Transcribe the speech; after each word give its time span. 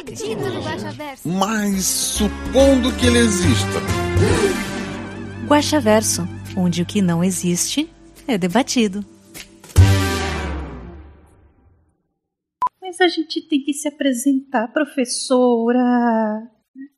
acredito 0.00 0.40
no 0.40 0.62
Guaxaverso. 0.62 1.28
Mas 1.28 1.84
supondo 1.84 2.92
que 2.96 3.06
ele 3.06 3.18
exista. 3.18 3.80
Guaxaverso, 5.46 6.26
onde 6.56 6.82
o 6.82 6.86
que 6.86 7.02
não 7.02 7.22
existe 7.22 7.88
é 8.26 8.38
debatido. 8.38 9.04
Mas 12.80 13.00
a 13.00 13.08
gente 13.08 13.40
tem 13.42 13.62
que 13.62 13.72
se 13.72 13.88
apresentar, 13.88 14.68
professora. 14.68 15.78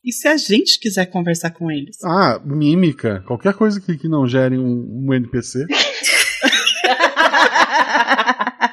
E 0.05 0.13
se 0.13 0.29
a 0.29 0.37
gente 0.37 0.79
quiser 0.79 1.07
conversar 1.07 1.51
com 1.51 1.71
eles? 1.71 1.97
Ah, 2.05 2.41
mímica. 2.45 3.23
Qualquer 3.27 3.55
coisa 3.55 3.81
que, 3.81 3.97
que 3.97 4.09
não 4.09 4.27
gere 4.27 4.59
um, 4.59 5.07
um 5.07 5.15
NPC. 5.15 5.67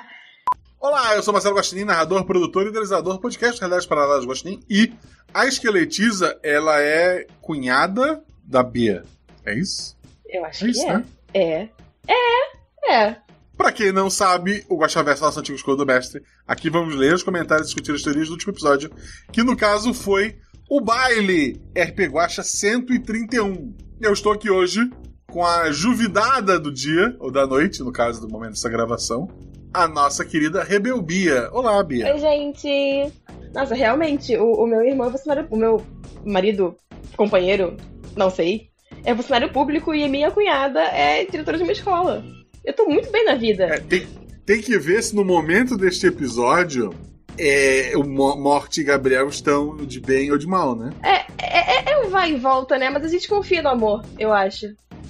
Olá, 1.09 1.17
eu 1.17 1.23
sou 1.23 1.33
Marcelo 1.33 1.55
Guaxinim, 1.55 1.85
narrador, 1.85 2.23
produtor 2.23 2.67
e 2.67 2.69
idealizador 2.69 3.13
do 3.13 3.19
podcast 3.19 3.59
Realidades 3.59 3.87
Paralelas 3.87 4.27
Guaxinim. 4.27 4.59
E 4.69 4.93
a 5.33 5.47
esqueletiza, 5.47 6.39
ela 6.43 6.79
é 6.79 7.25
cunhada 7.41 8.23
da 8.43 8.61
Bia. 8.61 9.01
É 9.43 9.57
isso? 9.57 9.97
Eu 10.27 10.45
acho 10.45 10.66
É 10.66 10.69
isso, 10.69 10.85
que 10.85 10.88
é. 10.88 10.93
né? 10.93 11.05
É. 11.33 11.69
É. 12.07 12.93
É. 12.93 13.17
Pra 13.57 13.71
quem 13.71 13.91
não 13.91 14.07
sabe, 14.07 14.63
o 14.69 14.77
Guaxaverso 14.77 15.23
é 15.23 15.25
nosso 15.25 15.39
antigo 15.39 15.55
escolha 15.57 15.77
do 15.77 15.85
mestre. 15.85 16.21
Aqui 16.47 16.69
vamos 16.69 16.93
ler 16.93 17.16
os 17.16 17.23
comentários 17.23 17.66
e 17.66 17.73
discutir 17.73 17.95
as 17.95 18.03
teorias 18.03 18.27
do 18.27 18.33
último 18.33 18.53
episódio, 18.53 18.91
que 19.31 19.41
no 19.41 19.57
caso 19.57 19.95
foi 19.95 20.38
o 20.69 20.79
baile 20.79 21.59
RP 21.75 22.01
Guaxa 22.01 22.44
131. 22.44 23.75
Eu 23.99 24.13
estou 24.13 24.31
aqui 24.31 24.51
hoje 24.51 24.88
com 25.25 25.44
a 25.44 25.71
juvidada 25.71 26.59
do 26.59 26.71
dia, 26.71 27.16
ou 27.19 27.31
da 27.31 27.47
noite, 27.47 27.81
no 27.81 27.91
caso 27.91 28.21
do 28.21 28.29
momento 28.29 28.51
dessa 28.51 28.69
gravação, 28.69 29.27
a 29.73 29.88
nossa 29.88 30.25
querida 30.25 30.64
Rebel 30.64 31.02
Bia. 31.02 31.50
Olá, 31.52 31.81
Bia. 31.84 32.14
Oi, 32.14 32.20
gente. 32.20 33.12
Nossa, 33.53 33.75
realmente, 33.75 34.36
o, 34.38 34.53
o 34.64 34.67
meu 34.67 34.81
irmão 34.84 35.08
é 35.08 35.12
funcionário. 35.12 35.48
O 35.50 35.56
meu 35.58 35.84
marido, 36.25 36.75
companheiro, 37.16 37.75
não 38.16 38.30
sei, 38.30 38.70
é 39.03 39.16
funcionário 39.16 39.52
público 39.52 39.94
e 39.94 40.03
a 40.03 40.08
minha 40.08 40.31
cunhada 40.31 40.81
é 40.81 41.25
diretora 41.25 41.58
de 41.58 41.64
uma 41.64 41.72
escola. 41.72 42.23
Eu 42.64 42.73
tô 42.73 42.86
muito 42.86 43.12
bem 43.12 43.25
na 43.25 43.36
vida. 43.36 43.66
É, 43.66 43.80
tem, 43.80 44.08
tem 44.45 44.62
que 44.62 44.78
ver 44.78 45.02
se 45.02 45.16
no 45.16 45.23
momento 45.23 45.78
deste 45.78 46.06
episódio 46.08 46.94
é, 47.38 47.94
o 47.95 48.03
Mo- 48.03 48.36
Morte 48.36 48.81
e 48.81 48.84
Gabriel 48.84 49.28
estão 49.30 49.78
de 49.78 50.00
bem 50.00 50.31
ou 50.31 50.38
de 50.38 50.45
mal, 50.45 50.75
né? 50.75 50.92
É, 51.02 51.25
é, 51.42 51.92
é 51.94 52.00
um 52.06 52.09
vai 52.09 52.34
e 52.34 52.38
volta, 52.38 52.78
né? 52.78 52.90
Mas 52.90 53.06
a 53.06 53.08
gente 53.08 53.28
confia 53.28 53.62
no 53.62 53.70
amor, 53.70 54.03
eu 54.17 54.34
acho. 54.34 54.66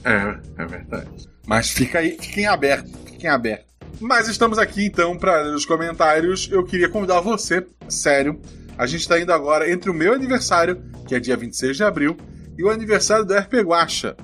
É, 0.05 0.61
é 0.61 0.65
verdade. 0.65 1.09
Mas 1.45 1.71
fica 1.71 1.99
aí, 1.99 2.17
fiquem 2.21 2.45
abertos, 2.45 2.91
fiquem 3.05 3.29
abertos. 3.29 3.68
Mas 3.99 4.27
estamos 4.27 4.57
aqui 4.57 4.85
então 4.85 5.17
para 5.17 5.41
ler 5.41 5.53
os 5.53 5.65
comentários. 5.65 6.47
Eu 6.51 6.63
queria 6.63 6.89
convidar 6.89 7.19
você, 7.19 7.65
sério. 7.87 8.39
A 8.77 8.85
gente 8.85 9.01
está 9.01 9.19
indo 9.19 9.33
agora 9.33 9.69
entre 9.69 9.89
o 9.89 9.93
meu 9.93 10.13
aniversário, 10.13 10.81
que 11.05 11.13
é 11.13 11.19
dia 11.19 11.35
26 11.35 11.75
de 11.75 11.83
abril, 11.83 12.15
e 12.57 12.63
o 12.63 12.69
aniversário 12.69 13.25
do 13.25 13.33
RP 13.33 13.55
Guacha. 13.55 14.15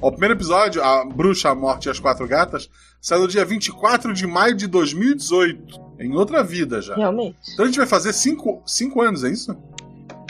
O 0.00 0.10
primeiro 0.10 0.34
episódio, 0.34 0.82
A 0.82 1.04
Bruxa, 1.04 1.50
a 1.50 1.54
Morte 1.54 1.86
e 1.86 1.90
as 1.90 1.98
Quatro 1.98 2.26
Gatas, 2.26 2.70
saiu 3.00 3.22
no 3.22 3.28
dia 3.28 3.44
24 3.44 4.14
de 4.14 4.26
maio 4.26 4.54
de 4.54 4.66
2018. 4.66 5.88
Em 6.00 6.14
outra 6.14 6.42
vida 6.42 6.80
já. 6.80 6.94
Realmente. 6.94 7.36
Então 7.52 7.64
a 7.64 7.68
gente 7.68 7.78
vai 7.78 7.86
fazer 7.86 8.12
cinco, 8.12 8.62
cinco 8.64 9.02
anos, 9.02 9.24
é 9.24 9.30
isso? 9.30 9.54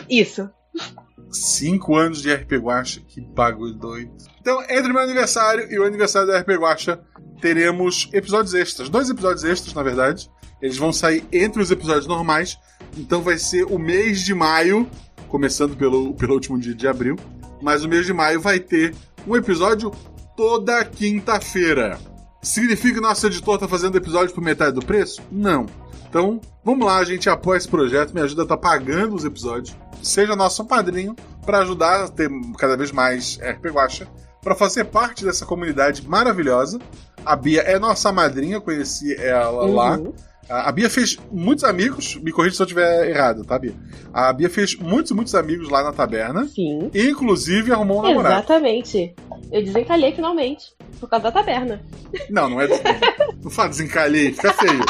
Isso. 0.09 0.51
Cinco 1.31 1.97
anos 1.97 2.23
de 2.23 2.33
RP 2.33 2.53
Guacha, 2.55 3.01
que 3.07 3.21
bagulho 3.21 3.75
doido. 3.75 4.13
Então, 4.41 4.63
entre 4.63 4.91
o 4.91 4.95
meu 4.95 5.03
aniversário 5.03 5.71
e 5.71 5.79
o 5.79 5.85
aniversário 5.85 6.29
do 6.29 6.37
RP 6.37 6.59
Guacha, 6.59 7.01
teremos 7.41 8.09
episódios 8.13 8.55
extras. 8.55 8.89
Dois 8.89 9.11
episódios 9.11 9.45
extras, 9.45 9.75
na 9.75 9.83
verdade. 9.83 10.31
Eles 10.61 10.77
vão 10.77 10.93
sair 10.93 11.25
entre 11.33 11.63
os 11.63 11.71
episódios 11.71 12.07
normais. 12.07 12.59
Então 12.97 13.21
vai 13.23 13.39
ser 13.39 13.65
o 13.65 13.79
mês 13.79 14.23
de 14.23 14.35
maio, 14.35 14.89
começando 15.29 15.77
pelo, 15.77 16.15
pelo 16.15 16.35
último 16.35 16.59
dia 16.59 16.75
de 16.75 16.89
abril. 16.89 17.17
Mas 17.61 17.85
o 17.85 17.89
mês 17.89 18.07
de 18.07 18.13
maio 18.13 18.41
vai 18.41 18.59
ter 18.59 18.95
um 19.27 19.37
episódio 19.37 19.93
toda 20.37 20.85
quinta-feira. 20.85 21.99
Significa 22.43 22.95
que 22.95 23.01
nosso 23.01 23.27
editor 23.27 23.59
tá 23.59 23.69
fazendo 23.69 23.99
episódio 23.99 24.35
por 24.35 24.43
metade 24.43 24.73
do 24.73 24.85
preço? 24.85 25.21
Não. 25.31 25.67
Então, 26.09 26.41
vamos 26.65 26.87
lá, 26.87 26.99
a 26.99 27.05
gente 27.05 27.29
apoia 27.29 27.59
esse 27.59 27.69
projeto, 27.69 28.15
me 28.15 28.21
ajuda 28.21 28.43
a 28.43 28.45
estar 28.45 28.57
pagando 28.57 29.15
os 29.15 29.25
episódios. 29.25 29.77
Seja 30.03 30.37
nosso 30.37 30.65
padrinho 30.65 31.15
para 31.45 31.61
ajudar 31.61 32.05
a 32.05 32.09
ter 32.09 32.31
cada 32.59 32.77
vez 32.77 32.93
mais 32.93 33.39
RP 33.43 33.67
Guacha, 33.67 34.07
para 34.43 34.55
fazer 34.55 34.85
parte 34.85 35.25
dessa 35.25 35.45
comunidade 35.45 36.07
maravilhosa. 36.07 36.79
A 37.25 37.35
Bia 37.35 37.63
é 37.63 37.79
nossa 37.79 38.13
madrinha, 38.13 38.57
eu 38.57 38.63
conheci 38.63 39.15
ela 39.15 39.67
lá. 39.67 39.97
Uhum. 39.97 40.13
A 40.49 40.69
a 40.69 40.73
Bia 40.73 40.89
fez 40.89 41.19
muitos 41.31 41.63
amigos, 41.63 42.17
me 42.17 42.33
corrija 42.33 42.57
se 42.57 42.63
eu 42.63 42.65
estiver 42.65 43.11
errado, 43.11 43.45
tá, 43.45 43.59
Bia? 43.59 43.75
A 44.15 44.33
Bia 44.33 44.49
fez 44.49 44.77
muitos, 44.77 45.13
muitos 45.13 45.35
amigos 45.35 45.69
lá 45.69 45.83
na 45.83 45.93
taberna. 45.93 46.47
Sim. 46.47 46.91
Inclusive 46.95 47.71
arrumou 47.71 48.01
um 48.01 48.03
namorado. 48.03 48.35
Exatamente. 48.37 49.15
Eu 49.53 49.63
desencalhei 49.63 50.13
finalmente. 50.13 50.75
Por 50.99 51.09
causa 51.09 51.25
da 51.25 51.33
taberna. 51.33 51.83
Não, 52.31 52.49
não 52.49 52.61
é. 52.61 52.67
Não 53.45 53.51
fala 53.51 53.69
desencalhei, 53.69 54.33
fica 54.33 54.53
feio. 54.53 54.85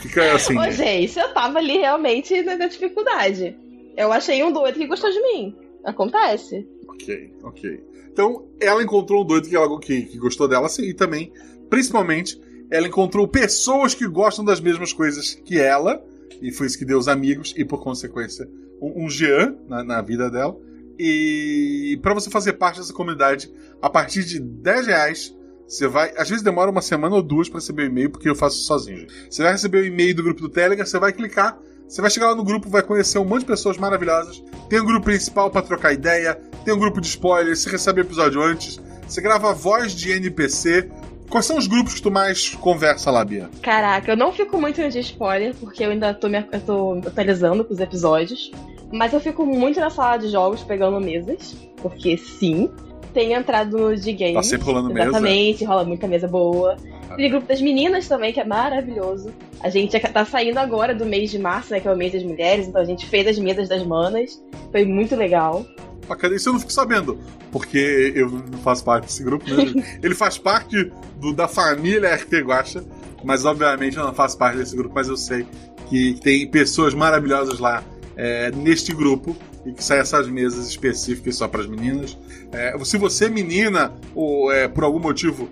Fica 0.00 0.34
assim. 0.34 0.56
Ô, 0.56 0.70
gente, 0.70 1.18
eu 1.18 1.32
tava 1.32 1.58
ali 1.58 1.78
realmente 1.78 2.42
na 2.42 2.66
dificuldade. 2.66 3.56
Eu 3.98 4.12
achei 4.12 4.44
um 4.44 4.52
doido 4.52 4.78
que 4.78 4.86
gostou 4.86 5.10
de 5.10 5.20
mim. 5.20 5.56
Acontece. 5.84 6.64
Ok, 6.86 7.32
ok. 7.42 7.84
Então, 8.12 8.46
ela 8.60 8.80
encontrou 8.80 9.24
um 9.24 9.26
doido 9.26 9.48
que, 9.48 9.56
ela, 9.56 9.80
que, 9.80 10.02
que 10.02 10.18
gostou 10.18 10.46
dela, 10.46 10.68
sim, 10.68 10.84
e 10.84 10.94
também, 10.94 11.32
principalmente, 11.68 12.40
ela 12.70 12.86
encontrou 12.86 13.26
pessoas 13.26 13.94
que 13.94 14.06
gostam 14.06 14.44
das 14.44 14.60
mesmas 14.60 14.92
coisas 14.92 15.34
que 15.34 15.58
ela, 15.58 16.00
e 16.40 16.52
foi 16.52 16.68
isso 16.68 16.78
que 16.78 16.84
deu 16.84 16.96
os 16.96 17.08
amigos, 17.08 17.52
e 17.56 17.64
por 17.64 17.82
consequência, 17.82 18.48
um, 18.80 19.06
um 19.06 19.10
Jean 19.10 19.56
na, 19.66 19.82
na 19.82 20.00
vida 20.00 20.30
dela. 20.30 20.56
E 20.96 21.98
para 22.00 22.14
você 22.14 22.30
fazer 22.30 22.52
parte 22.52 22.78
dessa 22.78 22.92
comunidade, 22.92 23.52
a 23.82 23.90
partir 23.90 24.24
de 24.24 24.38
10 24.38 24.86
reais, 24.86 25.36
você 25.66 25.88
vai. 25.88 26.12
Às 26.16 26.28
vezes 26.28 26.44
demora 26.44 26.70
uma 26.70 26.82
semana 26.82 27.16
ou 27.16 27.22
duas 27.22 27.48
para 27.48 27.58
receber 27.58 27.82
o 27.82 27.86
e-mail, 27.86 28.10
porque 28.10 28.28
eu 28.28 28.34
faço 28.34 28.58
sozinho. 28.58 29.06
Você 29.28 29.42
vai 29.42 29.52
receber 29.52 29.78
o 29.78 29.84
e-mail 29.84 30.14
do 30.14 30.22
grupo 30.22 30.40
do 30.40 30.48
Telegram, 30.48 30.86
você 30.86 30.98
vai 30.98 31.12
clicar, 31.12 31.60
você 31.88 32.02
vai 32.02 32.10
chegar 32.10 32.28
lá 32.28 32.34
no 32.34 32.44
grupo, 32.44 32.68
vai 32.68 32.82
conhecer 32.82 33.18
um 33.18 33.24
monte 33.24 33.40
de 33.40 33.46
pessoas 33.46 33.78
maravilhosas. 33.78 34.42
Tem 34.68 34.78
um 34.78 34.84
grupo 34.84 35.06
principal 35.06 35.50
para 35.50 35.62
trocar 35.62 35.92
ideia, 35.92 36.38
tem 36.64 36.74
um 36.74 36.78
grupo 36.78 37.00
de 37.00 37.06
spoilers, 37.06 37.60
você 37.60 37.70
recebe 37.70 38.02
episódio 38.02 38.42
antes, 38.42 38.78
você 39.06 39.22
grava 39.22 39.54
voz 39.54 39.92
de 39.92 40.12
NPC. 40.12 40.90
Quais 41.30 41.46
são 41.46 41.56
os 41.56 41.66
grupos 41.66 41.94
que 41.94 42.02
tu 42.02 42.10
mais 42.10 42.50
conversa 42.50 43.10
lá, 43.10 43.24
Bia? 43.24 43.48
Caraca, 43.62 44.12
eu 44.12 44.16
não 44.16 44.32
fico 44.32 44.60
muito 44.60 44.80
no 44.82 44.90
de 44.90 45.00
spoiler, 45.00 45.54
porque 45.56 45.82
eu 45.82 45.90
ainda 45.90 46.12
tô 46.12 46.28
me 46.28 46.46
eu 46.52 46.60
tô 46.60 47.00
atualizando 47.06 47.64
com 47.64 47.72
os 47.72 47.80
episódios. 47.80 48.50
Mas 48.92 49.12
eu 49.12 49.20
fico 49.20 49.44
muito 49.44 49.80
na 49.80 49.90
sala 49.90 50.16
de 50.16 50.28
jogos 50.28 50.62
pegando 50.62 51.00
mesas, 51.00 51.54
porque 51.76 52.16
sim. 52.16 52.70
Tem 53.12 53.32
entrado 53.32 53.76
no 53.76 53.96
de 53.96 54.12
games. 54.12 54.34
Tá 54.34 54.42
sempre 54.42 54.66
rolando 54.66 54.92
mesa. 54.92 55.08
Exatamente, 55.08 55.64
rola 55.64 55.84
muita 55.84 56.06
mesa 56.06 56.28
boa. 56.28 56.76
Tem 57.16 57.30
grupo 57.30 57.46
das 57.46 57.60
meninas 57.60 58.06
também, 58.06 58.32
que 58.32 58.40
é 58.40 58.44
maravilhoso. 58.44 59.32
A 59.60 59.68
gente 59.68 59.98
tá 59.98 60.24
saindo 60.24 60.58
agora 60.58 60.94
do 60.94 61.04
mês 61.04 61.30
de 61.30 61.38
março, 61.38 61.72
né? 61.72 61.80
Que 61.80 61.88
é 61.88 61.92
o 61.92 61.96
mês 61.96 62.12
das 62.12 62.22
mulheres, 62.22 62.68
então 62.68 62.80
a 62.80 62.84
gente 62.84 63.06
fez 63.06 63.26
as 63.26 63.38
mesas 63.38 63.68
das 63.68 63.84
manas. 63.84 64.42
Foi 64.70 64.84
muito 64.84 65.16
legal. 65.16 65.66
Bacana, 66.06 66.36
isso 66.36 66.48
eu 66.48 66.54
não 66.54 66.60
fico 66.60 66.72
sabendo, 66.72 67.18
porque 67.50 68.12
eu 68.14 68.30
não 68.30 68.58
faço 68.58 68.84
parte 68.84 69.04
desse 69.04 69.22
grupo, 69.22 69.44
né? 69.50 69.84
Ele 70.02 70.14
faz 70.14 70.38
parte 70.38 70.90
do, 71.16 71.34
da 71.34 71.46
família 71.46 72.14
RP 72.14 72.34
Guacha, 72.44 72.82
mas 73.22 73.44
obviamente 73.44 73.96
eu 73.96 74.04
não 74.04 74.14
faço 74.14 74.38
parte 74.38 74.56
desse 74.56 74.74
grupo, 74.74 74.94
mas 74.94 75.08
eu 75.08 75.16
sei 75.16 75.46
que 75.88 76.14
tem 76.22 76.46
pessoas 76.46 76.94
maravilhosas 76.94 77.58
lá 77.58 77.82
é, 78.16 78.50
neste 78.52 78.94
grupo 78.94 79.36
e 79.66 79.72
que 79.72 79.84
saem 79.84 80.00
essas 80.00 80.28
mesas 80.28 80.66
específicas 80.66 81.36
só 81.36 81.46
para 81.46 81.60
as 81.60 81.66
meninas. 81.66 82.16
É, 82.52 82.76
se 82.84 82.96
você, 82.96 83.28
menina, 83.28 83.92
ou 84.14 84.50
é, 84.50 84.68
por 84.68 84.84
algum 84.84 84.98
motivo 84.98 85.48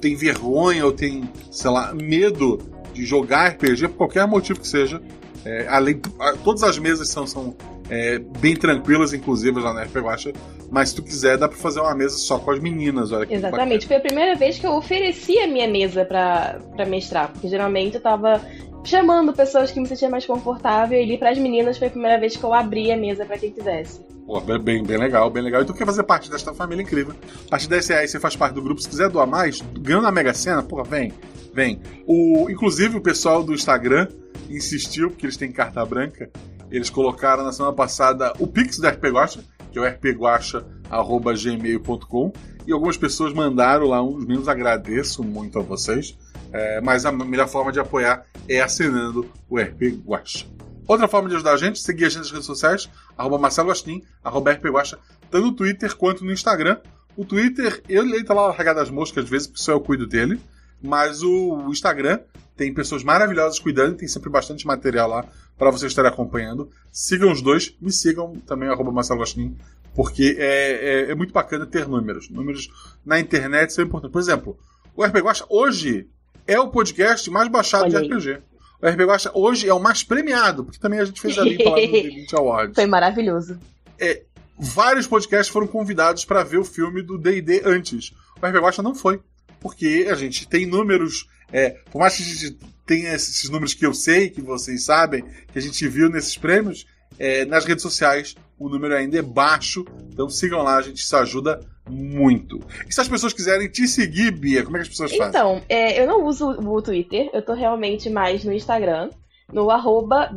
tem 0.00 0.14
vergonha 0.14 0.84
ou 0.84 0.92
tem, 0.92 1.28
sei 1.50 1.70
lá, 1.70 1.92
medo 1.92 2.58
de 2.92 3.04
jogar 3.04 3.48
RPG, 3.48 3.88
por 3.88 3.96
qualquer 3.96 4.26
motivo 4.26 4.60
que 4.60 4.68
seja, 4.68 5.00
é, 5.44 5.66
além, 5.68 6.00
todas 6.44 6.62
as 6.62 6.78
mesas 6.78 7.08
são, 7.08 7.26
são 7.26 7.54
é, 7.88 8.18
bem 8.18 8.54
tranquilas, 8.54 9.12
inclusive 9.12 9.60
lá 9.60 9.72
na 9.72 9.82
RP 9.82 9.96
Guacha, 9.96 10.32
mas 10.70 10.90
se 10.90 10.96
tu 10.96 11.02
quiser, 11.02 11.36
dá 11.36 11.48
pra 11.48 11.58
fazer 11.58 11.80
uma 11.80 11.94
mesa 11.94 12.16
só 12.16 12.38
com 12.38 12.50
as 12.50 12.60
meninas, 12.60 13.10
olha 13.10 13.26
que 13.26 13.34
Exatamente. 13.34 13.86
Foi 13.86 13.96
a 13.96 14.00
primeira 14.00 14.36
vez 14.36 14.58
que 14.58 14.66
eu 14.66 14.72
ofereci 14.72 15.38
a 15.38 15.46
minha 15.46 15.68
mesa 15.68 16.04
pra, 16.04 16.60
pra 16.76 16.86
mestrar, 16.86 17.32
porque 17.32 17.48
geralmente 17.48 17.96
eu 17.96 18.00
tava 18.00 18.40
chamando 18.84 19.32
pessoas 19.32 19.70
que 19.70 19.80
me 19.80 19.86
sentia 19.86 20.08
mais 20.08 20.26
confortável. 20.26 20.98
E 20.98 21.02
ali 21.02 21.18
pras 21.18 21.38
meninas 21.38 21.78
foi 21.78 21.88
a 21.88 21.90
primeira 21.90 22.18
vez 22.18 22.36
que 22.36 22.44
eu 22.44 22.52
abri 22.52 22.92
a 22.92 22.96
mesa 22.96 23.24
pra 23.24 23.38
quem 23.38 23.50
quisesse. 23.50 24.00
Pô, 24.30 24.40
bem, 24.40 24.82
bem, 24.84 24.96
legal, 24.96 25.28
bem 25.28 25.42
legal. 25.42 25.62
E 25.62 25.64
tu 25.64 25.74
quer 25.74 25.84
fazer 25.84 26.04
parte 26.04 26.30
desta 26.30 26.54
família 26.54 26.84
incrível. 26.84 27.12
A 27.46 27.48
partir 27.50 27.64
de 27.64 27.70
10 27.70 27.88
reais 27.88 28.12
você 28.12 28.20
faz 28.20 28.36
parte 28.36 28.54
do 28.54 28.62
grupo. 28.62 28.80
Se 28.80 28.88
quiser 28.88 29.10
doar 29.10 29.26
mais, 29.26 29.60
ganhando 29.80 30.04
na 30.04 30.12
Mega 30.12 30.32
Sena, 30.32 30.62
porra, 30.62 30.84
vem, 30.84 31.12
vem. 31.52 31.80
O, 32.06 32.48
inclusive 32.48 32.96
o 32.96 33.00
pessoal 33.00 33.42
do 33.42 33.52
Instagram 33.52 34.06
insistiu, 34.48 35.10
porque 35.10 35.26
eles 35.26 35.36
têm 35.36 35.50
carta 35.50 35.84
branca. 35.84 36.30
Eles 36.70 36.88
colocaram 36.88 37.42
na 37.42 37.50
semana 37.50 37.74
passada 37.74 38.32
o 38.38 38.46
Pix 38.46 38.78
do 38.78 38.86
RP 38.86 39.06
Guacha, 39.06 39.40
que 39.72 39.80
é 39.80 39.82
o 39.82 39.84
rpguacha.gmail.com. 39.84 42.32
E 42.68 42.72
algumas 42.72 42.96
pessoas 42.96 43.32
mandaram 43.32 43.88
lá 43.88 44.00
uns 44.00 44.24
meninos. 44.24 44.46
Agradeço 44.46 45.24
muito 45.24 45.58
a 45.58 45.62
vocês. 45.62 46.16
É, 46.52 46.80
mas 46.80 47.04
a 47.04 47.10
melhor 47.10 47.48
forma 47.48 47.72
de 47.72 47.80
apoiar 47.80 48.24
é 48.48 48.60
assinando 48.60 49.28
o 49.48 49.58
RP 49.58 50.00
Guacha. 50.06 50.46
Outra 50.90 51.06
forma 51.06 51.28
de 51.28 51.36
ajudar 51.36 51.52
a 51.52 51.56
gente, 51.56 51.78
seguir 51.78 52.06
a 52.06 52.08
gente 52.08 52.18
nas 52.18 52.32
redes 52.32 52.46
sociais, 52.46 52.90
arroba 53.16 53.38
Marcelo 53.38 53.68
Agostinho, 53.68 54.02
arroba 54.24 54.50
RP 54.50 54.64
Guacha, 54.64 54.98
tanto 55.30 55.46
no 55.46 55.52
Twitter 55.52 55.96
quanto 55.96 56.24
no 56.24 56.32
Instagram. 56.32 56.78
O 57.16 57.24
Twitter, 57.24 57.80
ele, 57.88 58.12
ele 58.12 58.24
tá 58.24 58.34
lá 58.34 58.48
largado 58.48 58.80
das 58.80 58.90
moscas 58.90 59.22
às 59.22 59.30
vezes, 59.30 59.46
porque 59.46 59.62
só 59.62 59.70
eu 59.70 59.80
cuido 59.80 60.04
dele. 60.04 60.40
Mas 60.82 61.22
o, 61.22 61.70
Instagram 61.70 62.18
tem 62.56 62.74
pessoas 62.74 63.04
maravilhosas 63.04 63.60
cuidando, 63.60 63.98
tem 63.98 64.08
sempre 64.08 64.28
bastante 64.28 64.66
material 64.66 65.08
lá 65.08 65.24
para 65.56 65.70
vocês 65.70 65.92
estarem 65.92 66.10
acompanhando. 66.10 66.68
Sigam 66.90 67.30
os 67.30 67.40
dois, 67.40 67.72
me 67.80 67.92
sigam 67.92 68.34
também, 68.44 68.68
arroba 68.68 68.90
Marcelo 68.90 69.20
Agostinho, 69.20 69.56
porque 69.94 70.34
é, 70.40 71.04
é, 71.04 71.10
é, 71.12 71.14
muito 71.14 71.32
bacana 71.32 71.66
ter 71.66 71.86
números. 71.86 72.28
Números 72.28 72.68
na 73.06 73.20
internet 73.20 73.72
são 73.72 73.84
importantes. 73.84 74.12
Por 74.12 74.20
exemplo, 74.20 74.58
o 74.96 75.04
RP 75.04 75.18
Guacha 75.18 75.44
hoje 75.48 76.10
é 76.48 76.58
o 76.58 76.68
podcast 76.68 77.30
mais 77.30 77.46
baixado 77.46 77.88
de. 77.88 77.96
RPG. 77.96 78.49
O 78.82 78.88
RP 78.88 79.00
Guacha 79.00 79.30
hoje 79.34 79.68
é 79.68 79.74
o 79.74 79.80
mais 79.80 80.02
premiado, 80.02 80.64
porque 80.64 80.78
também 80.78 80.98
a 80.98 81.04
gente 81.04 81.20
fez 81.20 81.38
ali 81.38 81.56
lá 81.58 81.70
no 81.70 81.76
The 81.76 82.02
20 82.02 82.36
Awards. 82.36 82.74
Foi 82.74 82.86
maravilhoso. 82.86 83.58
É, 83.98 84.22
vários 84.58 85.06
podcasts 85.06 85.52
foram 85.52 85.66
convidados 85.66 86.24
para 86.24 86.42
ver 86.42 86.58
o 86.58 86.64
filme 86.64 87.02
do 87.02 87.18
D&D 87.18 87.62
antes. 87.64 88.12
O 88.40 88.46
RP 88.46 88.56
Guacha 88.56 88.82
não 88.82 88.94
foi, 88.94 89.20
porque 89.60 90.06
a 90.10 90.14
gente 90.14 90.48
tem 90.48 90.66
números... 90.66 91.28
É, 91.52 91.70
por 91.90 91.98
mais 91.98 92.16
que 92.16 92.22
a 92.22 92.26
gente 92.26 92.58
tenha 92.86 93.12
esses 93.12 93.48
números 93.50 93.74
que 93.74 93.84
eu 93.84 93.92
sei, 93.92 94.30
que 94.30 94.40
vocês 94.40 94.84
sabem, 94.84 95.24
que 95.52 95.58
a 95.58 95.62
gente 95.62 95.86
viu 95.88 96.08
nesses 96.08 96.36
prêmios, 96.36 96.86
é, 97.18 97.44
nas 97.44 97.64
redes 97.64 97.82
sociais 97.82 98.34
o 98.58 98.68
número 98.68 98.94
ainda 98.94 99.18
é 99.18 99.22
baixo, 99.22 99.86
então 100.12 100.28
sigam 100.28 100.62
lá, 100.62 100.76
a 100.76 100.82
gente 100.82 101.02
se 101.02 101.16
ajuda 101.16 101.60
muito. 101.90 102.60
E 102.88 102.94
se 102.94 103.00
as 103.00 103.08
pessoas 103.08 103.32
quiserem 103.32 103.68
te 103.68 103.86
seguir, 103.86 104.30
Bia, 104.30 104.62
como 104.62 104.76
é 104.76 104.80
que 104.80 104.84
as 104.84 104.88
pessoas 104.88 105.10
fazem? 105.10 105.28
Então, 105.28 105.60
é, 105.68 106.00
eu 106.00 106.06
não 106.06 106.24
uso 106.24 106.50
o 106.50 106.82
Twitter, 106.82 107.28
eu 107.32 107.42
tô 107.42 107.52
realmente 107.52 108.08
mais 108.08 108.44
no 108.44 108.52
Instagram, 108.52 109.10
no 109.52 109.70
arroba 109.70 110.30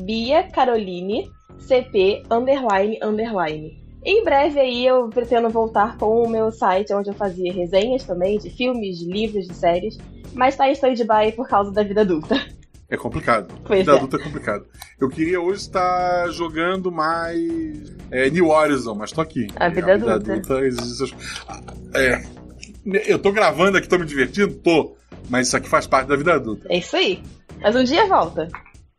CP 1.60 2.24
underline 2.30 3.00
underline. 3.02 3.84
Em 4.06 4.24
breve 4.24 4.60
aí 4.60 4.86
eu 4.86 5.08
pretendo 5.08 5.50
voltar 5.50 5.98
com 5.98 6.24
o 6.24 6.30
meu 6.30 6.52
site 6.52 6.94
onde 6.94 7.10
eu 7.10 7.14
fazia 7.14 7.54
resenhas 7.54 8.04
também 8.04 8.38
de 8.38 8.50
filmes, 8.50 9.00
de 9.00 9.06
livros, 9.06 9.48
de 9.48 9.54
séries, 9.54 9.98
mas 10.34 10.58
tá 10.58 10.68
em 10.68 10.74
stand-by 10.74 11.32
por 11.36 11.48
causa 11.48 11.72
da 11.72 11.84
vida 11.84 12.02
adulta. 12.02 12.36
É 12.94 12.98
complicado. 12.98 13.54
Pois 13.66 13.80
vida 13.80 13.92
é. 13.92 13.96
adulta 13.96 14.18
é 14.18 14.20
complicado. 14.24 14.66
Eu 15.00 15.10
queria 15.10 15.42
hoje 15.42 15.62
estar 15.62 16.30
jogando 16.30 16.92
mais 16.92 17.96
é, 18.12 18.30
New 18.30 18.50
Horizon, 18.50 18.94
mas 18.94 19.12
tô 19.12 19.22
aqui. 19.22 19.48
A 19.56 19.68
vida 19.70 19.94
adulta. 19.94 20.60
exige 20.66 21.04
essas- 21.04 21.14
É, 21.96 22.24
eu 23.08 23.18
tô 23.18 23.32
gravando 23.32 23.78
aqui, 23.78 23.88
tô 23.88 23.98
me 23.98 24.06
divertindo? 24.06 24.54
Tô. 24.56 24.96
Mas 25.30 25.48
isso 25.48 25.58
aqui 25.58 25.68
faz 25.70 25.88
parte 25.88 26.08
da 26.08 26.16
vida 26.16 26.34
adulta. 26.34 26.68
É 26.70 26.78
isso 26.78 26.96
aí. 26.96 27.24
Mas 27.62 27.76
um 27.76 27.84
dia 27.84 28.06
volta. 28.08 28.48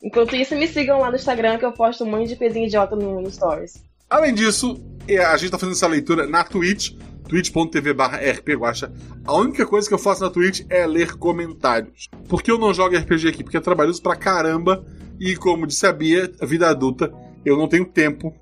Enquanto 0.02 0.34
isso, 0.34 0.54
me 0.56 0.66
sigam 0.66 0.98
lá 1.00 1.10
no 1.10 1.16
Instagram 1.16 1.58
que 1.58 1.64
eu 1.64 1.72
posto 1.72 2.02
um 2.04 2.10
monte 2.10 2.28
de 2.28 2.36
coisinha 2.36 2.66
idiota 2.66 2.96
no, 2.96 3.20
no 3.20 3.30
Stories. 3.30 3.82
Além 4.10 4.34
disso, 4.34 4.82
é, 5.06 5.18
a 5.24 5.36
gente 5.36 5.50
tá 5.50 5.58
fazendo 5.58 5.74
essa 5.76 5.86
leitura 5.86 6.26
na 6.26 6.42
Twitch, 6.44 6.92
twitch.tv 7.28 7.92
barra. 7.94 8.20
A 9.24 9.34
única 9.34 9.66
coisa 9.66 9.88
que 9.88 9.94
eu 9.94 9.98
faço 9.98 10.22
na 10.22 10.30
Twitch 10.30 10.62
é 10.68 10.86
ler 10.86 11.16
comentários. 11.16 12.08
Por 12.28 12.42
que 12.42 12.50
eu 12.50 12.58
não 12.58 12.74
jogo 12.74 12.96
RPG 12.96 13.28
aqui? 13.28 13.42
Porque 13.42 13.56
é 13.56 13.60
trabalhoso 13.60 14.02
pra 14.02 14.16
caramba 14.16 14.84
e, 15.18 15.36
como 15.36 15.66
disse 15.66 15.86
a 15.86 15.92
Bia, 15.92 16.30
vida 16.42 16.68
adulta, 16.68 17.12
eu 17.44 17.56
não 17.56 17.68
tenho 17.68 17.84
tempo 17.84 18.34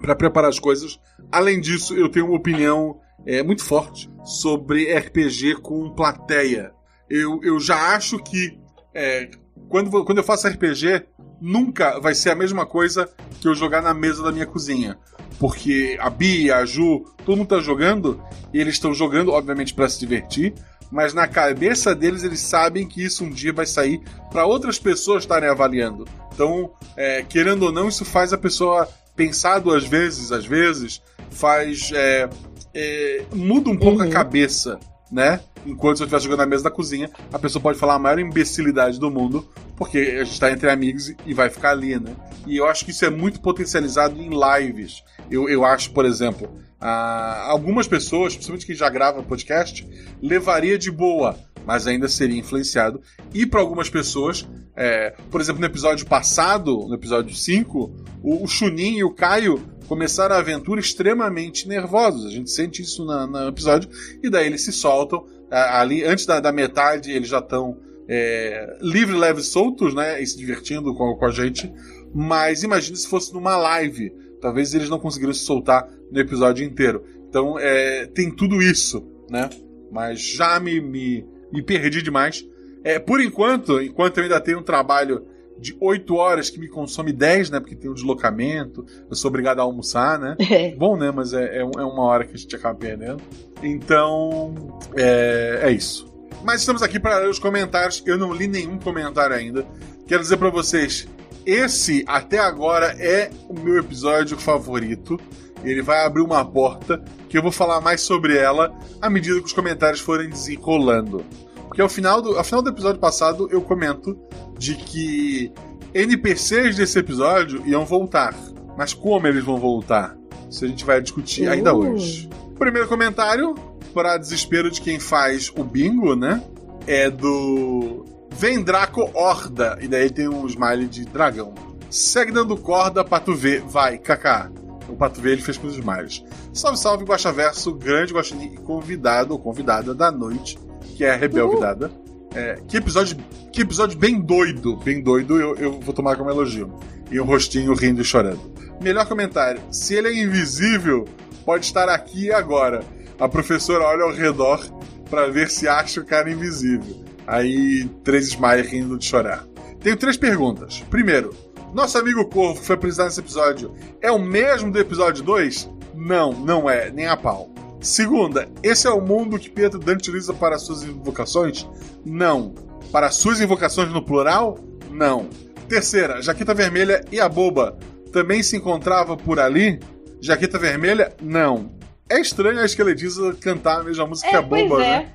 pra 0.00 0.14
preparar 0.14 0.50
as 0.50 0.58
coisas. 0.58 0.98
Além 1.30 1.60
disso, 1.60 1.94
eu 1.94 2.08
tenho 2.08 2.26
uma 2.26 2.36
opinião 2.36 2.98
é, 3.26 3.42
muito 3.42 3.64
forte 3.64 4.10
sobre 4.24 4.92
RPG 4.92 5.56
com 5.56 5.90
plateia. 5.90 6.72
Eu, 7.08 7.40
eu 7.42 7.58
já 7.58 7.94
acho 7.94 8.18
que 8.18 8.58
é, 8.94 9.30
quando, 9.68 10.04
quando 10.04 10.18
eu 10.18 10.24
faço 10.24 10.48
RPG, 10.48 11.06
nunca 11.40 11.98
vai 12.00 12.14
ser 12.14 12.30
a 12.30 12.34
mesma 12.34 12.66
coisa 12.66 13.08
que 13.40 13.48
eu 13.48 13.54
jogar 13.54 13.82
na 13.82 13.94
mesa 13.94 14.22
da 14.22 14.32
minha 14.32 14.46
cozinha. 14.46 14.98
Porque 15.40 15.96
a 15.98 16.10
Bia, 16.10 16.58
a 16.58 16.66
Ju, 16.66 17.06
todo 17.24 17.38
mundo 17.38 17.48
tá 17.48 17.60
jogando, 17.60 18.22
e 18.52 18.60
eles 18.60 18.74
estão 18.74 18.94
jogando, 18.94 19.32
obviamente, 19.32 19.74
para 19.74 19.88
se 19.88 19.98
divertir, 19.98 20.54
mas 20.92 21.14
na 21.14 21.26
cabeça 21.26 21.94
deles 21.94 22.22
eles 22.22 22.40
sabem 22.40 22.86
que 22.86 23.02
isso 23.02 23.24
um 23.24 23.30
dia 23.30 23.52
vai 23.52 23.64
sair 23.64 24.02
para 24.30 24.44
outras 24.44 24.78
pessoas 24.78 25.22
estarem 25.22 25.48
avaliando. 25.48 26.06
Então, 26.32 26.70
é, 26.94 27.22
querendo 27.22 27.62
ou 27.62 27.72
não, 27.72 27.88
isso 27.88 28.04
faz 28.04 28.32
a 28.34 28.38
pessoa 28.38 28.86
pensar 29.16 29.60
duas 29.60 29.84
vezes, 29.84 30.30
às 30.30 30.44
vezes, 30.44 31.00
faz. 31.30 31.90
é, 31.94 32.28
é, 32.74 33.24
muda 33.34 33.70
um 33.70 33.76
pouco 33.76 34.02
a 34.02 34.08
cabeça, 34.08 34.78
né? 35.10 35.40
Enquanto 35.66 36.00
eu 36.00 36.04
estiver 36.04 36.20
jogando 36.20 36.38
na 36.38 36.46
mesa 36.46 36.64
da 36.64 36.70
cozinha, 36.70 37.10
a 37.32 37.38
pessoa 37.38 37.62
pode 37.62 37.78
falar 37.78 37.94
a 37.94 37.98
maior 37.98 38.18
imbecilidade 38.18 38.98
do 38.98 39.10
mundo, 39.10 39.46
porque 39.76 39.98
a 39.98 40.24
gente 40.24 40.32
está 40.32 40.50
entre 40.50 40.70
amigos 40.70 41.14
e 41.26 41.34
vai 41.34 41.50
ficar 41.50 41.70
ali, 41.70 41.98
né? 41.98 42.14
E 42.46 42.56
eu 42.56 42.66
acho 42.66 42.84
que 42.84 42.90
isso 42.90 43.04
é 43.04 43.10
muito 43.10 43.40
potencializado 43.40 44.20
em 44.20 44.30
lives. 44.30 45.02
Eu, 45.30 45.48
eu 45.48 45.64
acho, 45.64 45.90
por 45.92 46.04
exemplo, 46.04 46.50
algumas 46.80 47.86
pessoas, 47.86 48.34
principalmente 48.34 48.66
quem 48.66 48.74
já 48.74 48.88
grava 48.88 49.22
podcast, 49.22 49.86
levaria 50.22 50.78
de 50.78 50.90
boa, 50.90 51.38
mas 51.66 51.86
ainda 51.86 52.08
seria 52.08 52.38
influenciado. 52.38 53.00
E 53.34 53.44
para 53.44 53.60
algumas 53.60 53.90
pessoas, 53.90 54.48
é, 54.74 55.14
por 55.30 55.40
exemplo, 55.40 55.60
no 55.60 55.66
episódio 55.66 56.06
passado, 56.06 56.86
no 56.88 56.94
episódio 56.94 57.34
5, 57.34 58.04
o, 58.22 58.44
o 58.44 58.48
Chunin 58.48 58.96
e 58.96 59.04
o 59.04 59.12
Caio 59.12 59.62
começaram 59.86 60.36
a 60.36 60.38
aventura 60.38 60.80
extremamente 60.80 61.68
nervosos. 61.68 62.26
A 62.26 62.30
gente 62.30 62.50
sente 62.50 62.80
isso 62.80 63.04
no 63.04 63.48
episódio, 63.48 63.90
e 64.22 64.30
daí 64.30 64.46
eles 64.46 64.64
se 64.64 64.72
soltam. 64.72 65.26
Ali, 65.50 66.04
antes 66.04 66.26
da, 66.26 66.40
da 66.40 66.52
metade, 66.52 67.10
eles 67.10 67.28
já 67.28 67.38
estão 67.38 67.78
é, 68.08 68.76
livre, 68.80 69.16
leve, 69.16 69.42
soltos, 69.42 69.94
né? 69.94 70.20
E 70.20 70.26
se 70.26 70.36
divertindo 70.36 70.94
com, 70.94 71.14
com 71.16 71.24
a 71.24 71.30
gente. 71.30 71.72
Mas 72.14 72.62
imagine 72.62 72.96
se 72.96 73.08
fosse 73.08 73.32
numa 73.32 73.56
live. 73.56 74.12
Talvez 74.40 74.74
eles 74.74 74.88
não 74.88 74.98
conseguiriam 74.98 75.34
se 75.34 75.44
soltar 75.44 75.88
no 76.10 76.18
episódio 76.18 76.64
inteiro. 76.64 77.04
Então, 77.28 77.58
é, 77.58 78.06
tem 78.06 78.34
tudo 78.34 78.60
isso, 78.60 79.06
né? 79.30 79.48
Mas 79.92 80.20
já 80.20 80.58
me, 80.58 80.80
me, 80.80 81.24
me 81.52 81.62
perdi 81.62 82.02
demais. 82.02 82.44
É, 82.82 82.98
por 82.98 83.20
enquanto, 83.20 83.80
enquanto 83.80 84.18
eu 84.18 84.24
ainda 84.24 84.40
tenho 84.40 84.58
um 84.58 84.62
trabalho 84.64 85.26
de 85.60 85.76
8 85.78 86.14
horas 86.14 86.48
que 86.48 86.58
me 86.58 86.68
consome 86.68 87.12
10, 87.12 87.50
né? 87.50 87.60
Porque 87.60 87.76
tem 87.76 87.90
o 87.90 87.94
deslocamento, 87.94 88.84
eu 89.08 89.14
sou 89.14 89.28
obrigado 89.28 89.60
a 89.60 89.62
almoçar, 89.62 90.18
né? 90.18 90.36
Bom, 90.76 90.96
né? 90.96 91.10
Mas 91.10 91.32
é, 91.34 91.58
é, 91.58 91.60
é 91.60 91.64
uma 91.64 92.02
hora 92.02 92.24
que 92.24 92.34
a 92.34 92.38
gente 92.38 92.56
acaba 92.56 92.74
perdendo. 92.74 93.22
Então, 93.62 94.54
é, 94.96 95.60
é 95.64 95.70
isso. 95.70 96.10
Mas 96.42 96.60
estamos 96.60 96.82
aqui 96.82 96.98
para 96.98 97.18
ler 97.18 97.28
os 97.28 97.38
comentários. 97.38 98.02
Eu 98.06 98.16
não 98.16 98.32
li 98.32 98.48
nenhum 98.48 98.78
comentário 98.78 99.36
ainda. 99.36 99.66
Quero 100.06 100.22
dizer 100.22 100.38
para 100.38 100.48
vocês, 100.48 101.06
esse 101.44 102.02
até 102.06 102.38
agora 102.38 102.96
é 102.98 103.30
o 103.48 103.58
meu 103.58 103.78
episódio 103.78 104.38
favorito. 104.38 105.20
Ele 105.62 105.82
vai 105.82 106.06
abrir 106.06 106.22
uma 106.22 106.42
porta 106.42 107.04
que 107.28 107.36
eu 107.36 107.42
vou 107.42 107.52
falar 107.52 107.82
mais 107.82 108.00
sobre 108.00 108.36
ela 108.36 108.74
à 109.00 109.10
medida 109.10 109.38
que 109.38 109.46
os 109.46 109.52
comentários 109.52 110.00
forem 110.00 110.30
desenrolando. 110.30 111.22
Porque 111.66 111.82
ao 111.82 111.88
final 111.88 112.20
do, 112.20 112.36
ao 112.36 112.42
final 112.42 112.62
do 112.62 112.70
episódio 112.70 112.98
passado 112.98 113.48
eu 113.52 113.60
comento 113.60 114.18
de 114.60 114.74
que 114.74 115.50
NPCs 115.94 116.76
desse 116.76 116.98
episódio 116.98 117.62
iam 117.66 117.84
voltar. 117.86 118.34
Mas 118.76 118.92
como 118.92 119.26
eles 119.26 119.42
vão 119.42 119.58
voltar? 119.58 120.14
Isso 120.50 120.66
a 120.66 120.68
gente 120.68 120.84
vai 120.84 121.00
discutir 121.00 121.48
ainda 121.48 121.74
Uh. 121.74 121.94
hoje. 121.94 122.28
Primeiro 122.58 122.86
comentário, 122.86 123.54
para 123.94 124.18
desespero 124.18 124.70
de 124.70 124.82
quem 124.82 125.00
faz 125.00 125.50
o 125.56 125.64
bingo, 125.64 126.14
né? 126.14 126.42
É 126.86 127.08
do 127.08 128.04
Vendraco 128.36 129.10
Horda. 129.14 129.78
E 129.80 129.88
daí 129.88 130.10
tem 130.10 130.28
um 130.28 130.46
smile 130.46 130.86
de 130.86 131.06
dragão. 131.06 131.54
Segue 131.88 132.30
dando 132.30 132.54
corda 132.56 133.02
pra 133.02 133.18
tu 133.18 133.34
ver. 133.34 133.62
Vai, 133.62 133.96
Kaká. 133.96 134.50
O 134.90 134.94
Pato 134.94 135.26
ele 135.26 135.40
fez 135.40 135.56
com 135.56 135.68
os 135.68 135.74
smiles. 135.76 136.22
Salve, 136.52 136.78
salve, 136.78 137.04
Guaxaverso, 137.04 137.72
grande 137.74 138.12
guaxinim 138.12 138.54
e 138.54 138.56
convidado 138.58 139.32
ou 139.32 139.38
convidada 139.38 139.94
da 139.94 140.10
noite, 140.10 140.58
que 140.96 141.04
é 141.04 141.12
a 141.12 141.16
Rebelvidada. 141.16 141.90
É, 142.34 142.58
que 142.68 142.76
episódio 142.76 143.16
que 143.52 143.62
episódio 143.62 143.98
bem 143.98 144.20
doido. 144.20 144.76
Bem 144.76 145.02
doido, 145.02 145.40
eu, 145.40 145.56
eu 145.56 145.80
vou 145.80 145.92
tomar 145.92 146.16
como 146.16 146.30
elogio. 146.30 146.72
E 147.10 147.18
o 147.18 147.24
rostinho 147.24 147.74
rindo 147.74 148.00
e 148.00 148.04
chorando. 148.04 148.40
Melhor 148.80 149.06
comentário. 149.06 149.60
Se 149.72 149.94
ele 149.94 150.08
é 150.08 150.22
invisível, 150.22 151.06
pode 151.44 151.66
estar 151.66 151.88
aqui 151.88 152.32
agora. 152.32 152.84
A 153.18 153.28
professora 153.28 153.84
olha 153.84 154.04
ao 154.04 154.12
redor 154.12 154.64
para 155.10 155.28
ver 155.28 155.50
se 155.50 155.66
acha 155.66 156.00
o 156.00 156.06
cara 156.06 156.30
invisível. 156.30 157.04
Aí, 157.26 157.88
três 158.04 158.28
smiles 158.28 158.70
rindo 158.70 158.96
de 158.96 159.04
chorar. 159.04 159.44
Tenho 159.80 159.96
três 159.96 160.16
perguntas. 160.16 160.80
Primeiro, 160.88 161.34
nosso 161.74 161.98
amigo 161.98 162.24
Corvo, 162.26 162.62
foi 162.62 162.74
apresentado 162.76 163.06
nesse 163.06 163.20
episódio, 163.20 163.74
é 164.00 164.10
o 164.10 164.18
mesmo 164.18 164.72
do 164.72 164.78
episódio 164.78 165.22
2? 165.22 165.70
Não, 165.94 166.32
não 166.32 166.68
é, 166.68 166.90
nem 166.90 167.06
a 167.06 167.16
pau. 167.16 167.50
Segunda, 167.80 168.48
esse 168.62 168.86
é 168.86 168.90
o 168.90 169.00
mundo 169.00 169.38
que 169.38 169.48
Pietro 169.48 169.78
Dante 169.78 170.08
utiliza 170.10 170.34
para 170.34 170.58
suas 170.58 170.82
invocações? 170.82 171.66
Não. 172.04 172.54
Para 172.92 173.10
suas 173.10 173.40
invocações 173.40 173.90
no 173.90 174.04
plural? 174.04 174.58
Não. 174.90 175.28
Terceira, 175.68 176.20
Jaqueta 176.20 176.52
Vermelha 176.52 177.04
e 177.10 177.20
a 177.20 177.28
Boba 177.28 177.78
também 178.12 178.42
se 178.42 178.56
encontrava 178.56 179.16
por 179.16 179.38
ali? 179.38 179.80
Jaqueta 180.20 180.58
Vermelha? 180.58 181.14
Não. 181.22 181.72
É 182.08 182.20
estranho 182.20 182.60
a 182.60 182.64
esqueletiza 182.64 183.34
cantar 183.40 183.80
a 183.80 183.84
mesma 183.84 184.06
música 184.06 184.28
É, 184.28 184.30
que 184.30 184.36
a 184.36 184.42
Boba, 184.42 184.84
é. 184.84 184.88
né? 184.88 185.12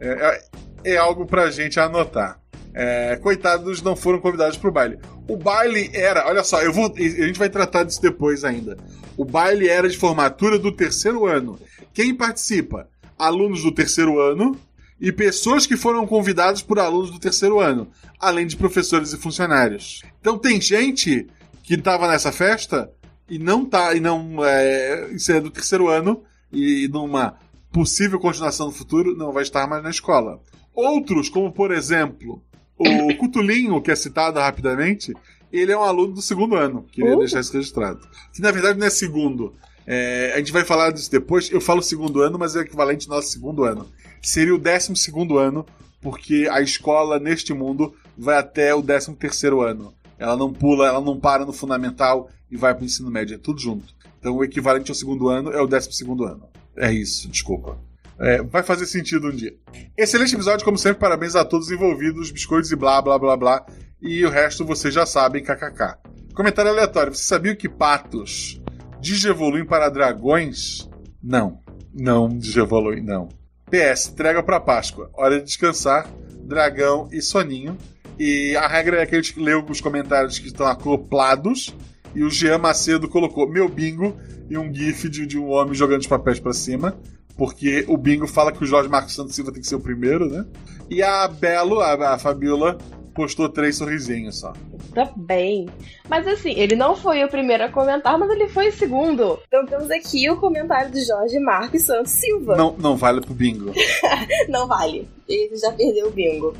É, 0.00 0.40
é, 0.84 0.92
é 0.94 0.96
algo 0.96 1.26
pra 1.26 1.50
gente 1.50 1.78
anotar. 1.78 2.40
É, 2.74 3.16
coitados 3.16 3.82
não 3.82 3.94
foram 3.94 4.18
convidados 4.18 4.56
pro 4.56 4.72
baile. 4.72 4.98
O 5.28 5.36
baile 5.36 5.90
era, 5.92 6.26
olha 6.26 6.42
só, 6.42 6.62
eu 6.62 6.72
vou, 6.72 6.92
a 6.96 7.00
gente 7.00 7.38
vai 7.38 7.50
tratar 7.50 7.84
disso 7.84 8.00
depois 8.00 8.44
ainda. 8.44 8.76
O 9.16 9.24
baile 9.24 9.68
era 9.68 9.88
de 9.88 9.96
formatura 9.96 10.58
do 10.58 10.72
terceiro 10.72 11.26
ano. 11.26 11.58
Quem 11.92 12.14
participa? 12.14 12.88
Alunos 13.18 13.62
do 13.62 13.72
terceiro 13.72 14.20
ano 14.20 14.56
e 15.00 15.12
pessoas 15.12 15.66
que 15.66 15.76
foram 15.76 16.06
convidadas 16.06 16.62
por 16.62 16.78
alunos 16.78 17.10
do 17.10 17.18
terceiro 17.18 17.60
ano, 17.60 17.88
além 18.18 18.46
de 18.46 18.56
professores 18.56 19.12
e 19.12 19.18
funcionários. 19.18 20.02
Então 20.20 20.38
tem 20.38 20.60
gente 20.60 21.26
que 21.62 21.74
estava 21.74 22.08
nessa 22.08 22.32
festa 22.32 22.90
e 23.28 23.38
não 23.38 23.64
tá, 23.64 23.94
e 23.94 24.00
não 24.00 24.44
é, 24.44 25.10
isso 25.12 25.32
é 25.32 25.40
do 25.40 25.50
terceiro 25.50 25.88
ano 25.88 26.22
e 26.52 26.88
numa 26.88 27.36
possível 27.72 28.20
continuação 28.20 28.66
no 28.66 28.72
futuro 28.72 29.16
não 29.16 29.32
vai 29.32 29.42
estar 29.42 29.66
mais 29.66 29.82
na 29.82 29.90
escola. 29.90 30.40
Outros, 30.74 31.28
como 31.28 31.50
por 31.52 31.72
exemplo, 31.72 32.42
o 32.78 33.14
Cutulinho, 33.18 33.80
que 33.80 33.90
é 33.90 33.96
citado 33.96 34.38
rapidamente, 34.38 35.12
ele 35.52 35.72
é 35.72 35.76
um 35.76 35.82
aluno 35.82 36.14
do 36.14 36.22
segundo 36.22 36.54
ano. 36.56 36.86
Queria 36.90 37.14
Uh. 37.14 37.18
deixar 37.18 37.40
isso 37.40 37.52
registrado. 37.52 38.00
Que 38.32 38.40
na 38.40 38.50
verdade 38.50 38.78
não 38.78 38.86
é 38.86 38.90
segundo. 38.90 39.54
É, 39.86 40.32
a 40.34 40.38
gente 40.38 40.52
vai 40.52 40.64
falar 40.64 40.90
disso 40.92 41.10
depois. 41.10 41.50
Eu 41.50 41.60
falo 41.60 41.82
segundo 41.82 42.20
ano, 42.20 42.38
mas 42.38 42.54
é 42.54 42.60
o 42.60 42.62
equivalente 42.62 43.08
ao 43.08 43.16
nosso 43.16 43.28
segundo 43.28 43.64
ano. 43.64 43.88
Seria 44.22 44.54
o 44.54 44.58
décimo 44.58 44.96
segundo 44.96 45.38
ano, 45.38 45.66
porque 46.00 46.48
a 46.50 46.60
escola 46.60 47.18
neste 47.18 47.52
mundo 47.52 47.94
vai 48.16 48.36
até 48.36 48.74
o 48.74 48.82
décimo 48.82 49.16
terceiro 49.16 49.60
ano. 49.60 49.92
Ela 50.18 50.36
não 50.36 50.52
pula, 50.52 50.86
ela 50.86 51.00
não 51.00 51.18
para 51.18 51.44
no 51.44 51.52
fundamental 51.52 52.30
e 52.50 52.56
vai 52.56 52.74
para 52.74 52.82
o 52.82 52.86
ensino 52.86 53.10
médio. 53.10 53.34
É 53.34 53.38
tudo 53.38 53.60
junto. 53.60 53.92
Então 54.18 54.36
o 54.36 54.44
equivalente 54.44 54.90
ao 54.90 54.94
segundo 54.94 55.28
ano 55.28 55.50
é 55.50 55.60
o 55.60 55.66
décimo 55.66 55.92
segundo 55.92 56.24
ano. 56.24 56.48
É 56.76 56.92
isso, 56.92 57.28
desculpa. 57.28 57.78
É, 58.18 58.40
vai 58.40 58.62
fazer 58.62 58.86
sentido 58.86 59.28
um 59.28 59.32
dia. 59.32 59.52
Excelente 59.98 60.34
episódio, 60.34 60.64
como 60.64 60.78
sempre, 60.78 61.00
parabéns 61.00 61.34
a 61.34 61.44
todos 61.44 61.66
os 61.66 61.72
envolvidos, 61.72 62.30
biscoitos 62.30 62.70
e 62.70 62.76
blá 62.76 63.02
blá 63.02 63.18
blá 63.18 63.36
blá. 63.36 63.66
E 64.00 64.24
o 64.24 64.30
resto 64.30 64.64
vocês 64.64 64.94
já 64.94 65.04
sabem, 65.04 65.42
kkk. 65.42 65.96
Comentário 66.34 66.70
aleatório: 66.70 67.12
você 67.12 67.24
sabia 67.24 67.56
que 67.56 67.68
patos 67.68 68.61
digievoluem 69.02 69.66
para 69.66 69.88
dragões? 69.88 70.88
Não. 71.22 71.58
Não 71.92 72.28
digievoluem, 72.28 73.02
não. 73.02 73.28
PS, 73.68 74.08
entrega 74.08 74.42
para 74.42 74.60
Páscoa. 74.60 75.10
Hora 75.12 75.38
de 75.38 75.44
descansar, 75.44 76.08
dragão 76.44 77.08
e 77.12 77.20
soninho. 77.20 77.76
E 78.18 78.56
a 78.56 78.68
regra 78.68 79.02
é 79.02 79.06
que 79.06 79.16
a 79.16 79.20
gente 79.20 79.38
leu 79.40 79.64
os 79.68 79.80
comentários 79.80 80.38
que 80.38 80.46
estão 80.46 80.66
acoplados. 80.66 81.74
E 82.14 82.22
o 82.22 82.30
Jean 82.30 82.58
Macedo 82.58 83.08
colocou 83.08 83.48
meu 83.48 83.68
bingo 83.68 84.16
e 84.48 84.56
um 84.56 84.72
gif 84.72 85.08
de, 85.08 85.26
de 85.26 85.38
um 85.38 85.50
homem 85.50 85.74
jogando 85.74 86.02
os 86.02 86.06
papéis 86.06 86.38
para 86.38 86.52
cima. 86.52 86.96
Porque 87.36 87.84
o 87.88 87.96
bingo 87.96 88.28
fala 88.28 88.52
que 88.52 88.62
o 88.62 88.66
Jorge 88.66 88.88
Marcos 88.88 89.14
Santos 89.14 89.34
Silva 89.34 89.50
tem 89.50 89.62
que 89.62 89.66
ser 89.66 89.74
o 89.74 89.80
primeiro, 89.80 90.28
né? 90.28 90.44
E 90.88 91.02
a 91.02 91.26
Belo, 91.26 91.80
a, 91.80 92.14
a 92.14 92.18
Fabiola, 92.18 92.78
postou 93.14 93.48
três 93.48 93.76
sorrisinhos 93.76 94.38
só. 94.38 94.52
Tá 94.94 95.10
bem. 95.16 95.68
Mas 96.08 96.26
assim, 96.26 96.52
ele 96.52 96.74
não 96.74 96.96
foi 96.96 97.22
o 97.24 97.28
primeiro 97.28 97.64
a 97.64 97.68
comentar, 97.68 98.18
mas 98.18 98.30
ele 98.30 98.48
foi 98.48 98.68
o 98.68 98.72
segundo. 98.72 99.38
Então 99.46 99.64
temos 99.66 99.90
aqui 99.90 100.28
o 100.30 100.36
comentário 100.36 100.90
do 100.90 101.00
Jorge 101.00 101.38
Marcos 101.38 101.82
Santos 101.82 102.12
Silva. 102.12 102.56
Não, 102.56 102.74
não 102.78 102.96
vale 102.96 103.20
pro 103.20 103.34
bingo. 103.34 103.72
Não 104.48 104.66
vale. 104.66 105.08
Ele 105.28 105.56
já 105.56 105.72
perdeu 105.72 106.08
o 106.08 106.10
bingo. 106.10 106.54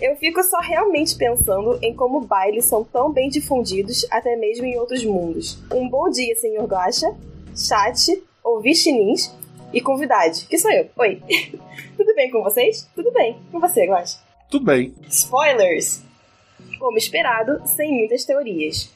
Eu 0.00 0.16
fico 0.16 0.42
só 0.42 0.58
realmente 0.60 1.16
pensando 1.16 1.78
em 1.82 1.94
como 1.94 2.20
bailes 2.20 2.64
são 2.64 2.84
tão 2.84 3.12
bem 3.12 3.28
difundidos 3.28 4.06
até 4.10 4.36
mesmo 4.36 4.66
em 4.66 4.78
outros 4.78 5.04
mundos. 5.04 5.58
Um 5.72 5.88
bom 5.88 6.10
dia, 6.10 6.34
senhor 6.36 6.66
Guaxa, 6.66 7.14
chat, 7.56 8.22
ouvir 8.42 8.74
chinins 8.74 9.32
e 9.72 9.80
convidade, 9.80 10.46
que 10.46 10.58
sou 10.58 10.70
eu. 10.70 10.88
Oi. 10.96 11.22
Tudo 11.96 12.14
bem 12.14 12.30
com 12.30 12.42
vocês? 12.42 12.88
Tudo 12.94 13.12
bem. 13.12 13.36
Com 13.50 13.60
você, 13.60 13.86
Guaxa? 13.86 14.23
Tudo 14.50 14.64
bem. 14.66 14.94
Spoilers! 15.08 16.02
Como 16.78 16.98
esperado, 16.98 17.60
sem 17.66 17.92
muitas 17.92 18.24
teorias. 18.24 18.90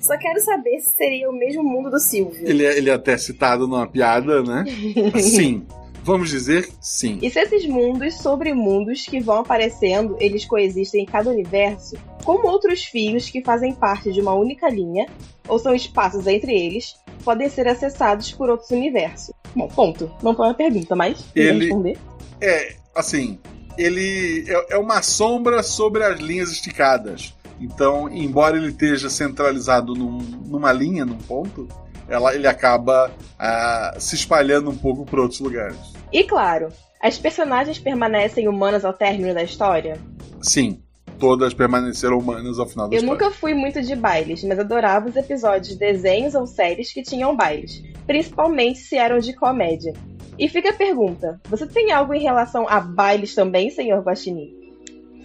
Só 0.00 0.18
quero 0.18 0.40
saber 0.40 0.80
se 0.80 0.90
seria 0.96 1.30
o 1.30 1.32
mesmo 1.32 1.62
mundo 1.62 1.90
do 1.90 2.00
Silvio. 2.00 2.46
Ele 2.46 2.64
é, 2.64 2.76
ele 2.76 2.90
é 2.90 2.92
até 2.92 3.16
citado 3.16 3.68
numa 3.68 3.86
piada, 3.86 4.42
né? 4.42 4.64
Sim. 5.20 5.64
Vamos 6.04 6.30
dizer 6.30 6.68
sim. 6.80 7.20
E 7.22 7.30
se 7.30 7.38
esses 7.38 7.64
mundos 7.64 8.14
sobre 8.18 8.52
mundos 8.52 9.04
que 9.04 9.20
vão 9.20 9.36
aparecendo, 9.36 10.16
eles 10.18 10.44
coexistem 10.44 11.02
em 11.04 11.06
cada 11.06 11.30
universo, 11.30 11.94
como 12.24 12.48
outros 12.48 12.84
fios 12.84 13.30
que 13.30 13.40
fazem 13.40 13.72
parte 13.72 14.10
de 14.12 14.20
uma 14.20 14.34
única 14.34 14.68
linha, 14.68 15.06
ou 15.46 15.60
são 15.60 15.72
espaços 15.72 16.26
entre 16.26 16.52
eles, 16.52 16.96
podem 17.24 17.48
ser 17.48 17.68
acessados 17.68 18.32
por 18.32 18.50
outros 18.50 18.70
universos? 18.72 19.32
Bom, 19.54 19.68
ponto. 19.68 20.10
Não 20.20 20.34
foi 20.34 20.46
uma 20.46 20.54
pergunta, 20.54 20.96
mas 20.96 21.24
Ele- 21.36 21.66
responder. 21.66 21.96
É, 22.40 22.74
assim, 22.96 23.38
ele 23.78 24.44
é, 24.48 24.74
é 24.74 24.78
uma 24.78 25.02
sombra 25.02 25.62
sobre 25.62 26.04
as 26.04 26.20
linhas 26.20 26.50
esticadas. 26.50 27.34
Então, 27.60 28.08
embora 28.08 28.56
ele 28.56 28.68
esteja 28.68 29.08
centralizado 29.08 29.94
num- 29.94 30.18
numa 30.46 30.72
linha, 30.72 31.04
num 31.04 31.18
ponto, 31.18 31.68
ela, 32.08 32.34
ele 32.34 32.46
acaba 32.48 33.10
ah, 33.38 33.94
se 33.98 34.14
espalhando 34.16 34.70
um 34.70 34.76
pouco 34.76 35.04
por 35.04 35.20
outros 35.20 35.40
lugares. 35.40 35.76
E 36.12 36.24
claro, 36.24 36.68
as 37.00 37.18
personagens 37.18 37.78
permanecem 37.78 38.48
humanas 38.48 38.84
ao 38.84 38.92
término 38.92 39.32
da 39.32 39.42
história? 39.44 39.98
Sim, 40.40 40.82
todas 41.18 41.54
permaneceram 41.54 42.18
humanas 42.18 42.58
ao 42.58 42.66
final 42.68 42.88
da 42.88 42.96
Eu 42.96 43.00
história. 43.00 43.24
nunca 43.26 43.30
fui 43.36 43.54
muito 43.54 43.80
de 43.80 43.94
bailes, 43.94 44.42
mas 44.42 44.58
adorava 44.58 45.08
os 45.08 45.14
episódios 45.16 45.68
de 45.68 45.76
desenhos 45.78 46.34
ou 46.34 46.46
séries 46.46 46.92
que 46.92 47.02
tinham 47.02 47.36
bailes, 47.36 47.80
principalmente 48.06 48.80
se 48.80 48.96
eram 48.96 49.18
de 49.20 49.32
comédia. 49.34 49.92
E 50.38 50.48
fica 50.48 50.70
a 50.70 50.74
pergunta: 50.74 51.40
você 51.48 51.66
tem 51.66 51.92
algo 51.92 52.14
em 52.14 52.22
relação 52.22 52.66
a 52.68 52.80
bailes 52.80 53.34
também, 53.34 53.70
senhor 53.70 54.02
Guaxinim? 54.02 54.60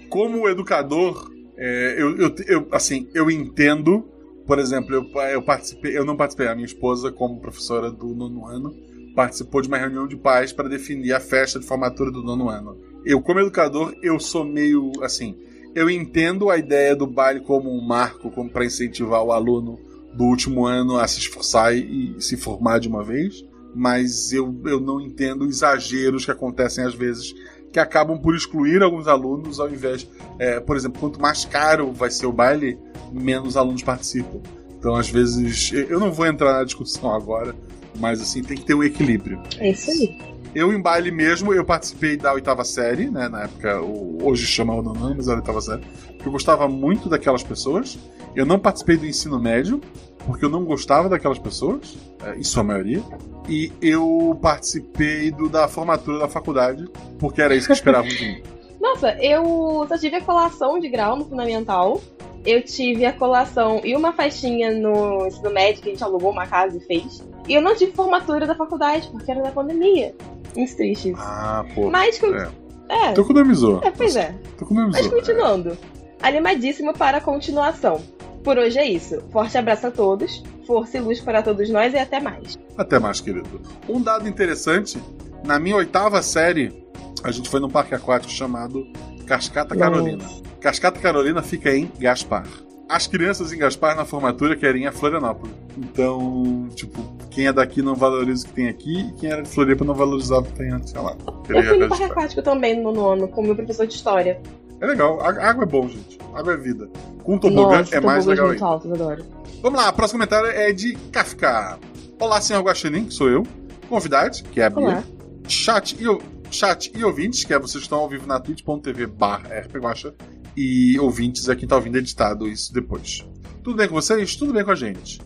como 0.10 0.48
educador, 0.48 1.30
é, 1.58 1.96
eu, 1.98 2.18
eu, 2.18 2.36
eu- 2.48 2.68
assim, 2.72 3.10
eu 3.14 3.30
entendo. 3.30 4.06
Por 4.46 4.58
exemplo, 4.60 4.96
eu, 4.96 5.04
eu 5.30 5.42
participei, 5.42 5.98
eu 5.98 6.06
não 6.06 6.16
participei, 6.16 6.48
a 6.48 6.56
minha 6.56 6.66
esposa, 6.66 7.12
como 7.12 7.42
professora 7.42 7.92
do 7.92 8.16
nono 8.16 8.46
ano, 8.46 8.74
participou 9.14 9.62
de 9.62 9.68
uma 9.68 9.78
reunião 9.78 10.08
de 10.08 10.16
pais 10.16 10.54
para 10.54 10.70
definir 10.70 11.12
a 11.12 11.20
festa 11.20 11.60
de 11.60 11.66
formatura 11.66 12.10
do 12.10 12.24
nono 12.24 12.48
ano. 12.48 12.78
Eu, 13.06 13.22
como 13.22 13.42
educador, 13.42 13.94
eu 14.02 14.18
sou 14.22 14.46
meio 14.46 14.94
assim. 15.02 15.36
Eu 15.76 15.90
entendo 15.90 16.50
a 16.50 16.58
ideia 16.58 16.96
do 16.96 17.06
baile 17.06 17.42
como 17.42 17.70
um 17.70 17.86
marco, 17.86 18.32
como 18.32 18.50
para 18.50 18.64
incentivar 18.66 19.22
o 19.22 19.34
aluno 19.34 19.78
do 20.14 20.24
último 20.24 20.66
ano 20.66 20.98
a 20.98 21.06
se 21.06 21.20
esforçar 21.20 21.76
e, 21.76 22.16
e 22.18 22.22
se 22.22 22.38
formar 22.38 22.80
de 22.80 22.88
uma 22.88 23.04
vez, 23.04 23.44
mas 23.78 24.34
eu, 24.34 24.60
eu 24.66 24.80
não 24.80 25.00
entendo 25.00 25.46
exageros 25.46 26.26
que 26.26 26.32
acontecem 26.32 26.84
às 26.84 26.96
vezes 26.96 27.36
que 27.72 27.80
acabam 27.80 28.18
por 28.18 28.36
excluir 28.36 28.82
alguns 28.82 29.08
alunos 29.08 29.60
ao 29.60 29.70
invés. 29.70 30.10
é, 30.40 30.60
por 30.60 30.76
exemplo, 30.76 31.00
quanto 31.00 31.22
mais 31.22 31.46
caro 31.46 31.92
vai 31.92 32.10
ser 32.10 32.26
o 32.26 32.32
baile, 32.32 32.80
menos 33.12 33.56
alunos 33.56 33.84
participam. 33.84 34.42
Então, 34.80 34.96
às 34.96 35.10
vezes, 35.10 35.72
eu 35.72 36.00
não 36.00 36.12
vou 36.12 36.26
entrar 36.26 36.54
na 36.54 36.64
discussão 36.64 37.14
agora, 37.14 37.56
mas 38.00 38.22
assim, 38.22 38.42
tem 38.42 38.58
que 38.58 38.64
ter 38.64 38.74
um 38.74 38.84
equilíbrio. 38.84 39.42
É 39.58 39.72
isso 39.72 39.92
aí. 39.92 40.18
Eu, 40.56 40.74
em 40.74 40.82
baile 40.82 41.12
mesmo, 41.12 41.54
eu 41.54 41.64
participei 41.64 42.18
da 42.18 42.34
oitava 42.34 42.64
série, 42.64 43.10
né? 43.10 43.30
Na 43.30 43.44
época, 43.44 43.82
hoje 43.82 44.46
chama 44.46 44.74
o 44.76 44.80
ano, 44.80 45.16
mas 45.16 45.28
era 45.28 45.38
a 45.38 45.40
oitava 45.40 45.62
série. 45.62 45.84
Eu 46.24 46.32
gostava 46.32 46.68
muito 46.68 47.10
daquelas 47.10 47.44
pessoas. 47.44 47.98
Eu 48.36 48.46
não 48.46 48.60
participei 48.60 48.98
do 48.98 49.06
ensino 49.06 49.40
médio, 49.40 49.82
porque 50.26 50.46
eu 50.46 50.50
não 50.50 50.64
gostava 50.64 51.08
daquelas 51.10 51.40
pessoas, 51.40 51.98
é, 52.24 52.36
em 52.36 52.44
sua 52.44 52.64
maioria. 52.64 53.02
E 53.48 53.72
eu 53.82 54.38
participei 54.42 55.32
do, 55.32 55.48
da 55.48 55.68
formatura 55.68 56.20
da 56.20 56.28
faculdade, 56.28 56.86
porque 57.18 57.42
era 57.42 57.56
isso 57.56 57.68
que 57.68 57.74
esperavam 57.74 58.10
de 58.10 58.26
mim. 58.26 58.44
Nossa, 58.80 59.12
eu 59.24 59.86
só 59.88 59.98
tive 59.98 60.18
a 60.18 60.22
colação 60.22 60.80
de 60.80 60.90
grau 60.90 61.16
no 61.16 61.26
fundamental. 61.26 62.02
Eu 62.48 62.62
tive 62.64 63.04
a 63.06 63.12
colação 63.12 63.82
e 63.84 63.94
uma 63.94 64.14
festinha 64.14 64.72
no 64.72 65.28
ensino 65.28 65.52
médio 65.52 65.82
que 65.84 65.90
a 65.90 65.92
gente 65.92 66.04
alugou 66.04 66.32
uma 66.32 66.48
casa 66.48 66.78
e 66.78 66.80
fez. 66.80 67.22
E 67.46 67.54
eu 67.54 67.62
não 67.62 67.76
tive 67.76 67.92
formatura 67.92 68.48
da 68.48 68.56
faculdade, 68.56 69.10
porque 69.12 69.30
era 69.30 69.42
da 69.42 69.52
pandemia. 69.52 70.16
Uns 70.56 70.74
tristes. 70.74 71.14
Ah, 71.20 71.66
pô. 71.76 71.90
Mas, 71.90 72.18
com- 72.18 72.34
É. 72.34 72.50
é. 72.88 73.12
Tu 73.12 73.20
economizou. 73.20 73.82
É, 73.84 73.92
pois 73.92 74.16
é. 74.16 74.34
Tu 74.58 74.64
economizou. 74.64 75.04
Mas 75.04 75.12
continuando. 75.12 75.78
Animadíssimo 76.22 76.94
para 76.94 77.18
a 77.18 77.22
continuação. 77.22 78.02
Por 78.46 78.58
hoje 78.58 78.80
é 78.80 78.86
isso. 78.86 79.22
Forte 79.30 79.58
abraço 79.58 79.88
a 79.88 79.92
todos. 79.92 80.42
Força 80.66 80.98
e 80.98 81.02
luz 81.02 81.20
para 81.20 81.44
todos 81.44 81.70
nós 81.70 81.94
e 81.94 81.98
até 81.98 82.22
mais. 82.22 82.58
Até 82.78 82.98
mais, 82.98 83.20
querido. 83.20 83.60
Um 83.90 84.02
dado 84.02 84.28
interessante: 84.28 84.98
na 85.44 85.60
minha 85.60 85.76
oitava 85.76 86.22
série, 86.22 86.82
a 87.26 87.30
gente 87.32 87.50
foi 87.50 87.60
num 87.60 87.70
parque 87.70 87.94
aquático 87.94 88.32
chamado 88.32 88.88
Cascata 89.28 89.76
Nossa. 89.76 89.92
Carolina. 89.92 90.24
Cascata 90.60 91.00
Carolina 91.00 91.42
fica 91.44 91.76
em 91.76 91.92
Gaspar. 92.00 92.46
As 92.90 93.06
crianças 93.06 93.52
em 93.52 93.58
Gaspar 93.58 93.96
na 93.98 94.06
formatura 94.06 94.56
querem 94.56 94.84
ir 94.84 94.88
a 94.88 94.92
Florianópolis. 94.94 95.54
Então, 95.78 96.68
tipo, 96.74 97.04
quem 97.30 97.46
é 97.48 97.54
daqui 97.54 97.82
não 97.82 97.94
valoriza 97.96 98.46
o 98.46 98.48
que 98.50 98.54
tem 98.56 98.70
aqui 98.70 99.00
e 99.02 99.12
quem 99.20 99.30
era 99.30 99.42
de 99.44 99.50
Floripa 99.50 99.84
não 99.84 99.94
valorizava 99.94 100.42
o 100.42 100.46
que 100.46 100.54
tem 100.54 100.72
antes, 100.72 100.92
sei 100.92 101.02
lá. 101.02 101.16
Eu 101.50 101.64
fui 101.64 101.78
no 101.78 101.90
parque 101.90 102.04
aquático 102.06 102.42
também 102.42 102.82
no 102.82 102.94
nono, 102.94 103.28
com 103.28 103.42
o 103.42 103.44
meu 103.44 103.56
professor 103.56 103.86
de 103.86 103.94
história. 103.94 104.42
É 104.80 104.86
legal, 104.86 105.20
a 105.22 105.28
água 105.50 105.64
é 105.64 105.68
bom, 105.68 105.88
gente. 105.90 106.18
A 106.34 106.40
água 106.40 106.54
é 106.54 106.58
vida. 106.58 106.90
Com 107.24 107.38
tobogã 107.38 107.80
Nossa, 107.80 107.96
é 107.96 108.00
mais 108.00 108.26
legal 108.26 108.48
muito 108.48 108.64
altos, 108.64 108.92
adoro. 108.92 109.26
Vamos 109.62 109.82
lá, 109.82 109.90
o 109.90 109.94
próximo 109.94 110.20
comentário 110.20 110.50
é 110.50 110.72
de 110.72 110.94
Kafka. 111.12 111.78
Olá, 112.20 112.40
senhor 112.40 112.62
Guaxinim, 112.64 113.06
que 113.06 113.14
sou 113.14 113.28
eu. 113.28 113.44
Convidade, 113.90 114.44
que 114.44 114.62
é 114.62 114.66
a 114.66 114.70
Bia. 114.70 114.84
Olá. 114.86 115.04
Chat 115.48 115.98
e, 116.00 116.08
o- 116.08 116.22
chat 116.52 116.92
e 116.96 117.04
ouvintes, 117.04 117.44
que 117.44 117.54
é 117.54 117.60
vocês 117.60 117.84
estão 117.84 118.00
ao 118.00 118.10
vivo 118.10 118.28
na 118.28 118.40
twitch.tv 118.40 119.08
barra 119.08 119.50
rpguacha. 119.62 120.14
E 120.56 120.98
ouvintes 121.00 121.48
é 121.50 121.56
quem 121.56 121.68
tá 121.68 121.76
ouvindo 121.76 121.98
editado 121.98 122.48
isso 122.48 122.74
depois. 122.74 123.24
Tudo 123.64 123.78
bem 123.78 123.88
com 123.88 123.94
vocês? 123.94 124.36
Tudo 124.36 124.54
bem 124.54 124.64
com 124.64 124.72
a 124.72 124.76
gente. 124.76 125.20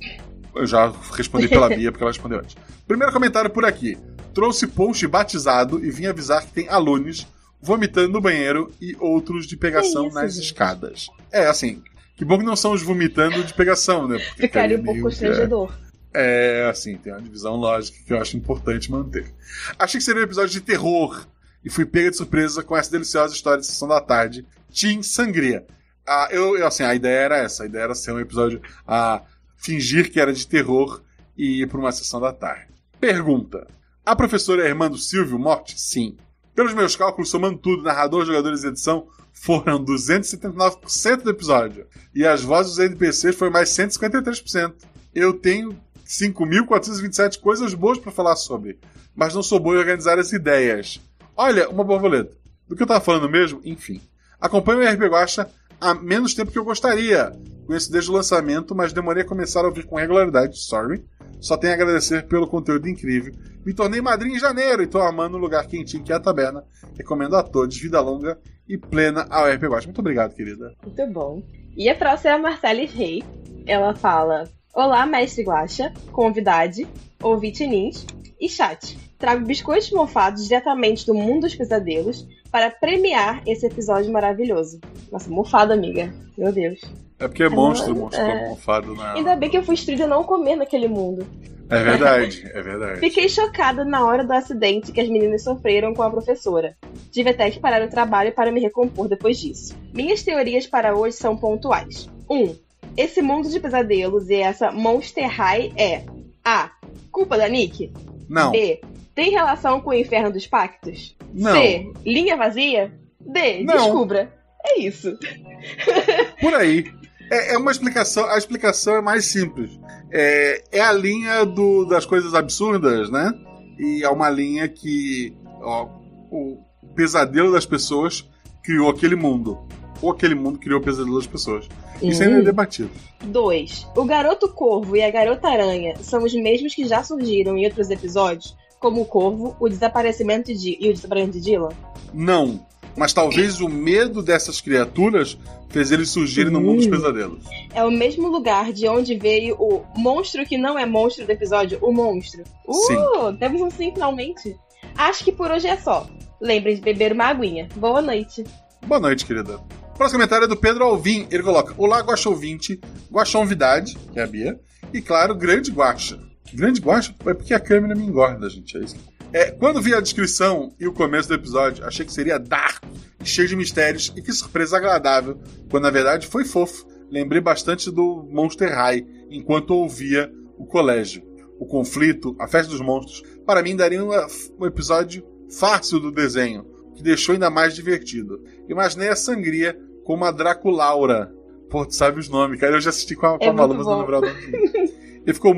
Eu 0.54 0.66
já 0.66 0.92
respondi 1.14 1.48
pela 1.48 1.70
Bia, 1.74 1.92
porque 1.92 2.04
ela 2.04 2.12
respondeu 2.12 2.40
antes. 2.40 2.56
Primeiro 2.88 3.14
comentário 3.14 3.50
por 3.50 3.64
aqui. 3.64 3.98
Trouxe 4.34 4.68
post 4.68 5.06
batizado 5.08 5.84
e 5.84 5.90
vim 5.90 6.06
avisar 6.06 6.46
que 6.46 6.52
tem 6.52 6.68
alunos 6.68 7.26
vomitando 7.62 8.10
no 8.10 8.20
banheiro 8.22 8.72
e 8.82 8.96
outros 9.00 9.46
de 9.46 9.56
pegação 9.56 10.08
isso, 10.08 10.16
nas 10.16 10.34
gente? 10.36 10.46
escadas. 10.46 11.08
É, 11.32 11.46
assim, 11.48 11.82
que 12.18 12.26
bom 12.26 12.38
que 12.38 12.44
não 12.46 12.56
são 12.56 12.74
os 12.74 12.82
vomitando 12.82 13.44
de 13.44 13.54
pegação, 13.54 14.08
né? 14.08 14.18
Porque 14.18 14.42
Ficaria 14.44 14.78
um 14.80 14.84
pouco 14.84 15.00
é- 15.00 15.04
constrangedor. 15.04 15.72
É, 16.14 16.68
assim, 16.70 16.98
tem 16.98 17.14
uma 17.14 17.22
divisão 17.22 17.56
lógica 17.56 17.98
que 18.06 18.14
eu 18.14 18.20
acho 18.20 18.36
importante 18.36 18.92
manter. 18.92 19.34
Achei 19.80 20.00
que 20.00 20.04
seria 20.04 20.22
um 20.22 20.26
episódio 20.26 20.52
de 20.52 20.62
terror 20.62 21.26
e 21.64 21.70
fui 21.70 21.86
pega 21.86 22.12
de 22.12 22.18
surpresa 22.18 22.64
com 22.64 22.76
essa 22.76 22.92
deliciosa 22.92 23.34
história 23.34 23.62
de 23.62 23.68
Sessão 23.68 23.88
da 23.88 24.02
Tarde, 24.02 24.46
Team 24.74 25.02
Sangria. 25.04 25.66
Ah, 26.08 26.28
eu, 26.32 26.58
eu, 26.58 26.68
assim, 26.68 26.84
a 26.84 26.96
ideia 26.96 27.20
era 27.20 27.38
essa, 27.38 27.64
a 27.64 27.66
ideia 27.66 27.84
era 27.84 27.96
ser 27.96 28.12
um 28.12 28.20
episódio 28.20 28.62
a 28.88 29.22
fingir 29.56 30.12
que 30.12 30.20
era 30.20 30.34
de 30.34 30.46
terror 30.48 31.02
e 31.38 31.62
ir 31.62 31.68
para 31.68 31.80
uma 31.80 31.92
sessão 31.92 32.20
da 32.20 32.34
tarde. 32.34 32.68
Pergunta: 33.00 33.68
A 34.06 34.16
professora 34.16 34.64
é 34.64 34.68
irmã 34.68 34.90
do 34.90 34.98
Silvio 34.98 35.40
Morte? 35.40 35.80
Sim. 35.80 36.18
Pelos 36.54 36.74
meus 36.74 36.96
cálculos, 36.96 37.30
somando 37.30 37.58
tudo, 37.58 37.84
narrador, 37.84 38.26
jogadores 38.26 38.64
e 38.64 38.68
edição, 38.68 39.08
foram 39.32 39.84
279% 39.84 41.22
do 41.22 41.30
episódio. 41.30 41.88
E 42.14 42.26
as 42.26 42.44
vozes 42.44 42.76
dos 42.76 42.86
NPCs 42.86 43.36
foi 43.36 43.50
mais 43.50 43.70
153%. 43.70 44.74
Eu 45.16 45.34
tenho 45.34 45.78
5.427 46.12 47.40
coisas 47.40 47.74
boas 47.74 47.98
para 47.98 48.12
falar 48.12 48.36
sobre, 48.36 48.78
mas 49.16 49.34
não 49.34 49.42
sou 49.42 49.60
bom 49.60 49.74
em 49.74 49.78
organizar 49.78 50.20
as 50.20 50.34
ideias. 50.34 51.00
Olha, 51.38 51.70
uma 51.70 51.86
borboleta. 51.86 52.36
Do 52.68 52.76
que 52.76 52.84
eu 52.84 52.88
tava 52.88 53.00
falando 53.00 53.30
mesmo? 53.30 53.62
Enfim. 53.64 54.02
Acompanho 54.40 54.80
o 54.80 54.94
RP 54.94 55.04
Guacha 55.10 55.50
há 55.80 55.94
menos 55.94 56.34
tempo 56.34 56.52
que 56.52 56.60
eu 56.60 56.66
gostaria. 56.66 57.32
Conheço 57.66 57.90
desde 57.90 58.12
o 58.12 58.14
lançamento, 58.14 58.76
mas 58.76 58.92
demorei 58.92 59.24
a 59.24 59.26
começar 59.26 59.62
a 59.62 59.68
ouvir 59.68 59.86
com 59.86 59.96
regularidade. 59.96 60.60
Sorry. 60.60 61.06
Só 61.40 61.56
tenho 61.56 61.72
a 61.72 61.76
agradecer 61.76 62.28
pelo 62.28 62.46
conteúdo 62.46 62.90
incrível. 62.90 63.34
Me 63.66 63.74
tornei 63.74 64.02
madrinha 64.02 64.36
em 64.36 64.40
janeiro 64.40 64.84
e 64.84 64.88
tô 64.88 65.00
amando 65.00 65.38
o 65.38 65.40
lugar 65.40 65.66
quentinho 65.66 66.04
que 66.04 66.12
é 66.12 66.16
a 66.16 66.20
taberna. 66.20 66.64
Recomendo 66.98 67.38
a 67.38 67.44
todos 67.44 67.78
vida 67.78 68.02
longa 68.02 68.38
e 68.68 68.78
plena 68.78 69.26
ao 69.30 69.50
RP 69.50 69.64
Guacha. 69.64 69.88
Muito 69.88 70.00
obrigado, 70.00 70.36
querida. 70.36 70.76
Muito 70.84 71.08
bom. 71.08 71.42
E 71.78 71.90
a 71.90 71.96
próxima 71.96 72.32
é 72.32 72.34
a 72.34 72.40
Marcele 72.40 72.86
Rei. 72.86 73.24
Ela 73.66 73.96
fala: 73.96 74.44
Olá, 74.74 75.06
mestre 75.06 75.44
Guaxa, 75.44 75.92
convidade, 76.14 76.88
ouvinte 77.22 77.68
nins 77.68 78.06
e 78.40 78.48
chat. 78.48 78.98
Trago 79.20 79.46
biscoitos 79.46 79.92
mofados 79.92 80.46
diretamente 80.48 81.06
do 81.06 81.14
mundo 81.14 81.42
dos 81.42 81.54
pesadelos 81.56 82.26
para 82.50 82.72
premiar 82.72 83.42
esse 83.46 83.66
episódio 83.68 84.12
maravilhoso. 84.12 84.80
Nossa, 85.12 85.30
mofado, 85.30 85.74
amiga. 85.74 86.14
Meu 86.38 86.52
Deus. 86.54 86.80
É 87.20 87.28
porque 87.28 87.44
é 87.44 87.50
monstro, 87.50 87.92
É. 87.92 87.96
monstro 87.96 88.22
é. 88.22 88.50
mofado 88.50 88.96
na. 88.96 89.14
Ainda 89.14 89.36
bem 89.36 89.50
que 89.50 89.58
eu 89.58 89.64
fui 89.64 89.74
instruída 89.74 90.06
a 90.06 90.08
não 90.08 90.24
comer 90.24 90.56
naquele 90.56 90.88
mundo. 90.88 91.28
É 91.70 91.84
verdade, 91.84 92.50
é 92.54 92.62
verdade. 92.62 93.00
Fiquei 93.00 93.30
chocada 93.30 93.86
na 93.86 94.06
hora 94.06 94.24
do 94.26 94.34
acidente 94.34 94.92
que 94.92 95.00
as 95.00 95.08
meninas 95.08 95.44
sofreram 95.44 95.94
com 95.94 96.02
a 96.02 96.10
professora. 96.10 96.76
Tive 97.12 97.30
até 97.30 97.52
que 97.52 97.60
parar 97.60 97.86
o 97.86 97.90
trabalho 97.90 98.34
para 98.34 98.52
me 98.52 98.60
recompor 98.60 99.08
depois 99.08 99.38
disso. 99.38 99.76
Minhas 99.94 100.24
teorias 100.24 100.66
para 100.66 100.96
hoje 100.98 101.16
são 101.16 101.38
pontuais. 101.38 102.10
1. 102.30 102.36
Um, 102.36 102.56
esse 102.98 103.22
mundo 103.22 103.50
de 103.50 103.60
pesadelos 103.60 104.30
e 104.30 104.36
essa 104.36 104.72
Monster 104.72 105.28
High 105.30 105.74
é 105.78 106.04
A. 106.44 106.72
Culpa 107.12 107.38
da 107.38 107.48
Nick? 107.48 107.92
Não. 108.30 108.52
B. 108.52 108.82
Tem 109.14 109.30
relação 109.32 109.82
com 109.82 109.90
o 109.90 109.94
inferno 109.94 110.32
dos 110.32 110.48
pactos? 110.48 111.16
Não. 111.34 111.54
C. 111.54 111.92
Linha 112.06 112.38
vazia? 112.38 112.94
D. 113.20 113.64
Não. 113.64 113.76
Descubra. 113.76 114.34
É 114.66 114.80
isso. 114.80 115.18
Por 116.40 116.54
aí. 116.54 116.86
É, 117.30 117.54
é 117.54 117.58
uma 117.58 117.72
explicação. 117.72 118.26
A 118.26 118.38
explicação 118.38 118.96
é 118.96 119.02
mais 119.02 119.26
simples. 119.26 119.72
É, 120.12 120.64
é 120.72 120.82
a 120.82 120.92
linha 120.94 121.46
do- 121.46 121.86
das 121.86 122.06
coisas 122.06 122.34
absurdas, 122.34 123.10
né? 123.10 123.32
E 123.80 124.04
é 124.04 124.10
uma 124.10 124.30
linha 124.30 124.68
que 124.68 125.34
ó, 125.62 125.88
o 126.30 126.58
pesadelo 126.96 127.52
das 127.52 127.66
pessoas 127.66 128.28
criou 128.64 128.90
aquele 128.90 129.16
mundo. 129.16 129.58
Ou 130.02 130.12
aquele 130.12 130.36
mundo 130.36 130.60
criou 130.60 130.80
o 130.80 130.84
pesadelo 130.84 131.18
das 131.18 131.28
pessoas. 131.28 131.68
Isso 132.02 132.24
ainda 132.24 132.40
é 132.40 132.42
debatido. 132.42 132.90
2. 133.24 133.88
O 133.96 134.04
Garoto 134.06 134.50
Corvo 134.50 134.96
e 134.96 135.04
a 135.04 135.12
Garota 135.12 135.48
Aranha 135.48 135.96
são 136.02 136.24
os 136.24 136.34
mesmos 136.34 136.74
que 136.74 136.88
já 136.88 137.04
surgiram 137.04 137.58
em 137.58 137.66
outros 137.66 137.90
episódios, 137.90 138.56
como 138.80 139.02
o 139.02 139.06
Corvo, 139.06 139.56
o 139.60 139.70
desaparecimento 139.70 140.54
de 140.56 140.78
e 140.80 140.90
o 140.90 140.94
desaparecimento 140.94 141.38
de 141.40 141.44
Dylan? 141.44 141.70
Não. 142.14 142.66
Mas 142.98 143.14
talvez 143.14 143.62
o 143.62 143.70
medo 143.70 144.22
dessas 144.22 144.60
criaturas 144.60 145.38
fez 145.70 145.92
eles 145.92 146.10
surgirem 146.10 146.52
no 146.52 146.60
mundo 146.60 146.78
dos 146.78 146.88
Hum. 146.88 146.92
pesadelos. 146.92 147.46
É 147.74 147.84
o 147.86 147.92
mesmo 147.92 148.28
lugar 148.28 148.74
de 148.74 148.86
onde 148.90 149.16
veio 149.18 149.56
o 149.58 149.82
monstro 149.96 150.46
que 150.46 150.58
não 150.58 150.78
é 150.78 150.86
monstro 150.86 151.26
do 151.26 151.32
episódio, 151.32 151.80
o 151.82 151.94
monstro. 151.94 152.44
Uh, 152.68 152.74
Sim. 152.74 153.38
temos 153.40 153.62
um 153.62 153.70
sim 153.70 153.94
finalmente. 153.94 154.58
Acho 154.98 155.24
que 155.24 155.32
por 155.32 155.50
hoje 155.52 155.68
é 155.68 155.78
só. 155.78 156.06
Lembrem 156.42 156.76
de 156.76 156.82
beber 156.82 157.14
uma 157.14 157.26
aguinha. 157.28 157.70
Boa 157.78 158.02
noite. 158.02 158.44
Boa 158.86 159.00
noite, 159.00 159.26
querida. 159.26 159.60
O 159.94 159.98
próximo 160.02 160.20
comentário 160.20 160.46
é 160.46 160.48
do 160.48 160.58
Pedro 160.58 160.84
Alvim. 160.84 161.28
Ele 161.30 161.44
coloca: 161.44 161.74
Olá, 161.78 162.00
Guaxa 162.00 162.30
ouvinte, 162.30 162.80
Guaxonvidade, 163.12 163.96
que 164.12 164.20
é 164.20 164.24
a 164.24 164.28
Bia, 164.28 164.60
e 164.94 165.02
claro, 165.02 165.36
Grande 165.36 165.72
Guaxa. 165.72 166.20
Grande 166.54 166.82
Guaxa 166.82 167.14
é 167.26 167.34
porque 167.34 167.54
a 167.54 167.60
câmera 167.60 167.96
me 167.96 168.06
engorda, 168.06 168.50
gente. 168.50 168.78
É 168.78 168.82
isso. 168.82 168.96
É, 169.34 169.52
quando 169.52 169.82
vi 169.82 169.94
a 169.94 170.02
descrição 170.02 170.74
e 170.80 170.88
o 170.88 170.92
começo 170.92 171.30
do 171.30 171.36
episódio, 171.36 171.86
achei 171.86 172.06
que 172.06 172.12
seria 172.12 172.38
dark, 172.38 172.84
cheio 173.24 173.48
de 173.48 173.56
mistérios, 173.56 174.12
e 174.16 174.22
que 174.22 174.34
surpresa 174.34 174.76
agradável, 174.76 175.40
quando 175.70 175.84
na 175.84 175.90
verdade 175.90 176.28
foi 176.28 176.44
fofo. 176.44 176.86
Lembrei 177.10 177.42
bastante 177.42 177.92
do 177.92 178.28
Monster 178.30 178.74
High 178.74 179.06
enquanto 179.30 179.72
ouvia 179.72 180.32
o 180.58 180.66
colégio. 180.66 181.24
O 181.60 181.66
conflito, 181.66 182.36
a 182.40 182.48
festa 182.48 182.72
dos 182.72 182.82
monstros, 182.82 183.24
para 183.46 183.62
mim 183.62 183.76
daria 183.76 184.04
um 184.04 184.66
episódio 184.66 185.24
fácil 185.50 186.00
do 186.00 186.12
desenho, 186.12 186.66
que 186.96 187.04
deixou 187.04 187.34
ainda 187.34 187.50
mais 187.50 187.76
divertido. 187.76 188.44
Imaginei 188.68 189.10
a 189.10 189.16
sangria 189.16 189.80
com 190.04 190.14
uma 190.14 190.32
Draculaura. 190.32 191.34
Pô, 191.70 191.86
tu 191.86 191.96
sabe 191.96 192.20
os 192.20 192.28
nomes, 192.28 192.60
cara. 192.60 192.76
Eu 192.76 192.82
já 192.82 192.90
assisti 192.90 193.16
com 193.16 193.26
a, 193.26 193.38
com 193.38 193.46
É 193.46 193.50
a 193.50 193.54
Malu, 193.54 193.76
mas 193.76 193.86
não 193.86 194.00
lembrava 194.00 194.26
o 194.26 194.30
nome. 194.30 194.94
e, 195.26 195.34
ficou, 195.34 195.56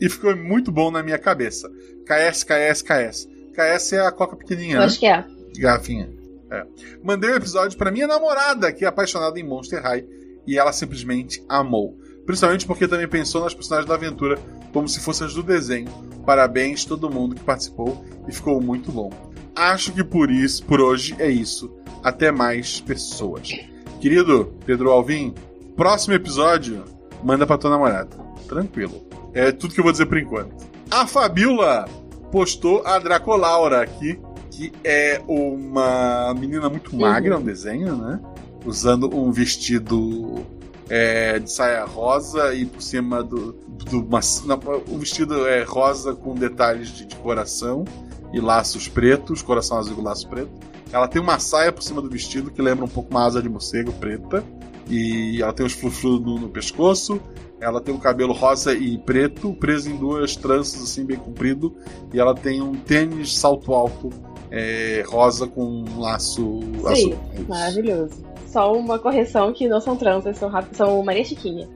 e 0.00 0.08
ficou 0.08 0.36
muito 0.36 0.72
bom 0.72 0.90
na 0.90 1.02
minha 1.02 1.18
cabeça. 1.18 1.70
KS, 2.04 2.44
KS, 2.44 2.82
KS. 2.82 3.28
KS 3.52 3.92
é 3.92 4.00
a 4.00 4.10
coca 4.10 4.36
pequenininha, 4.36 4.76
Eu 4.76 4.80
né? 4.80 4.86
acho 4.86 4.98
que 4.98 5.06
é. 5.06 5.24
Garrafinha. 5.58 6.10
É. 6.50 6.66
Mandei 7.02 7.30
o 7.30 7.32
um 7.34 7.36
episódio 7.36 7.78
pra 7.78 7.90
minha 7.90 8.06
namorada, 8.06 8.72
que 8.72 8.84
é 8.84 8.88
apaixonada 8.88 9.38
em 9.38 9.42
Monster 9.42 9.82
High, 9.82 10.04
e 10.46 10.58
ela 10.58 10.72
simplesmente 10.72 11.42
amou. 11.48 11.96
Principalmente 12.26 12.66
porque 12.66 12.88
também 12.88 13.08
pensou 13.08 13.42
nas 13.42 13.54
personagens 13.54 13.88
da 13.88 13.94
aventura 13.94 14.38
como 14.72 14.88
se 14.88 15.00
fossem 15.00 15.26
as 15.26 15.34
do 15.34 15.42
desenho. 15.42 15.88
Parabéns 16.24 16.84
todo 16.84 17.10
mundo 17.10 17.34
que 17.34 17.42
participou 17.42 18.04
e 18.28 18.32
ficou 18.32 18.60
muito 18.60 18.92
bom. 18.92 19.31
Acho 19.54 19.92
que 19.92 20.02
por 20.02 20.30
isso, 20.30 20.64
por 20.64 20.80
hoje 20.80 21.14
é 21.18 21.28
isso. 21.28 21.70
Até 22.02 22.32
mais 22.32 22.80
pessoas. 22.80 23.52
Querido 24.00 24.52
Pedro 24.66 24.90
Alvim, 24.90 25.34
próximo 25.76 26.14
episódio, 26.14 26.84
manda 27.22 27.46
pra 27.46 27.58
tua 27.58 27.70
namorada. 27.70 28.16
Tranquilo. 28.48 29.06
É 29.32 29.52
tudo 29.52 29.74
que 29.74 29.80
eu 29.80 29.84
vou 29.84 29.92
dizer 29.92 30.06
por 30.06 30.18
enquanto. 30.18 30.54
A 30.90 31.06
Fabiola 31.06 31.88
postou 32.30 32.82
a 32.84 32.98
Dracolaura 32.98 33.82
aqui, 33.82 34.18
que 34.50 34.72
é 34.82 35.22
uma 35.28 36.34
menina 36.34 36.68
muito 36.68 36.96
magra, 36.96 37.38
um 37.38 37.42
desenho, 37.42 37.96
né? 37.96 38.20
Usando 38.64 39.14
um 39.14 39.30
vestido 39.30 40.44
é, 40.88 41.38
de 41.38 41.50
saia 41.50 41.84
rosa 41.84 42.54
e 42.54 42.66
por 42.66 42.82
cima 42.82 43.22
do. 43.22 43.52
do 43.52 44.00
uma, 44.00 44.20
não, 44.44 44.60
o 44.88 44.98
vestido 44.98 45.46
é 45.46 45.62
rosa 45.62 46.14
com 46.14 46.34
detalhes 46.34 46.88
de, 46.88 47.06
de 47.06 47.16
coração 47.16 47.84
e 48.32 48.40
laços 48.40 48.88
pretos, 48.88 49.42
coração 49.42 49.78
azul 49.78 49.98
e 49.98 50.02
laço 50.02 50.28
preto. 50.28 50.50
Ela 50.92 51.08
tem 51.08 51.20
uma 51.20 51.38
saia 51.38 51.72
por 51.72 51.82
cima 51.82 52.02
do 52.02 52.08
vestido 52.08 52.50
que 52.50 52.60
lembra 52.60 52.84
um 52.84 52.88
pouco 52.88 53.10
uma 53.10 53.24
asa 53.24 53.42
de 53.42 53.48
morcego 53.48 53.92
preta. 53.92 54.44
E 54.88 55.40
ela 55.40 55.52
tem 55.52 55.64
os 55.64 55.72
frufru 55.72 56.20
no, 56.20 56.38
no 56.38 56.48
pescoço. 56.48 57.20
Ela 57.60 57.80
tem 57.80 57.94
um 57.94 57.98
cabelo 57.98 58.32
rosa 58.32 58.74
e 58.74 58.98
preto, 58.98 59.54
preso 59.54 59.88
em 59.88 59.96
duas 59.96 60.36
tranças 60.36 60.82
assim 60.82 61.04
bem 61.04 61.16
comprido. 61.16 61.74
E 62.12 62.20
ela 62.20 62.34
tem 62.34 62.60
um 62.60 62.74
tênis 62.74 63.38
salto 63.38 63.72
alto 63.72 64.10
é, 64.50 65.02
rosa 65.06 65.46
com 65.46 65.64
um 65.64 66.00
laço 66.00 66.60
Sim, 66.62 66.86
azul. 66.86 67.18
Maravilhoso. 67.48 68.32
Só 68.46 68.74
uma 68.74 68.98
correção 68.98 69.50
que 69.52 69.66
não 69.66 69.80
são 69.80 69.96
transas, 69.96 70.36
são, 70.36 70.50
são 70.72 71.02
Maria 71.02 71.24
Chiquinha. 71.24 71.66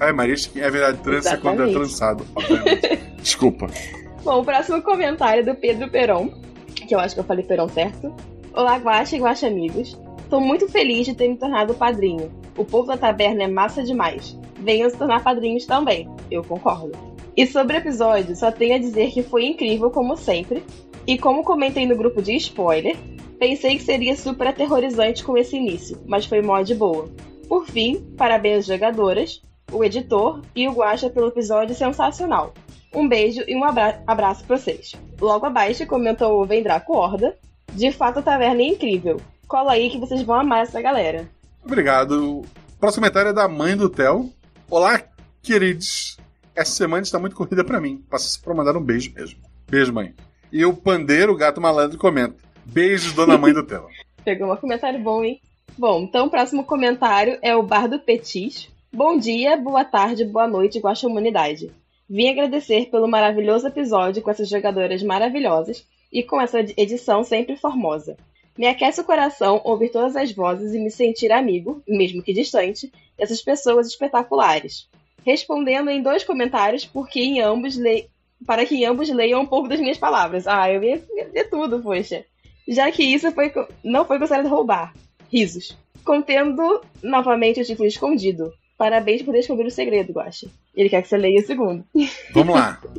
Ah, 0.00 0.08
é 0.08 0.12
Maria 0.12 0.36
Chiquinha. 0.36 0.64
É 0.64 0.70
verdade, 0.70 0.98
trança 0.98 1.34
é 1.34 1.36
quando 1.36 1.62
é 1.62 1.70
Exatamente. 1.70 1.74
trançado. 1.74 2.24
Desculpa. 3.22 3.68
Bom, 4.24 4.40
o 4.40 4.44
próximo 4.44 4.80
comentário 4.80 5.42
é 5.42 5.44
do 5.44 5.54
Pedro 5.54 5.90
Peron, 5.90 6.30
que 6.88 6.94
eu 6.94 6.98
acho 6.98 7.14
que 7.14 7.20
eu 7.20 7.24
falei 7.24 7.44
Peron 7.44 7.68
certo. 7.68 8.10
Olá, 8.54 8.78
Guaxa 8.78 9.16
e 9.16 9.20
Guaxa 9.20 9.46
amigos. 9.46 10.00
Tô 10.30 10.40
muito 10.40 10.66
feliz 10.66 11.04
de 11.04 11.14
ter 11.14 11.28
me 11.28 11.36
tornado 11.36 11.74
padrinho. 11.74 12.32
O 12.56 12.64
povo 12.64 12.86
da 12.86 12.96
taberna 12.96 13.42
é 13.42 13.46
massa 13.46 13.82
demais. 13.82 14.34
Venham 14.58 14.88
se 14.88 14.96
tornar 14.96 15.22
padrinhos 15.22 15.66
também. 15.66 16.08
Eu 16.30 16.42
concordo. 16.42 16.92
E 17.36 17.46
sobre 17.46 17.76
o 17.76 17.80
episódio, 17.80 18.34
só 18.34 18.50
tenho 18.50 18.76
a 18.76 18.78
dizer 18.78 19.10
que 19.10 19.22
foi 19.22 19.44
incrível, 19.44 19.90
como 19.90 20.16
sempre. 20.16 20.64
E 21.06 21.18
como 21.18 21.44
comentei 21.44 21.84
no 21.84 21.94
grupo 21.94 22.22
de 22.22 22.34
spoiler, 22.36 22.96
pensei 23.38 23.76
que 23.76 23.84
seria 23.84 24.16
super 24.16 24.46
aterrorizante 24.46 25.22
com 25.22 25.36
esse 25.36 25.54
início, 25.54 26.00
mas 26.06 26.24
foi 26.24 26.40
mó 26.40 26.62
de 26.62 26.74
boa. 26.74 27.10
Por 27.46 27.66
fim, 27.66 28.00
parabéns 28.16 28.60
às 28.60 28.66
jogadoras, 28.68 29.42
o 29.70 29.84
editor 29.84 30.40
e 30.56 30.66
o 30.66 30.72
Guaxa 30.72 31.10
pelo 31.10 31.28
episódio 31.28 31.74
sensacional. 31.74 32.54
Um 32.94 33.08
beijo 33.08 33.42
e 33.48 33.56
um 33.56 33.64
abra 33.64 34.00
abraço 34.06 34.44
pra 34.44 34.56
vocês. 34.56 34.92
Logo 35.20 35.46
abaixo 35.46 35.86
comentou 35.86 36.40
o 36.40 36.46
Vendraco 36.46 36.96
Horda. 36.96 37.36
De 37.72 37.90
fato, 37.90 38.20
a 38.20 38.22
taverna 38.22 38.62
é 38.62 38.66
incrível. 38.66 39.20
Cola 39.48 39.72
aí 39.72 39.90
que 39.90 39.98
vocês 39.98 40.22
vão 40.22 40.36
amar 40.36 40.62
essa 40.62 40.80
galera. 40.80 41.28
Obrigado. 41.64 42.40
O 42.40 42.44
próximo 42.78 43.02
comentário 43.02 43.30
é 43.30 43.32
da 43.32 43.48
mãe 43.48 43.76
do 43.76 43.88
Theo. 43.88 44.30
Olá, 44.70 45.02
queridos. 45.42 46.16
Essa 46.54 46.70
semana 46.70 47.02
está 47.02 47.18
muito 47.18 47.34
corrida 47.34 47.64
pra 47.64 47.80
mim. 47.80 48.04
Passa 48.08 48.38
pra 48.40 48.54
mandar 48.54 48.76
um 48.76 48.82
beijo 48.82 49.12
mesmo. 49.12 49.40
Beijo, 49.68 49.92
mãe. 49.92 50.14
E 50.52 50.64
o 50.64 50.72
Pandeiro, 50.72 51.32
o 51.32 51.36
gato 51.36 51.60
malandro, 51.60 51.98
comenta. 51.98 52.36
Beijos, 52.64 53.12
dona 53.12 53.36
mãe 53.36 53.52
do 53.52 53.64
Theo. 53.64 53.88
Pegou 54.24 54.52
um 54.52 54.56
comentário 54.56 55.00
bom, 55.00 55.24
hein? 55.24 55.40
Bom, 55.76 56.02
então 56.02 56.26
o 56.26 56.30
próximo 56.30 56.64
comentário 56.64 57.38
é 57.42 57.56
o 57.56 57.62
Bar 57.62 57.88
do 57.88 57.98
Petis. 57.98 58.68
Bom 58.92 59.18
dia, 59.18 59.56
boa 59.56 59.84
tarde, 59.84 60.24
boa 60.24 60.46
noite, 60.46 60.78
Guaxa 60.78 61.08
Humanidade. 61.08 61.72
Vim 62.08 62.28
agradecer 62.28 62.90
pelo 62.90 63.08
maravilhoso 63.08 63.66
episódio 63.66 64.22
com 64.22 64.30
essas 64.30 64.48
jogadoras 64.48 65.02
maravilhosas 65.02 65.86
e 66.12 66.22
com 66.22 66.40
essa 66.40 66.60
edição 66.60 67.24
sempre 67.24 67.56
formosa. 67.56 68.16
Me 68.56 68.66
aquece 68.66 69.00
o 69.00 69.04
coração 69.04 69.60
ouvir 69.64 69.90
todas 69.90 70.14
as 70.14 70.30
vozes 70.32 70.74
e 70.74 70.78
me 70.78 70.90
sentir 70.90 71.32
amigo, 71.32 71.82
mesmo 71.88 72.22
que 72.22 72.32
distante, 72.32 72.92
dessas 73.18 73.42
pessoas 73.42 73.88
espetaculares. 73.88 74.88
Respondendo 75.24 75.90
em 75.90 76.02
dois 76.02 76.22
comentários, 76.22 76.84
porque 76.84 77.20
em 77.20 77.40
ambos 77.40 77.76
le... 77.76 78.08
para 78.46 78.64
que 78.64 78.76
em 78.76 78.84
ambos 78.84 79.08
leiam 79.08 79.40
um 79.40 79.46
pouco 79.46 79.66
das 79.66 79.80
minhas 79.80 79.98
palavras. 79.98 80.46
Ah, 80.46 80.70
eu 80.70 80.84
ia 80.84 81.02
ler 81.32 81.48
tudo, 81.48 81.80
poxa. 81.80 82.24
Já 82.68 82.92
que 82.92 83.02
isso 83.02 83.32
foi... 83.32 83.50
não 83.82 84.04
foi 84.04 84.18
considerado 84.18 84.48
roubar. 84.48 84.94
Risos. 85.32 85.76
Contendo 86.04 86.82
novamente 87.02 87.60
o 87.60 87.64
título 87.64 87.88
escondido. 87.88 88.52
Parabéns 88.76 89.22
por 89.22 89.32
descobrir 89.32 89.68
o 89.68 89.70
segredo, 89.70 90.12
Guaxa. 90.12 90.48
Ele 90.74 90.88
quer 90.88 91.02
que 91.02 91.08
você 91.08 91.16
leia 91.16 91.40
o 91.40 91.46
segundo. 91.46 91.84
Vamos 92.32 92.54
lá. 92.54 92.80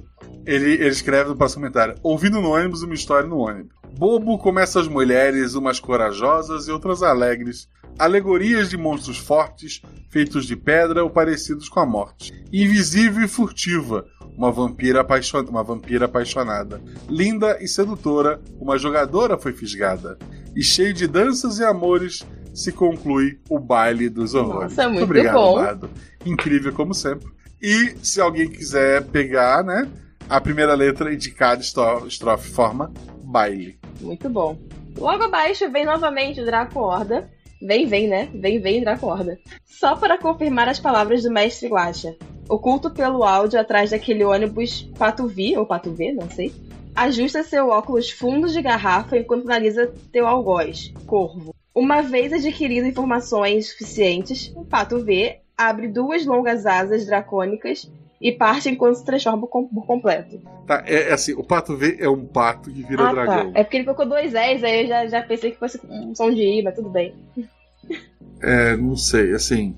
Ele, 0.46 0.74
ele 0.74 0.90
escreve 0.90 1.30
no 1.30 1.36
próximo 1.36 1.62
comentário: 1.62 1.96
Ouvindo 2.04 2.40
no 2.40 2.52
ônibus 2.52 2.84
uma 2.84 2.94
história 2.94 3.28
no 3.28 3.40
ônibus. 3.40 3.74
Bobo 3.98 4.38
como 4.38 4.60
essas 4.60 4.88
mulheres, 4.88 5.56
umas 5.56 5.80
corajosas 5.80 6.68
e 6.68 6.72
outras 6.72 7.02
alegres. 7.02 7.68
Alegorias 7.98 8.70
de 8.70 8.78
monstros 8.78 9.18
fortes, 9.18 9.82
feitos 10.10 10.46
de 10.46 10.56
pedra 10.56 11.04
ou 11.04 11.10
parecidos 11.10 11.68
com 11.68 11.80
a 11.80 11.86
morte. 11.86 12.32
Invisível 12.54 13.24
e 13.24 13.28
furtiva, 13.28 14.06
uma 14.38 14.52
vampira, 14.52 15.02
apaixon... 15.02 15.42
uma 15.44 15.64
vampira 15.64 16.06
apaixonada. 16.06 16.82
Linda 17.10 17.58
e 17.62 17.68
sedutora, 17.68 18.40
uma 18.60 18.78
jogadora 18.78 19.38
foi 19.38 19.54
fisgada. 19.54 20.18
E 20.56 20.62
cheio 20.62 20.94
de 20.94 21.08
danças 21.08 21.58
e 21.58 21.64
amores, 21.64 22.24
se 22.56 22.72
conclui 22.72 23.40
o 23.50 23.60
baile 23.60 24.10
dos 24.10 24.34
horrores. 24.34 24.76
Nossa, 24.76 24.90
muito 24.90 25.04
obrigado, 25.04 25.88
bom. 25.88 25.94
Incrível 26.26 26.74
como 26.74 26.94
sempre. 26.94 27.28
E 27.62 27.96
se 28.02 28.20
alguém 28.22 28.50
quiser 28.50 29.04
pegar, 29.06 29.64
né, 29.64 29.88
a 30.30 30.40
primeira 30.42 30.74
letra 30.74 31.14
e 31.14 31.18
de 31.18 31.32
cada 31.32 31.62
estro- 31.62 32.08
estrofe 32.08 32.50
forma 32.50 32.92
baile. 33.24 33.78
Muito 34.02 34.30
bom. 34.30 34.58
Logo 34.98 35.24
abaixo 35.24 35.70
vem 35.72 35.86
novamente 35.86 36.42
o 36.42 36.46
Draco 36.46 36.80
Horda. 36.80 37.30
Vem, 37.62 37.88
vem, 37.88 38.08
né? 38.08 38.30
Vem, 38.34 38.60
vem, 38.60 38.82
Draco 38.82 39.08
Horda. 39.08 39.38
Só 39.66 39.96
para 39.96 40.18
confirmar 40.18 40.68
as 40.70 40.80
palavras 40.80 41.24
do 41.24 41.32
mestre 41.32 41.68
Guacha. 41.70 42.16
Oculto 42.48 42.92
pelo 42.92 43.24
áudio 43.24 43.60
atrás 43.60 43.90
daquele 43.90 44.24
ônibus 44.24 44.84
Pato 45.00 45.28
V, 45.28 45.58
ou 45.58 45.66
Pato 45.66 45.92
V, 45.92 46.12
não 46.14 46.30
sei. 46.30 46.54
Ajusta 46.94 47.44
seu 47.44 47.70
óculos 47.70 48.12
fundo 48.12 48.48
de 48.48 48.62
garrafa 48.62 49.18
enquanto 49.18 49.46
analisa 49.46 49.92
teu 50.12 50.28
algoz, 50.28 50.94
corvo. 51.08 51.55
Uma 51.76 52.02
vez 52.02 52.32
adquirido 52.32 52.88
informações 52.88 53.70
suficientes, 53.72 54.52
o 54.56 54.64
Pato 54.64 55.04
V 55.04 55.40
abre 55.58 55.88
duas 55.90 56.26
longas 56.26 56.66
asas 56.66 57.06
dracônicas 57.06 57.92
e 58.22 58.32
parte 58.32 58.70
enquanto 58.70 58.96
se 58.96 59.06
transforma 59.06 59.46
por 59.46 59.86
completo. 59.86 60.42
Tá, 60.66 60.84
é, 60.88 61.10
é 61.10 61.14
assim, 61.14 61.34
o 61.34 61.44
pato 61.44 61.76
V 61.76 61.98
é 62.00 62.10
um 62.10 62.26
pato 62.26 62.72
que 62.72 62.82
vira 62.82 63.04
Ah, 63.04 63.12
dragão. 63.14 63.52
tá. 63.52 63.60
É 63.60 63.64
porque 63.64 63.78
ele 63.78 63.84
colocou 63.84 64.06
dois 64.08 64.34
S, 64.34 64.66
aí 64.66 64.84
eu 64.84 64.88
já, 64.88 65.06
já 65.08 65.22
pensei 65.22 65.52
que 65.52 65.60
fosse 65.60 65.80
um 65.88 66.16
som 66.16 66.32
de 66.34 66.42
I, 66.42 66.64
mas 66.64 66.76
tudo 66.76 66.90
bem. 66.90 67.14
É, 68.42 68.76
não 68.78 68.96
sei, 68.96 69.34
assim. 69.34 69.76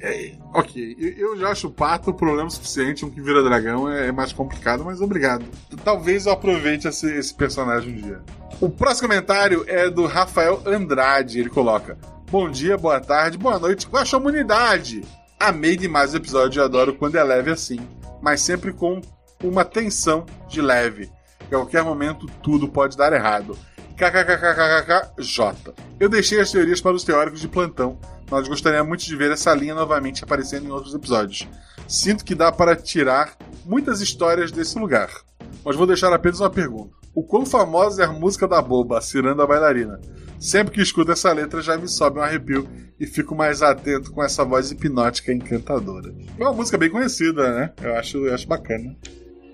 é, 0.00 0.32
ok, 0.52 0.96
eu- 0.98 1.16
eu 1.30 1.38
já 1.38 1.48
acho 1.50 1.68
o 1.68 1.72
pato 1.72 2.12
problema 2.12 2.50
suficiente, 2.50 3.04
um 3.04 3.10
que 3.10 3.20
vira 3.20 3.42
dragão 3.42 3.90
é, 3.90 4.08
é 4.08 4.12
mais 4.12 4.32
complicado, 4.32 4.84
mas 4.84 5.00
obrigado. 5.00 5.44
Talvez 5.84 6.26
eu 6.26 6.32
aproveite 6.32 6.86
esse, 6.88 7.06
esse 7.16 7.34
personagem 7.34 7.92
um 7.94 7.96
dia. 7.96 8.20
O 8.62 8.70
próximo 8.70 9.08
comentário 9.08 9.64
é 9.66 9.90
do 9.90 10.06
Rafael 10.06 10.62
Andrade. 10.64 11.40
Ele 11.40 11.50
coloca: 11.50 11.98
Bom 12.30 12.48
dia, 12.48 12.78
boa 12.78 13.00
tarde, 13.00 13.36
boa 13.36 13.58
noite, 13.58 13.88
com 13.88 13.96
a 13.96 14.06
comunidade. 14.06 15.02
Amei 15.36 15.76
demais 15.76 16.14
o 16.14 16.16
episódio 16.16 16.60
e 16.60 16.64
adoro 16.64 16.94
quando 16.94 17.16
é 17.16 17.24
leve 17.24 17.50
assim, 17.50 17.80
mas 18.22 18.40
sempre 18.40 18.72
com 18.72 19.00
uma 19.42 19.64
tensão 19.64 20.24
de 20.48 20.62
leve. 20.62 21.10
Que 21.48 21.56
a 21.56 21.58
qualquer 21.58 21.82
momento 21.82 22.26
tudo 22.40 22.68
pode 22.68 22.96
dar 22.96 23.12
errado. 23.12 23.58
KKKKKJ. 23.96 25.74
Eu 25.98 26.08
deixei 26.08 26.38
as 26.38 26.52
teorias 26.52 26.80
para 26.80 26.94
os 26.94 27.02
teóricos 27.02 27.40
de 27.40 27.48
plantão, 27.48 27.98
mas 28.30 28.46
gostaria 28.46 28.84
muito 28.84 29.04
de 29.04 29.16
ver 29.16 29.32
essa 29.32 29.52
linha 29.52 29.74
novamente 29.74 30.22
aparecendo 30.22 30.66
em 30.66 30.70
outros 30.70 30.94
episódios. 30.94 31.48
Sinto 31.88 32.24
que 32.24 32.32
dá 32.36 32.52
para 32.52 32.76
tirar 32.76 33.36
muitas 33.64 34.00
histórias 34.00 34.52
desse 34.52 34.78
lugar. 34.78 35.10
Mas 35.64 35.74
vou 35.74 35.84
deixar 35.84 36.12
apenas 36.12 36.38
uma 36.38 36.48
pergunta. 36.48 37.01
O 37.14 37.22
quão 37.22 37.44
famosa 37.44 38.02
é 38.02 38.06
a 38.06 38.12
música 38.12 38.48
da 38.48 38.62
boba, 38.62 39.00
Ciranda 39.02 39.46
Bailarina? 39.46 40.00
Sempre 40.40 40.72
que 40.72 40.80
escuto 40.80 41.12
essa 41.12 41.30
letra 41.30 41.60
já 41.60 41.76
me 41.76 41.86
sobe 41.86 42.18
um 42.18 42.22
arrepio 42.22 42.66
e 42.98 43.06
fico 43.06 43.34
mais 43.34 43.60
atento 43.60 44.10
com 44.12 44.24
essa 44.24 44.44
voz 44.44 44.70
hipnótica 44.70 45.30
e 45.30 45.36
encantadora. 45.36 46.14
É 46.38 46.42
uma 46.42 46.54
música 46.54 46.78
bem 46.78 46.90
conhecida, 46.90 47.52
né? 47.52 47.72
Eu 47.82 47.94
acho, 47.96 48.18
eu 48.26 48.34
acho 48.34 48.48
bacana. 48.48 48.96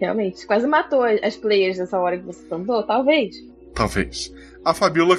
Realmente. 0.01 0.47
Quase 0.47 0.68
matou 0.68 1.03
as 1.03 1.37
players 1.37 1.79
nessa 1.79 1.99
hora 1.99 2.16
que 2.16 2.25
você 2.25 2.47
cantou, 2.47 2.83
talvez. 2.85 3.35
Talvez. 3.75 4.33
A 4.64 4.73
Fabiola 4.73 5.16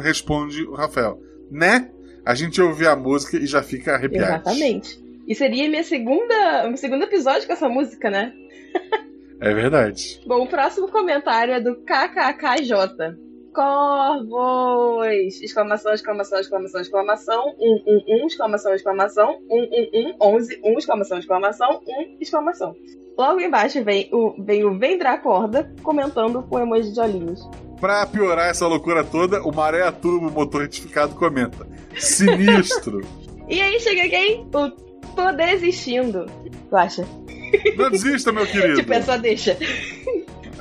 responde 0.00 0.64
o 0.64 0.74
Rafael. 0.74 1.20
Né? 1.48 1.88
A 2.26 2.34
gente 2.34 2.60
ouve 2.60 2.86
a 2.86 2.96
música 2.96 3.36
e 3.36 3.46
já 3.46 3.62
fica 3.62 3.94
arrepiado. 3.94 4.32
Exatamente. 4.32 5.00
E 5.28 5.34
seria 5.34 5.68
minha 5.68 5.84
segunda, 5.84 6.66
meu 6.66 6.76
segundo 6.76 7.04
episódio 7.04 7.46
com 7.46 7.52
essa 7.52 7.68
música, 7.68 8.10
né? 8.10 8.32
É 9.42 9.52
verdade. 9.52 10.20
Bom, 10.24 10.44
o 10.44 10.46
próximo 10.46 10.88
comentário 10.88 11.52
é 11.52 11.60
do 11.60 11.74
KKKJ. 11.74 13.18
Corvos! 13.52 15.42
Exclamação, 15.42 15.92
exclamação, 15.92 16.38
exclamação, 16.38 16.80
exclamação, 16.80 17.54
um, 17.58 17.82
um, 17.84 18.22
um, 18.22 18.26
exclamação, 18.28 18.72
exclamação, 18.72 19.40
um, 19.50 19.62
um, 19.62 19.90
um, 19.94 20.16
onze, 20.20 20.60
um, 20.62 20.78
exclamação, 20.78 21.18
exclamação, 21.18 21.80
um, 21.86 22.16
exclamação. 22.20 22.72
Logo 23.18 23.40
embaixo 23.40 23.82
vem 23.82 24.08
o, 24.12 24.40
vem 24.42 24.64
o 24.64 24.78
Vendracorda 24.78 25.74
comentando 25.82 26.44
com 26.44 26.60
emoji 26.60 26.92
de 26.92 27.00
olhinhos. 27.00 27.40
Pra 27.80 28.06
piorar 28.06 28.48
essa 28.48 28.68
loucura 28.68 29.02
toda, 29.02 29.42
o 29.42 29.52
Maré 29.52 29.90
Turbo 29.90 30.30
Motor 30.30 30.62
Retificado 30.62 31.16
comenta. 31.16 31.66
Sinistro. 31.98 33.00
E 33.48 33.60
aí 33.60 33.78
chega 33.80 34.08
quem? 34.08 34.46
O 34.54 34.70
Tô 35.14 35.32
Desistindo. 35.32 36.24
Tu 36.70 36.76
acha? 36.76 37.04
Não 37.76 37.90
desista, 37.90 38.32
meu 38.32 38.46
querido. 38.46 38.76
Tipo, 38.76 38.92
essa 38.92 39.16
deixa. 39.18 39.56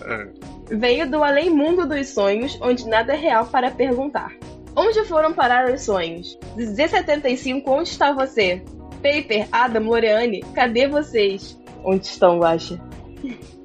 É. 0.03 0.27
Veio 0.69 1.09
do 1.09 1.23
além 1.23 1.49
mundo 1.49 1.87
dos 1.87 2.09
sonhos, 2.09 2.57
onde 2.61 2.87
nada 2.87 3.13
é 3.13 3.17
real 3.17 3.45
para 3.45 3.69
perguntar. 3.71 4.31
Onde 4.75 5.03
foram 5.05 5.33
parar 5.33 5.71
os 5.71 5.81
sonhos? 5.81 6.37
Z75, 6.57 7.63
onde 7.67 7.89
está 7.89 8.13
você? 8.13 8.63
Paper, 9.01 9.47
Adam, 9.51 9.83
Loreane, 9.83 10.41
cadê 10.53 10.87
vocês? 10.87 11.59
Onde 11.83 12.05
estão, 12.05 12.39
Guaxa? 12.39 12.79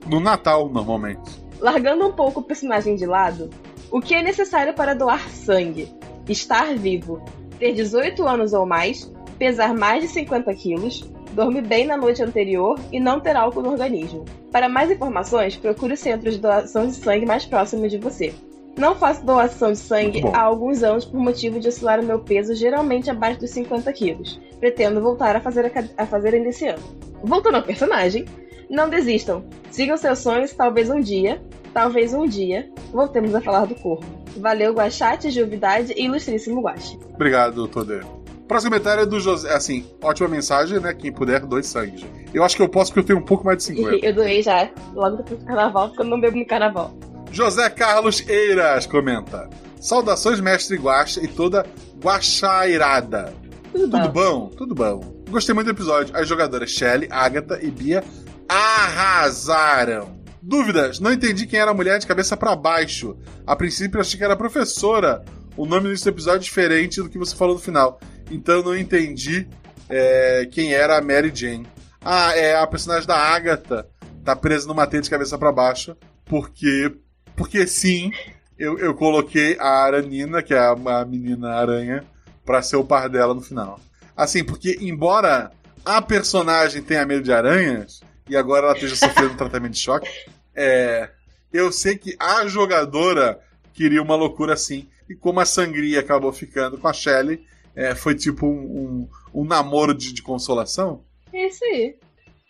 No 0.06 0.18
Natal, 0.18 0.68
normalmente. 0.68 1.30
Largando 1.60 2.08
um 2.08 2.12
pouco 2.12 2.40
o 2.40 2.42
personagem 2.42 2.96
de 2.96 3.06
lado, 3.06 3.50
o 3.90 4.00
que 4.00 4.14
é 4.14 4.22
necessário 4.22 4.74
para 4.74 4.94
doar 4.94 5.28
sangue? 5.30 5.88
Estar 6.28 6.74
vivo, 6.74 7.22
ter 7.58 7.72
18 7.72 8.26
anos 8.26 8.52
ou 8.52 8.66
mais, 8.66 9.12
pesar 9.38 9.74
mais 9.74 10.02
de 10.02 10.08
50 10.08 10.52
quilos, 10.54 11.08
dormir 11.37 11.62
bem 11.62 11.87
na 11.87 11.96
noite 11.96 12.22
anterior 12.22 12.81
e 12.90 12.99
não 12.99 13.20
ter 13.20 13.37
álcool 13.37 13.62
no 13.62 13.70
organismo. 13.70 14.25
Para 14.51 14.68
mais 14.68 14.90
informações, 14.90 15.55
procure 15.55 15.92
o 15.92 15.96
centro 15.96 16.31
de 16.31 16.38
doação 16.38 16.87
de 16.87 16.94
sangue 16.94 17.27
mais 17.27 17.44
próximo 17.44 17.87
de 17.88 17.99
você. 17.99 18.35
Não 18.77 18.94
faço 18.94 19.25
doação 19.25 19.72
de 19.72 19.79
sangue 19.79 20.22
há 20.33 20.42
alguns 20.42 20.83
anos 20.83 21.05
por 21.05 21.20
motivo 21.20 21.61
de 21.61 21.68
oscilar 21.68 22.01
o 22.01 22.05
meu 22.05 22.18
peso, 22.18 22.55
geralmente 22.55 23.11
abaixo 23.11 23.40
dos 23.40 23.51
50 23.51 23.92
quilos. 23.92 24.40
Pretendo 24.59 25.01
voltar 25.01 25.37
a 25.37 25.40
fazer, 25.40 25.66
a, 25.66 26.03
a 26.03 26.07
fazer 26.07 26.35
ainda 26.35 26.49
esse 26.49 26.66
ano. 26.66 26.83
Voltando 27.22 27.57
ao 27.57 27.62
personagem, 27.62 28.25
não 28.68 28.88
desistam. 28.88 29.44
Sigam 29.70 29.96
seus 29.96 30.18
sonhos, 30.18 30.53
talvez 30.53 30.90
um 30.90 31.01
dia, 31.01 31.40
talvez 31.72 32.12
um 32.12 32.27
dia, 32.27 32.70
voltemos 32.92 33.35
a 33.35 33.40
falar 33.40 33.66
do 33.66 33.75
corpo. 33.75 34.07
Valeu, 34.38 34.75
Guachate, 34.75 35.31
Juvidade 35.31 35.94
e 35.96 36.05
Ilustríssimo 36.05 36.61
Guache. 36.61 36.99
Obrigado, 37.14 37.66
Todê. 37.68 38.01
Próximo 38.46 38.70
comentário 38.70 39.02
é 39.02 39.06
do 39.06 39.18
José. 39.18 39.52
Assim, 39.52 39.85
ótima 40.02 40.28
mensagem, 40.28 40.78
né? 40.78 40.94
Quem 40.94 41.12
puder, 41.12 41.40
dois 41.40 41.66
sangues. 41.66 42.04
Eu 42.32 42.44
acho 42.44 42.56
que 42.56 42.62
eu 42.62 42.68
posso 42.68 42.92
porque 42.92 43.00
eu 43.00 43.04
tenho 43.04 43.18
um 43.18 43.24
pouco 43.24 43.44
mais 43.44 43.59
de 43.59 43.64
50. 43.64 44.06
Eu 44.06 44.14
doei 44.14 44.42
já, 44.42 44.70
logo 44.94 45.16
depois 45.16 45.40
do 45.40 45.46
carnaval, 45.46 45.88
porque 45.88 46.02
eu 46.02 46.06
não 46.06 46.20
bebo 46.20 46.37
no 46.37 46.46
carnaval. 46.46 46.96
José 47.32 47.68
Carlos 47.70 48.26
Eiras 48.28 48.87
comenta: 48.87 49.48
Saudações, 49.80 50.40
mestre 50.40 50.76
Guaxa 50.76 51.22
e 51.22 51.28
toda 51.28 51.66
guaxairada. 52.02 53.35
Tudo 53.72 53.90
Tudo 53.90 54.09
bom. 54.09 54.48
Tudo 54.56 54.74
bom. 54.74 55.16
Gostei 55.28 55.54
muito 55.54 55.66
do 55.66 55.72
episódio. 55.72 56.16
As 56.16 56.28
jogadoras 56.28 56.70
Shelly, 56.70 57.09
Agatha 57.11 57.59
e 57.61 57.70
Bia 57.70 58.02
arrasaram. 58.48 60.16
Dúvidas? 60.40 61.00
Não 61.00 61.12
entendi 61.12 61.46
quem 61.46 61.59
era 61.59 61.72
a 61.72 61.74
mulher 61.74 61.98
de 61.98 62.06
cabeça 62.06 62.37
pra 62.37 62.54
baixo. 62.54 63.16
A 63.44 63.56
princípio 63.56 63.98
eu 63.98 64.00
achei 64.00 64.16
que 64.16 64.24
era 64.24 64.37
professora. 64.37 65.24
O 65.56 65.66
nome 65.66 65.88
desse 65.88 66.09
episódio 66.09 66.38
é 66.38 66.44
diferente 66.44 67.02
do 67.02 67.09
que 67.09 67.18
você 67.18 67.35
falou 67.35 67.54
no 67.54 67.61
final. 67.61 67.98
Então 68.30 68.62
não 68.62 68.76
entendi 68.76 69.48
é, 69.88 70.48
quem 70.50 70.72
era 70.72 70.98
a 70.98 71.02
Mary 71.02 71.32
Jane. 71.34 71.66
Ah, 72.04 72.36
é 72.36 72.56
a 72.56 72.66
personagem 72.66 73.06
da 73.06 73.16
Agatha. 73.16 73.86
Tá 74.24 74.34
presa 74.34 74.66
numa 74.66 74.86
teia 74.86 75.02
de 75.02 75.10
cabeça 75.10 75.38
pra 75.38 75.52
baixo. 75.52 75.96
Porque. 76.24 76.92
Porque 77.36 77.66
sim, 77.66 78.10
eu, 78.58 78.78
eu 78.78 78.94
coloquei 78.94 79.56
a 79.58 79.84
Aranina, 79.84 80.42
que 80.42 80.54
é 80.54 80.58
a, 80.58 80.70
a 80.72 81.04
menina 81.04 81.54
aranha, 81.54 82.04
pra 82.44 82.62
ser 82.62 82.76
o 82.76 82.84
par 82.84 83.08
dela 83.08 83.34
no 83.34 83.42
final. 83.42 83.78
Assim, 84.16 84.42
porque 84.42 84.78
embora 84.80 85.50
a 85.84 86.00
personagem 86.00 86.82
tenha 86.82 87.04
medo 87.04 87.22
de 87.22 87.32
aranhas, 87.32 88.00
e 88.28 88.36
agora 88.36 88.66
ela 88.66 88.74
esteja 88.74 88.96
sofrendo 88.96 89.34
um 89.34 89.36
tratamento 89.36 89.72
de 89.72 89.80
choque, 89.80 90.08
é, 90.54 91.10
eu 91.52 91.70
sei 91.70 91.98
que 91.98 92.16
a 92.18 92.46
jogadora 92.46 93.38
queria 93.74 94.02
uma 94.02 94.16
loucura 94.16 94.54
assim. 94.54 94.88
E 95.08 95.14
como 95.14 95.38
a 95.38 95.44
sangria 95.44 96.00
acabou 96.00 96.32
ficando 96.32 96.78
com 96.78 96.88
a 96.88 96.92
Shelley, 96.92 97.44
é, 97.76 97.94
foi 97.94 98.14
tipo 98.14 98.46
um, 98.46 99.08
um, 99.34 99.42
um 99.42 99.44
namoro 99.44 99.94
de, 99.94 100.12
de 100.14 100.22
consolação. 100.22 101.04
Isso 101.32 101.62
aí. 101.66 101.94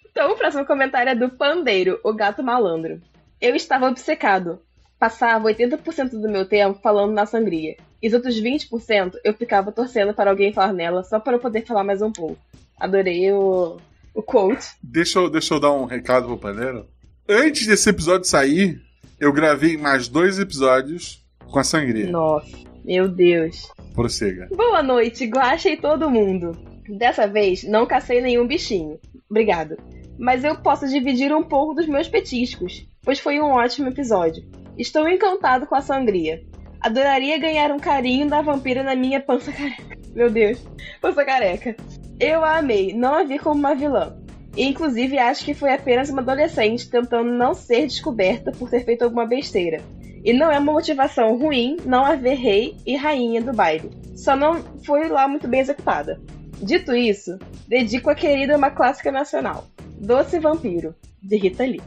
Então, 0.08 0.32
o 0.32 0.36
próximo 0.36 0.64
comentário 0.64 1.10
é 1.10 1.14
do 1.14 1.28
Pandeiro, 1.28 2.00
o 2.04 2.14
gato 2.14 2.42
malandro. 2.42 3.02
Eu 3.40 3.54
estava 3.56 3.88
obcecado. 3.88 4.60
Passava 4.98 5.48
80% 5.48 6.12
do 6.12 6.30
meu 6.30 6.46
tempo 6.46 6.80
falando 6.80 7.12
na 7.12 7.26
sangria. 7.26 7.76
E 8.00 8.08
os 8.08 8.14
outros 8.14 8.40
20% 8.40 9.14
eu 9.24 9.34
ficava 9.34 9.72
torcendo 9.72 10.14
para 10.14 10.30
alguém 10.30 10.52
falar 10.52 10.72
nela 10.72 11.02
só 11.02 11.18
para 11.18 11.34
eu 11.34 11.38
poder 11.38 11.66
falar 11.66 11.84
mais 11.84 12.00
um 12.00 12.10
pouco. 12.10 12.38
Adorei 12.78 13.30
o, 13.32 13.78
o 14.14 14.22
quote. 14.22 14.68
Deixa 14.82 15.18
eu, 15.18 15.28
deixa 15.28 15.54
eu 15.54 15.60
dar 15.60 15.72
um 15.72 15.84
recado 15.84 16.26
pro 16.26 16.38
paneiro. 16.38 16.86
Antes 17.28 17.66
desse 17.66 17.90
episódio 17.90 18.26
sair, 18.26 18.80
eu 19.18 19.32
gravei 19.32 19.76
mais 19.76 20.08
dois 20.08 20.38
episódios 20.38 21.22
com 21.50 21.58
a 21.58 21.64
sangria. 21.64 22.08
Nossa, 22.08 22.56
meu 22.84 23.08
Deus. 23.08 23.68
Prossiga. 23.96 24.46
Boa 24.54 24.82
noite, 24.82 25.24
Guaxa 25.24 25.70
e 25.70 25.76
todo 25.78 26.10
mundo. 26.10 26.52
Dessa 26.86 27.26
vez, 27.26 27.64
não 27.64 27.86
cacei 27.86 28.20
nenhum 28.20 28.46
bichinho. 28.46 29.00
Obrigado. 29.28 29.78
Mas 30.18 30.44
eu 30.44 30.54
posso 30.58 30.86
dividir 30.86 31.34
um 31.34 31.42
pouco 31.42 31.72
dos 31.72 31.86
meus 31.86 32.06
petiscos, 32.06 32.86
pois 33.02 33.18
foi 33.18 33.40
um 33.40 33.46
ótimo 33.46 33.88
episódio. 33.88 34.44
Estou 34.76 35.08
encantado 35.08 35.66
com 35.66 35.74
a 35.74 35.80
sangria. 35.80 36.44
Adoraria 36.78 37.38
ganhar 37.38 37.72
um 37.72 37.78
carinho 37.78 38.28
da 38.28 38.42
vampira 38.42 38.82
na 38.82 38.94
minha 38.94 39.18
pança 39.18 39.50
careca. 39.50 39.96
Meu 40.14 40.30
Deus, 40.30 40.62
pança 41.00 41.24
careca. 41.24 41.74
Eu 42.20 42.44
a 42.44 42.58
amei, 42.58 42.92
não 42.92 43.14
a 43.14 43.24
vi 43.24 43.38
como 43.38 43.58
uma 43.58 43.74
vilã. 43.74 44.14
Inclusive, 44.54 45.18
acho 45.18 45.42
que 45.42 45.54
foi 45.54 45.72
apenas 45.72 46.10
uma 46.10 46.20
adolescente 46.20 46.90
tentando 46.90 47.32
não 47.32 47.54
ser 47.54 47.86
descoberta 47.86 48.52
por 48.52 48.68
ter 48.68 48.84
feito 48.84 49.02
alguma 49.02 49.26
besteira. 49.26 49.82
E 50.24 50.32
não 50.32 50.50
é 50.50 50.58
uma 50.58 50.72
motivação 50.72 51.38
ruim 51.38 51.76
não 51.84 52.04
haver 52.04 52.36
rei 52.36 52.76
e 52.84 52.96
rainha 52.96 53.40
do 53.40 53.52
baile. 53.52 53.90
Só 54.16 54.34
não 54.34 54.62
foi 54.84 55.08
lá 55.08 55.28
muito 55.28 55.46
bem 55.46 55.60
executada. 55.60 56.20
Dito 56.62 56.94
isso, 56.94 57.38
dedico 57.68 58.10
a 58.10 58.14
querida 58.14 58.56
uma 58.56 58.70
clássica 58.70 59.12
nacional. 59.12 59.66
Doce 59.98 60.38
Vampiro, 60.38 60.94
de 61.22 61.36
Rita 61.36 61.64
Lee. 61.64 61.82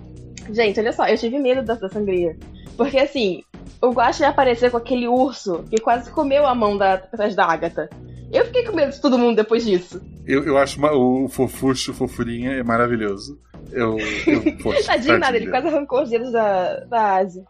Gente, 0.51 0.79
olha 0.79 0.91
só, 0.91 1.05
eu 1.07 1.17
tive 1.17 1.39
medo 1.39 1.63
dessa 1.63 1.89
sangria. 1.89 2.37
Porque 2.77 2.97
assim, 2.97 3.43
o 3.81 3.91
Guache 3.91 4.23
ia 4.23 4.29
aparecer 4.29 4.71
com 4.71 4.77
aquele 4.77 5.07
urso 5.07 5.63
que 5.69 5.79
quase 5.79 6.11
comeu 6.11 6.45
a 6.45 6.55
mão 6.55 6.77
da, 6.77 6.97
da 7.35 7.45
Agatha. 7.45 7.89
Eu 8.31 8.45
fiquei 8.45 8.63
com 8.63 8.75
medo 8.75 8.91
de 8.91 9.01
todo 9.01 9.17
mundo 9.17 9.35
depois 9.37 9.65
disso. 9.65 10.01
Eu, 10.25 10.43
eu 10.45 10.57
acho 10.57 10.77
uma- 10.77 10.93
o 10.93 11.27
fofuxo, 11.27 11.93
fofurinha 11.93 12.51
é 12.51 12.63
maravilhoso. 12.63 13.39
Eu, 13.71 13.97
eu 14.27 14.57
poxa, 14.61 14.83
Tadinho 14.83 15.17
nada, 15.17 15.35
ele 15.37 15.49
quase 15.49 15.67
arrancou 15.67 16.03
os 16.03 16.09
dedos 16.09 16.31
da, 16.31 16.79
da 16.85 17.15
Asi. 17.17 17.43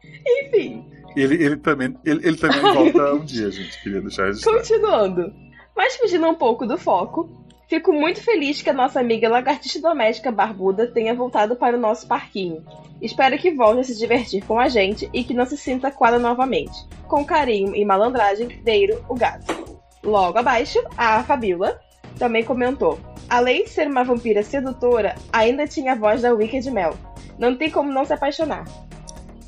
Enfim, 0.45 0.85
Ele, 1.15 1.43
ele 1.43 1.57
também, 1.57 1.95
ele, 2.05 2.25
ele 2.27 2.37
também 2.37 2.61
volta 2.73 3.13
um 3.13 3.25
dia, 3.25 3.51
gente. 3.51 3.81
Queria 3.83 4.01
deixar 4.01 4.25
registrado. 4.27 4.57
Continuando. 4.57 5.33
Mas 5.75 5.95
fugindo 5.97 6.27
um 6.27 6.35
pouco 6.35 6.65
do 6.65 6.77
foco, 6.77 7.29
fico 7.69 7.91
muito 7.93 8.21
feliz 8.21 8.61
que 8.61 8.69
a 8.69 8.73
nossa 8.73 8.99
amiga 8.99 9.29
lagartixa 9.29 9.81
doméstica 9.81 10.31
barbuda 10.31 10.87
tenha 10.87 11.13
voltado 11.13 11.55
para 11.55 11.77
o 11.77 11.79
nosso 11.79 12.07
parquinho. 12.07 12.63
Espero 13.01 13.37
que 13.37 13.51
volte 13.51 13.79
a 13.79 13.83
se 13.83 13.97
divertir 13.97 14.43
com 14.45 14.59
a 14.59 14.67
gente 14.67 15.09
e 15.13 15.23
que 15.23 15.33
não 15.33 15.45
se 15.45 15.55
sinta 15.57 15.89
coada 15.91 16.19
novamente. 16.19 16.73
Com 17.07 17.23
carinho 17.25 17.73
e 17.75 17.83
malandragem, 17.85 18.47
Deiro, 18.63 19.01
o 19.07 19.15
gato. 19.15 19.78
Logo 20.03 20.37
abaixo, 20.37 20.79
a 20.97 21.23
Fabiola 21.23 21.79
também 22.17 22.43
comentou. 22.43 22.99
Além 23.29 23.63
de 23.63 23.69
ser 23.69 23.87
uma 23.87 24.03
vampira 24.03 24.43
sedutora, 24.43 25.15
ainda 25.31 25.67
tinha 25.67 25.93
a 25.93 25.95
voz 25.95 26.21
da 26.21 26.33
Wicked 26.33 26.69
Mel. 26.71 26.97
Não 27.37 27.55
tem 27.55 27.69
como 27.69 27.91
não 27.91 28.03
se 28.03 28.13
apaixonar. 28.13 28.65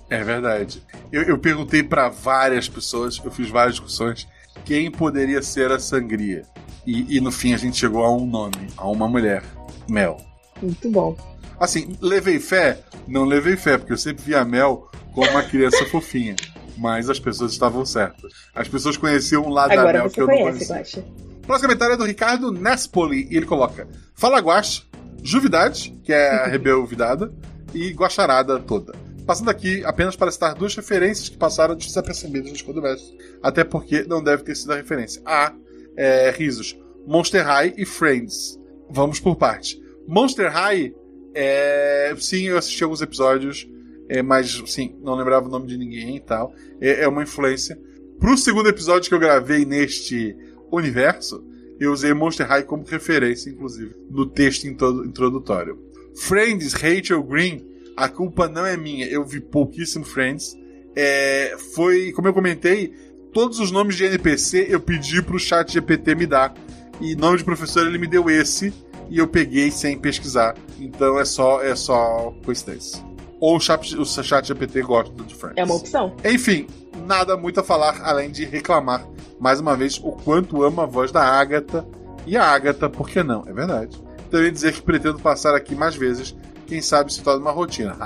É 0.10 0.24
verdade. 0.24 0.84
Eu, 1.12 1.24
eu 1.24 1.38
perguntei 1.38 1.82
pra 1.82 2.10
várias 2.10 2.70
pessoas, 2.70 3.20
eu 3.24 3.32
fiz 3.32 3.50
várias 3.50 3.76
discussões, 3.76 4.28
quem 4.66 4.92
poderia 4.92 5.42
ser 5.42 5.72
a 5.72 5.80
sangria. 5.80 6.44
E, 6.86 7.18
e 7.18 7.22
no 7.22 7.32
fim 7.32 7.54
a 7.54 7.58
gente 7.58 7.78
chegou 7.78 8.04
a 8.04 8.12
um 8.12 8.26
nome, 8.26 8.68
a 8.78 8.88
uma 8.88 9.08
mulher. 9.08 9.44
Mel. 9.88 10.18
Muito 10.62 10.90
bom. 10.90 11.16
Assim, 11.60 11.96
levei 12.02 12.40
fé? 12.40 12.80
Não 13.08 13.24
levei 13.24 13.56
fé, 13.56 13.78
porque 13.78 13.94
eu 13.94 13.98
sempre 13.98 14.24
vi 14.24 14.36
a 14.36 14.44
Mel 14.44 14.90
como 15.14 15.30
uma 15.30 15.44
criança 15.44 15.86
fofinha. 15.92 16.36
Mas 16.78 17.10
as 17.10 17.20
pessoas 17.20 17.52
estavam 17.52 17.86
certas. 17.86 18.32
As 18.54 18.68
pessoas 18.68 18.98
conheciam 18.98 19.44
um 19.44 19.50
lado 19.50 19.70
da 19.70 19.82
Agora 19.82 20.00
Mel 20.00 20.10
você 20.10 20.16
que 20.16 20.22
eu 20.22 20.28
não 20.28 20.34
conhece, 20.34 20.68
conhecia. 20.68 20.76
Guaxa. 20.76 21.06
Próximo 21.46 21.68
comentário 21.68 21.94
é 21.94 21.98
do 21.98 22.06
Ricardo 22.06 22.52
Nespoli. 22.52 23.28
E 23.30 23.38
ele 23.38 23.46
coloca: 23.46 23.88
Fala 24.16 24.40
Guax, 24.40 24.88
Juvidade, 25.24 25.98
que 26.04 26.14
é 26.14 26.30
a 26.30 26.48
Rebel 26.48 26.86
Vidada, 26.86 27.32
e 27.74 27.92
Guaxarada 27.92 28.60
toda. 28.60 28.94
Passando 29.26 29.50
aqui 29.50 29.84
apenas 29.86 30.16
para 30.16 30.32
citar 30.32 30.56
duas 30.56 30.76
referências 30.76 31.30
que 31.30 31.38
passaram 31.38 31.76
desapercebidas 31.76 32.52
nos 32.52 32.62
Codovest. 32.62 33.16
Até 33.42 33.64
porque 33.64 34.04
não 34.04 34.24
deve 34.24 34.44
ter 34.44 34.56
sido 34.56 34.74
a 34.74 34.76
referência. 34.76 35.22
A. 35.26 35.54
É, 35.96 36.32
risos. 36.32 36.78
Monster 37.06 37.46
High 37.46 37.74
e 37.78 37.86
Friends. 37.86 38.60
Vamos 38.90 39.20
por 39.20 39.36
parte. 39.36 39.82
Monster 40.08 40.52
High, 40.52 40.94
é, 41.34 42.14
sim, 42.20 42.44
eu 42.44 42.58
assisti 42.58 42.84
alguns 42.84 43.02
episódios, 43.02 43.68
é, 44.12 44.22
mas 44.22 44.62
sim, 44.68 44.94
não 45.02 45.16
lembrava 45.16 45.48
o 45.48 45.50
nome 45.50 45.68
de 45.68 45.78
ninguém 45.78 46.18
e 46.18 46.20
tal. 46.20 46.54
É, 46.82 47.04
é 47.04 47.08
uma 47.08 47.24
influência. 47.24 47.80
Pro 48.20 48.38
segundo 48.38 48.68
episódio 48.68 49.08
que 49.08 49.16
eu 49.16 49.20
gravei 49.20 49.64
neste 49.64 50.36
universo, 50.70 51.42
eu 51.80 51.94
usei 51.94 52.14
Monster 52.14 52.46
High 52.46 52.64
como 52.64 52.84
referência, 52.84 53.50
inclusive, 53.50 53.96
no 54.10 54.26
texto 54.26 54.66
introdu- 54.66 55.06
introdutório. 55.06 55.80
Friends, 56.14 56.74
Rachel 56.74 57.24
Green, 57.24 57.66
a 57.96 58.10
culpa 58.10 58.50
não 58.50 58.66
é 58.66 58.76
minha, 58.76 59.08
eu 59.08 59.24
vi 59.24 59.40
pouquíssimo 59.40 60.04
Friends. 60.04 60.58
É, 60.94 61.56
foi, 61.74 62.12
como 62.12 62.28
eu 62.28 62.34
comentei, 62.34 62.94
todos 63.32 63.62
os 63.62 63.72
nomes 63.72 63.96
de 63.96 64.04
NPC 64.04 64.68
eu 64.70 64.82
pedi 64.82 65.22
pro 65.22 65.40
chat 65.40 65.72
GPT 65.72 66.16
me 66.16 66.28
dar. 66.28 66.54
E 67.00 67.16
nome 67.16 67.38
de 67.38 67.46
professor 67.46 67.88
ele 67.88 67.98
me 67.98 68.08
deu 68.08 68.30
esse 68.30 68.74
e 69.10 69.18
eu 69.20 69.28
peguei 69.28 69.72
sem 69.72 69.98
pesquisar. 69.98 70.56
Então 70.78 71.18
é 71.18 71.24
só 71.24 71.64
é 71.64 71.74
só 71.78 72.36
coincidência. 72.44 73.11
Ou 73.42 73.58
o 73.58 73.60
chat, 73.60 73.98
o 73.98 74.06
chat 74.06 74.48
GPT 74.48 74.84
gosta 74.84 75.12
de 75.24 75.34
Friends. 75.36 75.58
É 75.58 75.64
uma 75.66 75.76
opção. 75.76 76.16
Enfim, 76.24 76.68
nada 77.08 77.36
muito 77.36 77.60
a 77.60 77.64
falar 77.64 78.00
além 78.04 78.32
de 78.32 78.46
reclamar 78.46 79.06
mais 79.40 79.60
uma 79.60 79.76
vez 79.76 79.98
o 79.98 80.12
quanto 80.12 80.64
amo 80.64 80.80
a 80.82 80.86
voz 80.86 81.12
da 81.12 81.24
Agatha 81.24 81.84
e 82.28 82.38
a 82.38 82.44
Agatha, 82.46 82.88
por 82.88 83.10
que 83.10 83.24
não? 83.24 83.44
É 83.48 83.52
verdade. 83.52 84.00
Também 84.30 84.52
dizer 84.52 84.74
que 84.74 84.82
pretendo 84.82 85.18
passar 85.20 85.56
aqui 85.56 85.74
mais 85.74 85.96
vezes, 85.96 86.36
quem 86.68 86.82
sabe 86.82 87.12
se 87.12 87.22
torna 87.24 87.42
uma 87.42 87.52
rotina. 87.52 87.98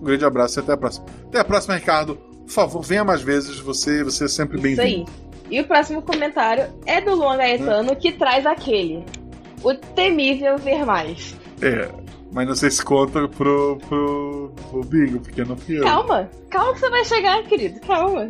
um 0.00 0.04
grande 0.04 0.24
abraço 0.24 0.58
e 0.58 0.62
até 0.62 0.72
a 0.72 0.76
próxima. 0.76 1.06
Até 1.26 1.40
a 1.40 1.44
próxima, 1.44 1.74
Ricardo. 1.74 2.14
Por 2.14 2.50
favor, 2.52 2.82
venha 2.82 3.04
mais 3.04 3.20
vezes, 3.22 3.58
você, 3.58 4.02
você 4.04 4.24
é 4.24 4.28
sempre 4.28 4.56
Isso 4.58 4.80
aí. 4.80 4.86
bem-vindo. 4.86 5.10
E 5.50 5.60
o 5.60 5.66
próximo 5.66 6.00
comentário 6.00 6.72
é 6.86 7.00
do 7.00 7.14
Luan 7.16 7.36
Gaetano, 7.36 7.96
que 7.96 8.12
traz 8.12 8.46
aquele. 8.46 9.04
O 9.64 9.74
temível 9.74 10.56
ver 10.56 10.86
mais. 10.86 11.34
É, 11.60 11.90
Mas 12.32 12.46
não 12.46 12.54
sei 12.54 12.70
se 12.70 12.84
conta 12.84 13.26
pro, 13.26 13.76
pro, 13.88 14.52
pro 14.70 14.84
bingo, 14.84 15.20
porque 15.20 15.44
não 15.44 15.56
fui 15.56 15.78
eu. 15.78 15.82
Calma, 15.84 16.30
calma 16.48 16.72
que 16.74 16.80
você 16.80 16.90
vai 16.90 17.04
chegar, 17.04 17.42
querido. 17.44 17.80
Calma. 17.80 18.28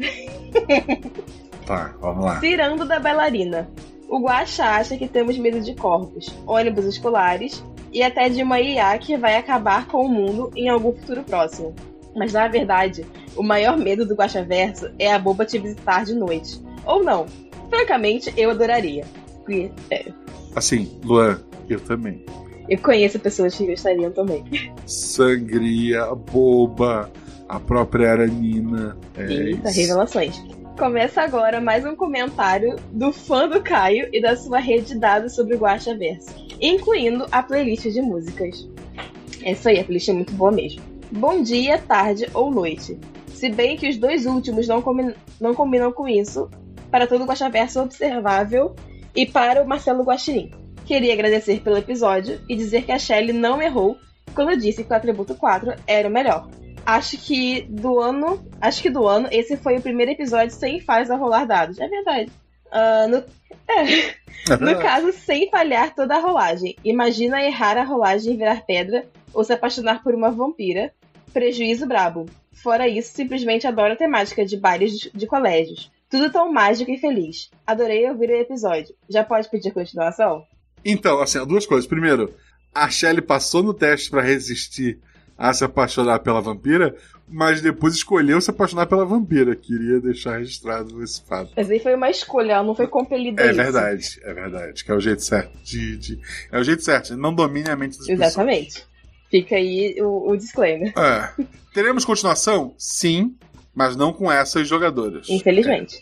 Tá, 1.67 1.95
vamos 2.01 2.25
lá. 2.25 2.41
Tirando 2.41 2.85
da 2.85 2.99
bailarina. 2.99 3.71
O 4.09 4.19
Guaxa 4.19 4.65
acha 4.65 4.97
que 4.97 5.07
temos 5.07 5.39
medo 5.39 5.61
de 5.61 5.75
corpos, 5.77 6.35
ônibus 6.47 6.85
escolares 6.85 7.63
e 7.93 8.03
até 8.03 8.29
de 8.29 8.43
uma 8.43 8.61
IA 8.61 8.99
que 8.99 9.17
vai 9.17 9.37
acabar 9.37 9.87
com 9.87 10.05
o 10.05 10.09
mundo 10.09 10.51
em 10.57 10.69
algum 10.69 10.93
futuro 10.93 11.23
próximo. 11.23 11.75
Mas 12.17 12.33
na 12.33 12.49
verdade, 12.49 13.07
o 13.37 13.43
maior 13.43 13.79
medo 13.79 14.05
do 14.05 14.17
Guaxa 14.17 14.43
Verso 14.43 14.91
é 14.99 15.13
a 15.13 15.19
boba 15.19 15.45
te 15.45 15.59
visitar 15.59 16.05
de 16.05 16.15
noite. 16.15 16.61
Ou 16.85 17.05
não. 17.05 17.27
Francamente, 17.69 18.33
eu 18.37 18.51
adoraria. 18.51 19.05
É, 19.91 20.13
Assim, 20.57 20.99
Luan, 21.05 21.41
eu 21.69 21.79
também. 21.81 22.25
Eu 22.71 22.79
conheço 22.79 23.19
pessoas 23.19 23.55
que 23.57 23.67
gostariam 23.67 24.13
também. 24.13 24.45
Sangria, 24.87 26.07
boba, 26.15 27.11
a 27.49 27.59
própria 27.59 28.13
Aranina. 28.13 28.97
É 29.17 29.25
Eita, 29.25 29.69
isso. 29.69 29.81
revelações. 29.81 30.43
Começa 30.79 31.21
agora 31.21 31.61
mais 31.61 31.85
um 31.85 31.95
comentário 31.97 32.77
do 32.93 33.13
fã 33.13 33.49
do 33.49 33.61
Caio 33.61 34.09
e 34.13 34.23
da 34.23 34.37
sua 34.37 34.59
rede 34.61 34.95
de 34.95 34.99
dados 34.99 35.35
sobre 35.35 35.57
o 35.57 35.59
Guaxa 35.59 35.95
Verso, 35.97 36.31
incluindo 36.61 37.27
a 37.33 37.43
playlist 37.43 37.87
de 37.89 38.01
músicas. 38.01 38.67
É 39.43 39.53
isso 39.53 39.69
aí, 39.69 39.79
a 39.81 39.85
playlist 39.85 40.09
é 40.09 40.13
muito 40.13 40.33
boa 40.33 40.53
mesmo. 40.53 40.81
Bom 41.11 41.43
dia, 41.43 41.77
tarde 41.77 42.29
ou 42.33 42.51
noite. 42.51 42.97
Se 43.27 43.51
bem 43.51 43.77
que 43.77 43.89
os 43.89 43.99
dois 43.99 44.25
últimos 44.27 44.69
não, 44.69 44.81
combi- 44.81 45.15
não 45.41 45.55
combinam 45.55 45.93
com 45.93 46.07
isso, 46.09 46.49
para 46.91 47.07
todo 47.07 47.25
o 47.25 47.27
Guaxa 47.27 47.51
Verso 47.51 47.81
observável 47.83 48.75
e 49.15 49.27
para 49.27 49.63
o 49.63 49.69
Marcelo 49.69 50.05
Guaxinim. 50.05 50.53
Queria 50.91 51.13
agradecer 51.13 51.61
pelo 51.61 51.77
episódio 51.77 52.41
e 52.49 52.57
dizer 52.57 52.83
que 52.83 52.91
a 52.91 52.99
Shelley 52.99 53.33
não 53.33 53.63
errou 53.63 53.97
quando 54.35 54.59
disse 54.59 54.83
que 54.83 54.93
o 54.93 54.97
atributo 54.97 55.37
4 55.37 55.75
era 55.87 56.09
o 56.09 56.11
melhor. 56.11 56.51
Acho 56.85 57.17
que 57.17 57.63
do 57.71 58.01
ano. 58.01 58.45
Acho 58.61 58.83
que 58.83 58.91
do 58.91 59.07
ano, 59.07 59.29
esse 59.31 59.57
foi 59.57 59.77
o 59.77 59.81
primeiro 59.81 60.11
episódio 60.11 60.53
sem 60.53 60.81
falhas 60.81 61.09
a 61.09 61.15
rolar 61.15 61.45
dados. 61.45 61.79
É 61.79 61.87
verdade. 61.87 62.33
Ah, 62.73 63.07
no, 63.07 63.19
é. 63.71 64.09
É 64.53 64.57
no 64.59 64.81
caso, 64.81 65.13
sem 65.13 65.49
falhar 65.49 65.95
toda 65.95 66.17
a 66.17 66.19
rolagem. 66.19 66.75
Imagina 66.83 67.41
errar 67.41 67.79
a 67.79 67.85
rolagem 67.85 68.35
e 68.35 68.37
virar 68.37 68.67
pedra 68.67 69.07
ou 69.33 69.45
se 69.45 69.53
apaixonar 69.53 70.03
por 70.03 70.13
uma 70.13 70.33
vampira. 70.33 70.93
Prejuízo 71.33 71.87
brabo. 71.87 72.27
Fora 72.53 72.89
isso, 72.89 73.13
simplesmente 73.15 73.65
adoro 73.65 73.93
a 73.93 73.97
temática 73.97 74.45
de 74.45 74.57
bailes 74.57 74.99
de, 74.99 75.11
de 75.13 75.27
colégios. 75.29 75.89
Tudo 76.11 76.33
tão 76.33 76.53
mágico 76.53 76.91
e 76.91 76.99
feliz. 76.99 77.49
Adorei 77.65 78.11
ouvir 78.11 78.31
o 78.31 78.35
episódio. 78.35 78.93
Já 79.09 79.23
pode 79.23 79.49
pedir 79.49 79.71
continuação? 79.71 80.45
Então, 80.85 81.21
assim, 81.21 81.45
duas 81.47 81.67
coisas. 81.67 81.87
Primeiro, 81.87 82.33
a 82.75 82.89
Shelley 82.89 83.23
passou 83.23 83.63
no 83.63 83.75
teste 83.75 84.11
pra 84.11 84.23
resistir 84.23 84.99
a 85.37 85.53
se 85.53 85.65
apaixonar 85.65 86.19
pela 86.21 86.41
vampira, 86.41 86.95
mas 87.27 87.61
depois 87.63 87.95
escolheu 87.95 88.41
se 88.41 88.51
apaixonar 88.51 88.87
pela 88.87 89.05
vampira. 89.07 89.57
Queria 89.57 90.01
deixar 90.01 90.39
registrado 90.39 91.03
esse 91.03 91.23
fato. 91.27 91.51
Mas 91.57 91.71
aí 91.71 91.79
foi 91.81 91.95
uma 91.95 92.11
escolha, 92.11 92.53
ela 92.53 92.63
não 92.67 92.75
foi 92.75 92.87
compelida 92.87 93.43
É 93.43 93.47
isso. 93.47 93.57
verdade, 93.57 94.21
é 94.23 94.35
verdade. 94.35 94.85
Que 94.85 94.91
é 94.91 94.95
o 94.95 95.01
jeito 95.01 95.23
certo 95.23 95.57
de. 95.65 95.97
de- 95.97 96.21
É 96.53 96.59
o 96.59 96.65
jeito 96.65 96.83
certo, 96.85 97.17
não 97.17 97.35
domine 97.35 97.71
a 97.71 97.77
mente 97.77 97.97
das 97.99 98.07
pessoas. 98.07 98.21
Exatamente. 98.29 98.85
Fica 99.31 99.55
aí 99.55 99.97
o, 100.01 100.31
o 100.33 100.37
disclaimer. 100.37 100.93
É. 100.99 101.31
Teremos 101.73 102.05
continuação? 102.05 102.75
Sim, 102.77 103.37
mas 103.75 103.95
não 103.97 104.13
com 104.13 104.31
essas 104.31 104.67
jogadoras. 104.69 105.29
Infelizmente. 105.31 105.99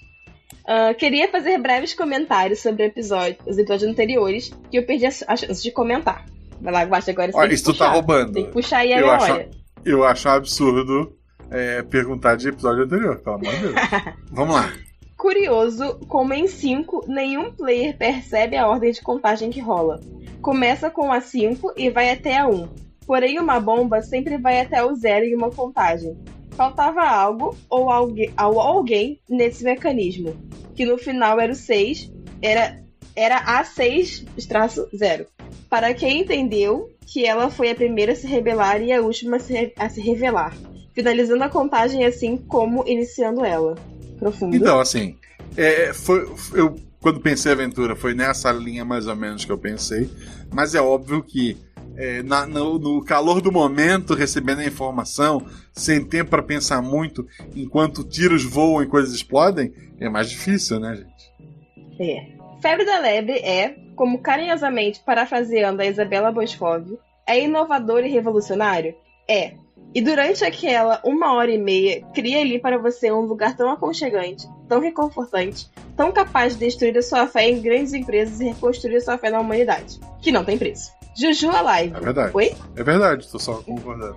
Ah, 0.68 0.92
queria 0.92 1.30
fazer 1.30 1.56
breves 1.56 1.94
comentários 1.94 2.60
sobre 2.60 2.84
episódio, 2.84 3.38
os 3.46 3.56
episódios 3.56 3.90
anteriores, 3.90 4.52
que 4.70 4.76
eu 4.76 4.84
perdi 4.84 5.06
a, 5.06 5.10
a 5.26 5.34
chance 5.34 5.62
de 5.62 5.70
comentar. 5.72 6.26
Vai 6.60 6.70
lá, 6.70 6.82
Guaxa, 6.82 7.10
agora 7.10 7.32
Olha, 7.34 7.54
isso 7.54 7.72
tu 7.72 7.78
tá 7.78 7.88
roubando. 7.88 8.34
Tem 8.34 8.44
que 8.44 8.52
puxar 8.52 8.80
aí 8.80 8.92
a 8.92 9.00
Eu 9.00 9.10
acho, 9.10 9.44
eu 9.82 10.04
acho 10.04 10.28
um 10.28 10.32
absurdo 10.32 11.16
é, 11.50 11.82
perguntar 11.84 12.36
de 12.36 12.48
episódio 12.48 12.84
anterior, 12.84 13.18
pelo 13.20 13.36
amor 13.36 13.50
de 13.50 13.60
Deus. 13.60 13.74
Vamos 14.30 14.54
lá. 14.56 14.70
Curioso 15.16 16.00
como 16.06 16.34
em 16.34 16.46
5 16.46 17.06
nenhum 17.08 17.50
player 17.50 17.96
percebe 17.96 18.54
a 18.54 18.68
ordem 18.68 18.92
de 18.92 19.00
contagem 19.00 19.48
que 19.48 19.60
rola. 19.60 19.98
Começa 20.42 20.90
com 20.90 21.10
a 21.10 21.22
5 21.22 21.72
e 21.78 21.88
vai 21.88 22.10
até 22.10 22.36
a 22.36 22.46
1. 22.46 22.68
Porém, 23.06 23.38
uma 23.38 23.58
bomba 23.58 24.02
sempre 24.02 24.36
vai 24.36 24.60
até 24.60 24.84
o 24.84 24.94
0 24.94 25.24
em 25.24 25.34
uma 25.34 25.50
contagem. 25.50 26.14
Faltava 26.58 27.02
algo 27.02 27.56
ou 27.70 27.88
alguém, 27.88 28.32
alguém 28.36 29.20
nesse 29.28 29.62
mecanismo, 29.62 30.36
que 30.74 30.84
no 30.84 30.98
final 30.98 31.38
era 31.38 31.52
o 31.52 31.54
6, 31.54 32.10
era, 32.42 32.82
era 33.14 33.62
A6-0. 33.62 35.26
Para 35.70 35.94
quem 35.94 36.22
entendeu 36.22 36.90
que 37.06 37.24
ela 37.24 37.48
foi 37.48 37.70
a 37.70 37.76
primeira 37.76 38.10
a 38.10 38.16
se 38.16 38.26
rebelar 38.26 38.82
e 38.82 38.92
a 38.92 39.00
última 39.00 39.36
a 39.36 39.38
se, 39.38 39.72
a 39.76 39.88
se 39.88 40.00
revelar, 40.00 40.52
finalizando 40.92 41.44
a 41.44 41.48
contagem 41.48 42.04
assim 42.04 42.36
como 42.36 42.82
iniciando 42.88 43.44
ela. 43.44 43.76
Profundo. 44.18 44.56
Então, 44.56 44.80
assim, 44.80 45.16
é, 45.56 45.92
foi, 45.92 46.28
eu 46.54 46.74
quando 47.00 47.20
pensei 47.20 47.52
aventura 47.52 47.94
foi 47.94 48.14
nessa 48.14 48.50
linha 48.50 48.84
mais 48.84 49.06
ou 49.06 49.14
menos 49.14 49.44
que 49.44 49.52
eu 49.52 49.58
pensei, 49.58 50.10
mas 50.52 50.74
é 50.74 50.80
óbvio 50.80 51.22
que 51.22 51.56
é, 51.98 52.22
na- 52.22 52.46
no, 52.46 52.78
no 52.78 53.04
calor 53.04 53.40
do 53.40 53.50
momento, 53.50 54.14
recebendo 54.14 54.60
a 54.60 54.64
informação, 54.64 55.44
sem 55.72 56.04
tempo 56.04 56.30
para 56.30 56.42
pensar 56.42 56.80
muito, 56.80 57.26
enquanto 57.54 58.04
tiros 58.04 58.44
voam 58.44 58.82
e 58.82 58.86
coisas 58.86 59.12
explodem, 59.12 59.72
é 60.00 60.08
mais 60.08 60.30
difícil, 60.30 60.78
né, 60.78 60.94
gente? 60.94 62.00
É. 62.00 62.38
Febre 62.62 62.84
da 62.86 62.98
Lebre 63.00 63.38
é, 63.38 63.76
como 63.96 64.20
carinhosamente 64.20 65.00
parafraseando 65.04 65.82
a 65.82 65.86
Isabela 65.86 66.30
Boscov, 66.32 66.86
é 67.26 67.42
inovador 67.42 68.04
e 68.04 68.10
revolucionário? 68.10 68.94
É. 69.28 69.54
E 69.94 70.00
durante 70.00 70.44
aquela 70.44 71.00
uma 71.04 71.34
hora 71.34 71.50
e 71.50 71.58
meia, 71.58 72.04
cria 72.14 72.40
ali 72.40 72.58
para 72.58 72.78
você 72.78 73.10
um 73.10 73.22
lugar 73.22 73.56
tão 73.56 73.70
aconchegante, 73.70 74.46
tão 74.68 74.80
reconfortante, 74.80 75.66
tão 75.96 76.12
capaz 76.12 76.54
de 76.54 76.60
destruir 76.66 76.96
a 76.98 77.02
sua 77.02 77.26
fé 77.26 77.48
em 77.48 77.60
grandes 77.60 77.92
empresas 77.94 78.40
e 78.40 78.44
reconstruir 78.44 78.96
a 78.96 79.00
sua 79.00 79.18
fé 79.18 79.30
na 79.30 79.40
humanidade, 79.40 79.98
que 80.20 80.30
não 80.30 80.44
tem 80.44 80.58
preço. 80.58 80.97
Juju 81.18 81.50
Alive. 81.50 81.96
É 81.96 82.00
verdade. 82.00 82.30
Oi? 82.34 82.54
É 82.76 82.82
verdade, 82.82 83.28
tô 83.30 83.38
só 83.38 83.54
concordando. 83.62 84.16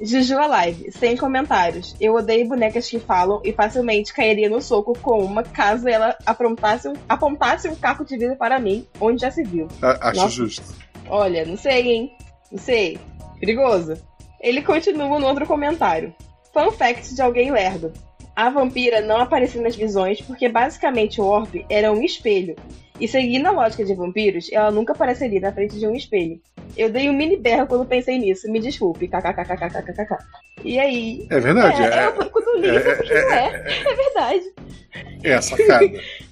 Juju 0.00 0.36
Alive, 0.38 0.92
sem 0.92 1.16
comentários. 1.16 1.96
Eu 1.98 2.14
odeio 2.16 2.46
bonecas 2.48 2.88
que 2.88 2.98
falam 2.98 3.40
e 3.42 3.52
facilmente 3.52 4.12
cairia 4.12 4.48
no 4.50 4.60
soco 4.60 4.92
com 5.00 5.24
uma 5.24 5.42
caso 5.42 5.88
ela 5.88 6.14
aprontasse 6.26 6.86
um, 6.88 6.92
apontasse 7.08 7.66
um 7.68 7.74
caco 7.74 8.04
de 8.04 8.18
vidro 8.18 8.36
para 8.36 8.58
mim, 8.58 8.86
onde 9.00 9.22
já 9.22 9.30
se 9.30 9.42
viu. 9.42 9.66
A- 9.80 10.10
Acho 10.10 10.20
Nossa. 10.20 10.34
justo. 10.34 10.62
Olha, 11.08 11.46
não 11.46 11.56
sei, 11.56 11.90
hein? 11.90 12.12
Não 12.52 12.58
sei. 12.58 12.98
Perigoso. 13.40 13.94
Ele 14.40 14.60
continua 14.60 15.18
no 15.18 15.26
outro 15.26 15.46
comentário. 15.46 16.14
Fun 16.52 16.70
fact 16.70 17.14
de 17.14 17.22
alguém 17.22 17.50
lerdo. 17.50 17.92
A 18.34 18.50
vampira 18.50 19.00
não 19.00 19.18
aparecia 19.18 19.62
nas 19.62 19.74
visões 19.76 20.20
porque 20.20 20.46
basicamente 20.46 21.22
o 21.22 21.24
orbe 21.24 21.64
era 21.70 21.90
um 21.90 22.02
espelho. 22.02 22.54
E 23.00 23.06
seguindo 23.06 23.46
a 23.46 23.50
lógica 23.50 23.84
de 23.84 23.94
vampiros, 23.94 24.48
ela 24.50 24.70
nunca 24.70 24.92
apareceria 24.92 25.40
na 25.40 25.52
frente 25.52 25.78
de 25.78 25.86
um 25.86 25.94
espelho. 25.94 26.40
Eu 26.76 26.90
dei 26.90 27.08
um 27.08 27.12
mini 27.12 27.36
berro 27.36 27.66
quando 27.66 27.86
pensei 27.86 28.18
nisso, 28.18 28.50
me 28.50 28.58
desculpe. 28.60 29.06
KKKKKKKK. 29.08 30.16
E 30.64 30.78
aí? 30.78 31.26
É 31.30 31.38
verdade. 31.40 31.82
É, 31.82 31.86
É, 31.86 32.06
eu, 32.08 32.30
quando 32.30 32.60
li, 32.60 32.68
eu 32.68 32.76
é- 32.76 32.80
pensei, 32.96 33.22
não 33.22 33.32
é, 33.32 33.46
é 33.46 33.94
verdade. 33.94 34.42
é, 35.24 35.30
é 35.30 35.40
sacada. 35.40 35.90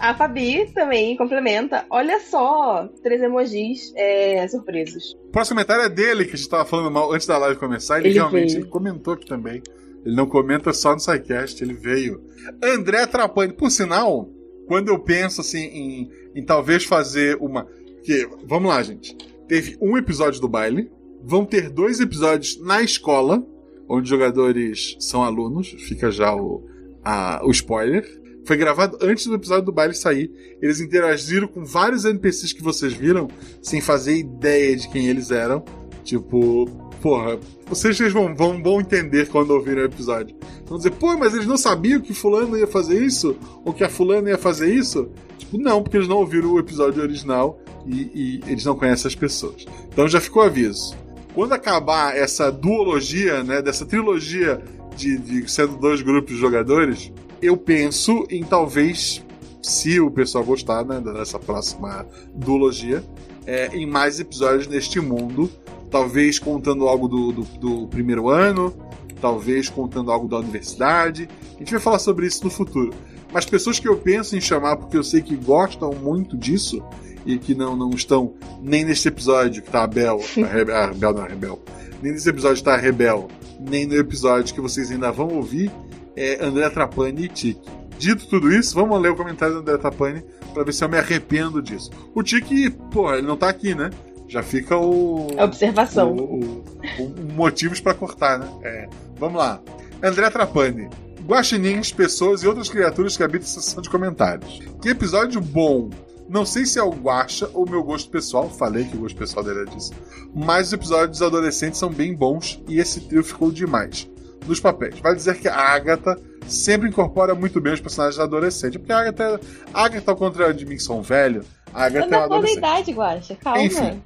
A 0.00 0.14
Fabi 0.14 0.64
também 0.72 1.16
complementa. 1.16 1.84
Olha 1.90 2.20
só, 2.20 2.88
três 3.02 3.20
emojis 3.20 3.92
é, 3.96 4.46
surpresos. 4.46 5.16
O 5.26 5.32
próximo 5.32 5.56
comentário 5.56 5.82
é 5.84 5.88
dele, 5.88 6.24
que 6.24 6.34
a 6.34 6.36
gente 6.36 6.48
tava 6.48 6.64
falando 6.64 6.88
mal 6.90 7.12
antes 7.12 7.26
da 7.26 7.36
live 7.36 7.58
começar. 7.58 7.98
Ele, 7.98 8.08
Ele 8.10 8.14
realmente 8.14 8.54
ele 8.54 8.66
comentou 8.66 9.14
aqui 9.14 9.26
também. 9.26 9.60
Ele 10.06 10.14
não 10.14 10.26
comenta 10.26 10.72
só 10.72 10.92
no 10.92 11.00
SciCast, 11.00 11.60
ele 11.64 11.74
veio. 11.74 12.22
André 12.62 13.06
Trapani, 13.06 13.52
por 13.52 13.70
sinal, 13.72 14.28
quando 14.68 14.88
eu 14.90 14.98
penso 15.00 15.40
assim 15.40 15.58
em, 15.64 16.10
em 16.36 16.44
talvez 16.44 16.84
fazer 16.84 17.36
uma. 17.40 17.66
Que, 18.04 18.28
vamos 18.46 18.68
lá, 18.68 18.80
gente. 18.82 19.16
Teve 19.48 19.76
um 19.80 19.96
episódio 19.96 20.40
do 20.40 20.48
baile, 20.48 20.90
vão 21.24 21.44
ter 21.44 21.68
dois 21.70 21.98
episódios 22.00 22.60
na 22.62 22.80
escola, 22.82 23.44
onde 23.88 24.02
os 24.04 24.08
jogadores 24.08 24.96
são 25.00 25.24
alunos, 25.24 25.68
fica 25.88 26.10
já 26.10 26.34
o, 26.36 26.64
a- 27.02 27.40
o 27.44 27.50
spoiler. 27.50 28.06
Foi 28.44 28.56
gravado 28.56 28.96
antes 29.02 29.26
do 29.26 29.34
episódio 29.34 29.64
do 29.66 29.72
baile 29.72 29.94
sair. 29.94 30.30
Eles 30.62 30.80
interagiram 30.80 31.46
com 31.48 31.64
vários 31.64 32.04
NPCs 32.06 32.52
que 32.52 32.62
vocês 32.62 32.92
viram, 32.92 33.28
sem 33.60 33.80
fazer 33.80 34.16
ideia 34.16 34.74
de 34.76 34.88
quem 34.88 35.06
eles 35.08 35.30
eram. 35.30 35.62
Tipo, 36.04 36.64
porra, 37.00 37.38
vocês 37.66 37.98
vão, 38.12 38.34
vão, 38.34 38.62
vão 38.62 38.80
entender 38.80 39.28
quando 39.28 39.50
ouvirem 39.50 39.82
o 39.82 39.86
episódio. 39.86 40.36
Vão 40.66 40.78
dizer, 40.78 40.90
pô, 40.92 41.16
mas 41.16 41.34
eles 41.34 41.46
não 41.46 41.56
sabiam 41.56 42.00
que 42.00 42.14
fulano 42.14 42.56
ia 42.56 42.66
fazer 42.66 43.02
isso? 43.02 43.36
Ou 43.64 43.72
que 43.72 43.84
a 43.84 43.88
fulana 43.88 44.30
ia 44.30 44.38
fazer 44.38 44.72
isso? 44.72 45.10
Tipo, 45.38 45.58
não, 45.58 45.82
porque 45.82 45.96
eles 45.96 46.08
não 46.08 46.16
ouviram 46.16 46.52
o 46.52 46.58
episódio 46.58 47.02
original 47.02 47.60
e, 47.86 48.10
e 48.14 48.40
eles 48.46 48.64
não 48.64 48.76
conhecem 48.76 49.08
as 49.08 49.14
pessoas. 49.14 49.66
Então 49.90 50.08
já 50.08 50.20
ficou 50.20 50.42
aviso. 50.42 50.96
Quando 51.34 51.52
acabar 51.52 52.16
essa 52.16 52.50
duologia, 52.50 53.42
né, 53.42 53.62
dessa 53.62 53.86
trilogia 53.86 54.62
de, 54.96 55.16
de 55.18 55.50
sendo 55.50 55.76
dois 55.76 56.02
grupos 56.02 56.34
de 56.34 56.40
jogadores, 56.40 57.12
eu 57.40 57.56
penso 57.56 58.26
em 58.28 58.42
talvez, 58.42 59.24
se 59.62 60.00
o 60.00 60.10
pessoal 60.10 60.44
gostar 60.44 60.84
né, 60.84 61.00
dessa 61.00 61.38
próxima 61.38 62.04
duologia, 62.34 63.04
é, 63.46 63.68
em 63.74 63.86
mais 63.86 64.20
episódios 64.20 64.66
neste 64.66 65.00
mundo 65.00 65.50
Talvez 65.90 66.38
contando 66.38 66.86
algo 66.88 67.08
do, 67.08 67.32
do, 67.32 67.42
do 67.58 67.88
primeiro 67.88 68.28
ano, 68.28 68.74
talvez 69.20 69.68
contando 69.68 70.10
algo 70.10 70.28
da 70.28 70.38
universidade. 70.38 71.28
A 71.54 71.58
gente 71.58 71.70
vai 71.70 71.80
falar 71.80 71.98
sobre 71.98 72.26
isso 72.26 72.44
no 72.44 72.50
futuro. 72.50 72.92
Mas 73.32 73.44
pessoas 73.44 73.78
que 73.78 73.88
eu 73.88 73.96
penso 73.96 74.36
em 74.36 74.40
chamar 74.40 74.76
porque 74.76 74.96
eu 74.96 75.04
sei 75.04 75.20
que 75.20 75.36
gostam 75.36 75.92
muito 75.92 76.36
disso 76.36 76.82
e 77.26 77.38
que 77.38 77.54
não, 77.54 77.76
não 77.76 77.90
estão 77.90 78.34
nem 78.62 78.84
nesse 78.84 79.08
episódio 79.08 79.62
que 79.62 79.70
tá 79.70 79.82
a 79.82 79.86
Bel, 79.86 80.18
a, 80.18 80.46
Rebe, 80.48 80.72
a 80.72 80.86
Bel 80.88 81.12
não, 81.12 81.22
a 81.22 81.26
Rebel, 81.26 81.58
nem 82.02 82.12
nesse 82.12 82.28
episódio 82.28 82.62
tá 82.62 82.74
a 82.74 82.78
Rebel, 82.78 83.28
nem 83.60 83.86
no 83.86 83.94
episódio 83.96 84.54
que 84.54 84.60
vocês 84.60 84.90
ainda 84.90 85.12
vão 85.12 85.28
ouvir, 85.28 85.70
é 86.16 86.42
André 86.42 86.68
Trapani 86.70 87.24
e 87.24 87.28
Tiki. 87.28 87.60
Dito 87.98 88.28
tudo 88.28 88.52
isso, 88.52 88.74
vamos 88.74 89.00
ler 89.00 89.10
o 89.10 89.16
comentário 89.16 89.56
do 89.56 89.60
André 89.60 89.76
Trapani 89.76 90.24
para 90.54 90.64
ver 90.64 90.72
se 90.72 90.84
eu 90.84 90.88
me 90.88 90.96
arrependo 90.96 91.60
disso. 91.60 91.90
O 92.14 92.22
Tiki, 92.22 92.70
pô, 92.90 93.12
ele 93.12 93.26
não 93.26 93.36
tá 93.36 93.48
aqui, 93.48 93.74
né? 93.74 93.90
Já 94.28 94.42
fica 94.42 94.76
o. 94.76 95.28
A 95.36 95.44
observação. 95.44 96.12
O, 96.12 96.34
o, 96.34 96.64
o 97.02 97.32
motivos 97.34 97.80
para 97.80 97.94
cortar, 97.94 98.38
né? 98.38 98.48
É. 98.62 98.88
Vamos 99.16 99.38
lá. 99.38 99.60
André 100.02 100.28
Trapani. 100.30 100.88
Guaxinins, 101.26 101.92
pessoas 101.92 102.42
e 102.42 102.46
outras 102.48 102.68
criaturas 102.68 103.16
que 103.16 103.22
habitam 103.22 103.46
a 103.46 103.50
seção 103.50 103.82
de 103.82 103.90
comentários. 103.90 104.60
Que 104.80 104.90
episódio 104.90 105.40
bom! 105.40 105.90
Não 106.28 106.44
sei 106.44 106.66
se 106.66 106.78
é 106.78 106.82
o 106.82 106.90
Guaxa 106.90 107.50
ou 107.54 107.68
meu 107.68 107.82
gosto 107.82 108.10
pessoal, 108.10 108.48
falei 108.50 108.84
que 108.84 108.96
o 108.96 109.00
gosto 109.00 109.16
pessoal 109.16 109.44
dele 109.44 109.62
é 109.62 109.64
disso. 109.64 109.92
Mas 110.34 110.68
os 110.68 110.72
episódios 110.74 111.22
adolescentes 111.22 111.78
são 111.78 111.90
bem 111.90 112.14
bons 112.14 112.62
e 112.68 112.78
esse 112.78 113.00
trio 113.00 113.24
ficou 113.24 113.50
demais. 113.50 114.08
Nos 114.46 114.60
papéis. 114.60 114.98
Vai 115.00 115.14
dizer 115.14 115.38
que 115.38 115.48
a 115.48 115.54
Agatha 115.54 116.18
sempre 116.46 116.88
incorpora 116.88 117.34
muito 117.34 117.60
bem 117.60 117.72
os 117.74 117.80
personagens 117.80 118.18
adolescentes. 118.18 118.78
Porque 118.78 118.92
a 118.92 119.00
Agatha, 119.00 119.40
a 119.72 119.84
Agatha 119.84 120.10
ao 120.10 120.16
contrário 120.16 120.54
de 120.54 120.64
mim, 120.64 120.76
que 120.76 120.82
sou 120.82 120.98
um 120.98 121.02
velho, 121.02 121.42
a 121.74 121.84
Agatha 121.84 122.14
é 122.14 122.18
uma 122.18 122.24
adolescente. 122.24 122.58
idade, 122.58 122.92
Guaxa, 122.92 123.34
calma. 123.36 123.62
Enfim, 123.62 124.02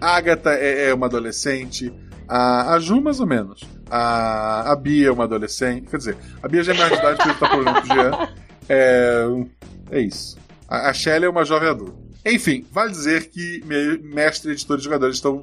a 0.00 0.16
Agatha 0.16 0.50
é, 0.54 0.88
é 0.90 0.94
uma 0.94 1.06
adolescente. 1.06 1.92
A, 2.28 2.74
a 2.74 2.78
Ju, 2.78 3.00
mais 3.00 3.20
ou 3.20 3.26
menos. 3.26 3.60
A, 3.90 4.70
a 4.72 4.76
Bia 4.76 5.08
é 5.08 5.10
uma 5.10 5.24
adolescente. 5.24 5.88
Quer 5.88 5.96
dizer, 5.98 6.16
a 6.42 6.48
Bia 6.48 6.62
já 6.62 6.74
é 6.74 6.76
mais 6.76 6.90
de 6.92 6.98
idade 6.98 7.16
porque 7.22 7.38
tá 7.40 7.48
problema 7.48 7.80
com 7.80 7.86
o 7.86 7.94
Jean. 7.94 8.28
É, 8.68 9.24
é 9.92 10.00
isso. 10.00 10.36
A, 10.68 10.90
a 10.90 10.92
Shelly 10.92 11.24
é 11.24 11.28
uma 11.28 11.44
jovem 11.44 11.68
adulta. 11.68 11.96
Enfim, 12.26 12.66
vale 12.70 12.90
dizer 12.90 13.28
que 13.30 13.62
me- 13.64 13.98
mestre, 14.14 14.50
editor 14.52 14.78
e 14.78 14.82
jogadores 14.82 15.16
estão, 15.16 15.40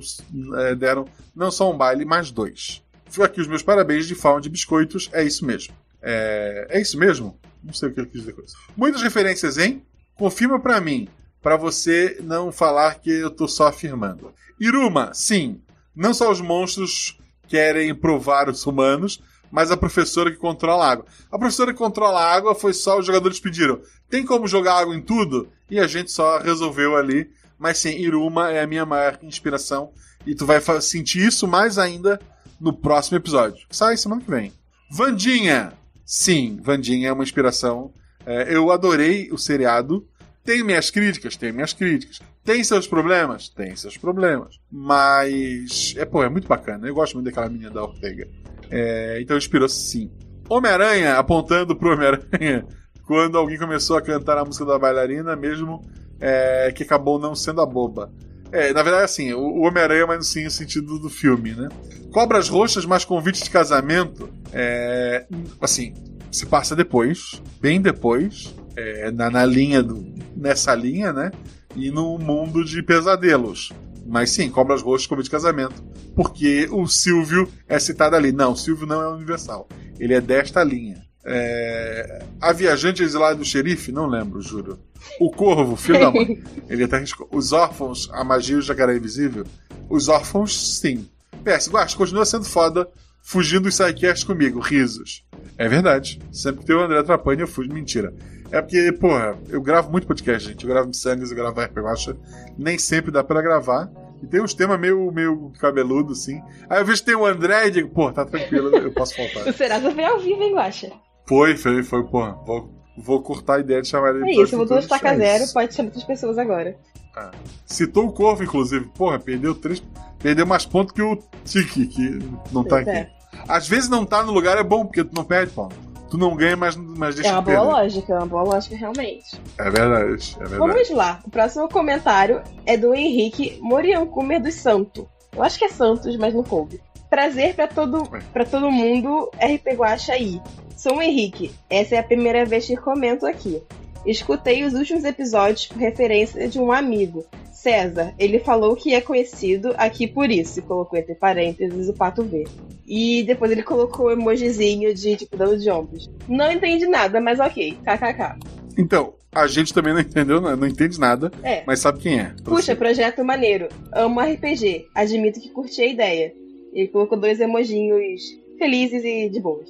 é, 0.59 0.75
deram 0.75 1.05
não 1.35 1.49
só 1.49 1.71
um 1.71 1.77
baile, 1.77 2.05
mas 2.05 2.29
dois. 2.29 2.83
Fico 3.09 3.23
aqui 3.25 3.41
os 3.41 3.47
meus 3.47 3.63
parabéns 3.63 4.05
de 4.07 4.13
fauna 4.13 4.41
de 4.41 4.49
biscoitos, 4.49 5.09
é 5.13 5.23
isso 5.23 5.45
mesmo. 5.45 5.73
É, 6.01 6.67
é 6.69 6.81
isso 6.81 6.99
mesmo? 6.99 7.39
Não 7.63 7.73
sei 7.73 7.89
o 7.89 7.93
que 7.93 7.99
ele 8.01 8.07
quis 8.07 8.21
dizer 8.21 8.33
com 8.33 8.41
isso. 8.43 8.55
Muitas 8.77 9.01
referências, 9.01 9.57
hein? 9.57 9.81
Confirma 10.15 10.59
pra 10.59 10.79
mim, 10.79 11.07
pra 11.45 11.57
você 11.57 12.17
não 12.23 12.51
falar 12.51 12.95
que 12.95 13.11
eu 13.11 13.29
tô 13.29 13.47
só 13.47 13.67
afirmando. 13.67 14.33
Iruma, 14.59 15.13
sim. 15.13 15.61
Não 15.95 16.11
só 16.11 16.31
os 16.31 16.41
monstros 16.41 17.19
querem 17.47 17.93
provar 17.93 18.49
os 18.49 18.65
humanos, 18.65 19.21
mas 19.51 19.69
a 19.69 19.77
professora 19.77 20.31
que 20.31 20.37
controla 20.37 20.83
a 20.83 20.89
água. 20.89 21.05
A 21.31 21.37
professora 21.37 21.71
que 21.71 21.77
controla 21.77 22.19
a 22.19 22.33
água 22.33 22.55
foi 22.55 22.73
só 22.73 22.97
os 22.97 23.05
jogadores 23.05 23.39
pediram. 23.39 23.79
Tem 24.09 24.25
como 24.25 24.47
jogar 24.47 24.79
água 24.79 24.95
em 24.95 25.01
tudo? 25.03 25.47
E 25.69 25.79
a 25.79 25.85
gente 25.85 26.11
só 26.11 26.39
resolveu 26.39 26.97
ali. 26.97 27.29
Mas 27.59 27.77
sim, 27.77 27.95
Iruma 27.95 28.49
é 28.49 28.63
a 28.63 28.67
minha 28.67 28.83
maior 28.83 29.19
inspiração. 29.21 29.91
E 30.25 30.33
tu 30.33 30.47
vai 30.47 30.59
sentir 30.81 31.27
isso 31.27 31.47
mais 31.47 31.77
ainda 31.77 32.19
no 32.59 32.73
próximo 32.73 33.17
episódio. 33.17 33.67
Sai 33.69 33.97
semana 33.97 34.23
que 34.23 34.31
vem. 34.31 34.51
Vandinha! 34.89 35.73
Sim, 36.03 36.59
Vandinha 36.59 37.09
é 37.09 37.13
uma 37.13 37.23
inspiração. 37.23 37.93
É, 38.25 38.51
eu 38.51 38.71
adorei 38.71 39.29
o 39.31 39.37
seriado. 39.37 40.07
Tem 40.45 40.63
minhas 40.63 40.91
críticas? 40.91 41.35
Tem 41.35 41.51
minhas 41.51 41.73
críticas. 41.73 42.21
Tem 42.43 42.63
seus 42.63 42.87
problemas? 42.87 43.49
Tem 43.49 43.75
seus 43.75 43.97
problemas. 43.97 44.59
Mas. 44.71 45.95
É, 45.97 46.05
pô, 46.05 46.23
é 46.23 46.29
muito 46.29 46.47
bacana. 46.47 46.87
Eu 46.87 46.93
gosto 46.93 47.15
muito 47.15 47.25
daquela 47.25 47.49
menina 47.49 47.71
da 47.71 47.83
Ortega. 47.83 48.27
É, 48.69 49.19
então 49.19 49.35
inspirou 49.35 49.67
sim. 49.67 50.11
Homem-Aranha 50.47 51.17
apontando 51.17 51.75
pro 51.75 51.93
Homem-Aranha 51.93 52.63
quando 53.07 53.37
alguém 53.39 53.57
começou 53.57 53.97
a 53.97 54.01
cantar 54.01 54.37
a 54.37 54.45
música 54.45 54.65
da 54.65 54.77
bailarina, 54.77 55.35
mesmo 55.35 55.81
é, 56.19 56.71
que 56.71 56.83
acabou 56.83 57.17
não 57.17 57.33
sendo 57.33 57.61
a 57.61 57.65
boba. 57.65 58.13
É, 58.51 58.71
na 58.71 58.83
verdade, 58.83 59.05
assim, 59.05 59.33
o, 59.33 59.39
o 59.39 59.61
Homem-Aranha, 59.61 60.05
mas 60.05 60.27
sim 60.27 60.43
no 60.43 60.51
sentido 60.51 60.99
do 60.99 61.09
filme, 61.09 61.53
né? 61.53 61.69
Cobras 62.11 62.47
Roxas 62.47 62.85
mais 62.85 63.03
convite 63.03 63.43
de 63.43 63.49
casamento, 63.49 64.29
é, 64.53 65.25
assim, 65.59 65.93
se 66.35 66.45
passa 66.45 66.75
depois, 66.75 67.41
bem 67.59 67.81
depois, 67.81 68.53
é, 68.75 69.11
na, 69.11 69.29
na 69.29 69.45
linha 69.45 69.81
do. 69.81 70.05
nessa 70.35 70.75
linha, 70.75 71.11
né? 71.13 71.31
E 71.75 71.91
no 71.91 72.17
mundo 72.17 72.63
de 72.63 72.81
pesadelos. 72.83 73.71
Mas 74.05 74.29
sim, 74.31 74.49
Cobras 74.49 74.81
Roxas 74.81 75.07
convite 75.07 75.25
de 75.25 75.31
casamento. 75.31 75.83
Porque 76.15 76.67
o 76.71 76.87
Silvio 76.87 77.49
é 77.67 77.79
citado 77.79 78.15
ali. 78.15 78.31
Não, 78.31 78.51
o 78.51 78.55
Silvio 78.55 78.85
não 78.85 79.01
é 79.01 79.09
universal. 79.09 79.67
Ele 79.99 80.13
é 80.13 80.21
desta 80.21 80.63
linha. 80.63 81.03
É, 81.25 82.23
A 82.39 82.53
Viajante 82.53 83.01
Exilada 83.01 83.35
do 83.35 83.43
Xerife? 83.43 83.91
Não 83.91 84.05
lembro, 84.05 84.41
juro. 84.41 84.77
O 85.19 85.31
Corvo, 85.31 85.75
filho 85.75 85.99
da 85.99 86.11
mãe. 86.11 86.41
Ele 86.69 86.83
até 86.83 86.97
arriscou. 86.97 87.27
Os 87.31 87.51
Órfãos, 87.51 88.07
a 88.13 88.23
magia 88.23 88.55
do 88.57 88.61
jacaré 88.61 88.95
invisível? 88.95 89.43
Os 89.89 90.07
Órfãos, 90.07 90.77
sim. 90.79 91.07
PS, 91.43 91.69
Guax, 91.69 91.95
continua 91.95 92.25
sendo 92.25 92.45
foda 92.45 92.87
fugindo 93.23 93.63
dos 93.63 93.75
sidecasts 93.75 94.23
comigo. 94.23 94.59
Risos. 94.59 95.24
É 95.57 95.67
verdade. 95.67 96.19
Sempre 96.31 96.61
que 96.61 96.67
tem 96.67 96.75
o 96.75 96.81
André 96.81 97.01
Trapani, 97.03 97.41
eu 97.41 97.47
fujo. 97.47 97.71
Mentira. 97.71 98.13
É 98.51 98.61
porque, 98.61 98.91
porra, 98.93 99.37
eu 99.49 99.61
gravo 99.61 99.91
muito 99.91 100.05
podcast, 100.07 100.47
gente. 100.49 100.63
Eu 100.63 100.69
gravo 100.69 100.87
Missangas, 100.87 101.29
eu 101.31 101.35
gravo 101.35 101.59
RPG 101.59 101.81
Guacha. 101.81 102.17
Nem 102.57 102.77
sempre 102.77 103.11
dá 103.11 103.23
pra 103.23 103.41
gravar. 103.41 103.89
E 104.21 104.27
tem 104.27 104.41
uns 104.41 104.53
temas 104.53 104.79
meio, 104.79 105.11
meio 105.11 105.51
cabeludo, 105.59 106.13
assim. 106.13 106.41
Aí 106.69 106.79
eu 106.79 106.85
vejo 106.85 106.99
que 106.99 107.05
tem 107.05 107.15
o 107.15 107.25
André 107.25 107.67
e 107.67 107.71
digo, 107.71 107.89
pô, 107.89 108.11
tá 108.11 108.23
tranquilo, 108.25 108.69
eu 108.75 108.91
posso 108.93 109.15
faltar. 109.15 109.47
O 109.47 109.53
Serasa 109.53 109.91
foi 109.91 110.03
ao 110.03 110.19
vivo, 110.19 110.41
hein, 110.41 110.53
Guaxa? 110.53 110.91
Foi, 111.27 111.57
foi, 111.57 111.83
foi, 111.83 112.03
porra. 112.05 112.33
Vou, 112.45 112.71
vou 112.97 113.21
cortar 113.21 113.55
a 113.55 113.59
ideia 113.59 113.81
de 113.81 113.87
chamar 113.87 114.15
ele 114.15 114.23
É 114.29 114.31
isso, 114.31 114.57
mudou 114.57 114.77
de 114.77 114.83
futuros 114.83 114.83
estaca 114.85 115.09
shows. 115.09 115.19
zero, 115.19 115.53
pode 115.53 115.73
chamar 115.73 115.87
outras 115.87 116.03
pessoas 116.05 116.37
agora. 116.37 116.77
Ah. 117.15 117.31
Citou 117.65 118.07
o 118.07 118.11
Corvo, 118.11 118.43
inclusive. 118.43 118.85
Porra, 118.97 119.19
perdeu 119.19 119.55
três. 119.55 119.81
Perdeu 120.19 120.45
mais 120.45 120.65
pontos 120.65 120.93
que 120.93 121.01
o 121.01 121.17
Tiki, 121.43 121.87
que 121.87 122.19
não 122.51 122.63
tá 122.63 122.81
Pois 122.83 122.87
aqui. 122.87 123.14
É. 123.37 123.43
Às 123.47 123.67
vezes 123.67 123.89
não 123.89 124.05
tá 124.05 124.23
no 124.23 124.31
lugar 124.31 124.57
é 124.57 124.63
bom, 124.63 124.85
porque 124.85 125.03
tu 125.03 125.13
não 125.15 125.23
perde 125.23 125.51
ponto. 125.51 125.75
Tu 126.09 126.17
não 126.17 126.35
ganha, 126.35 126.55
mas, 126.55 126.75
mas 126.75 127.15
deixa 127.15 127.29
É 127.29 127.33
uma 127.33 127.41
boa 127.41 127.57
perder. 127.57 127.71
lógica, 127.71 128.13
é 128.13 128.17
uma 128.17 128.25
boa 128.27 128.43
lógica 128.43 128.75
realmente. 128.77 129.41
É 129.57 129.63
verdade, 129.69 130.35
é 130.35 130.39
verdade. 130.45 130.57
Vamos 130.57 130.89
lá, 130.91 131.19
o 131.25 131.29
próximo 131.29 131.67
comentário 131.67 132.41
é 132.65 132.77
do 132.77 132.93
Henrique 132.93 133.59
Moriancumer 133.61 134.41
dos 134.41 134.53
Santos. 134.53 135.05
Eu 135.35 135.43
acho 135.43 135.57
que 135.57 135.65
é 135.65 135.69
Santos, 135.69 136.15
mas 136.17 136.33
não 136.33 136.43
coube. 136.43 136.79
Prazer 137.09 137.55
pra 137.55 137.67
todo, 137.67 138.07
pra 138.31 138.45
todo 138.45 138.71
mundo, 138.71 139.29
RP 139.35 139.75
Guacha 139.75 140.13
aí. 140.13 140.39
Sou 140.77 140.97
o 140.97 141.01
Henrique, 141.01 141.51
essa 141.69 141.95
é 141.95 141.99
a 141.99 142.03
primeira 142.03 142.45
vez 142.45 142.67
que 142.67 142.77
comento 142.77 143.25
aqui. 143.25 143.61
Escutei 144.05 144.63
os 144.63 144.73
últimos 144.73 145.03
episódios 145.03 145.67
por 145.67 145.77
referência 145.77 146.47
de 146.47 146.59
um 146.59 146.71
amigo, 146.71 147.25
César. 147.51 148.13
Ele 148.19 148.39
falou 148.39 148.75
que 148.75 148.93
é 148.93 149.01
conhecido 149.01 149.73
aqui 149.77 150.05
por 150.07 150.29
isso, 150.29 150.59
e 150.59 150.61
colocou 150.61 150.97
entre 150.99 151.15
parênteses 151.15 151.89
o 151.89 151.93
pato 151.93 152.23
verde. 152.23 152.51
E 152.87 153.23
depois 153.23 153.51
ele 153.51 153.63
colocou 153.63 154.07
o 154.07 154.11
emojizinho 154.11 154.93
de 154.93 155.15
tipo 155.15 155.35
dando 155.35 155.57
de 155.57 155.69
ombros. 155.71 156.09
Não 156.27 156.51
entendi 156.51 156.85
nada, 156.85 157.19
mas 157.19 157.39
ok, 157.39 157.77
kkk. 157.83 158.39
Então, 158.77 159.13
a 159.33 159.47
gente 159.47 159.73
também 159.73 159.93
não 159.93 160.01
entendeu, 160.01 160.39
não, 160.39 160.55
não 160.55 160.67
entende 160.67 160.99
nada, 160.99 161.31
É. 161.41 161.63
mas 161.65 161.79
sabe 161.79 161.99
quem 161.99 162.19
é. 162.19 162.33
Puxa, 162.43 162.75
projeto 162.75 163.23
maneiro. 163.23 163.67
Amo 163.91 164.21
RPG. 164.21 164.87
Admito 164.93 165.39
que 165.41 165.49
curti 165.49 165.81
a 165.81 165.87
ideia. 165.87 166.33
Ele 166.73 166.87
colocou 166.89 167.17
dois 167.17 167.39
emojinhos 167.39 168.21
felizes 168.59 169.03
e 169.03 169.29
de 169.29 169.39
boas. 169.39 169.69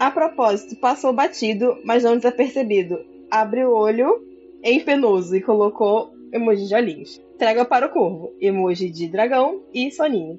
A 0.00 0.10
propósito, 0.10 0.76
passou 0.76 1.12
batido, 1.12 1.76
mas 1.84 2.04
não 2.04 2.16
desapercebido. 2.16 2.98
Abre 3.30 3.64
o 3.64 3.72
olho 3.72 4.22
em 4.62 4.80
penoso 4.80 5.36
e 5.36 5.40
colocou 5.40 6.12
emoji 6.32 6.66
de 6.66 6.74
olhinhos. 6.74 7.20
Traga 7.38 7.64
para 7.64 7.86
o 7.86 7.90
corvo. 7.90 8.32
Emoji 8.40 8.90
de 8.90 9.08
dragão 9.08 9.62
e 9.72 9.90
soninho. 9.90 10.38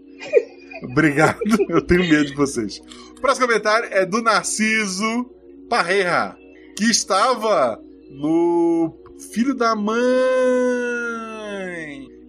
Obrigado, 0.83 1.39
eu 1.69 1.81
tenho 1.81 2.01
medo 2.01 2.25
de 2.25 2.35
vocês. 2.35 2.81
O 3.17 3.21
próximo 3.21 3.47
comentário 3.47 3.89
é 3.91 4.05
do 4.05 4.21
Narciso 4.21 5.29
Parreira, 5.69 6.37
que 6.75 6.85
estava 6.85 7.81
no 8.11 8.93
Filho 9.33 9.53
da 9.53 9.75
Mãe. 9.75 9.99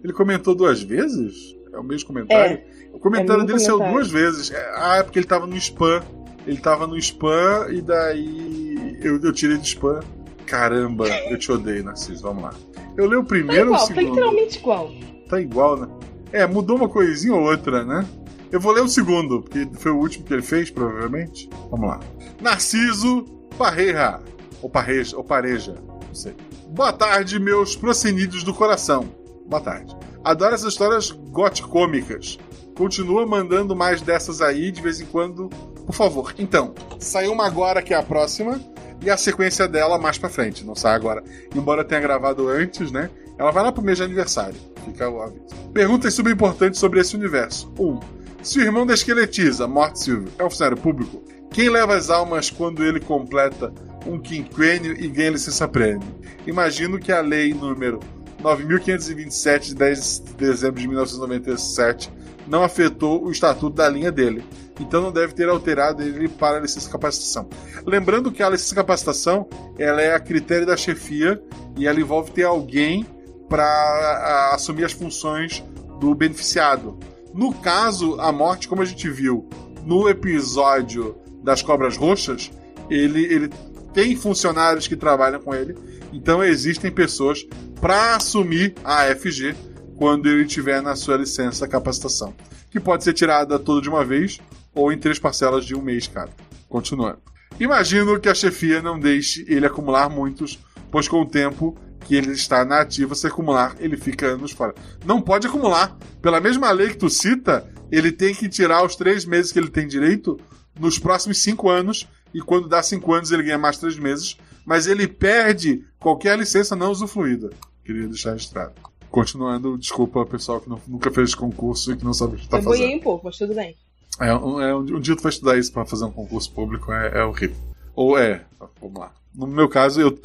Ele 0.03 0.13
comentou 0.13 0.53
duas 0.55 0.81
vezes? 0.81 1.55
É 1.71 1.77
o 1.79 1.83
mesmo 1.83 2.07
comentário? 2.07 2.61
o 2.91 2.99
comentário 2.99 3.43
é 3.43 3.45
dele 3.45 3.53
mesmo 3.53 3.65
saiu 3.65 3.77
comentário. 3.77 4.09
duas 4.09 4.11
vezes. 4.11 4.51
É, 4.51 4.71
Ah, 4.75 4.97
é 4.97 5.03
porque 5.03 5.19
ele 5.19 5.25
estava 5.25 5.47
no 5.47 5.55
spam. 5.55 6.03
Ele 6.45 6.57
estava 6.57 6.87
no 6.87 6.97
spam 6.97 7.67
e 7.71 7.81
daí 7.81 8.97
eu, 9.01 9.21
eu 9.21 9.31
tirei 9.31 9.57
do 9.57 9.63
spam. 9.63 10.01
Caramba, 10.45 11.07
eu 11.07 11.37
te 11.37 11.51
odeio, 11.51 11.83
Narciso. 11.83 12.23
Vamos 12.23 12.43
lá. 12.43 12.53
Eu 12.97 13.07
leio 13.07 13.21
o 13.21 13.23
Tá 13.23 13.29
primeiro 13.29 13.65
o 13.65 13.73
igual, 13.73 13.79
tá 13.79 13.85
segundo? 13.87 14.09
literalmente 14.09 14.57
igual. 14.59 14.91
Tá 15.29 15.41
igual, 15.41 15.77
né? 15.77 15.87
É, 16.33 16.45
mudou 16.47 16.77
uma 16.77 16.89
coisinha 16.89 17.33
ou 17.35 17.41
outra, 17.43 17.83
né? 17.83 18.05
Eu 18.51 18.59
vou 18.59 18.73
ler 18.73 18.81
o 18.83 18.87
segundo, 18.89 19.41
porque 19.41 19.67
foi 19.77 19.91
o 19.91 19.97
último 19.97 20.25
que 20.25 20.33
ele 20.33 20.41
fez, 20.41 20.69
provavelmente. 20.69 21.49
Vamos 21.69 21.87
lá. 21.89 21.99
Narciso 22.41 23.23
Parreira. 23.57 24.19
Ou 24.61 24.69
Parreja, 24.69 25.17
ou 25.17 25.23
Pareja, 25.23 25.75
não 26.07 26.13
sei. 26.13 26.35
Boa 26.67 26.91
tarde, 26.93 27.39
meus 27.39 27.75
procenídeos 27.75 28.43
do 28.43 28.53
coração. 28.53 29.05
Boa 29.47 29.61
tarde. 29.61 29.95
Adoro 30.23 30.53
essas 30.53 30.73
histórias 30.73 31.11
goticômicas. 31.11 32.37
Continua 32.77 33.25
mandando 33.25 33.75
mais 33.75 34.01
dessas 34.01 34.41
aí 34.41 34.71
de 34.71 34.81
vez 34.81 35.01
em 35.01 35.05
quando, 35.05 35.49
por 35.85 35.93
favor. 35.93 36.33
Então, 36.37 36.73
saiu 36.99 37.31
uma 37.33 37.45
agora 37.45 37.81
que 37.81 37.93
é 37.93 37.97
a 37.97 38.03
próxima 38.03 38.59
e 39.01 39.09
a 39.09 39.17
sequência 39.17 39.67
dela 39.67 39.97
mais 39.97 40.17
pra 40.17 40.29
frente. 40.29 40.65
Não 40.65 40.75
sai 40.75 40.95
agora. 40.95 41.23
Embora 41.55 41.83
tenha 41.83 42.01
gravado 42.01 42.47
antes, 42.47 42.91
né? 42.91 43.09
Ela 43.37 43.51
vai 43.51 43.63
lá 43.63 43.71
pro 43.71 43.81
mês 43.81 43.97
de 43.97 44.03
aniversário. 44.03 44.55
Fica 44.85 45.09
o 45.09 45.21
aviso. 45.21 45.55
Perguntas 45.73 46.13
super 46.13 46.31
importantes 46.31 46.79
sobre 46.79 46.99
esse 46.99 47.15
universo. 47.15 47.71
1. 47.77 47.83
Um, 47.83 47.99
se 48.43 48.59
o 48.59 48.61
irmão 48.61 48.85
da 48.85 48.93
esqueletiza, 48.93 49.67
Morte 49.67 49.99
Silvio, 49.99 50.31
é 50.37 50.43
um 50.43 50.49
funcionário 50.49 50.77
público, 50.77 51.23
quem 51.51 51.69
leva 51.69 51.95
as 51.95 52.09
almas 52.09 52.49
quando 52.49 52.83
ele 52.83 52.99
completa 52.99 53.73
um 54.05 54.19
quinquênio 54.19 54.93
e 54.99 55.07
ganha 55.07 55.31
licença 55.31 55.67
prêmio? 55.67 56.07
Imagino 56.47 56.97
que 56.97 57.11
a 57.11 57.21
lei 57.21 57.53
número 57.53 57.99
9.527 58.41 59.59
de 59.59 59.75
10 59.75 60.23
de 60.25 60.33
dezembro 60.33 60.79
de 60.79 60.87
1997 60.87 62.11
não 62.47 62.63
afetou 62.63 63.23
o 63.23 63.31
estatuto 63.31 63.75
da 63.75 63.87
linha 63.87 64.11
dele. 64.11 64.43
Então 64.79 65.01
não 65.01 65.11
deve 65.11 65.33
ter 65.33 65.47
alterado 65.49 66.01
ele 66.01 66.27
para 66.27 66.57
a 66.57 66.59
licença 66.61 66.89
capacitação. 66.89 67.49
Lembrando 67.85 68.31
que 68.31 68.41
a 68.41 68.49
licença 68.49 68.75
capacitação 68.75 69.47
ela 69.77 70.01
é 70.01 70.13
a 70.13 70.19
critério 70.19 70.65
da 70.65 70.77
chefia 70.77 71.41
e 71.77 71.87
ela 71.87 71.99
envolve 71.99 72.31
ter 72.31 72.43
alguém 72.43 73.05
para 73.49 74.51
assumir 74.53 74.85
as 74.85 74.93
funções 74.93 75.63
do 75.99 76.15
beneficiado. 76.15 76.97
No 77.33 77.53
caso, 77.53 78.19
a 78.19 78.31
morte, 78.31 78.67
como 78.67 78.81
a 78.81 78.85
gente 78.85 79.09
viu 79.09 79.47
no 79.85 80.07
episódio 80.09 81.15
das 81.43 81.61
Cobras 81.61 81.97
Roxas, 81.97 82.51
ele, 82.89 83.23
ele 83.25 83.49
tem 83.93 84.15
funcionários 84.15 84.87
que 84.87 84.95
trabalham 84.95 85.41
com 85.41 85.53
ele, 85.53 85.75
então 86.13 86.43
existem 86.43 86.91
pessoas 86.91 87.45
para 87.79 88.15
assumir 88.15 88.75
a 88.83 89.03
AFG 89.03 89.55
quando 89.97 90.27
ele 90.27 90.45
tiver 90.45 90.81
na 90.81 90.95
sua 90.95 91.17
licença 91.17 91.67
capacitação, 91.67 92.33
que 92.69 92.79
pode 92.79 93.03
ser 93.03 93.13
tirada 93.13 93.59
toda 93.59 93.81
de 93.81 93.89
uma 93.89 94.03
vez 94.03 94.39
ou 94.73 94.91
em 94.91 94.97
três 94.97 95.19
parcelas 95.19 95.65
de 95.65 95.75
um 95.75 95.81
mês 95.81 96.07
cada. 96.07 96.31
Continuando. 96.69 97.19
Imagino 97.59 98.19
que 98.19 98.29
a 98.29 98.35
chefia 98.35 98.81
não 98.81 98.99
deixe 98.99 99.45
ele 99.47 99.65
acumular 99.65 100.09
muitos, 100.09 100.59
pois 100.89 101.07
com 101.07 101.21
o 101.21 101.25
tempo 101.25 101.77
que 102.05 102.15
ele 102.15 102.31
está 102.31 102.65
na 102.65 102.81
ativa, 102.81 103.13
se 103.13 103.27
acumular, 103.27 103.75
ele 103.79 103.95
fica 103.95 104.25
anos 104.27 104.51
fora. 104.51 104.73
Não 105.05 105.21
pode 105.21 105.47
acumular. 105.47 105.97
Pela 106.21 106.39
mesma 106.39 106.71
lei 106.71 106.89
que 106.89 106.97
tu 106.97 107.09
cita, 107.09 107.69
ele 107.91 108.11
tem 108.11 108.33
que 108.33 108.49
tirar 108.49 108.83
os 108.83 108.95
três 108.95 109.25
meses 109.25 109.51
que 109.51 109.59
ele 109.59 109.69
tem 109.69 109.87
direito 109.87 110.39
nos 110.79 110.97
próximos 110.97 111.43
cinco 111.43 111.69
anos, 111.69 112.07
e 112.33 112.41
quando 112.41 112.67
dá 112.67 112.81
cinco 112.81 113.13
anos 113.13 113.31
ele 113.31 113.43
ganha 113.43 113.57
mais 113.57 113.77
três 113.77 113.97
meses, 113.97 114.37
mas 114.65 114.87
ele 114.87 115.07
perde 115.07 115.85
qualquer 115.99 116.37
licença 116.37 116.75
não 116.75 116.91
usufruída. 116.91 117.49
Queria 117.83 118.07
deixar 118.07 118.31
registrado. 118.31 118.73
Continuando, 119.09 119.77
desculpa 119.77 120.25
pessoal 120.25 120.61
que 120.61 120.69
não, 120.69 120.81
nunca 120.87 121.11
fez 121.11 121.35
concurso 121.35 121.91
e 121.91 121.97
que 121.97 122.05
não 122.05 122.13
sabe 122.13 122.33
o 122.33 122.37
que 122.37 122.43
está 122.43 122.57
fazendo. 122.57 122.73
Eu 122.73 122.79
boiei 122.79 122.95
um 122.95 123.01
pouco, 123.01 123.25
mas 123.25 123.37
tudo 123.37 123.53
bem. 123.53 123.75
É, 124.21 124.35
um, 124.35 124.61
é, 124.61 124.75
um, 124.75 124.99
dia 124.99 125.15
tu 125.15 125.23
vai 125.23 125.31
estudar 125.31 125.57
isso 125.57 125.73
para 125.73 125.85
fazer 125.85 126.05
um 126.05 126.11
concurso 126.11 126.51
público, 126.53 126.91
é, 126.91 127.19
é 127.19 127.23
horrível. 127.23 127.57
Ou 127.95 128.17
é, 128.17 128.45
vamos 128.79 128.99
lá. 128.99 129.11
No 129.33 129.47
meu 129.47 129.67
caso, 129.67 129.99
eu, 129.99 130.17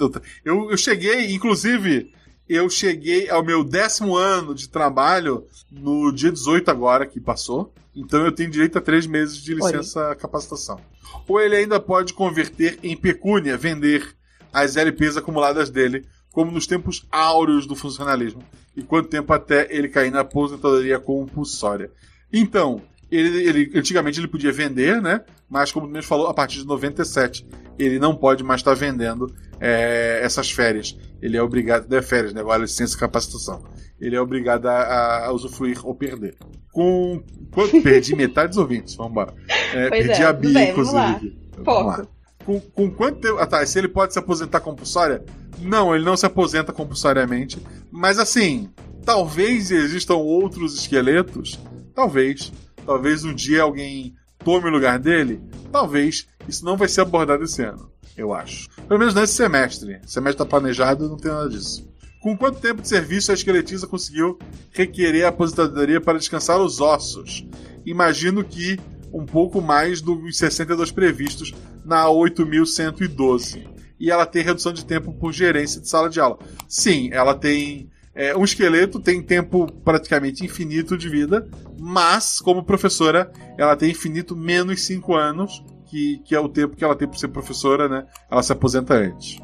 eu, 0.44 0.70
eu 0.70 0.76
cheguei, 0.76 1.32
inclusive, 1.34 2.12
eu 2.48 2.68
cheguei 2.68 3.30
ao 3.30 3.44
meu 3.44 3.64
décimo 3.64 4.16
ano 4.16 4.54
de 4.54 4.68
trabalho 4.68 5.46
no 5.70 6.12
dia 6.12 6.30
18 6.30 6.70
agora, 6.70 7.06
que 7.06 7.20
passou. 7.20 7.72
Então 7.94 8.24
eu 8.24 8.32
tenho 8.32 8.50
direito 8.50 8.76
a 8.76 8.80
três 8.80 9.06
meses 9.06 9.38
de 9.38 9.54
licença 9.54 10.08
Olha. 10.08 10.14
capacitação. 10.14 10.78
Ou 11.26 11.40
ele 11.40 11.56
ainda 11.56 11.80
pode 11.80 12.12
converter 12.12 12.78
em 12.82 12.96
pecúnia, 12.96 13.56
vender 13.56 14.14
as 14.52 14.76
LPs 14.76 15.16
acumuladas 15.16 15.70
dele, 15.70 16.04
como 16.30 16.50
nos 16.50 16.66
tempos 16.66 17.06
áureos 17.10 17.66
do 17.66 17.74
funcionalismo. 17.74 18.42
E 18.76 18.82
quanto 18.82 19.08
tempo 19.08 19.32
até 19.32 19.66
ele 19.74 19.88
cair 19.88 20.10
na 20.10 20.20
aposentadoria 20.20 21.00
compulsória. 21.00 21.90
Então, 22.30 22.82
ele, 23.10 23.48
ele, 23.48 23.78
antigamente 23.78 24.18
ele 24.18 24.28
podia 24.28 24.52
vender, 24.52 25.00
né? 25.00 25.22
Mas 25.48 25.70
como 25.70 25.86
o 25.86 25.88
Mendes 25.88 26.08
falou, 26.08 26.26
a 26.26 26.34
partir 26.34 26.58
de 26.58 26.66
97 26.66 27.46
ele 27.78 27.98
não 27.98 28.14
pode 28.14 28.42
mais 28.42 28.60
estar 28.60 28.74
vendendo 28.74 29.32
é, 29.60 30.20
essas 30.22 30.50
férias. 30.50 30.98
Ele 31.20 31.36
é 31.36 31.42
obrigado, 31.42 31.88
não 31.88 31.98
é 31.98 32.02
férias, 32.02 32.32
né? 32.32 32.40
Agora 32.40 32.62
licença 32.62 32.96
e 32.96 32.98
capacitação. 32.98 33.62
Ele 34.00 34.16
é 34.16 34.20
obrigado 34.20 34.66
a, 34.66 35.26
a 35.26 35.32
usufruir 35.32 35.84
ou 35.86 35.94
perder. 35.94 36.36
Com. 36.72 37.22
Perdi 37.82 38.14
metade 38.14 38.48
dos 38.48 38.58
ouvintes, 38.58 38.94
vamos 38.94 39.12
embora. 39.12 39.34
É, 39.72 39.88
perdi 39.88 40.22
é, 40.22 40.24
a 40.24 40.32
Bia, 40.32 40.52
bem, 40.52 40.70
inclusive. 40.70 40.96
Vamos 40.96 41.32
lá. 41.32 41.64
Vamos 41.64 41.98
lá. 41.98 42.06
Com, 42.44 42.60
com 42.60 42.90
quanto 42.90 43.20
tempo. 43.20 43.38
Ah, 43.38 43.46
tá. 43.46 43.64
Se 43.64 43.78
ele 43.78 43.88
pode 43.88 44.12
se 44.12 44.18
aposentar 44.18 44.60
compulsória? 44.60 45.24
Não, 45.58 45.94
ele 45.94 46.04
não 46.04 46.16
se 46.16 46.26
aposenta 46.26 46.72
compulsoriamente. 46.72 47.58
Mas 47.90 48.18
assim, 48.18 48.68
talvez 49.04 49.70
existam 49.70 50.16
outros 50.16 50.78
esqueletos. 50.78 51.58
Talvez. 51.94 52.52
Talvez 52.86 53.24
um 53.24 53.34
dia 53.34 53.62
alguém 53.62 54.14
tome 54.44 54.68
o 54.68 54.72
lugar 54.72 54.98
dele. 54.98 55.40
Talvez. 55.72 56.26
Isso 56.48 56.64
não 56.64 56.76
vai 56.76 56.86
ser 56.86 57.00
abordado 57.00 57.42
esse 57.42 57.60
ano, 57.62 57.90
eu 58.16 58.32
acho. 58.32 58.68
Pelo 58.86 59.00
menos 59.00 59.14
nesse 59.14 59.34
semestre. 59.34 60.00
Semestre 60.06 60.42
está 60.42 60.46
planejado 60.46 61.08
não 61.08 61.16
tem 61.16 61.32
nada 61.32 61.48
disso. 61.48 61.84
Com 62.20 62.36
quanto 62.36 62.60
tempo 62.60 62.82
de 62.82 62.88
serviço 62.88 63.30
a 63.30 63.34
esqueletiza 63.34 63.86
conseguiu 63.86 64.38
requerer 64.70 65.24
a 65.24 65.28
aposentadoria 65.28 66.00
para 66.00 66.18
descansar 66.18 66.60
os 66.60 66.80
ossos? 66.80 67.44
Imagino 67.84 68.44
que 68.44 68.78
um 69.12 69.24
pouco 69.24 69.60
mais 69.60 70.00
dos 70.00 70.38
62 70.38 70.90
previstos 70.90 71.52
na 71.84 72.08
8112. 72.08 73.68
E 73.98 74.10
ela 74.10 74.26
tem 74.26 74.42
redução 74.42 74.72
de 74.72 74.84
tempo 74.84 75.12
por 75.14 75.32
gerência 75.32 75.80
de 75.80 75.88
sala 75.88 76.10
de 76.10 76.20
aula. 76.20 76.38
Sim, 76.68 77.08
ela 77.12 77.34
tem. 77.34 77.90
É, 78.16 78.34
um 78.34 78.44
esqueleto 78.44 78.98
tem 78.98 79.22
tempo 79.22 79.70
praticamente 79.84 80.42
infinito 80.42 80.96
de 80.96 81.06
vida, 81.06 81.46
mas, 81.78 82.40
como 82.40 82.64
professora, 82.64 83.30
ela 83.58 83.76
tem 83.76 83.90
infinito 83.90 84.34
menos 84.34 84.86
5 84.86 85.14
anos, 85.14 85.62
que, 85.84 86.18
que 86.24 86.34
é 86.34 86.40
o 86.40 86.48
tempo 86.48 86.74
que 86.74 86.82
ela 86.82 86.96
tem 86.96 87.06
para 87.06 87.18
ser 87.18 87.28
professora, 87.28 87.88
né? 87.90 88.06
Ela 88.30 88.42
se 88.42 88.50
aposenta 88.50 88.94
antes. 88.94 89.38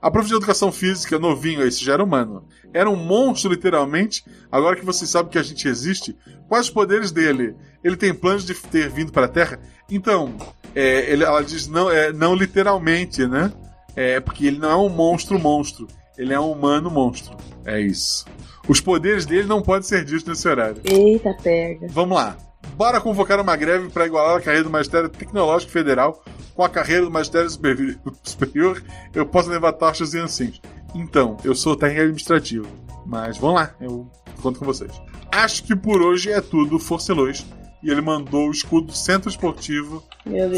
A 0.00 0.10
prof 0.10 0.26
de 0.26 0.34
educação 0.34 0.72
física, 0.72 1.16
novinho, 1.16 1.62
esse 1.62 1.84
já 1.84 1.92
era 1.92 2.02
humano. 2.02 2.44
Era 2.74 2.90
um 2.90 2.96
monstro, 2.96 3.52
literalmente. 3.52 4.24
Agora 4.50 4.74
que 4.74 4.84
vocês 4.84 5.08
sabem 5.08 5.30
que 5.30 5.38
a 5.38 5.42
gente 5.44 5.68
existe, 5.68 6.16
quais 6.48 6.66
os 6.66 6.72
poderes 6.72 7.12
dele? 7.12 7.54
Ele 7.84 7.96
tem 7.96 8.12
planos 8.12 8.44
de 8.44 8.52
ter 8.52 8.90
vindo 8.90 9.12
para 9.12 9.26
a 9.26 9.28
Terra? 9.28 9.60
Então, 9.88 10.34
é, 10.74 11.08
ele, 11.12 11.22
ela 11.22 11.40
diz 11.40 11.68
não, 11.68 11.88
é, 11.88 12.12
não 12.12 12.34
literalmente, 12.34 13.28
né? 13.28 13.52
É 13.94 14.18
porque 14.18 14.44
ele 14.44 14.58
não 14.58 14.70
é 14.70 14.76
um 14.76 14.88
monstro 14.88 15.38
monstro. 15.38 15.86
Ele 16.22 16.32
é 16.32 16.38
um 16.38 16.52
humano 16.52 16.88
monstro. 16.88 17.36
É 17.64 17.80
isso. 17.80 18.24
Os 18.68 18.80
poderes 18.80 19.26
dele 19.26 19.48
não 19.48 19.60
podem 19.60 19.82
ser 19.82 20.04
ditos 20.04 20.24
nesse 20.24 20.46
horário. 20.46 20.80
Eita, 20.84 21.36
pega. 21.42 21.88
Vamos 21.90 22.16
lá. 22.16 22.36
Bora 22.76 23.00
convocar 23.00 23.40
uma 23.40 23.56
greve 23.56 23.88
para 23.90 24.06
igualar 24.06 24.36
a 24.36 24.40
carreira 24.40 24.64
do 24.64 24.70
Magistério 24.70 25.08
Tecnológico 25.08 25.72
Federal 25.72 26.22
com 26.54 26.62
a 26.62 26.68
carreira 26.68 27.04
do 27.04 27.10
Magistério 27.10 27.50
Superior. 27.50 28.82
Eu 29.12 29.26
posso 29.26 29.50
levar 29.50 29.72
taxas 29.72 30.14
e 30.14 30.18
ancinhos. 30.18 30.60
Então, 30.94 31.36
eu 31.42 31.56
sou 31.56 31.74
técnico 31.74 32.02
administrativo. 32.02 32.68
Mas 33.04 33.36
vamos 33.36 33.56
lá, 33.56 33.74
eu 33.80 34.08
conto 34.40 34.60
com 34.60 34.64
vocês. 34.64 34.92
Acho 35.32 35.64
que 35.64 35.74
por 35.74 36.00
hoje 36.00 36.30
é 36.30 36.40
tudo, 36.40 36.78
Forcelões. 36.78 37.44
E 37.82 37.90
ele 37.90 38.00
mandou 38.00 38.46
o 38.46 38.52
escudo 38.52 38.92
Centro 38.92 39.28
Esportivo 39.28 40.04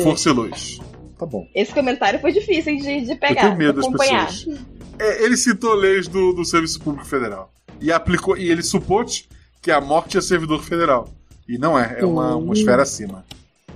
Forcelões. 0.03 0.79
Tá 1.19 1.25
bom. 1.25 1.47
Esse 1.55 1.73
comentário 1.73 2.21
foi 2.21 2.33
difícil 2.33 2.77
de, 2.77 3.03
de 3.03 3.15
pegar. 3.15 3.45
Eu 3.45 3.47
tenho 3.47 3.57
medo 3.57 3.81
das 3.81 3.91
pessoas. 3.91 4.47
É, 4.99 5.25
ele 5.25 5.37
citou 5.37 5.75
leis 5.75 6.09
do, 6.09 6.33
do 6.33 6.45
Serviço 6.45 6.81
Público 6.81 7.07
Federal. 7.07 7.51
E 7.81 7.93
aplicou. 7.93 8.37
E 8.37 8.51
ele 8.51 8.63
supôs 8.63 9.29
que 9.61 9.71
a 9.71 9.81
morte 9.81 10.19
é 10.19 10.21
servidor 10.21 10.63
federal. 10.63 11.09
E 11.49 11.59
não 11.59 11.79
é, 11.79 12.01
é 12.01 12.05
uma, 12.05 12.37
uma 12.37 12.55
esfera 12.55 12.83
acima. 12.83 13.25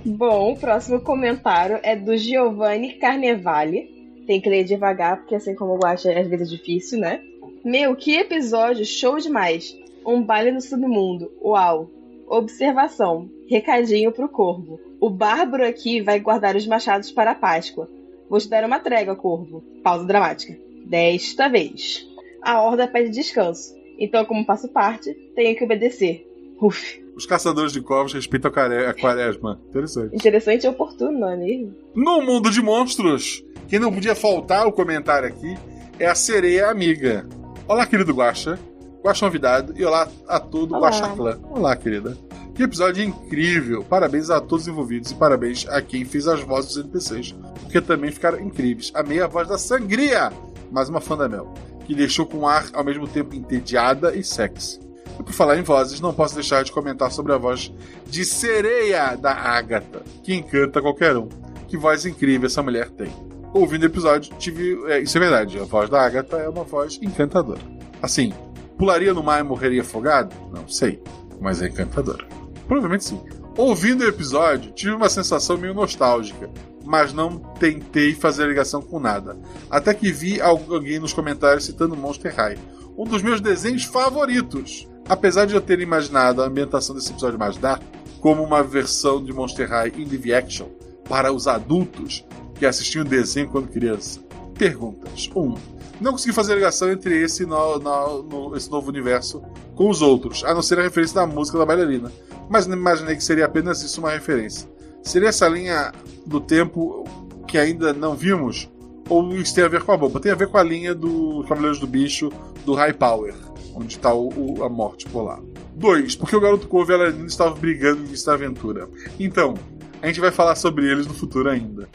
Bom, 0.05 0.53
o 0.53 0.57
próximo 0.57 1.01
comentário 1.01 1.79
é 1.83 1.95
do 1.95 2.15
Giovanni 2.17 2.93
Carnevale. 2.93 4.23
Tem 4.25 4.39
que 4.39 4.49
ler 4.49 4.63
devagar, 4.63 5.17
porque 5.17 5.35
assim 5.35 5.55
como 5.55 5.75
eu 5.75 5.87
acho, 5.87 6.07
às 6.09 6.27
vezes 6.27 6.53
é 6.53 6.55
difícil, 6.55 6.99
né? 6.99 7.21
Meu, 7.65 7.95
que 7.95 8.15
episódio 8.15 8.85
show 8.85 9.17
demais! 9.17 9.75
Um 10.05 10.23
baile 10.23 10.51
no 10.51 10.61
submundo. 10.61 11.31
Uau! 11.41 11.89
Observação. 12.27 13.29
Recadinho 13.49 14.11
pro 14.11 14.29
corvo. 14.29 14.79
O 15.01 15.09
bárbaro 15.09 15.65
aqui 15.65 16.01
vai 16.01 16.19
guardar 16.19 16.55
os 16.55 16.67
machados 16.67 17.11
para 17.11 17.31
a 17.31 17.35
Páscoa. 17.35 17.89
Vou 18.29 18.39
te 18.39 18.47
dar 18.47 18.63
uma 18.63 18.79
trégua, 18.79 19.15
corvo. 19.15 19.63
Pausa 19.83 20.05
dramática. 20.05 20.68
Desta 20.89 21.47
vez. 21.47 22.07
A 22.41 22.61
horda 22.61 22.87
pede 22.87 23.11
descanso. 23.11 23.75
Então, 23.99 24.25
como 24.25 24.43
faço 24.43 24.67
parte, 24.69 25.13
tenho 25.35 25.55
que 25.55 25.63
obedecer. 25.63 26.27
Uf. 26.59 27.05
Os 27.15 27.27
caçadores 27.27 27.71
de 27.71 27.79
corvos 27.79 28.13
respeitam 28.13 28.49
a 28.49 28.93
quaresma. 28.93 29.61
Interessante. 29.69 30.15
Interessante 30.15 30.63
e 30.65 30.69
oportuno, 30.69 31.19
não 31.19 31.29
é 31.29 31.37
mesmo? 31.37 31.75
No 31.93 32.21
mundo 32.21 32.49
de 32.49 32.61
monstros, 32.61 33.43
quem 33.67 33.77
não 33.77 33.93
podia 33.93 34.15
faltar 34.15 34.65
o 34.65 34.71
comentário 34.71 35.27
aqui 35.27 35.55
é 35.99 36.07
a 36.07 36.15
sereia 36.15 36.71
amiga. 36.71 37.27
Olá, 37.67 37.85
querido 37.85 38.13
Guaxa. 38.13 38.57
Guaxa 39.03 39.25
Novidade 39.25 39.73
e 39.75 39.85
olá 39.85 40.09
a 40.27 40.39
todo 40.39 40.75
o 40.75 40.79
Guaxa 40.79 41.07
Clã. 41.09 41.39
Olá, 41.51 41.75
querida. 41.75 42.17
Que 42.55 42.63
episódio 42.63 43.03
incrível! 43.03 43.85
Parabéns 43.85 44.29
a 44.29 44.41
todos 44.41 44.63
os 44.63 44.67
envolvidos 44.67 45.11
e 45.11 45.15
parabéns 45.15 45.65
a 45.69 45.81
quem 45.81 46.03
fez 46.03 46.27
as 46.27 46.41
vozes 46.41 46.73
dos 46.73 46.83
NPCs, 46.83 47.35
porque 47.61 47.79
também 47.79 48.11
ficaram 48.11 48.39
incríveis. 48.39 48.91
Amei 48.93 49.21
a 49.21 49.27
voz 49.27 49.47
da 49.47 49.57
Sangria, 49.57 50.29
mais 50.71 50.89
uma 50.89 51.01
fã 51.01 51.17
da 51.17 51.27
Mel, 51.27 51.53
que 51.85 51.95
deixou 51.95 52.25
com 52.25 52.47
ar 52.47 52.65
ao 52.73 52.83
mesmo 52.83 53.07
tempo 53.07 53.35
entediada 53.35 54.15
e 54.15 54.23
sexy. 54.23 54.79
E 55.19 55.23
por 55.23 55.33
falar 55.33 55.57
em 55.57 55.63
vozes, 55.63 55.99
não 55.99 56.13
posso 56.13 56.35
deixar 56.35 56.63
de 56.63 56.71
comentar 56.71 57.11
sobre 57.11 57.33
a 57.33 57.37
voz 57.37 57.73
de 58.07 58.23
sereia 58.23 59.15
da 59.15 59.33
Agatha, 59.33 60.01
que 60.23 60.33
encanta 60.33 60.81
qualquer 60.81 61.17
um. 61.17 61.27
Que 61.67 61.77
voz 61.77 62.05
incrível 62.05 62.47
essa 62.47 62.63
mulher 62.63 62.89
tem. 62.89 63.11
Ouvindo 63.53 63.83
o 63.83 63.87
episódio, 63.87 64.33
tive. 64.37 64.79
É, 64.87 64.99
isso 64.99 65.17
é 65.17 65.21
verdade, 65.21 65.59
a 65.59 65.65
voz 65.65 65.89
da 65.89 66.01
Agatha 66.05 66.37
é 66.37 66.47
uma 66.47 66.63
voz 66.63 66.99
encantadora. 67.01 67.61
Assim, 68.01 68.31
pularia 68.77 69.13
no 69.13 69.21
mar 69.21 69.39
e 69.41 69.43
morreria 69.43 69.81
afogado? 69.81 70.33
Não 70.53 70.67
sei, 70.67 71.01
mas 71.41 71.61
é 71.61 71.67
encantadora. 71.67 72.25
Provavelmente 72.67 73.03
sim. 73.03 73.19
Ouvindo 73.57 74.05
o 74.05 74.07
episódio, 74.07 74.71
tive 74.71 74.93
uma 74.93 75.09
sensação 75.09 75.57
meio 75.57 75.73
nostálgica, 75.73 76.49
mas 76.89 77.13
não 77.13 77.37
tentei 77.37 78.15
fazer 78.15 78.47
ligação 78.47 78.81
com 78.81 78.99
nada. 78.99 79.37
Até 79.69 79.93
que 79.93 80.11
vi 80.11 80.41
alguém 80.41 80.97
nos 80.97 81.13
comentários 81.13 81.65
citando 81.65 81.95
Monster 81.95 82.35
High, 82.35 82.57
um 82.97 83.03
dos 83.03 83.21
meus 83.21 83.39
desenhos 83.39 83.83
favoritos. 83.83 84.87
Apesar 85.07 85.45
de 85.45 85.53
eu 85.53 85.61
ter 85.61 85.79
imaginado 85.81 86.41
a 86.41 86.47
ambientação 86.47 86.95
desse 86.95 87.11
episódio 87.11 87.37
mais 87.37 87.57
dark 87.57 87.83
como 88.19 88.41
uma 88.41 88.63
versão 88.63 89.23
de 89.23 89.31
Monster 89.31 89.69
High 89.69 89.93
in 89.97 90.05
live 90.05 90.33
action 90.33 90.65
para 91.07 91.31
os 91.31 91.47
adultos 91.47 92.25
que 92.55 92.65
assistiam 92.65 93.05
o 93.05 93.07
desenho 93.07 93.49
quando 93.49 93.67
criança. 93.67 94.19
Perguntas. 94.57 95.29
1. 95.35 95.39
Um, 95.39 95.53
não 96.01 96.13
consegui 96.13 96.33
fazer 96.33 96.55
ligação 96.55 96.91
entre 96.91 97.21
esse, 97.21 97.45
no, 97.45 97.77
no, 97.77 98.23
no, 98.23 98.57
esse 98.57 98.71
novo 98.71 98.89
universo 98.89 99.43
com 99.75 99.89
os 99.89 100.01
outros, 100.01 100.43
a 100.43 100.55
não 100.55 100.63
ser 100.63 100.79
a 100.79 100.81
referência 100.81 101.15
da 101.15 101.27
música 101.27 101.59
da 101.59 101.67
bailarina. 101.67 102.11
Mas 102.49 102.65
não 102.65 102.75
imaginei 102.75 103.15
que 103.15 103.23
seria 103.23 103.45
apenas 103.45 103.83
isso 103.83 103.99
uma 103.99 104.09
referência. 104.09 104.67
Seria 105.03 105.29
essa 105.29 105.47
linha 105.47 105.91
do 106.29 106.39
tempo 106.39 107.03
que 107.47 107.57
ainda 107.57 107.91
não 107.91 108.15
vimos? 108.15 108.69
Ou 109.09 109.35
isso 109.35 109.55
tem 109.55 109.63
a 109.63 109.67
ver 109.67 109.81
com 109.81 109.91
a 109.91 109.97
bomba? 109.97 110.19
Tem 110.19 110.31
a 110.31 110.35
ver 110.35 110.47
com 110.47 110.57
a 110.57 110.63
linha 110.63 110.93
do 110.93 111.43
Cavaleiros 111.49 111.79
do 111.79 111.87
Bicho, 111.87 112.31
do 112.63 112.75
High 112.75 112.93
Power, 112.93 113.33
onde 113.73 113.95
está 113.95 114.11
a 114.11 114.69
morte 114.69 115.07
polar. 115.07 115.39
2. 115.73 116.15
Porque 116.15 116.35
o 116.35 116.39
garoto 116.39 116.67
Couve 116.67 116.91
e 116.91 116.95
a 116.95 116.97
bailarina 116.99 117.25
estavam 117.25 117.57
brigando 117.57 118.03
no 118.03 118.25
da 118.25 118.33
aventura. 118.33 118.87
Então, 119.19 119.55
a 120.01 120.07
gente 120.07 120.19
vai 120.19 120.29
falar 120.29 120.55
sobre 120.55 120.85
eles 120.85 121.07
no 121.07 121.13
futuro 121.13 121.49
ainda. 121.49 121.89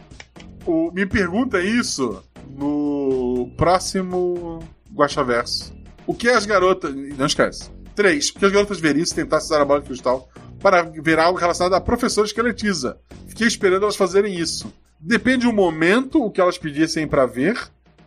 O, 0.66 0.90
me 0.90 1.06
pergunta 1.06 1.62
isso 1.62 2.22
no 2.58 3.48
próximo 3.56 4.58
Guaxaverso. 4.92 5.72
O 6.06 6.14
que 6.14 6.28
as 6.28 6.44
garotas. 6.44 6.92
Não 7.16 7.26
esquece. 7.26 7.70
3. 7.94 8.32
Porque 8.32 8.46
as 8.46 8.52
garotas 8.52 8.80
veriam 8.80 9.06
se 9.06 9.14
tentassem 9.14 9.46
usar 9.46 9.62
a 9.62 9.64
bola 9.64 9.80
de 9.80 9.86
cristal 9.86 10.28
para 10.64 10.80
ver 10.80 11.18
algo 11.18 11.38
relacionado 11.38 11.74
à 11.74 11.80
professora 11.80 12.26
esqueletiza. 12.26 12.98
Fiquei 13.28 13.46
esperando 13.46 13.82
elas 13.82 13.96
fazerem 13.96 14.34
isso. 14.34 14.72
Depende 14.98 15.44
do 15.44 15.52
momento 15.52 16.24
o 16.24 16.30
que 16.30 16.40
elas 16.40 16.56
pedissem 16.56 17.06
para 17.06 17.26
ver, 17.26 17.54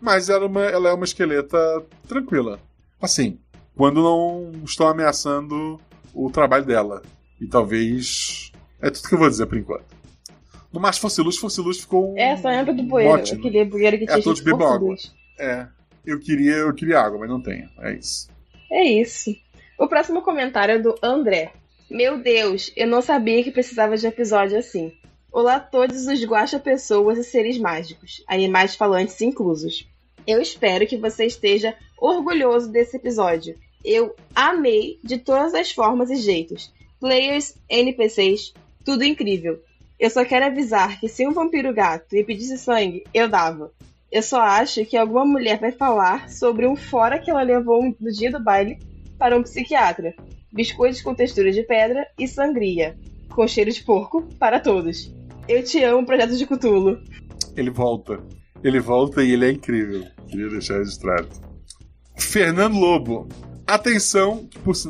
mas 0.02 0.28
ela 0.28 0.46
é, 0.46 0.48
uma, 0.48 0.64
ela 0.64 0.90
é 0.90 0.94
uma 0.94 1.06
esqueleta 1.06 1.86
tranquila. 2.08 2.60
Assim, 3.00 3.38
quando 3.76 4.02
não 4.02 4.54
estão 4.66 4.88
ameaçando 4.88 5.80
o 6.12 6.32
trabalho 6.32 6.66
dela. 6.66 7.04
E 7.40 7.46
talvez. 7.46 8.52
É 8.82 8.90
tudo 8.90 9.08
que 9.08 9.14
eu 9.14 9.20
vou 9.20 9.30
dizer 9.30 9.46
por 9.46 9.60
enquanto. 9.60 9.86
No 10.74 10.80
mais 10.80 10.98
Fossilus, 10.98 11.38
Fossilus 11.38 11.82
ficou. 11.82 12.16
Um... 12.16 12.18
É, 12.18 12.38
só 12.38 12.52
entra 12.52 12.74
do 12.74 12.82
bueiro. 12.82 13.12
Ótimo. 13.12 13.40
Aquele 13.40 13.66
bueiro 13.66 14.00
que 14.00 14.08
tinha 14.08 14.18
É, 14.18 14.22
todos 14.24 14.42
bebam 14.42 14.68
água. 14.68 14.96
Fossilus. 14.96 15.16
É. 15.38 15.68
Eu 16.04 16.20
queria, 16.20 16.56
eu 16.56 16.74
queria 16.74 17.02
água, 17.02 17.20
mas 17.20 17.30
não 17.30 17.40
tenho. 17.40 17.70
É 17.82 17.94
isso. 17.94 18.28
É 18.72 18.84
isso. 18.84 19.30
O 19.78 19.88
próximo 19.88 20.24
comentário 20.24 20.74
é 20.74 20.80
do 20.80 20.96
André. 21.04 21.54
Meu 21.90 22.18
Deus, 22.18 22.70
eu 22.76 22.86
não 22.86 23.02
sabia 23.02 23.42
que 23.42 23.50
precisava 23.50 23.96
de 23.96 24.06
episódio 24.06 24.58
assim. 24.58 24.92
Olá 25.32 25.58
todos 25.58 26.06
os 26.06 26.22
guacha 26.26 26.60
pessoas 26.60 27.18
e 27.18 27.24
seres 27.24 27.58
mágicos, 27.58 28.22
animais 28.28 28.76
falantes 28.76 29.22
inclusos. 29.22 29.88
Eu 30.28 30.42
espero 30.42 30.86
que 30.86 30.98
você 30.98 31.26
esteja 31.26 31.74
orgulhoso 31.98 32.70
desse 32.70 32.98
episódio. 32.98 33.56
Eu 33.86 34.14
amei 34.36 35.00
de 35.02 35.18
todas 35.18 35.54
as 35.54 35.72
formas 35.72 36.10
e 36.10 36.18
jeitos. 36.18 36.74
Players, 37.00 37.56
NPCs, 37.70 38.54
tudo 38.84 39.06
incrível. 39.06 39.58
Eu 39.98 40.10
só 40.10 40.26
quero 40.26 40.46
avisar 40.46 41.00
que 41.00 41.08
se 41.08 41.26
um 41.26 41.32
vampiro 41.32 41.74
gato 41.74 42.08
me 42.12 42.24
pedisse 42.26 42.58
sangue, 42.58 43.06
eu 43.14 43.30
dava. 43.30 43.72
Eu 44.12 44.22
só 44.22 44.42
acho 44.42 44.86
que 44.86 44.98
alguma 44.98 45.24
mulher 45.24 45.58
vai 45.58 45.72
falar 45.72 46.30
sobre 46.30 46.68
um 46.68 46.76
fora 46.76 47.18
que 47.18 47.32
ela 47.32 47.44
levou 47.44 47.82
no 47.98 48.12
dia 48.12 48.30
do 48.30 48.44
baile 48.44 48.78
para 49.18 49.38
um 49.38 49.44
psiquiatra. 49.44 50.14
Biscoitos 50.58 51.04
com 51.04 51.14
textura 51.14 51.52
de 51.52 51.62
pedra 51.62 52.08
e 52.18 52.28
sangria. 52.28 52.98
Com 53.30 53.48
cheiro 53.48 53.72
de 53.72 53.84
porco 53.84 54.24
para 54.40 54.60
todos. 54.60 55.14
Eu 55.48 55.64
te 55.64 55.84
amo, 55.84 56.04
Projeto 56.04 56.36
de 56.36 56.48
Cutulo. 56.48 57.00
Ele 57.56 57.70
volta. 57.70 58.20
Ele 58.64 58.80
volta 58.80 59.24
e 59.24 59.34
ele 59.34 59.46
é 59.46 59.52
incrível. 59.52 60.08
Queria 60.28 60.50
deixar 60.50 60.80
registrado. 60.80 61.28
Fernando 62.18 62.76
Lobo. 62.76 63.30
Atenção, 63.68 64.50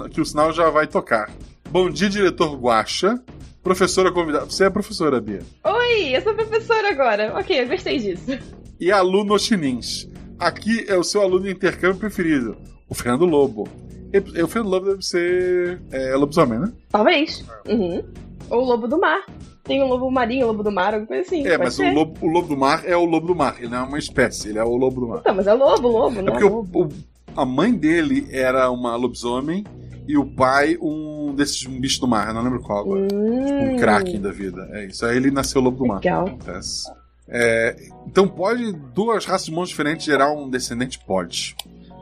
que, 0.10 0.22
o 0.22 0.26
sinal 0.26 0.54
já 0.54 0.70
vai 0.70 0.88
tocar. 0.88 1.30
Bom 1.70 1.90
dia, 1.90 2.08
diretor 2.08 2.56
Guacha. 2.56 3.22
Professora 3.62 4.10
convidada. 4.10 4.46
Você 4.46 4.64
é 4.64 4.70
professora, 4.70 5.20
Bia. 5.20 5.42
Oi, 5.66 6.16
eu 6.16 6.22
sou 6.22 6.34
professora 6.34 6.92
agora. 6.92 7.38
Ok, 7.38 7.60
eu 7.60 7.68
gostei 7.68 8.00
disso. 8.00 8.40
E 8.80 8.90
aluno 8.90 9.38
chinins. 9.38 10.10
Aqui 10.40 10.86
é 10.88 10.96
o 10.96 11.04
seu 11.04 11.22
aluno 11.22 11.44
de 11.44 11.52
intercâmbio 11.52 12.00
preferido, 12.00 12.56
o 12.88 12.96
Fernando 12.96 13.26
Lobo. 13.26 13.68
E- 14.14 14.42
O 14.42 14.48
Fernando 14.48 14.72
Lobo 14.72 14.86
deve 14.88 15.02
ser 15.04 15.82
é, 15.92 16.16
lobisomem, 16.16 16.60
né? 16.60 16.72
Talvez. 16.90 17.44
Uhum. 17.68 18.04
Ou 18.50 18.62
o 18.62 18.66
lobo 18.66 18.88
do 18.88 19.00
mar. 19.00 19.26
Tem 19.64 19.84
o 19.84 19.88
lobo 19.88 20.10
marinho, 20.10 20.46
o 20.46 20.48
lobo 20.48 20.64
do 20.64 20.72
mar, 20.72 20.94
alguma 20.94 21.08
coisa 21.08 21.24
assim. 21.24 21.46
É, 21.46 21.58
mas 21.58 21.78
o 21.78 21.84
lobo, 21.92 22.18
o 22.26 22.30
lobo 22.30 22.48
do 22.48 22.56
mar 22.58 22.84
é 22.86 22.96
o 22.96 23.04
lobo 23.04 23.28
do 23.28 23.36
mar. 23.36 23.56
Ele 23.60 23.68
não 23.68 23.80
é 23.80 23.84
uma 23.84 24.00
espécie, 24.00 24.48
ele 24.50 24.58
é 24.60 24.64
o 24.64 24.76
lobo 24.78 25.02
do 25.02 25.08
mar. 25.10 25.20
Então, 25.20 25.36
mas 25.36 25.46
é 25.46 25.54
lobo, 25.54 25.88
lobo, 25.90 26.20
É 26.20 26.22
né? 26.22 26.32
porque 26.32 26.46
o- 26.46 26.62
o- 26.74 26.90
a 27.36 27.46
mãe 27.46 27.74
dele 27.74 28.26
era 28.32 28.72
uma 28.72 28.96
lobisomem 28.96 29.66
e 30.08 30.18
o 30.18 30.26
pai 30.26 30.78
um 30.82 31.34
desses 31.36 31.66
bichos 31.66 32.00
do 32.00 32.08
mar. 32.08 32.30
Eu 32.30 32.34
não 32.34 32.44
lembro 32.44 32.62
qual 32.62 32.80
agora. 32.80 33.08
Tipo 33.08 33.20
um 33.20 33.76
kraken 33.76 34.22
da 34.22 34.32
vida. 34.32 34.70
É 34.72 34.86
isso. 34.86 35.06
Aí 35.06 35.18
ele 35.18 35.32
nasceu 35.32 35.60
lobo 35.60 35.78
do 35.80 35.86
mar. 35.86 35.96
Hum. 35.98 36.00
Legal. 36.00 36.28
Acontece. 36.28 36.90
É, 37.28 37.76
então 38.08 38.26
pode 38.26 38.72
duas 38.94 39.26
raças 39.26 39.48
de 39.48 39.52
monstros 39.52 39.72
diferentes 39.72 40.06
gerar 40.06 40.32
um 40.32 40.50
descendente? 40.50 40.98
Pode. 41.06 41.58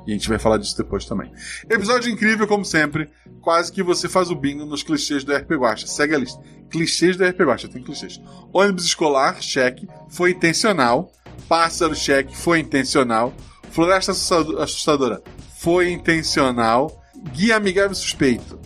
E 0.06 0.12
a 0.12 0.14
gente 0.14 0.30
vai 0.30 0.38
falar 0.38 0.58
disso 0.58 0.78
depois 0.78 1.06
também. 1.06 1.32
Episódio 1.70 2.12
incrível, 2.12 2.48
como 2.48 2.64
sempre. 2.64 3.10
Quase 3.42 3.72
que 3.72 3.82
você 3.82 4.08
faz 4.08 4.30
o 4.30 4.36
bingo 4.36 4.66
nos 4.66 4.84
clichês 4.84 5.24
do 5.24 5.34
RP 5.36 5.52
Guacha. 5.54 5.88
Segue 5.88 6.14
a 6.16 6.18
lista. 6.20 6.40
Clichês 6.70 7.16
do 7.18 7.26
RP 7.26 7.42
Guacha, 7.42 7.68
tem 7.68 7.82
clichês. 7.84 8.22
Ônibus 8.54 8.86
escolar, 8.86 9.42
cheque, 9.42 9.88
foi 10.10 10.32
intencional. 10.32 11.12
Pássaro, 11.50 11.96
cheque, 11.96 12.36
foi 12.38 12.60
intencional. 12.60 13.34
Floresta 13.72 14.12
assustado- 14.12 14.60
assustadora, 14.62 15.22
foi 15.60 15.92
intencional. 15.92 17.04
Guia 17.34 17.56
amigável 17.56 17.96
suspeito. 17.96 18.60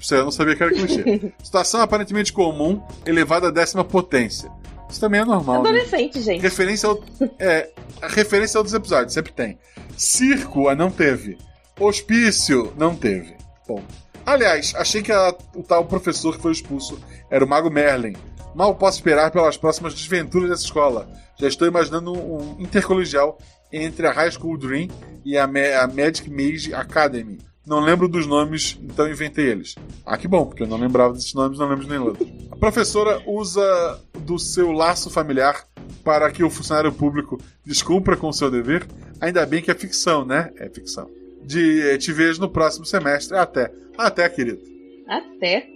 Isso 0.00 0.14
eu 0.14 0.24
não 0.24 0.30
sabia 0.30 0.54
que 0.56 0.62
era 0.62 0.72
clichê. 0.72 1.32
Situação 1.42 1.80
aparentemente 1.80 2.32
comum, 2.32 2.82
elevada 3.04 3.48
à 3.48 3.50
décima 3.50 3.84
potência. 3.84 4.50
Isso 4.88 5.00
também 5.00 5.20
é 5.20 5.24
normal. 5.24 5.62
né? 5.62 5.68
Adolescente, 5.70 6.20
gente. 6.20 6.40
Referência 6.40 6.88
ao, 6.88 7.02
é, 7.38 7.70
a 8.00 8.08
referência 8.08 8.58
a 8.58 8.60
outros 8.60 8.74
episódios, 8.74 9.12
sempre 9.12 9.32
tem. 9.32 9.58
Circo, 9.96 10.68
ah, 10.68 10.74
não 10.74 10.90
teve. 10.90 11.36
Hospício, 11.78 12.72
não 12.76 12.94
teve. 12.94 13.34
Bom. 13.66 13.82
Aliás, 14.24 14.74
achei 14.76 15.02
que 15.02 15.12
a- 15.12 15.34
o 15.54 15.62
tal 15.62 15.84
professor 15.84 16.34
que 16.36 16.42
foi 16.42 16.52
expulso 16.52 16.98
era 17.30 17.44
o 17.44 17.48
Mago 17.48 17.70
Merlin. 17.70 18.14
Mal 18.54 18.74
posso 18.74 18.98
esperar 18.98 19.30
pelas 19.30 19.56
próximas 19.56 19.94
desventuras 19.94 20.48
dessa 20.50 20.64
escola. 20.64 21.08
Já 21.38 21.46
estou 21.48 21.68
imaginando 21.68 22.12
um 22.12 22.56
intercolegial 22.58 23.38
entre 23.72 24.06
a 24.06 24.12
High 24.12 24.30
School 24.32 24.56
Dream 24.56 24.88
e 25.24 25.36
a, 25.36 25.46
Ma- 25.46 25.82
a 25.82 25.86
Magic 25.86 26.28
Mage 26.30 26.72
Academy. 26.74 27.38
Não 27.66 27.80
lembro 27.80 28.08
dos 28.08 28.28
nomes, 28.28 28.78
então 28.80 29.10
inventei 29.10 29.46
eles. 29.46 29.74
Ah, 30.04 30.16
que 30.16 30.28
bom, 30.28 30.46
porque 30.46 30.62
eu 30.62 30.68
não 30.68 30.76
lembrava 30.76 31.14
desses 31.14 31.34
nomes, 31.34 31.58
não 31.58 31.68
lembro 31.68 31.88
nenhum 31.88 32.04
outro. 32.04 32.24
A 32.50 32.56
professora 32.56 33.20
usa 33.26 34.00
do 34.20 34.38
seu 34.38 34.70
laço 34.70 35.10
familiar 35.10 35.66
para 36.04 36.30
que 36.30 36.44
o 36.44 36.50
funcionário 36.50 36.92
público 36.92 37.40
descumpra 37.64 38.16
com 38.16 38.28
o 38.28 38.32
seu 38.32 38.52
dever. 38.52 38.86
Ainda 39.20 39.44
bem 39.44 39.60
que 39.60 39.70
é 39.70 39.74
ficção, 39.74 40.24
né? 40.24 40.52
É 40.56 40.68
ficção. 40.68 41.10
De 41.42 41.82
eh, 41.90 41.98
te 41.98 42.12
vejo 42.12 42.40
no 42.40 42.48
próximo 42.48 42.86
semestre. 42.86 43.36
Até. 43.36 43.72
Até, 43.98 44.28
querido. 44.28 44.60
Até. 45.08 45.66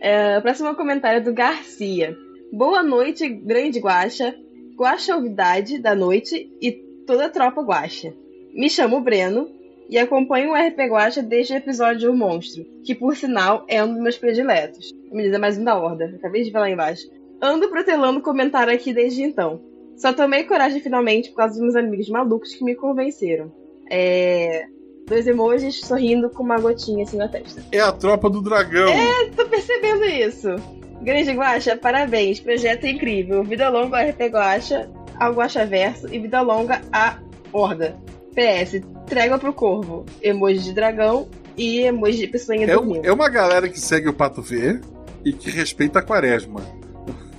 É, 0.00 0.38
o 0.38 0.42
próximo 0.42 0.74
comentário 0.76 1.18
é 1.18 1.20
do 1.20 1.32
Garcia. 1.32 2.16
Boa 2.52 2.82
noite, 2.82 3.28
grande 3.28 3.80
guacha, 3.80 4.32
guaxaovidade 4.76 5.78
da 5.78 5.96
noite 5.96 6.48
e 6.60 6.70
toda 7.04 7.26
a 7.26 7.30
tropa 7.30 7.60
guacha. 7.62 8.14
Me 8.52 8.70
chamo 8.70 9.00
Breno 9.00 9.48
e 9.88 9.98
acompanho 9.98 10.52
o 10.52 10.54
RP 10.54 10.78
Guacha 10.88 11.22
desde 11.22 11.54
o 11.54 11.56
episódio 11.56 12.10
O 12.10 12.16
Monstro, 12.16 12.64
que 12.84 12.94
por 12.94 13.16
sinal 13.16 13.64
é 13.68 13.82
um 13.82 13.92
dos 13.92 14.02
meus 14.02 14.16
prediletos. 14.16 14.92
Me 15.12 15.22
diz 15.22 15.32
é 15.32 15.38
mais 15.38 15.58
um 15.58 15.64
da 15.64 15.76
horda, 15.76 16.12
acabei 16.16 16.42
de 16.42 16.50
ver 16.50 16.58
lá 16.58 16.70
embaixo. 16.70 17.08
Ando 17.40 17.68
protelando 17.68 18.22
comentário 18.22 18.72
aqui 18.72 18.92
desde 18.92 19.22
então. 19.22 19.60
Só 19.96 20.12
tomei 20.12 20.44
coragem 20.44 20.80
finalmente 20.80 21.30
por 21.30 21.36
causa 21.36 21.54
dos 21.54 21.62
meus 21.62 21.76
amigos 21.76 22.08
malucos 22.08 22.54
que 22.54 22.64
me 22.64 22.74
convenceram. 22.74 23.52
É. 23.90 24.66
Dois 25.06 25.26
emojis 25.26 25.80
sorrindo 25.80 26.30
com 26.30 26.42
uma 26.42 26.58
gotinha 26.58 27.04
assim 27.04 27.18
na 27.18 27.28
testa. 27.28 27.62
É 27.70 27.80
a 27.80 27.92
tropa 27.92 28.30
do 28.30 28.40
dragão. 28.40 28.88
É, 28.88 29.30
tô 29.36 29.46
percebendo 29.46 30.04
isso. 30.04 30.48
Grande 31.02 31.32
Guaxa, 31.32 31.76
parabéns. 31.76 32.40
Projeto 32.40 32.86
incrível. 32.86 33.44
Vida 33.44 33.68
longa 33.68 34.00
ao 34.00 34.08
RP 34.08 34.20
Guaxa, 34.32 34.90
ao 35.20 35.34
Guaxa 35.34 35.66
Verso 35.66 36.12
e 36.12 36.18
vida 36.18 36.40
longa 36.40 36.80
à 36.90 37.18
Horda. 37.52 37.96
PS, 38.34 38.80
trégua 39.06 39.38
pro 39.38 39.52
corvo. 39.52 40.04
Emoji 40.22 40.58
de 40.58 40.72
dragão 40.72 41.28
e 41.56 41.80
emoji 41.80 42.18
de 42.18 42.26
pessoinha 42.28 42.64
É, 42.66 42.74
dormindo. 42.74 43.04
é 43.06 43.12
uma 43.12 43.28
galera 43.28 43.68
que 43.68 43.80
segue 43.80 44.08
o 44.08 44.12
Pato 44.12 44.42
V 44.42 44.80
e 45.24 45.32
que 45.32 45.50
respeita 45.50 46.00
a 46.00 46.02
quaresma. 46.02 46.60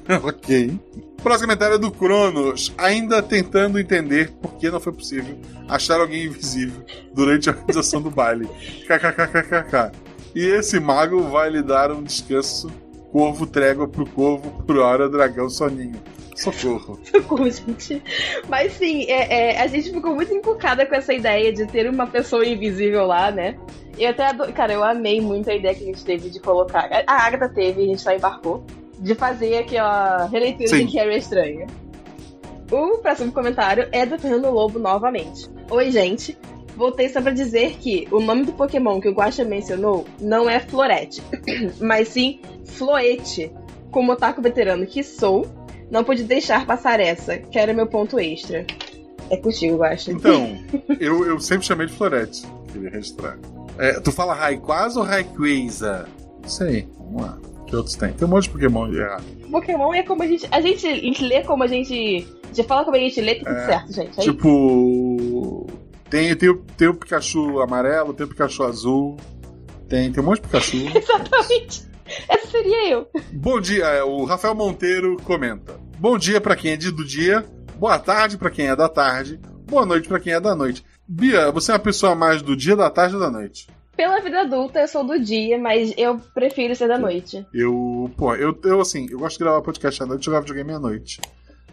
ok. 0.23 0.79
Próximo 1.21 1.47
comentário 1.47 1.75
é 1.75 1.79
do 1.79 1.91
Cronos, 1.91 2.71
ainda 2.77 3.21
tentando 3.21 3.79
entender 3.79 4.31
por 4.41 4.53
que 4.57 4.69
não 4.69 4.79
foi 4.79 4.93
possível 4.93 5.35
achar 5.67 5.99
alguém 5.99 6.25
invisível 6.25 6.83
durante 7.13 7.49
a 7.49 7.53
organização 7.53 7.99
do 8.01 8.11
baile. 8.11 8.47
KKKKK. 8.87 9.91
E 10.35 10.45
esse 10.45 10.79
mago 10.79 11.21
vai 11.23 11.49
lhe 11.49 11.63
dar 11.63 11.91
um 11.91 12.03
descanso. 12.03 12.69
Corvo 13.11 13.47
trégua 13.47 13.87
pro 13.87 14.05
corvo, 14.05 14.63
por 14.65 14.77
hora 14.77 15.09
dragão 15.09 15.49
soninho. 15.49 15.95
Socorro. 16.35 16.99
Socorro, 17.09 17.49
gente. 17.49 18.01
Mas 18.47 18.73
sim, 18.73 19.05
é, 19.09 19.53
é, 19.53 19.61
a 19.61 19.67
gente 19.67 19.91
ficou 19.91 20.13
muito 20.13 20.33
encucada 20.33 20.85
com 20.85 20.93
essa 20.93 21.13
ideia 21.13 21.51
de 21.51 21.65
ter 21.65 21.89
uma 21.89 22.05
pessoa 22.05 22.45
invisível 22.45 23.05
lá, 23.07 23.31
né? 23.31 23.57
Eu 23.97 24.09
até 24.09 24.25
ado... 24.27 24.51
Cara, 24.53 24.73
eu 24.73 24.83
amei 24.83 25.21
muito 25.21 25.49
a 25.49 25.55
ideia 25.55 25.73
que 25.73 25.83
a 25.83 25.87
gente 25.87 26.03
teve 26.03 26.29
de 26.29 26.39
colocar. 26.39 26.89
A 27.07 27.25
Agatha 27.25 27.49
teve, 27.49 27.83
a 27.83 27.85
gente 27.85 28.01
só 28.01 28.11
embarcou. 28.11 28.63
De 28.99 29.15
fazer 29.15 29.57
aqui, 29.57 29.77
ó, 29.79 30.27
releitura 30.27 30.69
Sim. 30.69 30.85
de 30.85 30.97
Carrie 30.97 31.17
Estranha. 31.17 31.67
O 32.71 32.97
próximo 32.97 33.31
comentário 33.31 33.87
é 33.91 34.05
do 34.05 34.17
Fernando 34.17 34.49
Lobo 34.49 34.79
novamente. 34.79 35.49
Oi, 35.69 35.91
gente. 35.91 36.37
Voltei 36.75 37.07
só 37.07 37.21
pra 37.21 37.31
dizer 37.31 37.77
que 37.77 38.07
o 38.11 38.19
nome 38.19 38.43
do 38.43 38.51
Pokémon 38.51 38.99
que 38.99 39.07
o 39.07 39.13
Guaxa 39.13 39.45
mencionou 39.45 40.05
não 40.19 40.49
é 40.49 40.59
Florete, 40.59 41.23
mas 41.79 42.09
sim 42.09 42.41
Floete. 42.65 43.51
Como 43.91 44.11
otaku 44.11 44.41
veterano 44.41 44.85
que 44.85 45.01
sou, 45.01 45.45
não 45.91 46.03
pude 46.03 46.23
deixar 46.23 46.65
passar 46.65 46.99
essa, 46.99 47.37
que 47.37 47.57
era 47.57 47.73
meu 47.73 47.87
ponto 47.87 48.19
extra. 48.19 48.65
É 49.29 49.37
contigo, 49.37 49.77
Guaxa. 49.77 50.11
Então, 50.11 50.57
eu, 50.99 51.25
eu 51.25 51.39
sempre 51.39 51.65
chamei 51.65 51.87
de 51.87 51.93
Florete. 51.93 52.43
Queria 52.71 52.89
registrar. 52.91 53.37
É, 53.77 53.99
tu 53.99 54.11
fala 54.11 54.33
Rayquaza 54.33 54.99
ou 54.99 55.05
Rayquaza? 55.05 56.07
Não 56.41 56.49
sei. 56.49 56.87
Vamos 56.99 57.21
lá. 57.23 57.37
Que 57.65 57.75
outros 57.75 57.95
tem? 57.95 58.13
Tem 58.13 58.27
um 58.27 58.31
monte 58.31 58.43
de 58.43 58.49
Pokémon 58.51 58.93
errado. 58.93 59.23
Pokémon 59.49 59.93
é 59.93 60.03
como 60.03 60.21
a 60.21 60.27
gente. 60.27 60.47
A 60.51 60.61
gente, 60.61 60.85
a 60.87 60.93
gente 60.95 61.23
lê 61.23 61.41
como 61.43 61.63
a 61.63 61.67
gente. 61.67 62.27
A 62.43 62.47
gente 62.53 62.67
fala 62.67 62.85
como 62.85 62.95
a 62.95 62.99
gente 62.99 63.19
lê, 63.19 63.35
tá 63.35 63.45
tudo 63.49 63.57
É, 63.59 63.65
certo, 63.65 63.93
gente. 63.93 64.19
Aí, 64.19 64.25
Tipo. 64.27 65.65
Tem, 66.09 66.35
tem, 66.35 66.49
o- 66.49 66.63
tem 66.77 66.87
o 66.87 66.93
Pikachu 66.93 67.59
amarelo, 67.61 68.13
tem 68.13 68.25
o 68.25 68.29
Pikachu 68.29 68.63
azul. 68.63 69.17
Tem, 69.89 70.11
tem 70.11 70.21
um 70.23 70.25
monte 70.27 70.37
de 70.41 70.47
Pikachu. 70.47 70.77
Exatamente. 70.95 71.87
Essa 72.29 72.47
seria 72.47 72.89
eu. 72.89 73.07
Bom 73.33 73.59
dia, 73.59 73.85
é, 73.85 74.03
o 74.03 74.23
Rafael 74.25 74.55
Monteiro 74.55 75.17
comenta. 75.23 75.79
Bom 75.97 76.17
dia 76.17 76.39
pra 76.39 76.55
quem 76.55 76.71
é 76.71 76.77
de- 76.77 76.91
do 76.91 77.03
dia, 77.05 77.45
boa 77.77 77.97
tarde 77.99 78.37
pra 78.37 78.49
quem 78.51 78.67
é 78.67 78.75
da 78.75 78.87
tarde, 78.89 79.39
boa 79.67 79.85
noite 79.85 80.07
pra 80.07 80.19
quem 80.19 80.33
é 80.33 80.39
da 80.39 80.55
noite. 80.55 80.83
Bia, 81.07 81.51
você 81.51 81.71
é 81.71 81.73
uma 81.73 81.79
pessoa 81.79 82.15
mais 82.15 82.41
do 82.41 82.55
dia, 82.55 82.75
da 82.75 82.89
tarde 82.89 83.15
ou 83.15 83.21
da 83.21 83.29
noite? 83.31 83.67
Pela 83.95 84.19
vida 84.19 84.41
adulta, 84.41 84.79
eu 84.81 84.87
sou 84.87 85.05
do 85.05 85.17
dia, 85.19 85.57
mas 85.57 85.93
eu 85.97 86.19
prefiro 86.33 86.75
ser 86.75 86.87
da 86.87 86.97
noite. 86.99 87.45
Eu, 87.53 88.11
pô, 88.17 88.35
eu, 88.35 88.57
eu 88.65 88.81
assim, 88.81 89.07
eu 89.09 89.19
gosto 89.19 89.37
de 89.37 89.43
gravar 89.45 89.61
podcast 89.61 90.03
à 90.03 90.05
noite 90.05 90.21
e 90.23 90.25
jogar 90.25 90.41
videogame 90.41 90.73
à 90.73 90.79
noite. 90.79 91.21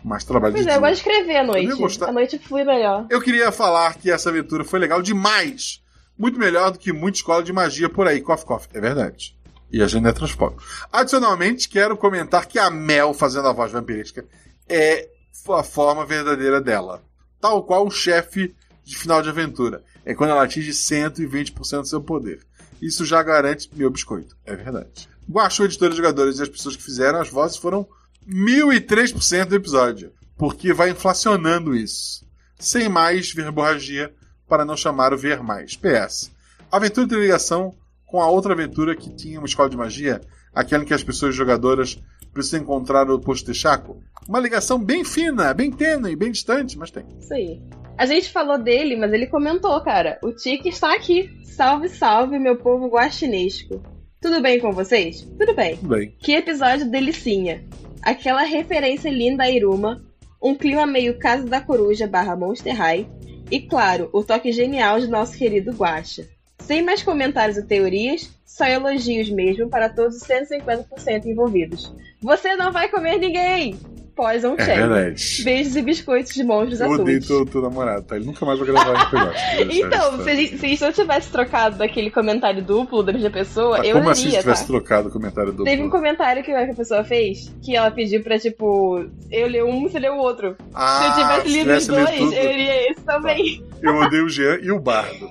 Mas 0.05 0.22
trabalho 0.24 0.53
Pois 0.55 0.64
de 0.64 0.70
é, 0.70 0.76
eu 0.76 0.80
dia. 0.80 0.89
gosto 0.89 1.03
de 1.03 1.09
escrever 1.11 1.37
à 1.37 1.41
Eu 1.41 1.47
noite. 1.47 1.74
gostar. 1.76 2.09
À 2.09 2.12
noite 2.12 2.39
flui 2.39 2.64
melhor. 2.64 3.07
Eu 3.11 3.20
queria 3.20 3.51
falar 3.53 3.95
que 3.95 4.11
essa 4.11 4.30
aventura 4.30 4.62
foi 4.64 4.78
legal 4.78 5.03
demais. 5.03 5.80
Muito 6.18 6.39
melhor 6.39 6.70
do 6.70 6.78
que 6.78 6.93
muita 6.93 7.18
escola 7.18 7.43
de 7.43 7.53
magia 7.53 7.89
por 7.89 8.07
aí. 8.07 8.20
Coffee, 8.20 8.47
coffee. 8.47 8.70
É 8.74 8.80
verdade. 8.80 9.37
E 9.73 9.83
a 9.83 9.87
gente 9.87 10.07
é 10.07 10.12
transpóbico. 10.12 10.62
Adicionalmente, 10.93 11.68
quero 11.68 11.97
comentar 11.97 12.47
que 12.47 12.59
a 12.59 12.70
Mel 12.70 13.14
fazendo 13.14 13.49
a 13.49 13.53
voz 13.53 13.73
vampirística 13.73 14.27
é 14.68 15.09
a 15.49 15.62
forma 15.62 16.05
verdadeira 16.05 16.61
dela. 16.61 17.03
Tal 17.41 17.64
qual 17.64 17.87
um 17.87 17.91
chefe 17.91 18.55
de 18.85 18.97
final 18.97 19.23
de 19.23 19.31
aventura. 19.31 19.83
É 20.05 20.14
quando 20.14 20.31
ela 20.31 20.45
atinge 20.45 20.73
120% 20.73 21.81
do 21.81 21.87
seu 21.87 22.03
poder. 22.03 22.41
Isso 22.81 23.05
já 23.05 23.23
garante 23.23 23.70
meu 23.73 23.91
biscoito. 23.91 24.37
É 24.45 24.55
verdade. 24.55 25.09
Guaxu, 25.31 25.64
editora 25.64 25.93
de 25.93 25.97
jogadores 25.97 26.39
e 26.39 26.43
as 26.43 26.49
pessoas 26.49 26.77
que 26.77 26.83
fizeram 26.83 27.20
as 27.20 27.31
vozes 27.31 27.57
foram 27.57 27.89
1003% 28.29 29.47
do 29.47 29.57
episódio. 29.57 30.12
Porque 30.37 30.73
vai 30.73 30.91
inflacionando 30.91 31.75
isso. 31.75 32.27
Sem 32.59 32.89
mais 32.89 33.33
verborragia 33.33 34.12
para 34.49 34.64
não 34.64 34.77
chamar 34.77 35.14
o 35.14 35.18
ver 35.18 35.43
mais. 35.43 35.77
PS. 35.77 36.31
Aventura 36.70 37.09
tem 37.09 37.18
ligação 37.18 37.75
com 38.13 38.21
a 38.21 38.29
outra 38.29 38.53
aventura 38.53 38.95
que 38.95 39.09
tinha 39.09 39.39
uma 39.39 39.47
escola 39.47 39.71
de 39.71 39.77
magia, 39.77 40.21
aquela 40.55 40.83
em 40.83 40.87
que 40.87 40.93
as 40.93 41.03
pessoas 41.03 41.35
jogadoras 41.35 41.99
precisam 42.31 42.61
encontrar 42.61 43.11
o 43.11 43.19
posto 43.19 43.51
de 43.51 43.59
Chaco. 43.59 44.03
Uma 44.29 44.39
ligação 44.39 44.79
bem 44.79 45.03
fina, 45.03 45.55
bem 45.55 45.71
tênue, 45.71 46.15
bem 46.15 46.31
distante, 46.31 46.77
mas 46.77 46.91
tem. 46.91 47.07
Isso 47.19 47.33
aí. 47.33 47.63
A 47.97 48.05
gente 48.05 48.31
falou 48.31 48.59
dele, 48.59 48.97
mas 48.97 49.15
ele 49.15 49.27
comentou, 49.27 49.81
cara. 49.81 50.19
O 50.23 50.31
Tiki 50.31 50.69
está 50.69 50.95
aqui. 50.95 51.31
Salve, 51.43 51.89
salve, 51.89 52.39
meu 52.39 52.57
povo 52.57 52.91
guaxinesco. 52.91 53.83
Tudo 54.21 54.43
bem 54.43 54.61
com 54.61 54.73
vocês? 54.73 55.23
Tudo 55.23 55.55
bem. 55.55 55.79
Tudo 55.79 55.89
bem. 55.89 56.15
Que 56.19 56.33
episódio 56.33 56.91
delicinha. 56.91 57.65
Aquela 58.03 58.43
referência 58.43 59.09
linda 59.11 59.45
a 59.45 59.51
Iruma, 59.51 60.03
um 60.43 60.55
clima 60.55 60.87
meio 60.87 61.19
Casa 61.19 61.47
da 61.47 61.63
Coruja 61.63 62.07
barra 62.07 62.37
Monster 62.37 62.77
High, 62.77 63.09
e 63.51 63.61
claro, 63.61 64.11
o 64.13 64.23
toque 64.23 64.53
genial 64.53 65.01
de 65.01 65.07
nosso 65.07 65.37
querido 65.39 65.73
Guaxa. 65.73 66.29
Sem 66.73 66.81
mais 66.81 67.03
comentários 67.03 67.59
e 67.59 67.62
teorias, 67.62 68.31
só 68.47 68.64
elogios 68.64 69.29
mesmo 69.29 69.68
para 69.68 69.91
todos 69.91 70.16
os 70.16 70.23
150% 70.23 71.27
envolvidos. 71.27 71.95
Você 72.18 72.57
não 72.57 72.73
vai 72.73 72.89
comer 72.89 73.18
ninguém! 73.18 73.79
Pós 74.15 74.45
um 74.45 74.55
É 74.59 74.65
verdade. 74.65 75.43
Beijos 75.43 75.75
e 75.75 75.83
biscoitos 75.83 76.35
de 76.35 76.45
monstros 76.45 76.81
Eu 76.81 76.91
odeio 76.91 77.19
azuis. 77.19 77.27
teu, 77.27 77.47
teu 77.47 77.63
namorado, 77.63 78.03
tá? 78.03 78.17
Ele 78.17 78.27
nunca 78.27 78.45
mais 78.45 78.59
vai 78.59 78.69
gravar 78.69 79.11
no 79.11 79.19
negócio. 79.19 79.43
Então, 79.73 80.23
se 80.23 80.37
gente, 80.37 80.77
se 80.77 80.85
não 80.85 80.93
tivesse 80.93 81.31
trocado 81.33 81.77
daquele 81.79 82.11
comentário 82.11 82.63
duplo 82.63 83.03
da 83.03 83.13
mesma 83.13 83.31
pessoa, 83.31 83.79
Tá, 83.79 83.87
eu 83.87 83.97
como 83.97 84.11
assim 84.11 84.31
se 84.31 84.39
tivesse 84.39 84.63
tá? 84.63 84.67
trocado 84.67 85.09
o 85.09 85.11
comentário 85.13 85.53
do. 85.53 85.65
Teve 85.65 85.83
um 85.83 85.89
comentário 85.91 86.43
que 86.43 86.53
a 86.53 86.75
pessoa 86.75 87.03
fez 87.05 87.53
que 87.63 87.75
ela 87.75 87.91
pediu 87.91 88.23
pra, 88.23 88.39
tipo, 88.39 89.05
eu 89.31 89.47
ler 89.49 89.65
um, 89.65 89.83
você 89.83 89.99
lê 89.99 90.09
o 90.11 90.17
outro. 90.17 90.57
Ah, 90.75 90.99
se 91.15 91.21
eu 91.21 91.25
tivesse 91.25 91.43
se 91.43 91.49
lido 91.49 91.63
tivesse 91.63 91.91
os 91.91 91.97
dois, 91.97 92.33
eu 92.45 92.51
iria 92.53 92.91
esse 92.91 93.01
também. 93.01 93.65
Eu 93.83 93.97
odeio 93.97 94.25
o 94.27 94.29
Jean 94.29 94.59
e 94.63 94.71
o 94.71 94.79
Bardo. 94.79 95.31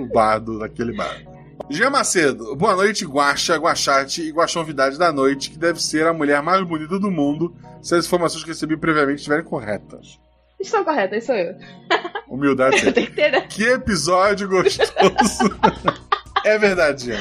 o 0.00 0.06
Bardo 0.12 0.58
daquele 0.58 0.92
bardo. 0.94 1.25
Jean 1.68 1.90
Macedo, 1.90 2.54
boa 2.54 2.76
noite, 2.76 3.04
Guaxa, 3.04 3.56
Guachate 3.56 4.22
e 4.22 4.30
Guaxonvidade 4.30 4.98
da 4.98 5.12
noite, 5.12 5.50
que 5.50 5.58
deve 5.58 5.82
ser 5.82 6.06
a 6.06 6.12
mulher 6.12 6.40
mais 6.42 6.62
bonita 6.62 6.98
do 6.98 7.10
mundo, 7.10 7.54
se 7.82 7.94
as 7.94 8.06
informações 8.06 8.44
que 8.44 8.50
recebi 8.50 8.76
previamente 8.76 9.18
estiverem 9.18 9.44
corretas. 9.44 10.18
Estão 10.60 10.84
corretas, 10.84 11.24
sou 11.24 11.34
eu. 11.34 11.54
Humildade. 12.28 12.80
sempre. 12.80 13.04
Entendeu? 13.04 13.42
que 13.48 13.64
episódio 13.64 14.48
gostoso. 14.48 15.58
é 16.44 16.58
verdade, 16.58 17.06
Jean. 17.06 17.20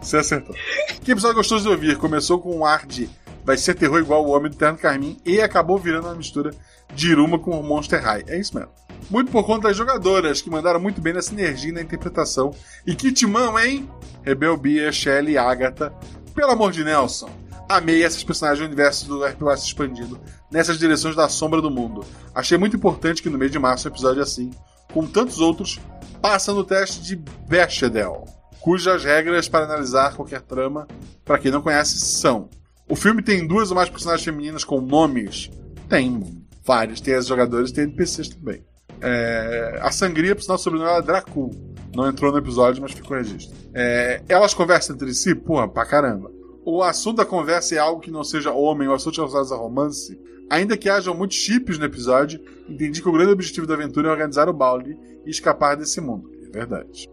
Você 0.00 0.16
acertou. 0.16 0.54
Que 1.02 1.12
episódio 1.12 1.36
gostoso 1.36 1.64
de 1.64 1.70
ouvir. 1.70 1.96
Começou 1.96 2.40
com 2.40 2.56
um 2.56 2.64
ar 2.64 2.86
de 2.86 3.08
vai 3.44 3.56
ser 3.56 3.74
terror 3.74 3.98
igual 3.98 4.24
o 4.24 4.30
Homem 4.30 4.50
do 4.50 4.56
Terno 4.56 4.78
Carmim 4.78 5.18
e 5.24 5.40
acabou 5.40 5.78
virando 5.78 6.06
uma 6.06 6.14
mistura 6.14 6.52
de 6.94 7.10
Iruma 7.10 7.38
com 7.38 7.58
o 7.58 7.62
Monster 7.62 8.02
High. 8.02 8.24
É 8.26 8.38
isso 8.38 8.56
mesmo. 8.56 8.70
Muito 9.10 9.30
por 9.30 9.44
conta 9.44 9.68
das 9.68 9.76
jogadoras, 9.76 10.40
que 10.40 10.50
mandaram 10.50 10.80
muito 10.80 11.00
bem 11.00 11.12
na 11.12 11.22
sinergia 11.22 11.70
e 11.70 11.72
na 11.72 11.82
interpretação. 11.82 12.54
E 12.86 12.94
que 12.94 13.12
timão, 13.12 13.58
hein? 13.58 13.88
Rebel 14.22 14.56
Bia, 14.56 14.90
Shelly 14.90 15.32
e 15.32 15.38
Agatha. 15.38 15.92
Pelo 16.34 16.52
amor 16.52 16.72
de 16.72 16.82
Nelson. 16.82 17.30
Amei 17.68 18.04
essas 18.04 18.24
personagens 18.24 18.60
do 18.60 18.66
universo 18.66 19.06
do 19.06 19.24
RPG 19.24 19.64
expandido 19.64 20.20
nessas 20.50 20.78
direções 20.78 21.16
da 21.16 21.28
sombra 21.28 21.60
do 21.60 21.70
mundo. 21.70 22.04
Achei 22.34 22.58
muito 22.58 22.76
importante 22.76 23.22
que 23.22 23.30
no 23.30 23.38
mês 23.38 23.50
de 23.50 23.58
março 23.58 23.88
um 23.88 23.90
episódio 23.90 24.22
assim, 24.22 24.50
com 24.92 25.06
tantos 25.06 25.38
outros, 25.40 25.80
passa 26.20 26.52
no 26.52 26.64
teste 26.64 27.02
de 27.02 27.16
Bechdel, 27.16 28.26
cujas 28.60 29.04
regras 29.04 29.48
para 29.48 29.64
analisar 29.64 30.14
qualquer 30.14 30.42
trama, 30.42 30.86
para 31.24 31.38
quem 31.38 31.50
não 31.50 31.62
conhece, 31.62 31.98
são: 31.98 32.50
o 32.88 32.94
filme 32.94 33.22
tem 33.22 33.46
duas 33.46 33.70
ou 33.70 33.76
mais 33.76 33.88
personagens 33.88 34.24
femininas 34.24 34.64
com 34.64 34.80
nomes? 34.80 35.50
Tem 35.88 36.44
vários, 36.64 37.00
tem 37.00 37.14
as 37.14 37.26
jogadoras 37.26 37.70
e 37.70 37.74
tem 37.74 37.84
NPCs 37.84 38.28
também. 38.28 38.62
É, 39.02 39.80
a 39.82 39.90
sangria, 39.90 40.34
por 40.34 40.42
sinal, 40.42 40.56
o 40.56 40.60
sobrenome 40.60 40.90
é 40.90 41.02
Dracul. 41.02 41.50
Não 41.94 42.08
entrou 42.08 42.32
no 42.32 42.38
episódio, 42.38 42.80
mas 42.80 42.92
ficou 42.92 43.16
registro. 43.16 43.54
É, 43.74 44.22
elas 44.28 44.54
conversam 44.54 44.94
entre 44.94 45.12
si? 45.12 45.34
Porra, 45.34 45.68
pra 45.68 45.84
caramba. 45.84 46.30
O 46.64 46.82
assunto 46.82 47.16
da 47.16 47.26
conversa 47.26 47.74
é 47.74 47.78
algo 47.78 48.00
que 48.00 48.10
não 48.10 48.22
seja 48.22 48.52
homem 48.52 48.88
ou 48.88 48.94
assuntos 48.94 49.18
relacionados 49.18 49.52
a 49.52 49.56
romance. 49.56 50.18
Ainda 50.48 50.76
que 50.76 50.88
hajam 50.88 51.14
muitos 51.14 51.36
chips 51.36 51.78
no 51.78 51.84
episódio, 51.84 52.40
entendi 52.68 53.02
que 53.02 53.08
o 53.08 53.12
grande 53.12 53.32
objetivo 53.32 53.66
da 53.66 53.74
aventura 53.74 54.08
é 54.08 54.12
organizar 54.12 54.48
o 54.48 54.52
balde 54.52 54.96
e 55.26 55.30
escapar 55.30 55.76
desse 55.76 56.00
mundo. 56.00 56.30
É 56.46 56.50
verdade. 56.50 57.08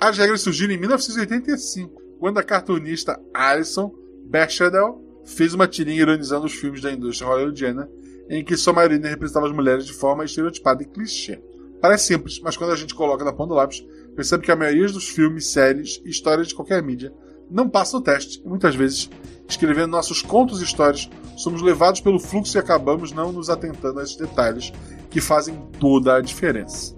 As 0.00 0.18
regras 0.18 0.42
surgiram 0.42 0.74
em 0.74 0.78
1985, 0.78 2.02
quando 2.18 2.38
a 2.38 2.42
cartunista 2.42 3.18
Alison 3.32 3.92
Bechdel 4.26 5.02
fez 5.24 5.54
uma 5.54 5.66
tirinha 5.66 6.02
ironizando 6.02 6.46
os 6.46 6.52
filmes 6.52 6.82
da 6.82 6.92
indústria 6.92 7.28
hollywoodiana, 7.28 7.88
em 8.28 8.44
que 8.44 8.56
sua 8.56 8.72
maioria 8.72 8.98
representava 9.08 9.46
as 9.46 9.52
mulheres 9.52 9.86
de 9.86 9.92
forma 9.92 10.24
estereotipada 10.24 10.82
e 10.82 10.86
clichê. 10.86 11.42
Parece 11.80 12.06
simples, 12.06 12.40
mas 12.40 12.56
quando 12.56 12.72
a 12.72 12.76
gente 12.76 12.94
coloca 12.94 13.24
na 13.24 13.32
ponta 13.32 13.48
do 13.48 13.54
lápis, 13.54 13.84
percebe 14.16 14.44
que 14.44 14.50
a 14.50 14.56
maioria 14.56 14.86
dos 14.86 15.08
filmes, 15.08 15.48
séries 15.48 16.00
e 16.04 16.08
histórias 16.08 16.48
de 16.48 16.54
qualquer 16.54 16.82
mídia 16.82 17.12
não 17.50 17.68
passa 17.68 17.96
no 17.96 18.02
teste. 18.02 18.40
E 18.42 18.48
muitas 18.48 18.74
vezes, 18.74 19.10
escrevendo 19.46 19.88
nossos 19.88 20.22
contos 20.22 20.60
e 20.60 20.64
histórias, 20.64 21.10
somos 21.36 21.60
levados 21.60 22.00
pelo 22.00 22.18
fluxo 22.18 22.56
e 22.56 22.60
acabamos 22.60 23.12
não 23.12 23.32
nos 23.32 23.50
atentando 23.50 24.00
a 24.00 24.02
esses 24.02 24.16
detalhes 24.16 24.72
que 25.10 25.20
fazem 25.20 25.56
toda 25.78 26.16
a 26.16 26.20
diferença. 26.20 26.94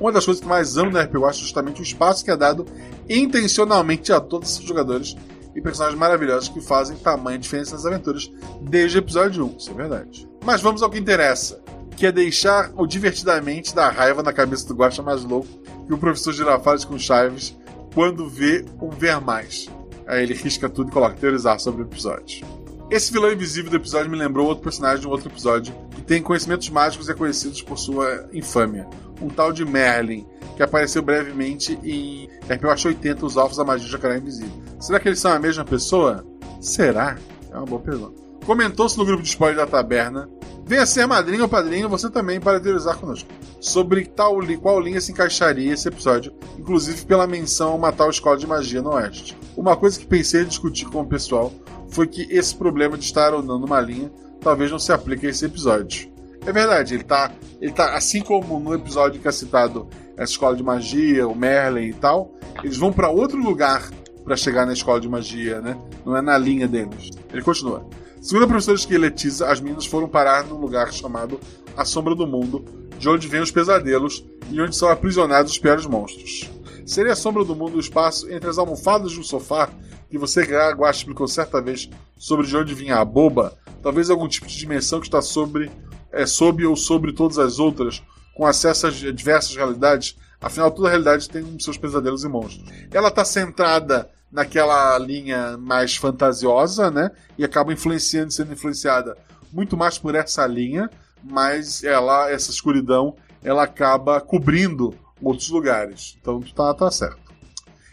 Uma 0.00 0.10
das 0.10 0.24
coisas 0.24 0.42
que 0.42 0.48
mais 0.48 0.76
amo 0.76 0.90
no 0.90 0.98
RPG 0.98 1.24
é 1.24 1.32
justamente 1.34 1.80
o 1.80 1.84
espaço 1.84 2.24
que 2.24 2.30
é 2.30 2.36
dado 2.36 2.66
intencionalmente 3.08 4.12
a 4.12 4.20
todos 4.20 4.58
os 4.58 4.64
jogadores 4.64 5.16
e 5.54 5.60
personagens 5.60 5.98
maravilhosos 5.98 6.48
que 6.48 6.60
fazem 6.60 6.96
tamanha 6.96 7.38
diferença 7.38 7.74
nas 7.74 7.86
aventuras 7.86 8.30
desde 8.60 8.98
o 8.98 9.00
episódio 9.00 9.46
1, 9.46 9.56
isso 9.58 9.70
é 9.70 9.74
verdade. 9.74 10.28
Mas 10.44 10.60
vamos 10.60 10.82
ao 10.82 10.90
que 10.90 10.98
interessa, 10.98 11.62
que 11.96 12.06
é 12.06 12.12
deixar 12.12 12.72
o 12.76 12.86
divertidamente 12.86 13.74
da 13.74 13.88
raiva 13.88 14.22
na 14.22 14.32
cabeça 14.32 14.66
do 14.66 14.74
Guacha 14.74 15.02
mais 15.02 15.24
louco 15.24 15.48
que 15.86 15.92
o 15.92 15.98
professor 15.98 16.32
Girafales 16.32 16.84
com 16.84 16.98
Chaves 16.98 17.56
quando 17.94 18.28
vê 18.28 18.64
um 18.80 18.90
ver 18.90 19.20
mais. 19.20 19.68
Aí 20.06 20.22
ele 20.22 20.34
risca 20.34 20.68
tudo 20.68 20.88
e 20.88 20.92
coloca 20.92 21.16
teorizar 21.16 21.60
sobre 21.60 21.82
o 21.82 21.86
episódio. 21.86 22.46
Esse 22.90 23.12
vilão 23.12 23.32
invisível 23.32 23.70
do 23.70 23.76
episódio 23.76 24.10
me 24.10 24.18
lembrou 24.18 24.46
outro 24.46 24.64
personagem 24.64 25.00
de 25.00 25.08
um 25.08 25.10
outro 25.10 25.28
episódio 25.30 25.74
que 25.92 26.02
tem 26.02 26.22
conhecimentos 26.22 26.68
mágicos 26.68 27.08
e 27.08 27.12
é 27.12 27.14
conhecido 27.14 27.64
por 27.64 27.78
sua 27.78 28.28
infâmia. 28.32 28.86
Um 29.22 29.28
tal 29.28 29.52
de 29.52 29.64
Merlin, 29.64 30.26
que 30.56 30.62
apareceu 30.62 31.02
brevemente 31.02 31.78
em 31.84 32.28
RPG 32.52 32.88
80, 32.88 33.24
Os 33.24 33.36
Alfos 33.36 33.56
da 33.56 33.64
Magia 33.64 33.86
de 33.86 33.92
Jacaré 33.92 34.18
Invisível. 34.18 34.62
Será 34.80 34.98
que 34.98 35.08
eles 35.08 35.20
são 35.20 35.32
a 35.32 35.38
mesma 35.38 35.64
pessoa? 35.64 36.26
Será? 36.60 37.16
É 37.50 37.56
uma 37.56 37.66
boa 37.66 37.80
pergunta. 37.80 38.20
Comentou-se 38.44 38.98
no 38.98 39.04
grupo 39.04 39.22
de 39.22 39.28
spoiler 39.28 39.56
da 39.56 39.66
taberna. 39.66 40.28
Venha 40.66 40.84
ser 40.84 41.06
madrinho 41.06 41.42
ou 41.42 41.48
padrinho, 41.48 41.88
você 41.88 42.10
também, 42.10 42.40
para 42.40 42.60
teorizar 42.60 42.96
conosco. 42.98 43.28
Sobre 43.60 44.04
tal, 44.06 44.40
qual 44.60 44.80
linha 44.80 45.00
se 45.00 45.12
encaixaria 45.12 45.72
esse 45.72 45.86
episódio, 45.86 46.32
inclusive 46.58 47.04
pela 47.06 47.26
menção 47.26 47.72
a 47.72 47.74
uma 47.76 47.92
tal 47.92 48.10
escola 48.10 48.36
de 48.36 48.46
magia 48.46 48.82
no 48.82 48.90
Oeste. 48.90 49.38
Uma 49.56 49.76
coisa 49.76 49.98
que 49.98 50.06
pensei 50.06 50.42
em 50.42 50.46
discutir 50.46 50.86
com 50.86 51.00
o 51.00 51.06
pessoal 51.06 51.52
foi 51.88 52.08
que 52.08 52.22
esse 52.30 52.54
problema 52.54 52.98
de 52.98 53.04
estar 53.04 53.32
ou 53.32 53.42
não 53.42 53.58
numa 53.58 53.80
linha 53.80 54.10
talvez 54.40 54.70
não 54.70 54.78
se 54.78 54.92
aplique 54.92 55.26
a 55.26 55.30
esse 55.30 55.44
episódio. 55.44 56.11
É 56.44 56.52
verdade, 56.52 56.94
ele 56.94 57.04
tá, 57.04 57.30
ele 57.60 57.72
tá 57.72 57.94
assim 57.94 58.20
como 58.20 58.58
no 58.58 58.74
episódio 58.74 59.20
que 59.20 59.28
é 59.28 59.32
citado 59.32 59.88
essa 60.16 60.32
escola 60.32 60.56
de 60.56 60.62
magia, 60.62 61.26
o 61.26 61.34
Merlin 61.34 61.86
e 61.86 61.94
tal, 61.94 62.34
eles 62.62 62.76
vão 62.76 62.92
para 62.92 63.08
outro 63.08 63.38
lugar 63.38 63.88
para 64.24 64.36
chegar 64.36 64.66
na 64.66 64.72
escola 64.72 65.00
de 65.00 65.08
magia, 65.08 65.60
né? 65.60 65.76
Não 66.04 66.16
é 66.16 66.22
na 66.22 66.36
linha 66.36 66.68
deles. 66.68 67.10
Ele 67.32 67.42
continua. 67.42 67.86
Segundo 68.20 68.44
a 68.44 68.48
professora 68.48 68.76
esqueletiza, 68.76 69.48
as 69.48 69.60
meninas 69.60 69.86
foram 69.86 70.08
parar 70.08 70.44
num 70.44 70.56
lugar 70.56 70.92
chamado 70.92 71.40
A 71.76 71.84
Sombra 71.84 72.14
do 72.14 72.26
Mundo, 72.26 72.64
de 72.98 73.08
onde 73.08 73.26
vêm 73.26 73.40
os 73.40 73.50
pesadelos 73.50 74.24
e 74.50 74.60
onde 74.60 74.76
são 74.76 74.88
aprisionados 74.88 75.52
os 75.52 75.58
piores 75.58 75.86
monstros. 75.86 76.48
Seria 76.86 77.12
a 77.12 77.16
sombra 77.16 77.44
do 77.44 77.54
mundo 77.54 77.76
o 77.76 77.80
espaço 77.80 78.30
entre 78.30 78.48
as 78.48 78.58
almofadas 78.58 79.12
de 79.12 79.20
um 79.20 79.22
sofá 79.22 79.68
que 80.10 80.18
você, 80.18 80.42
Guache, 80.42 81.00
explicou 81.00 81.26
certa 81.26 81.60
vez 81.60 81.88
sobre 82.16 82.46
de 82.46 82.56
onde 82.56 82.74
vinha 82.74 82.98
a 82.98 83.04
boba, 83.04 83.56
talvez 83.82 84.10
algum 84.10 84.28
tipo 84.28 84.46
de 84.46 84.56
dimensão 84.56 85.00
que 85.00 85.06
está 85.06 85.22
sobre, 85.22 85.70
é, 86.12 86.26
sob 86.26 86.64
ou 86.66 86.76
sobre 86.76 87.12
todas 87.12 87.38
as 87.38 87.58
outras, 87.58 88.02
com 88.34 88.46
acesso 88.46 88.86
a 88.86 88.90
diversas 88.90 89.54
realidades, 89.54 90.16
afinal 90.40 90.70
toda 90.70 90.88
realidade 90.88 91.28
tem 91.28 91.58
seus 91.58 91.76
pesadelos 91.76 92.24
e 92.24 92.28
monstros. 92.28 92.68
Ela 92.90 93.08
está 93.08 93.24
centrada 93.24 94.08
naquela 94.30 94.98
linha 94.98 95.56
mais 95.58 95.96
fantasiosa, 95.96 96.90
né? 96.90 97.10
E 97.36 97.44
acaba 97.44 97.72
influenciando, 97.72 98.32
sendo 98.32 98.52
influenciada 98.52 99.16
muito 99.52 99.76
mais 99.76 99.98
por 99.98 100.14
essa 100.14 100.46
linha, 100.46 100.90
mas 101.22 101.84
ela, 101.84 102.30
essa 102.30 102.50
escuridão, 102.50 103.14
ela 103.44 103.64
acaba 103.64 104.20
cobrindo 104.20 104.94
outros 105.20 105.50
lugares. 105.50 106.16
Então 106.20 106.40
tá, 106.40 106.72
tá 106.72 106.90
certo. 106.90 107.20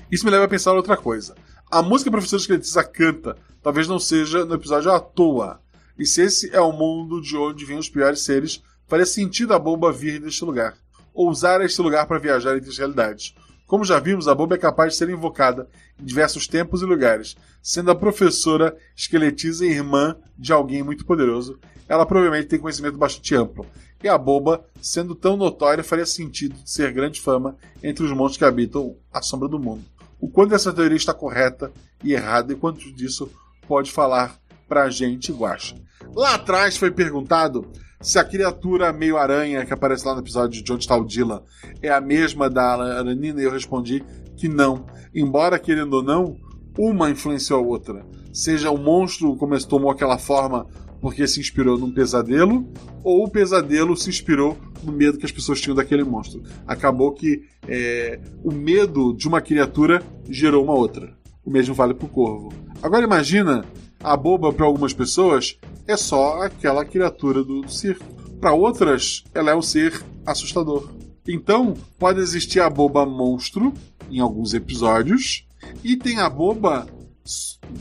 Isso 0.10 0.26
me 0.26 0.32
leva 0.32 0.46
a 0.46 0.50
pensar 0.50 0.74
outra 0.74 0.98
coisa. 0.98 1.36
A 1.70 1.84
música 1.84 2.10
que 2.10 2.16
a 2.16 2.18
professora 2.18 2.42
Esqueletiza 2.42 2.84
canta 2.84 3.36
talvez 3.62 3.88
não 3.88 4.00
seja 4.00 4.46
no 4.46 4.56
episódio 4.56 4.92
à 4.92 5.00
toa. 5.00 5.60
E 6.00 6.06
se 6.06 6.22
esse 6.22 6.50
é 6.56 6.62
o 6.62 6.72
mundo 6.72 7.22
de 7.22 7.36
onde 7.36 7.66
vêm 7.66 7.78
os 7.78 7.90
piores 7.90 8.22
seres, 8.22 8.64
faria 8.88 9.06
sentido 9.06 9.54
a 9.54 9.60
bomba 9.60 9.92
vir 9.92 10.22
deste 10.22 10.46
lugar. 10.46 10.78
Ou 11.14 11.30
usar 11.30 11.60
este 11.60 11.82
lugar 11.82 12.08
para 12.08 12.18
viajar 12.18 12.56
entre 12.56 12.70
as 12.70 12.78
realidades. 12.78 13.36
Como 13.68 13.84
já 13.84 14.00
vimos, 14.00 14.30
a 14.30 14.34
bomba 14.34 14.56
é 14.56 14.58
capaz 14.58 14.94
de 14.94 14.98
ser 14.98 15.10
invocada 15.10 15.68
em 16.00 16.06
diversos 16.06 16.48
tempos 16.48 16.82
e 16.82 16.86
lugares, 16.86 17.36
sendo 17.62 17.92
a 17.92 17.96
professora 17.96 18.76
esqueletiza 18.96 19.66
e 19.66 19.72
irmã 19.72 20.16
de 20.38 20.54
alguém 20.54 20.82
muito 20.82 21.06
poderoso. 21.06 21.60
Ela 21.88 22.06
provavelmente 22.06 22.48
tem 22.48 22.60
conhecimento 22.60 22.98
bastante 22.98 23.36
amplo. 23.36 23.66
E 24.02 24.08
a 24.08 24.18
bomba, 24.18 24.66
sendo 24.82 25.14
tão 25.14 25.36
notória, 25.36 25.84
faria 25.84 26.06
sentido 26.06 26.56
de 26.56 26.72
ser 26.72 26.94
grande 26.94 27.20
fama 27.20 27.58
entre 27.84 28.06
os 28.06 28.12
monstros 28.12 28.38
que 28.38 28.46
habitam 28.46 28.96
a 29.12 29.22
sombra 29.22 29.50
do 29.50 29.60
mundo. 29.60 29.84
O 30.18 30.30
quanto 30.30 30.56
essa 30.56 30.72
teoria 30.72 30.96
está 30.96 31.14
correta 31.14 31.74
e 32.02 32.14
errada 32.14 32.54
e 32.54 32.56
quanto 32.56 32.90
disso 32.94 33.30
pode 33.68 33.92
falar 33.92 34.40
pra 34.70 34.90
gente, 34.90 35.34
Guacha. 35.34 35.76
Lá 36.16 36.36
atrás 36.36 36.78
foi 36.78 36.92
perguntado 36.92 37.70
se 38.00 38.18
a 38.18 38.24
criatura 38.24 38.94
meio 38.94 39.18
aranha 39.18 39.66
que 39.66 39.74
aparece 39.74 40.06
lá 40.06 40.14
no 40.14 40.22
episódio 40.22 40.64
de 40.64 40.72
Onde 40.72 40.84
está 40.84 40.96
o 40.96 41.04
Dylan 41.04 41.42
é 41.82 41.90
a 41.90 42.00
mesma 42.00 42.50
da 42.50 42.76
Aranina, 42.76 43.42
e 43.42 43.44
eu 43.44 43.52
respondi 43.52 44.04
que 44.38 44.48
não. 44.48 44.86
Embora, 45.14 45.60
querendo 45.60 45.96
ou 45.96 46.04
não, 46.04 46.38
uma 46.78 47.10
influenciou 47.10 47.60
a 47.60 47.68
outra. 47.68 48.06
Seja 48.32 48.72
o 48.72 48.78
monstro 48.78 49.36
como 49.36 49.60
tomou 49.66 49.92
aquela 49.92 50.18
forma 50.18 50.66
porque 51.02 51.28
se 51.28 51.40
inspirou 51.40 51.78
num 51.78 51.94
pesadelo, 51.94 52.68
ou 53.04 53.24
o 53.24 53.30
pesadelo 53.30 53.96
se 53.96 54.10
inspirou 54.10 54.58
no 54.84 54.92
medo 54.92 55.18
que 55.18 55.26
as 55.26 55.32
pessoas 55.32 55.60
tinham 55.62 55.76
daquele 55.76 56.04
monstro. 56.04 56.44
Acabou 56.68 57.14
que 57.14 57.44
é, 57.68 58.20
o 58.44 58.52
medo 58.52 59.14
de 59.14 59.28
uma 59.28 59.42
criatura 59.42 60.02
gerou 60.30 60.64
uma 60.64 60.74
outra. 60.74 61.18
O 61.46 61.50
mesmo 61.50 61.74
vale 61.74 61.94
para 61.94 62.06
o 62.06 62.10
corvo. 62.10 62.54
Agora 62.82 63.04
imagina 63.04 63.66
a 64.04 64.16
boba 64.16 64.54
para 64.54 64.66
algumas 64.66 64.94
pessoas 64.94 65.58
é 65.88 65.98
só 65.98 66.44
aquela 66.44 66.86
criatura 66.86 67.44
do 67.44 67.68
circo. 67.70 68.06
Para 68.40 68.54
outras, 68.54 69.24
ela 69.34 69.52
é 69.52 69.56
um 69.56 69.62
ser 69.62 70.02
assustador. 70.26 70.90
Então, 71.28 71.76
pode 71.98 72.20
existir 72.20 72.60
a 72.60 72.70
boba 72.70 73.06
monstro 73.06 73.74
em 74.10 74.20
alguns 74.20 74.54
episódios 74.54 75.46
e 75.84 75.96
tem 75.98 76.20
a 76.20 76.30
boba 76.30 76.88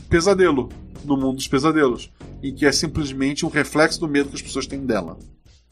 pesadelo 0.09 0.69
no 1.03 1.15
mundo 1.15 1.37
dos 1.37 1.47
pesadelos, 1.47 2.11
em 2.43 2.53
que 2.53 2.65
é 2.65 2.71
simplesmente 2.71 3.45
um 3.45 3.49
reflexo 3.49 3.99
do 3.99 4.07
medo 4.07 4.29
que 4.29 4.35
as 4.35 4.41
pessoas 4.41 4.67
têm 4.67 4.85
dela. 4.85 5.17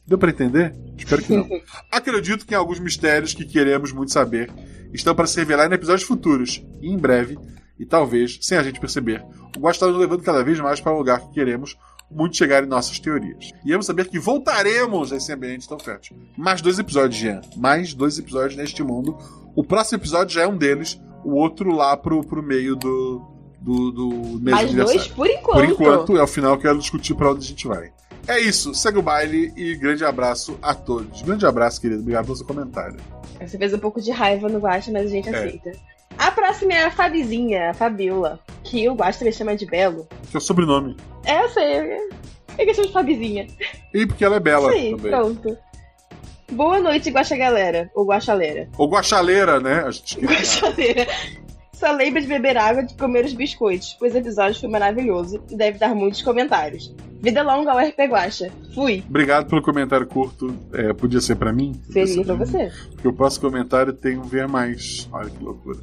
Deu 0.07 0.17
para 0.17 0.31
entender? 0.31 0.73
Espero 0.97 1.21
que 1.21 1.35
não. 1.35 1.47
Acredito 1.91 2.45
que 2.45 2.55
alguns 2.55 2.79
mistérios 2.79 3.33
que 3.33 3.45
queremos 3.45 3.91
muito 3.91 4.13
saber 4.13 4.49
estão 4.93 5.13
para 5.13 5.27
se 5.27 5.37
revelar 5.37 5.69
em 5.69 5.75
episódios 5.75 6.07
futuros 6.07 6.63
e 6.81 6.89
em 6.89 6.97
breve, 6.97 7.37
e 7.79 7.85
talvez 7.85 8.39
sem 8.41 8.57
a 8.57 8.63
gente 8.63 8.79
perceber, 8.79 9.23
o 9.55 9.59
Guax 9.59 9.75
está 9.77 9.87
nos 9.87 9.97
levando 9.97 10.23
cada 10.23 10.43
vez 10.43 10.59
mais 10.59 10.79
para 10.79 10.93
o 10.93 10.97
lugar 10.97 11.19
que 11.21 11.31
queremos 11.31 11.77
muito 12.09 12.37
chegar 12.37 12.63
em 12.63 12.67
nossas 12.67 12.99
teorias. 12.99 13.51
E 13.65 13.71
vamos 13.71 13.85
saber 13.85 14.07
que 14.07 14.17
voltaremos 14.17 15.11
a 15.11 15.17
esse 15.17 15.31
ambiente 15.33 15.67
tão 15.67 15.77
fértil. 15.77 16.15
Mais 16.37 16.61
dois 16.61 16.79
episódios, 16.79 17.19
Jean. 17.19 17.41
Mais 17.57 17.93
dois 17.93 18.17
episódios 18.17 18.55
neste 18.55 18.81
mundo. 18.81 19.17
O 19.55 19.63
próximo 19.63 19.97
episódio 19.99 20.33
já 20.33 20.43
é 20.43 20.47
um 20.47 20.55
deles, 20.57 20.99
o 21.25 21.33
outro 21.33 21.71
lá 21.71 21.97
pro, 21.97 22.23
pro 22.23 22.41
meio 22.41 22.75
do, 22.77 23.21
do, 23.59 23.91
do 23.91 24.09
mês 24.39 24.55
Mais 24.55 24.73
dois 24.73 25.07
por 25.07 25.27
enquanto. 25.27 25.55
Por 25.55 25.65
enquanto, 25.65 26.17
é 26.17 26.23
o 26.23 26.27
final 26.27 26.53
que 26.53 26.59
eu 26.67 26.69
quero 26.71 26.79
discutir 26.79 27.13
para 27.15 27.31
onde 27.31 27.39
a 27.43 27.47
gente 27.49 27.67
vai. 27.67 27.91
É 28.25 28.39
isso, 28.39 28.73
segue 28.73 28.97
o 28.99 29.01
baile 29.01 29.51
e 29.55 29.75
grande 29.75 30.03
abraço 30.05 30.57
a 30.61 30.73
todos. 30.73 31.21
Grande 31.21 31.45
abraço, 31.45 31.79
querido. 31.81 32.01
Obrigado 32.01 32.25
pelo 32.25 32.37
seu 32.37 32.45
comentário. 32.45 32.97
Você 33.41 33.57
fez 33.57 33.73
um 33.73 33.79
pouco 33.79 34.01
de 34.01 34.11
raiva 34.11 34.47
no 34.47 34.59
Guacha, 34.59 34.91
mas 34.91 35.05
a 35.07 35.09
gente 35.09 35.29
É. 35.29 35.35
aceita. 35.37 35.71
A 36.17 36.31
próxima 36.31 36.73
é 36.73 36.85
a 36.85 36.91
Fabizinha, 36.91 37.71
a 37.71 37.73
Fabiola, 37.73 38.39
que 38.63 38.87
o 38.89 38.93
Guacha 38.93 39.19
também 39.19 39.33
chama 39.33 39.55
de 39.55 39.65
Belo. 39.65 40.07
Que 40.29 40.37
é 40.37 40.39
o 40.39 40.41
sobrenome. 40.41 40.95
É, 41.25 41.43
eu 41.43 41.49
sei. 41.49 41.63
É 41.63 42.07
é 42.57 42.65
questão 42.65 42.85
de 42.85 42.91
Fabizinha. 42.91 43.47
E 43.93 44.05
porque 44.05 44.25
ela 44.25 44.37
é 44.37 44.39
bela 44.39 44.71
aí, 44.71 44.95
também. 44.95 45.11
pronto. 45.11 45.57
Boa 46.51 46.79
noite, 46.79 47.11
Guaxa 47.11 47.35
Galera. 47.37 47.91
Ou 47.93 48.05
Guaxaleira. 48.05 48.69
Ou 48.77 48.89
guaxaleira, 48.89 49.59
né? 49.59 49.83
A 49.85 49.91
gente 49.91 50.19
Guaxaleira. 50.19 51.07
Só 51.73 51.91
lembra 51.91 52.19
de 52.19 52.27
beber 52.27 52.57
água 52.57 52.81
e 52.81 52.87
de 52.87 52.95
comer 52.95 53.23
os 53.25 53.33
biscoitos, 53.33 53.95
pois 53.99 54.15
o 54.15 54.17
episódio 54.17 54.59
foi 54.59 54.67
maravilhoso 54.67 55.43
e 55.51 55.55
deve 55.55 55.77
dar 55.77 55.93
muitos 55.93 56.23
comentários. 56.23 56.91
Vida 57.21 57.43
longa 57.43 57.71
ao 57.71 57.77
RP 57.77 57.99
Guaxa. 58.09 58.49
Fui. 58.73 59.03
Obrigado 59.07 59.47
pelo 59.47 59.61
comentário 59.61 60.07
curto. 60.07 60.55
É, 60.73 60.91
podia 60.93 61.21
ser 61.21 61.35
pra 61.35 61.53
mim? 61.53 61.79
Seria 61.91 62.23
pra 62.23 62.33
mim. 62.33 62.39
você. 62.39 62.71
Porque 62.93 63.07
o 63.07 63.13
próximo 63.13 63.51
comentário 63.51 63.93
tem 63.93 64.17
um 64.17 64.23
ver 64.23 64.47
mais. 64.47 65.07
Olha 65.11 65.29
que 65.29 65.43
loucura. 65.43 65.77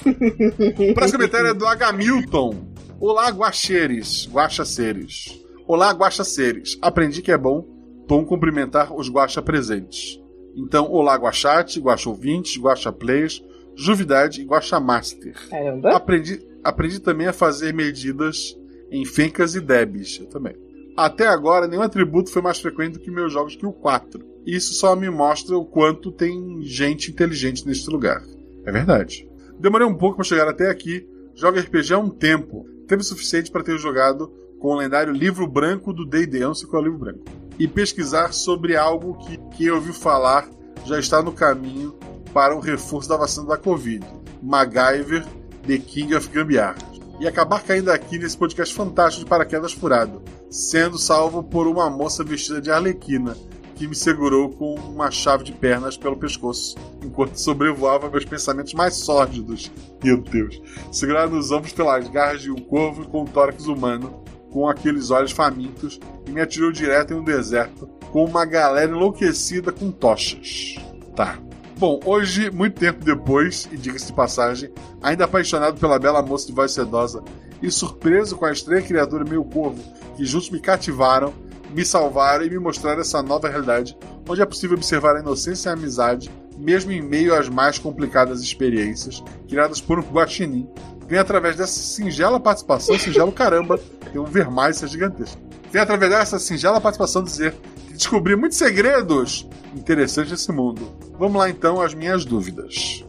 O 0.00 0.94
próximo 0.94 1.18
comentário 1.18 1.48
é 1.48 1.54
do 1.54 1.66
Agamilton. 1.66 2.54
Olá, 2.98 3.28
guaxeres, 3.30 4.28
guaxaceres. 4.32 5.40
Olá, 5.66 5.90
guaxaceres. 5.92 6.78
Aprendi 6.80 7.22
que 7.22 7.30
é 7.30 7.38
bom 7.38 7.66
tom 8.08 8.24
cumprimentar 8.24 8.92
os 8.92 9.08
guaxa 9.08 9.40
presentes. 9.40 10.20
Então, 10.56 10.90
olá, 10.90 11.14
guaxate, 11.14 11.78
guaxa 11.78 12.08
ouvintes, 12.08 12.60
guaxa 12.60 12.90
players, 12.90 13.40
juvidade 13.76 14.40
e 14.40 14.44
guaxa 14.44 14.80
master. 14.80 15.34
Caramba. 15.48 15.94
Aprendi, 15.94 16.44
aprendi 16.64 16.98
também 16.98 17.28
a 17.28 17.32
fazer 17.32 17.72
medidas 17.72 18.58
em 18.90 19.04
fencas 19.04 19.54
e 19.54 19.60
debs. 19.60 20.18
Eu 20.18 20.26
também. 20.26 20.56
Até 20.96 21.26
agora, 21.28 21.68
nenhum 21.68 21.82
atributo 21.82 22.32
foi 22.32 22.42
mais 22.42 22.58
frequente 22.58 22.94
do 22.94 23.00
que 23.00 23.10
meus 23.10 23.32
jogos 23.32 23.54
que 23.54 23.64
o 23.64 23.72
4. 23.72 24.20
Isso 24.44 24.74
só 24.74 24.96
me 24.96 25.08
mostra 25.08 25.56
o 25.56 25.64
quanto 25.64 26.10
tem 26.10 26.62
gente 26.62 27.12
inteligente 27.12 27.64
neste 27.64 27.88
lugar. 27.88 28.22
É 28.66 28.72
verdade. 28.72 29.29
Demorei 29.60 29.86
um 29.86 29.94
pouco 29.94 30.16
para 30.16 30.24
chegar 30.24 30.48
até 30.48 30.70
aqui. 30.70 31.06
Jogo 31.34 31.58
RPG 31.58 31.92
há 31.92 31.98
um 31.98 32.08
tempo. 32.08 32.66
Tempo 32.88 33.04
suficiente 33.04 33.50
para 33.50 33.62
ter 33.62 33.78
jogado 33.78 34.32
com 34.58 34.68
o 34.68 34.76
lendário 34.76 35.12
livro 35.12 35.46
branco 35.46 35.92
do 35.92 36.06
D&D. 36.06 36.40
Não 36.40 36.54
sei 36.54 36.66
qual 36.66 36.82
é 36.82 36.84
o 36.86 36.88
livro 36.88 37.04
branco. 37.04 37.24
E 37.58 37.68
pesquisar 37.68 38.32
sobre 38.32 38.74
algo 38.74 39.18
que, 39.18 39.36
que 39.54 39.66
eu 39.66 39.74
ouvi 39.74 39.92
falar 39.92 40.48
já 40.86 40.98
está 40.98 41.20
no 41.20 41.30
caminho 41.30 41.94
para 42.32 42.56
um 42.56 42.60
reforço 42.60 43.06
da 43.06 43.18
vacina 43.18 43.48
da 43.48 43.58
Covid. 43.58 44.02
MacGyver, 44.42 45.26
The 45.66 45.76
King 45.76 46.14
of 46.14 46.30
Gambiarra. 46.30 46.78
E 47.20 47.28
acabar 47.28 47.62
caindo 47.62 47.90
aqui 47.90 48.18
nesse 48.18 48.38
podcast 48.38 48.74
fantástico 48.74 49.24
de 49.24 49.28
paraquedas 49.28 49.74
furado, 49.74 50.22
sendo 50.48 50.96
salvo 50.96 51.42
por 51.42 51.66
uma 51.66 51.90
moça 51.90 52.24
vestida 52.24 52.62
de 52.62 52.70
arlequina, 52.70 53.36
que 53.80 53.88
me 53.88 53.94
segurou 53.94 54.50
com 54.50 54.74
uma 54.74 55.10
chave 55.10 55.42
de 55.42 55.52
pernas 55.52 55.96
pelo 55.96 56.14
pescoço, 56.14 56.76
enquanto 57.02 57.36
sobrevoava 57.36 58.10
meus 58.10 58.26
pensamentos 58.26 58.74
mais 58.74 58.96
sórdidos. 58.96 59.72
Meu 60.04 60.18
Deus. 60.20 60.60
Segurado 60.92 61.34
nos 61.34 61.50
ombros 61.50 61.72
pelas 61.72 62.06
garras 62.08 62.42
de 62.42 62.50
um 62.50 62.58
corvo 62.58 63.08
com 63.08 63.22
um 63.22 63.24
tórax 63.24 63.64
humano, 63.64 64.22
com 64.50 64.68
aqueles 64.68 65.10
olhos 65.10 65.32
famintos, 65.32 65.98
e 66.26 66.30
me 66.30 66.42
atirou 66.42 66.70
direto 66.70 67.14
em 67.14 67.16
um 67.16 67.24
deserto, 67.24 67.86
com 68.12 68.22
uma 68.22 68.44
galera 68.44 68.92
enlouquecida 68.92 69.72
com 69.72 69.90
tochas. 69.90 70.74
Tá. 71.16 71.38
Bom, 71.78 72.00
hoje, 72.04 72.50
muito 72.50 72.78
tempo 72.78 73.02
depois, 73.02 73.66
e 73.72 73.78
diga-se 73.78 74.08
de 74.08 74.12
passagem, 74.12 74.70
ainda 75.00 75.24
apaixonado 75.24 75.80
pela 75.80 75.98
bela 75.98 76.20
moça 76.20 76.46
de 76.46 76.52
voz 76.52 76.72
sedosa 76.72 77.24
e 77.62 77.70
surpreso 77.70 78.36
com 78.36 78.44
a 78.44 78.52
estranha 78.52 78.82
criatura 78.82 79.24
meio 79.24 79.42
corvo 79.42 79.82
que 80.18 80.26
juntos 80.26 80.50
me 80.50 80.60
cativaram, 80.60 81.32
me 81.74 81.84
salvaram 81.84 82.44
e 82.44 82.50
me 82.50 82.58
mostraram 82.58 83.00
essa 83.00 83.22
nova 83.22 83.48
realidade, 83.48 83.96
onde 84.28 84.42
é 84.42 84.46
possível 84.46 84.76
observar 84.76 85.16
a 85.16 85.20
inocência 85.20 85.68
e 85.68 85.70
a 85.70 85.74
amizade, 85.74 86.30
mesmo 86.58 86.92
em 86.92 87.00
meio 87.00 87.34
às 87.34 87.48
mais 87.48 87.78
complicadas 87.78 88.42
experiências 88.42 89.22
criadas 89.48 89.80
por 89.80 89.98
um 89.98 90.02
guaxinim, 90.02 90.68
vem 91.06 91.18
através 91.18 91.56
dessa 91.56 91.80
singela 91.80 92.38
participação, 92.38 92.98
singelo 92.98 93.32
caramba, 93.32 93.78
tem 94.12 94.20
um 94.20 94.24
ver 94.24 94.50
mais 94.50 94.78
gigantesco. 94.80 95.40
Vem 95.70 95.80
através 95.80 96.10
dessa 96.10 96.38
singela 96.38 96.80
participação 96.80 97.22
dizer 97.22 97.54
que 97.86 97.94
descobri 97.94 98.36
muitos 98.36 98.58
segredos 98.58 99.48
interessantes 99.74 100.32
nesse 100.32 100.52
mundo. 100.52 100.92
Vamos 101.18 101.36
lá 101.36 101.48
então 101.48 101.80
às 101.80 101.94
minhas 101.94 102.24
dúvidas. 102.24 103.04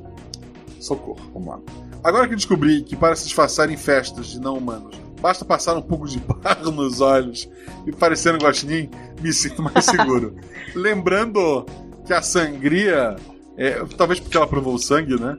Socorro, 0.80 1.22
vamos 1.34 1.48
lá. 1.50 1.60
Agora 2.04 2.28
que 2.28 2.36
descobri 2.36 2.82
que 2.84 2.96
para 2.96 3.16
se 3.16 3.26
disfarçar 3.26 3.70
em 3.70 3.78
festas 3.78 4.28
de 4.28 4.40
não 4.40 4.58
humanos, 4.58 5.01
basta 5.22 5.46
passar 5.46 5.78
um 5.78 5.82
pouco 5.82 6.08
de 6.08 6.20
barro 6.20 6.72
nos 6.74 7.00
olhos 7.00 7.48
e 7.86 7.92
parecer 7.92 8.34
um 8.34 8.40
guaxinim, 8.40 8.90
me 9.22 9.32
sinto 9.32 9.62
mais 9.62 9.86
seguro. 9.86 10.36
Lembrando 10.76 11.66
que 12.06 12.14
a 12.14 12.22
sangria, 12.22 13.16
é, 13.56 13.84
talvez 13.96 14.20
porque 14.20 14.36
ela 14.36 14.48
provou 14.48 14.74
o 14.74 14.80
sangue, 14.80 15.20
né? 15.20 15.38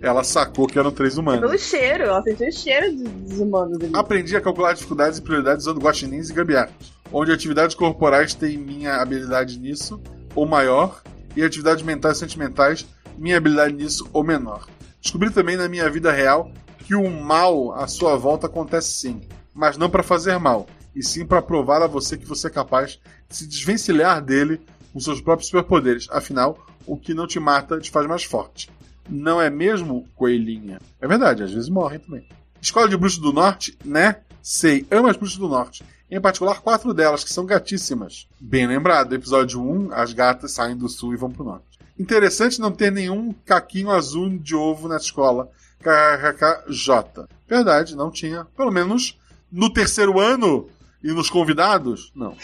Ela 0.00 0.22
sacou 0.22 0.66
que 0.66 0.78
eram 0.78 0.90
três 0.90 1.16
humanos. 1.16 1.40
Pelo 1.40 1.58
cheiro, 1.58 2.04
ela 2.04 2.22
sentiu 2.22 2.48
o 2.48 2.52
cheiro 2.52 2.94
dos 2.94 3.40
humanos 3.40 3.80
ali. 3.80 3.90
Aprendi 3.94 4.36
a 4.36 4.40
calcular 4.40 4.74
dificuldades 4.74 5.18
e 5.18 5.22
prioridades 5.22 5.66
usando 5.66 5.80
guaxinins 5.80 6.28
e 6.28 6.34
gambiarras, 6.34 6.74
onde 7.10 7.32
atividades 7.32 7.74
corporais 7.74 8.34
têm 8.34 8.58
minha 8.58 8.96
habilidade 8.96 9.58
nisso, 9.58 10.00
ou 10.34 10.46
maior, 10.46 11.02
e 11.34 11.42
atividades 11.42 11.82
mentais 11.82 12.18
e 12.18 12.20
sentimentais, 12.20 12.86
minha 13.16 13.38
habilidade 13.38 13.74
nisso, 13.74 14.06
ou 14.12 14.22
menor. 14.22 14.68
Descobri 15.00 15.30
também 15.30 15.56
na 15.56 15.68
minha 15.68 15.88
vida 15.88 16.12
real 16.12 16.50
que 16.84 16.94
o 16.94 17.10
mal 17.10 17.72
à 17.72 17.86
sua 17.86 18.16
volta 18.16 18.46
acontece 18.46 18.92
sim, 18.92 19.22
mas 19.54 19.76
não 19.76 19.88
para 19.88 20.02
fazer 20.02 20.38
mal, 20.38 20.66
e 20.94 21.02
sim 21.02 21.26
para 21.26 21.42
provar 21.42 21.82
a 21.82 21.86
você 21.86 22.16
que 22.16 22.26
você 22.26 22.46
é 22.46 22.50
capaz 22.50 23.00
de 23.28 23.36
se 23.36 23.46
desvencilhar 23.46 24.22
dele 24.22 24.60
com 24.92 25.00
seus 25.00 25.20
próprios 25.20 25.48
superpoderes. 25.48 26.06
Afinal, 26.10 26.58
o 26.86 26.96
que 26.96 27.14
não 27.14 27.26
te 27.26 27.40
mata 27.40 27.80
te 27.80 27.90
faz 27.90 28.06
mais 28.06 28.24
forte. 28.24 28.70
Não 29.08 29.40
é 29.40 29.50
mesmo, 29.50 30.06
coelhinha? 30.14 30.80
É 31.00 31.08
verdade, 31.08 31.42
às 31.42 31.52
vezes 31.52 31.68
morrem 31.68 31.98
também. 31.98 32.28
Escola 32.60 32.88
de 32.88 32.96
Bruxos 32.96 33.18
do 33.18 33.32
Norte, 33.32 33.76
né? 33.84 34.20
Sei, 34.42 34.86
amo 34.90 35.08
as 35.08 35.16
Bruxas 35.16 35.38
do 35.38 35.48
Norte. 35.48 35.84
Em 36.10 36.20
particular, 36.20 36.60
quatro 36.60 36.94
delas, 36.94 37.24
que 37.24 37.32
são 37.32 37.44
gatíssimas. 37.44 38.28
Bem 38.38 38.66
lembrado, 38.66 39.14
episódio 39.14 39.60
1, 39.60 39.92
as 39.92 40.12
gatas 40.12 40.52
saem 40.52 40.76
do 40.76 40.88
sul 40.88 41.12
e 41.12 41.16
vão 41.16 41.30
pro 41.30 41.44
norte. 41.44 41.78
Interessante 41.98 42.60
não 42.60 42.70
ter 42.70 42.92
nenhum 42.92 43.32
caquinho 43.44 43.90
azul 43.90 44.28
de 44.38 44.54
ovo 44.54 44.86
na 44.86 44.96
escola. 44.96 45.50
KKKJ. 45.84 47.28
Verdade, 47.46 47.94
não 47.94 48.10
tinha. 48.10 48.46
Pelo 48.56 48.72
menos 48.72 49.18
no 49.52 49.70
terceiro 49.70 50.18
ano 50.18 50.68
e 51.02 51.12
nos 51.12 51.28
convidados, 51.28 52.10
não. 52.14 52.36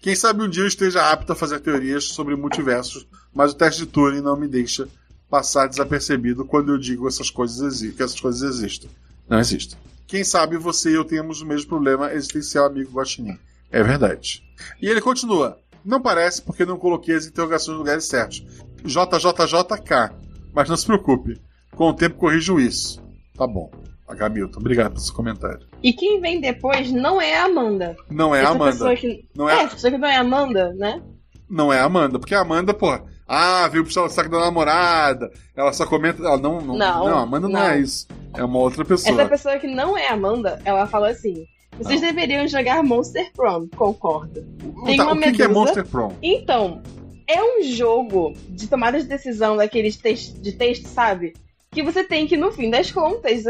Quem 0.00 0.14
sabe 0.14 0.42
um 0.42 0.48
dia 0.48 0.62
eu 0.62 0.68
esteja 0.68 1.10
apto 1.10 1.32
a 1.32 1.36
fazer 1.36 1.60
teorias 1.60 2.04
sobre 2.04 2.36
multiversos, 2.36 3.06
mas 3.34 3.52
o 3.52 3.56
teste 3.56 3.80
de 3.82 3.86
Turing 3.86 4.20
não 4.20 4.36
me 4.36 4.48
deixa 4.48 4.88
passar 5.28 5.66
desapercebido 5.66 6.44
quando 6.44 6.72
eu 6.72 6.78
digo 6.78 7.08
essas 7.08 7.30
coisas 7.30 7.80
que 7.80 8.02
essas 8.02 8.20
coisas 8.20 8.42
existem. 8.42 8.90
Não 9.28 9.38
existem. 9.38 9.78
Quem 10.06 10.24
sabe 10.24 10.56
você 10.56 10.90
e 10.90 10.94
eu 10.94 11.04
tenhamos 11.04 11.40
o 11.40 11.46
mesmo 11.46 11.68
problema 11.68 12.12
existencial, 12.12 12.66
amigo 12.66 12.92
Guaxinim. 12.92 13.38
É 13.70 13.82
verdade. 13.82 14.42
E 14.80 14.86
ele 14.86 15.00
continua. 15.00 15.58
Não 15.84 16.00
parece 16.02 16.42
porque 16.42 16.64
não 16.64 16.78
coloquei 16.78 17.14
as 17.14 17.26
interrogações 17.26 17.76
nos 17.76 17.78
lugares 17.78 18.04
certos. 18.04 18.44
JJJK. 18.84 20.14
Mas 20.52 20.68
não 20.68 20.76
se 20.76 20.84
preocupe. 20.84 21.40
Com 21.76 21.88
o 21.88 21.94
tempo 21.94 22.16
corrijo 22.16 22.60
isso. 22.60 23.02
Tá 23.36 23.46
bom. 23.46 23.70
H. 24.08 24.28
Milton, 24.28 24.60
obrigado 24.60 24.88
pelo 24.92 25.00
seu 25.00 25.14
comentário. 25.14 25.60
E 25.82 25.92
quem 25.92 26.20
vem 26.20 26.40
depois 26.40 26.92
não 26.92 27.20
é 27.20 27.38
a 27.38 27.44
Amanda. 27.44 27.96
Não 28.10 28.34
é 28.34 28.44
a 28.44 28.50
Amanda. 28.50 28.94
que... 28.96 29.24
Não 29.34 29.48
é... 29.48 29.54
é- 29.54 29.62
essa 29.64 29.74
pessoa 29.74 29.90
que 29.90 29.98
não 29.98 30.08
é 30.08 30.16
a 30.16 30.20
Amanda, 30.20 30.72
né? 30.74 31.02
Não 31.48 31.72
é 31.72 31.78
a 31.78 31.84
Amanda, 31.84 32.18
porque 32.18 32.34
a 32.34 32.40
Amanda, 32.40 32.72
pô, 32.74 32.98
ah, 33.28 33.68
veio 33.68 33.84
puxar 33.84 34.02
o 34.04 34.08
saco 34.08 34.30
da 34.30 34.40
namorada. 34.40 35.30
Ela 35.56 35.72
só 35.72 35.86
comenta. 35.86 36.22
Ela 36.22 36.38
não, 36.38 36.60
não, 36.60 36.76
Não, 36.76 37.08
não, 37.08 37.18
a 37.18 37.22
Amanda 37.22 37.48
não. 37.48 37.58
não. 37.60 37.66
é 37.66 37.78
isso. 37.80 38.06
É 38.34 38.42
uma 38.44 38.58
outra 38.58 38.84
pessoa. 38.84 39.12
Essa 39.20 39.28
pessoa 39.28 39.58
que 39.58 39.66
não 39.66 39.96
é 39.96 40.08
a 40.08 40.12
Amanda, 40.14 40.60
ela 40.64 40.86
fala 40.86 41.10
assim: 41.10 41.44
vocês 41.78 42.00
deveriam 42.00 42.46
jogar 42.48 42.82
Monster 42.82 43.30
Prom, 43.34 43.66
concordo. 43.76 44.42
Tem 44.86 44.96
Tá, 44.96 45.04
uma 45.04 45.14
o 45.14 45.20
que, 45.20 45.32
que 45.32 45.42
é. 45.42 45.48
Monster 45.48 45.86
Prom? 45.86 46.12
Então, 46.22 46.82
é 47.26 47.42
um 47.42 47.62
jogo 47.64 48.32
de 48.48 48.66
tomada 48.66 48.98
de 49.00 49.06
decisão 49.06 49.56
daqueles 49.56 49.96
tex- 49.96 50.32
de 50.40 50.52
texto, 50.52 50.86
sabe? 50.86 51.34
Que 51.72 51.82
você 51.82 52.04
tem 52.04 52.26
que, 52.26 52.36
no 52.36 52.52
fim 52.52 52.70
das 52.70 52.90
contas, 52.92 53.44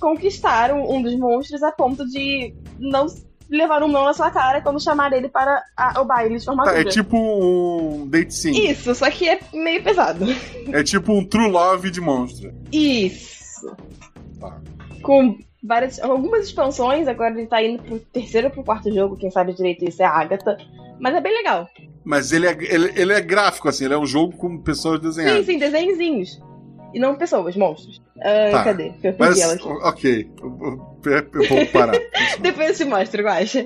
conquistar 0.00 0.72
um, 0.72 1.00
dos 1.00 1.16
monstros 1.16 1.62
a 1.62 1.70
ponto 1.72 2.04
de 2.08 2.52
não 2.78 3.06
levar 3.48 3.82
um 3.82 3.88
não 3.88 4.04
na 4.04 4.12
sua 4.12 4.30
cara 4.30 4.60
quando 4.60 4.82
chamar 4.82 5.12
ele 5.12 5.28
para 5.28 5.62
a- 5.76 6.00
o 6.00 6.04
baile 6.04 6.36
de 6.38 6.44
Tá, 6.44 6.50
formatura. 6.52 6.80
é 6.80 6.84
tipo 6.84 7.16
um 7.16 8.06
date 8.06 8.34
sim. 8.34 8.50
Isso, 8.50 8.94
só 8.94 9.10
que 9.10 9.28
é 9.28 9.38
meio 9.54 9.82
pesado. 9.82 10.26
É 10.72 10.82
tipo 10.82 11.12
um 11.12 11.24
True 11.24 11.48
Love 11.50 11.90
de 11.90 12.00
monstro. 12.00 12.52
Isso. 12.72 13.74
Tá. 14.38 14.60
Com 15.02 15.38
várias, 15.62 15.98
algumas 16.00 16.46
expansões, 16.46 17.08
agora 17.08 17.32
ele 17.38 17.46
tá 17.46 17.62
indo 17.62 17.82
pro 17.82 17.98
terceiro 18.00 18.48
ou 18.48 18.52
pro 18.52 18.64
quarto 18.64 18.92
jogo, 18.92 19.16
quem 19.16 19.30
sabe 19.30 19.54
direito 19.54 19.84
isso 19.88 20.02
é 20.02 20.04
a 20.06 20.10
Agatha. 20.10 20.58
Mas 21.00 21.14
é 21.14 21.20
bem 21.20 21.32
legal. 21.32 21.68
Mas 22.04 22.32
ele 22.32 22.46
é, 22.46 22.56
ele, 22.60 22.92
ele 23.00 23.12
é 23.12 23.20
gráfico, 23.20 23.68
assim, 23.68 23.84
ele 23.84 23.94
é 23.94 23.98
um 23.98 24.06
jogo 24.06 24.36
com 24.36 24.58
pessoas 24.58 24.96
Sim, 25.00 25.06
desenhadas. 25.06 25.46
sim, 25.46 25.58
desenhozinhos. 25.58 26.40
E 26.92 26.98
não 26.98 27.16
pessoas, 27.16 27.56
monstros. 27.56 28.00
Ah, 28.20 28.50
Tá. 28.52 28.64
Cadê? 28.64 28.92
Eu 29.02 29.12
perdi 29.12 29.18
Mas, 29.18 29.40
ela 29.40 29.54
aqui. 29.54 29.68
ok, 29.68 30.30
eu, 30.40 30.50
vou 31.48 31.66
parar. 31.72 31.98
Depois 32.40 32.70
eu 32.70 32.86
te 32.86 32.90
mostro, 32.90 33.20
eu 33.22 33.28
acho. 33.28 33.58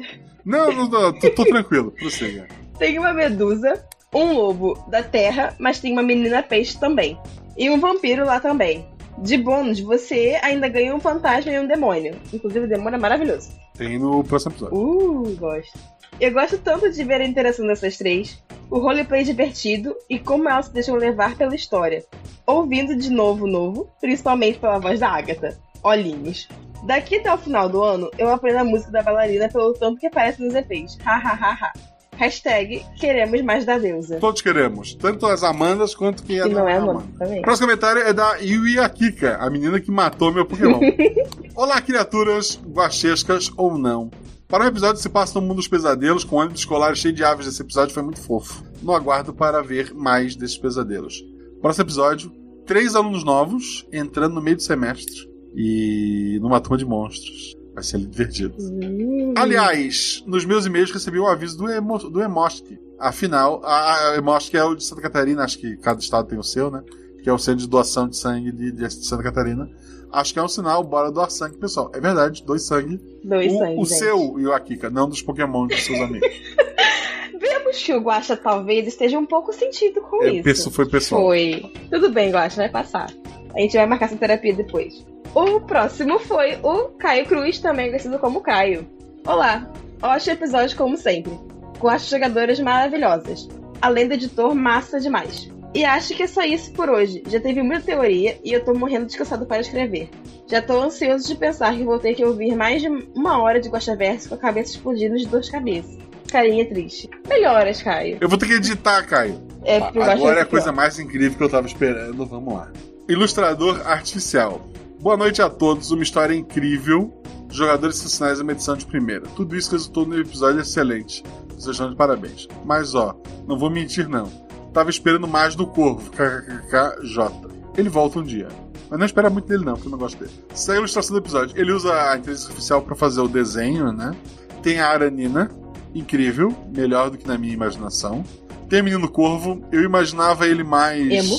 não, 0.44 0.72
não, 0.72 0.88
não 0.88 1.12
tô, 1.18 1.30
tô 1.30 1.44
tranquilo, 1.44 1.90
prossiga. 1.92 2.46
Tem 2.78 2.98
uma 2.98 3.12
medusa, 3.12 3.84
um 4.14 4.32
lobo 4.32 4.74
da 4.88 5.02
terra, 5.02 5.54
mas 5.58 5.80
tem 5.80 5.92
uma 5.92 6.02
menina 6.02 6.42
peixe 6.42 6.78
também. 6.78 7.18
E 7.56 7.70
um 7.70 7.78
vampiro 7.78 8.24
lá 8.24 8.40
também. 8.40 8.86
De 9.18 9.36
bônus, 9.36 9.78
você 9.78 10.38
ainda 10.42 10.68
ganha 10.68 10.94
um 10.94 10.98
fantasma 11.00 11.52
e 11.52 11.60
um 11.60 11.66
demônio. 11.66 12.16
Inclusive, 12.32 12.64
o 12.64 12.68
demônio 12.68 12.96
é 12.96 13.00
maravilhoso. 13.00 13.50
Tem 13.76 13.98
no 13.98 14.24
próximo 14.24 14.52
episódio. 14.52 14.76
Uh, 14.76 15.36
gosto. 15.36 15.78
Eu 16.20 16.32
gosto 16.32 16.58
tanto 16.58 16.90
de 16.90 17.02
ver 17.04 17.20
a 17.20 17.26
interação 17.26 17.66
dessas 17.66 17.96
três, 17.96 18.42
o 18.70 18.78
roleplay 18.78 19.24
divertido 19.24 19.94
e 20.08 20.18
como 20.18 20.48
elas 20.48 20.66
se 20.66 20.72
deixam 20.72 20.94
levar 20.96 21.36
pela 21.36 21.54
história. 21.54 22.04
Ouvindo 22.46 22.96
de 22.96 23.10
novo, 23.10 23.46
novo, 23.46 23.90
principalmente 24.00 24.58
pela 24.58 24.78
voz 24.78 25.00
da 25.00 25.08
Agatha. 25.08 25.58
Olhinhos. 25.82 26.48
Daqui 26.84 27.16
até 27.16 27.32
o 27.32 27.38
final 27.38 27.68
do 27.68 27.82
ano, 27.82 28.10
eu 28.18 28.30
aprendo 28.30 28.58
a 28.58 28.64
música 28.64 28.90
da 28.90 29.02
bailarina 29.02 29.48
pelo 29.48 29.72
tanto 29.74 30.00
que 30.00 30.06
aparece 30.06 30.42
nos 30.42 30.54
EPs. 30.54 30.98
Ha 31.04 31.14
ha 31.14 31.32
ha 31.32 31.52
ha. 31.52 31.72
Hashtag 32.16 32.84
queremos 33.00 33.40
mais 33.42 33.64
da 33.64 33.78
deusa. 33.78 34.18
Todos 34.20 34.42
queremos, 34.42 34.94
tanto 34.94 35.26
as 35.26 35.42
Amandas 35.42 35.94
quanto 35.94 36.22
quem 36.22 36.38
é 36.38 36.46
não 36.46 36.68
é 36.68 36.76
Amanda. 36.76 36.92
Amanda 36.92 37.18
também. 37.18 37.38
O 37.40 37.42
próximo 37.42 37.68
comentário 37.68 38.02
é 38.02 38.12
da 38.12 38.36
Yui 38.36 38.78
Akika, 38.78 39.36
a 39.38 39.48
menina 39.48 39.80
que 39.80 39.90
matou 39.90 40.32
meu 40.32 40.44
Pokémon. 40.44 40.78
Olá, 41.54 41.80
criaturas 41.80 42.60
guachescas 42.64 43.50
ou 43.56 43.76
não. 43.78 44.10
Para 44.52 44.64
o 44.64 44.68
episódio 44.68 45.00
se 45.00 45.08
passa 45.08 45.40
no 45.40 45.46
mundo 45.46 45.56
dos 45.56 45.66
pesadelos, 45.66 46.24
com 46.24 46.36
ônibus 46.36 46.60
escolar 46.60 46.94
cheio 46.94 47.14
de 47.14 47.24
aves. 47.24 47.46
Esse 47.46 47.62
episódio 47.62 47.94
foi 47.94 48.02
muito 48.02 48.20
fofo. 48.20 48.62
No 48.82 48.92
aguardo 48.92 49.32
para 49.32 49.62
ver 49.62 49.94
mais 49.94 50.36
desses 50.36 50.58
pesadelos. 50.58 51.24
Próximo 51.62 51.86
episódio: 51.86 52.30
três 52.66 52.94
alunos 52.94 53.24
novos 53.24 53.88
entrando 53.90 54.34
no 54.34 54.42
meio 54.42 54.56
do 54.56 54.62
semestre 54.62 55.26
e 55.56 56.38
numa 56.42 56.60
turma 56.60 56.76
de 56.76 56.84
monstros. 56.84 57.56
Vai 57.74 57.82
ser 57.82 57.96
divertido. 58.00 58.54
Hum. 58.60 59.32
Aliás, 59.38 60.22
nos 60.26 60.44
meus 60.44 60.66
e-mails 60.66 60.90
recebi 60.90 61.18
um 61.18 61.26
aviso 61.26 61.56
do, 61.56 61.70
Emo, 61.70 61.96
do 62.10 62.20
Emosk. 62.20 62.66
Afinal, 63.00 63.62
a, 63.64 64.10
a 64.10 64.16
Emosk 64.18 64.52
é 64.52 64.62
o 64.62 64.74
de 64.74 64.84
Santa 64.84 65.00
Catarina, 65.00 65.44
acho 65.44 65.58
que 65.58 65.78
cada 65.78 65.98
estado 65.98 66.28
tem 66.28 66.38
o 66.38 66.42
seu, 66.42 66.70
né? 66.70 66.82
Que 67.22 67.30
é 67.30 67.32
o 67.32 67.38
centro 67.38 67.62
de 67.62 67.68
doação 67.70 68.06
de 68.06 68.18
sangue 68.18 68.52
de, 68.52 68.70
de 68.70 68.90
Santa 68.90 69.22
Catarina. 69.22 69.66
Acho 70.12 70.32
que 70.34 70.38
é 70.38 70.42
um 70.42 70.48
sinal, 70.48 70.82
bora 70.84 71.10
doar 71.10 71.30
sangue, 71.30 71.56
pessoal. 71.56 71.90
É 71.94 72.00
verdade, 72.00 72.44
dois 72.44 72.66
sangue. 72.66 73.00
Dois 73.24 73.52
o, 73.52 73.58
sangue, 73.58 73.80
o 73.80 73.84
gente. 73.84 73.98
seu 73.98 74.38
e 74.38 74.46
o 74.46 74.52
Akika, 74.52 74.90
não 74.90 75.08
dos 75.08 75.22
Pokémon 75.22 75.66
dos 75.66 75.82
seus 75.82 76.00
amigos. 76.00 76.28
Vemos 77.40 77.68
Acho 77.76 77.84
que 77.86 77.94
o 77.94 78.00
Guaxa 78.00 78.36
talvez 78.36 78.86
esteja 78.86 79.18
um 79.18 79.24
pouco 79.26 79.52
sentido 79.52 80.00
com 80.02 80.22
É, 80.22 80.30
isso. 80.34 80.70
foi 80.70 80.86
pessoal. 80.88 81.22
Foi. 81.22 81.72
Tudo 81.90 82.10
bem, 82.10 82.30
Guaxa, 82.30 82.56
vai 82.56 82.68
passar. 82.68 83.10
A 83.56 83.60
gente 83.60 83.76
vai 83.76 83.86
marcar 83.86 84.06
essa 84.06 84.16
terapia 84.16 84.54
depois. 84.54 85.04
O 85.34 85.60
próximo 85.62 86.18
foi 86.18 86.58
o 86.62 86.88
Caio 86.98 87.24
Cruz, 87.26 87.58
também 87.58 87.88
conhecido 87.88 88.18
como 88.18 88.42
Caio. 88.42 88.86
Olá, 89.26 89.66
ótimo 90.02 90.34
episódio 90.34 90.76
como 90.76 90.96
sempre. 90.96 91.32
Com 91.78 91.88
as 91.88 92.06
jogadoras 92.06 92.60
maravilhosas. 92.60 93.48
Além 93.80 94.06
do 94.06 94.14
editor, 94.14 94.54
massa 94.54 95.00
demais. 95.00 95.50
E 95.74 95.84
acho 95.84 96.14
que 96.14 96.22
é 96.22 96.26
só 96.26 96.42
isso 96.42 96.70
por 96.72 96.90
hoje. 96.90 97.22
Já 97.28 97.40
teve 97.40 97.62
muita 97.62 97.82
teoria 97.82 98.38
e 98.44 98.52
eu 98.52 98.62
tô 98.62 98.74
morrendo 98.74 99.06
descansado 99.06 99.46
para 99.46 99.60
escrever. 99.60 100.10
Já 100.46 100.60
tô 100.60 100.78
ansioso 100.78 101.26
de 101.26 101.34
pensar 101.34 101.74
que 101.74 101.82
vou 101.82 101.98
ter 101.98 102.14
que 102.14 102.24
ouvir 102.24 102.54
mais 102.54 102.82
de 102.82 102.88
uma 102.88 103.40
hora 103.40 103.58
de 103.58 103.70
Guaxaverso 103.70 104.28
com 104.28 104.34
a 104.34 104.38
cabeça 104.38 104.72
explodindo 104.72 105.16
de 105.16 105.26
dor 105.26 105.40
de 105.40 105.50
cabeça. 105.50 105.96
Carinha 106.30 106.66
triste. 106.68 107.08
Melhoras, 107.26 107.82
Caio. 107.82 108.18
Eu 108.20 108.28
vou 108.28 108.36
ter 108.38 108.46
que 108.46 108.54
editar, 108.54 109.02
Caio. 109.06 109.40
É, 109.64 109.76
Agora 109.78 110.40
é 110.40 110.42
a 110.42 110.46
coisa 110.46 110.66
pior. 110.66 110.76
mais 110.76 110.98
incrível 110.98 111.36
que 111.38 111.44
eu 111.44 111.48
tava 111.48 111.66
esperando. 111.66 112.26
Vamos 112.26 112.52
lá. 112.54 112.70
Ilustrador 113.08 113.80
artificial. 113.86 114.66
Boa 115.00 115.16
noite 115.16 115.40
a 115.40 115.48
todos. 115.48 115.90
Uma 115.90 116.02
história 116.02 116.34
incrível. 116.34 117.12
Jogadores 117.50 117.96
sensacionais 117.96 118.40
uma 118.40 118.52
edição 118.52 118.76
de 118.76 118.86
primeira. 118.86 119.22
Tudo 119.36 119.56
isso 119.56 119.72
resultou 119.72 120.06
num 120.06 120.18
episódio 120.18 120.60
excelente. 120.60 121.22
Vocês 121.48 121.68
estão 121.76 121.90
de 121.90 121.96
parabéns. 121.96 122.46
Mas 122.64 122.94
ó, 122.94 123.14
não 123.46 123.58
vou 123.58 123.68
mentir 123.70 124.08
não. 124.08 124.30
Tava 124.72 124.90
esperando 124.90 125.28
mais 125.28 125.54
do 125.54 125.66
Corvo. 125.66 126.10
KKKJ. 126.10 127.52
Ele 127.76 127.88
volta 127.88 128.18
um 128.18 128.22
dia. 128.22 128.48
Mas 128.88 128.98
não 128.98 129.06
espera 129.06 129.30
muito 129.30 129.48
dele 129.48 129.64
não, 129.64 129.74
porque 129.74 129.88
eu 129.88 129.90
não 129.90 129.98
gosto 129.98 130.18
dele. 130.18 130.32
É 130.50 130.72
a 130.72 130.76
ilustração 130.76 131.14
do 131.14 131.22
episódio. 131.22 131.58
Ele 131.58 131.72
usa 131.72 131.92
a 132.10 132.16
inteligência 132.16 132.48
artificial 132.48 132.82
pra 132.82 132.94
fazer 132.94 133.20
o 133.20 133.28
desenho, 133.28 133.92
né? 133.92 134.14
Tem 134.62 134.80
a 134.80 134.88
Aranina, 134.88 135.50
incrível, 135.94 136.54
melhor 136.74 137.10
do 137.10 137.16
que 137.16 137.26
na 137.26 137.38
minha 137.38 137.54
imaginação. 137.54 138.24
Tem 138.68 138.80
o 138.80 138.84
Menino 138.84 139.08
Corvo, 139.08 139.62
eu 139.72 139.82
imaginava 139.82 140.46
ele 140.46 140.62
mais. 140.64 141.10
Emo? 141.10 141.38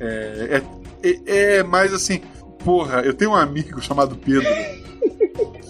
É, 0.00 0.62
é, 1.02 1.08
é, 1.08 1.56
é 1.56 1.62
mais 1.62 1.92
assim. 1.92 2.20
Porra, 2.64 3.00
eu 3.00 3.14
tenho 3.14 3.32
um 3.32 3.36
amigo 3.36 3.80
chamado 3.80 4.16
Pedro. 4.16 4.48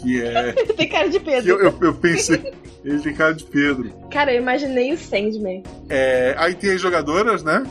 Que 0.01 0.23
é. 0.23 0.53
Tem 0.77 0.89
cara 0.89 1.09
de 1.09 1.21
Pedro. 1.21 1.51
eu, 1.51 1.61
eu, 1.61 1.75
eu 1.81 1.95
pensei. 1.95 2.53
Ele 2.85 2.99
tem 2.99 3.15
cara 3.15 3.33
de 3.33 3.45
Pedro. 3.45 3.93
Cara, 4.11 4.35
eu 4.35 4.43
imaginei 4.43 4.93
o 4.93 4.99
Sandman. 4.99 5.63
É, 5.89 6.35
aí 6.37 6.53
tem 6.53 6.73
as 6.73 6.81
jogadoras, 6.81 7.45
né? 7.45 7.63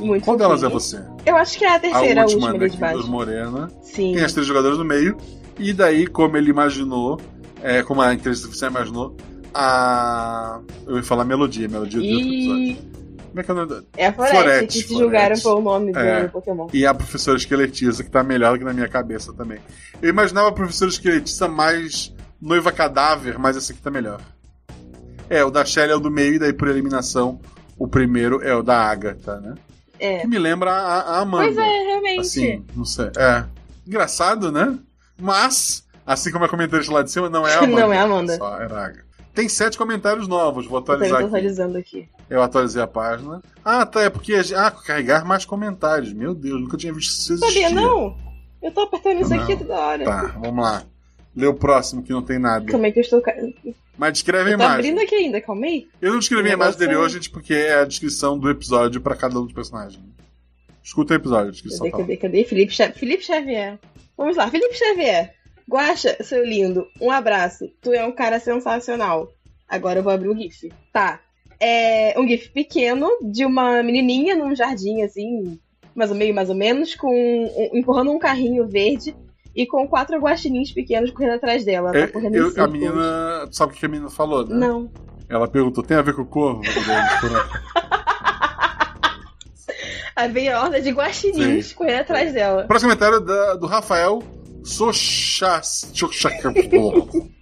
Muito 0.00 0.24
Qual 0.24 0.36
delas 0.36 0.64
é 0.64 0.68
você? 0.68 1.00
Eu 1.24 1.36
acho 1.36 1.56
que 1.56 1.64
é 1.64 1.72
a 1.72 1.78
terceira, 1.78 2.22
a, 2.22 2.24
última, 2.24 2.52
né, 2.52 2.58
ali 2.58 2.70
de 2.70 2.76
que 2.76 2.84
é 2.84 2.92
baixo. 2.92 3.08
Morena. 3.08 3.70
Sim. 3.82 4.14
Tem 4.14 4.24
as 4.24 4.32
três 4.32 4.46
jogadoras 4.46 4.78
no 4.78 4.84
meio. 4.84 5.16
E 5.58 5.72
daí, 5.72 6.06
como 6.08 6.36
ele 6.36 6.50
imaginou, 6.50 7.20
é, 7.62 7.82
como 7.82 8.02
a 8.02 8.12
inteligência 8.12 8.46
artificial 8.46 8.70
imaginou, 8.72 9.16
a. 9.54 10.60
Eu 10.86 10.96
ia 10.96 11.02
falar 11.04 11.24
melodia, 11.24 11.68
melodia 11.68 12.00
de 12.00 12.12
outro 12.12 12.28
episódio. 12.28 12.76
Como 13.36 13.40
é 13.40 13.44
que 13.44 13.50
é 13.50 13.54
o 13.54 13.56
nome 13.56 13.86
é 13.98 14.06
a 14.06 14.12
Florete, 14.14 14.34
Florete, 14.36 14.66
que 14.82 14.88
se 14.88 14.94
julgaram 14.98 15.36
pelo 15.38 15.60
nome 15.60 15.92
do 15.92 15.98
É. 15.98 16.26
Pokémon. 16.28 16.68
E 16.72 16.86
a 16.86 16.94
professora 16.94 17.36
esqueletiza, 17.36 18.02
que 18.02 18.10
tá 18.10 18.22
melhor 18.22 18.52
do 18.54 18.58
que 18.60 18.64
na 18.64 18.72
minha 18.72 18.88
cabeça 18.88 19.30
também. 19.34 19.58
Eu 20.00 20.08
imaginava 20.08 20.48
a 20.48 20.52
professora 20.52 20.90
esqueletiza 20.90 21.46
mais 21.46 22.14
noiva 22.40 22.72
cadáver, 22.72 23.38
mas 23.38 23.54
essa 23.54 23.72
aqui 23.74 23.82
tá 23.82 23.90
melhor. 23.90 24.22
É, 25.28 25.44
o 25.44 25.50
da 25.50 25.66
Shelly 25.66 25.92
é 25.92 25.96
o 25.96 26.00
do 26.00 26.10
meio, 26.10 26.34
e 26.36 26.38
daí 26.38 26.52
por 26.54 26.66
eliminação, 26.68 27.38
o 27.76 27.86
primeiro 27.86 28.42
é 28.42 28.54
o 28.54 28.62
da 28.62 28.78
Agatha, 28.78 29.38
né? 29.38 29.54
É. 29.98 30.20
Que 30.20 30.26
me 30.26 30.38
lembra 30.38 30.70
a, 30.72 31.00
a 31.00 31.20
Amanda. 31.20 31.44
Pois 31.44 31.58
é, 31.58 31.82
realmente. 31.84 32.20
Assim, 32.20 32.64
não 32.74 32.86
sei. 32.86 33.10
É. 33.18 33.44
Engraçado, 33.86 34.50
né? 34.50 34.78
Mas, 35.20 35.86
assim 36.06 36.32
como 36.32 36.46
a 36.46 36.48
comentarista 36.48 36.90
lá 36.90 37.02
de 37.02 37.10
cima, 37.10 37.28
não 37.28 37.46
é 37.46 37.54
a 37.54 37.58
Amanda. 37.58 37.76
Não 37.82 37.92
é 37.92 37.98
a 37.98 38.02
Amanda. 38.02 38.36
Só 38.38 38.58
era 38.60 38.74
a 38.78 38.86
Agatha. 38.86 39.04
Tem 39.34 39.46
sete 39.46 39.76
comentários 39.76 40.26
novos, 40.26 40.66
vou 40.66 40.78
Eu 40.78 40.82
tô 40.84 40.92
atualizar 40.92 41.18
aqui. 41.18 41.26
atualizando 41.26 41.76
aqui. 41.76 42.08
Eu 42.28 42.42
atualizei 42.42 42.82
a 42.82 42.86
página. 42.86 43.40
Ah, 43.64 43.86
tá, 43.86 44.02
é 44.02 44.10
porque. 44.10 44.34
a 44.34 44.66
Ah, 44.66 44.70
carregar 44.70 45.24
mais 45.24 45.44
comentários. 45.44 46.12
Meu 46.12 46.34
Deus, 46.34 46.60
nunca 46.60 46.76
tinha 46.76 46.92
visto 46.92 47.10
isso 47.10 47.32
existir. 47.34 47.62
Sabia, 47.62 47.70
não? 47.70 48.16
Eu 48.62 48.72
tô 48.72 48.80
apertando 48.80 49.20
isso 49.20 49.30
Não. 49.30 49.42
aqui 49.42 49.56
toda 49.56 49.74
hora. 49.74 50.04
Tá, 50.04 50.22
vamos 50.40 50.64
lá. 50.64 50.82
Lê 51.36 51.46
o 51.46 51.54
próximo 51.54 52.02
que 52.02 52.12
não 52.12 52.22
tem 52.22 52.38
nada. 52.38 52.70
Como 52.72 52.84
é 52.86 52.90
que 52.90 52.98
eu 52.98 53.02
estou. 53.02 53.22
Mas 53.98 54.12
descreve 54.14 54.50
a 54.50 54.52
Eu 54.54 54.58
tô 54.58 54.64
imagem. 54.64 54.90
abrindo 54.90 55.00
aqui 55.06 55.14
ainda, 55.14 55.40
calma 55.40 55.66
aí. 55.66 55.86
Eu 56.02 56.12
não 56.12 56.18
descrevi 56.18 56.50
a 56.50 56.54
imagem 56.54 56.78
dele 56.78 56.96
hoje, 56.96 57.14
gente, 57.14 57.30
porque 57.30 57.54
é 57.54 57.74
a 57.80 57.84
descrição 57.84 58.38
do 58.38 58.50
episódio 58.50 59.00
pra 59.00 59.14
cada 59.14 59.38
um 59.38 59.44
dos 59.44 59.52
personagens. 59.52 60.02
Escuta 60.82 61.14
o 61.14 61.16
episódio, 61.16 61.48
a 61.48 61.52
descrição 61.52 61.78
Cadê, 61.86 61.90
fala. 61.90 62.02
cadê, 62.04 62.16
cadê? 62.16 62.44
Felipe, 62.44 62.72
Xe- 62.74 62.92
Felipe 62.92 63.22
Xavier. 63.24 63.78
Vamos 64.16 64.36
lá, 64.36 64.50
Felipe 64.50 64.74
Xavier. 64.74 65.34
Guaxa, 65.68 66.16
seu 66.22 66.44
lindo, 66.44 66.86
um 67.00 67.10
abraço. 67.10 67.68
Tu 67.82 67.92
é 67.92 68.04
um 68.04 68.12
cara 68.12 68.38
sensacional. 68.40 69.28
Agora 69.68 69.98
eu 69.98 70.02
vou 70.02 70.12
abrir 70.12 70.28
o 70.28 70.36
GIF. 70.36 70.72
Tá. 70.92 71.20
É 71.58 72.14
um 72.18 72.26
GIF 72.28 72.50
pequeno 72.50 73.08
de 73.22 73.44
uma 73.46 73.82
menininha 73.82 74.34
num 74.36 74.54
jardim, 74.54 75.02
assim, 75.02 75.58
mais 75.94 76.10
ou 76.10 76.16
meio, 76.16 76.34
mais 76.34 76.50
ou 76.50 76.54
menos, 76.54 76.94
com 76.94 77.08
um- 77.10 77.70
empurrando 77.78 78.10
um 78.12 78.18
carrinho 78.18 78.66
verde 78.68 79.16
e 79.54 79.64
com 79.66 79.88
quatro 79.88 80.18
guaxinins 80.18 80.70
pequenos 80.72 81.10
correndo 81.10 81.36
atrás 81.36 81.64
dela. 81.64 81.90
Ela 81.90 81.98
É, 82.04 82.06
tá 82.08 82.20
em 82.20 82.34
eu- 82.34 82.52
a 82.62 82.66
menina. 82.68 83.48
Sabe 83.50 83.72
o 83.72 83.76
que 83.76 83.86
a 83.86 83.88
menina 83.88 84.10
falou, 84.10 84.46
né? 84.46 84.54
Não. 84.54 84.90
Ela 85.28 85.48
perguntou: 85.48 85.82
tem 85.82 85.96
a 85.96 86.02
ver 86.02 86.14
com 86.14 86.22
o 86.22 86.26
corvo? 86.26 86.60
Aí 90.14 90.30
vem 90.30 90.48
a 90.48 90.62
horda 90.62 90.80
de 90.80 90.90
guaxinins 90.90 91.66
Sim. 91.68 91.74
correndo 91.74 92.00
atrás 92.00 92.32
dela. 92.32 92.64
Próximo 92.64 92.90
comentário 92.90 93.20
da- 93.20 93.54
do 93.54 93.66
Rafael 93.66 94.22
Sochas. 94.64 95.90
Sochak. 95.94 96.42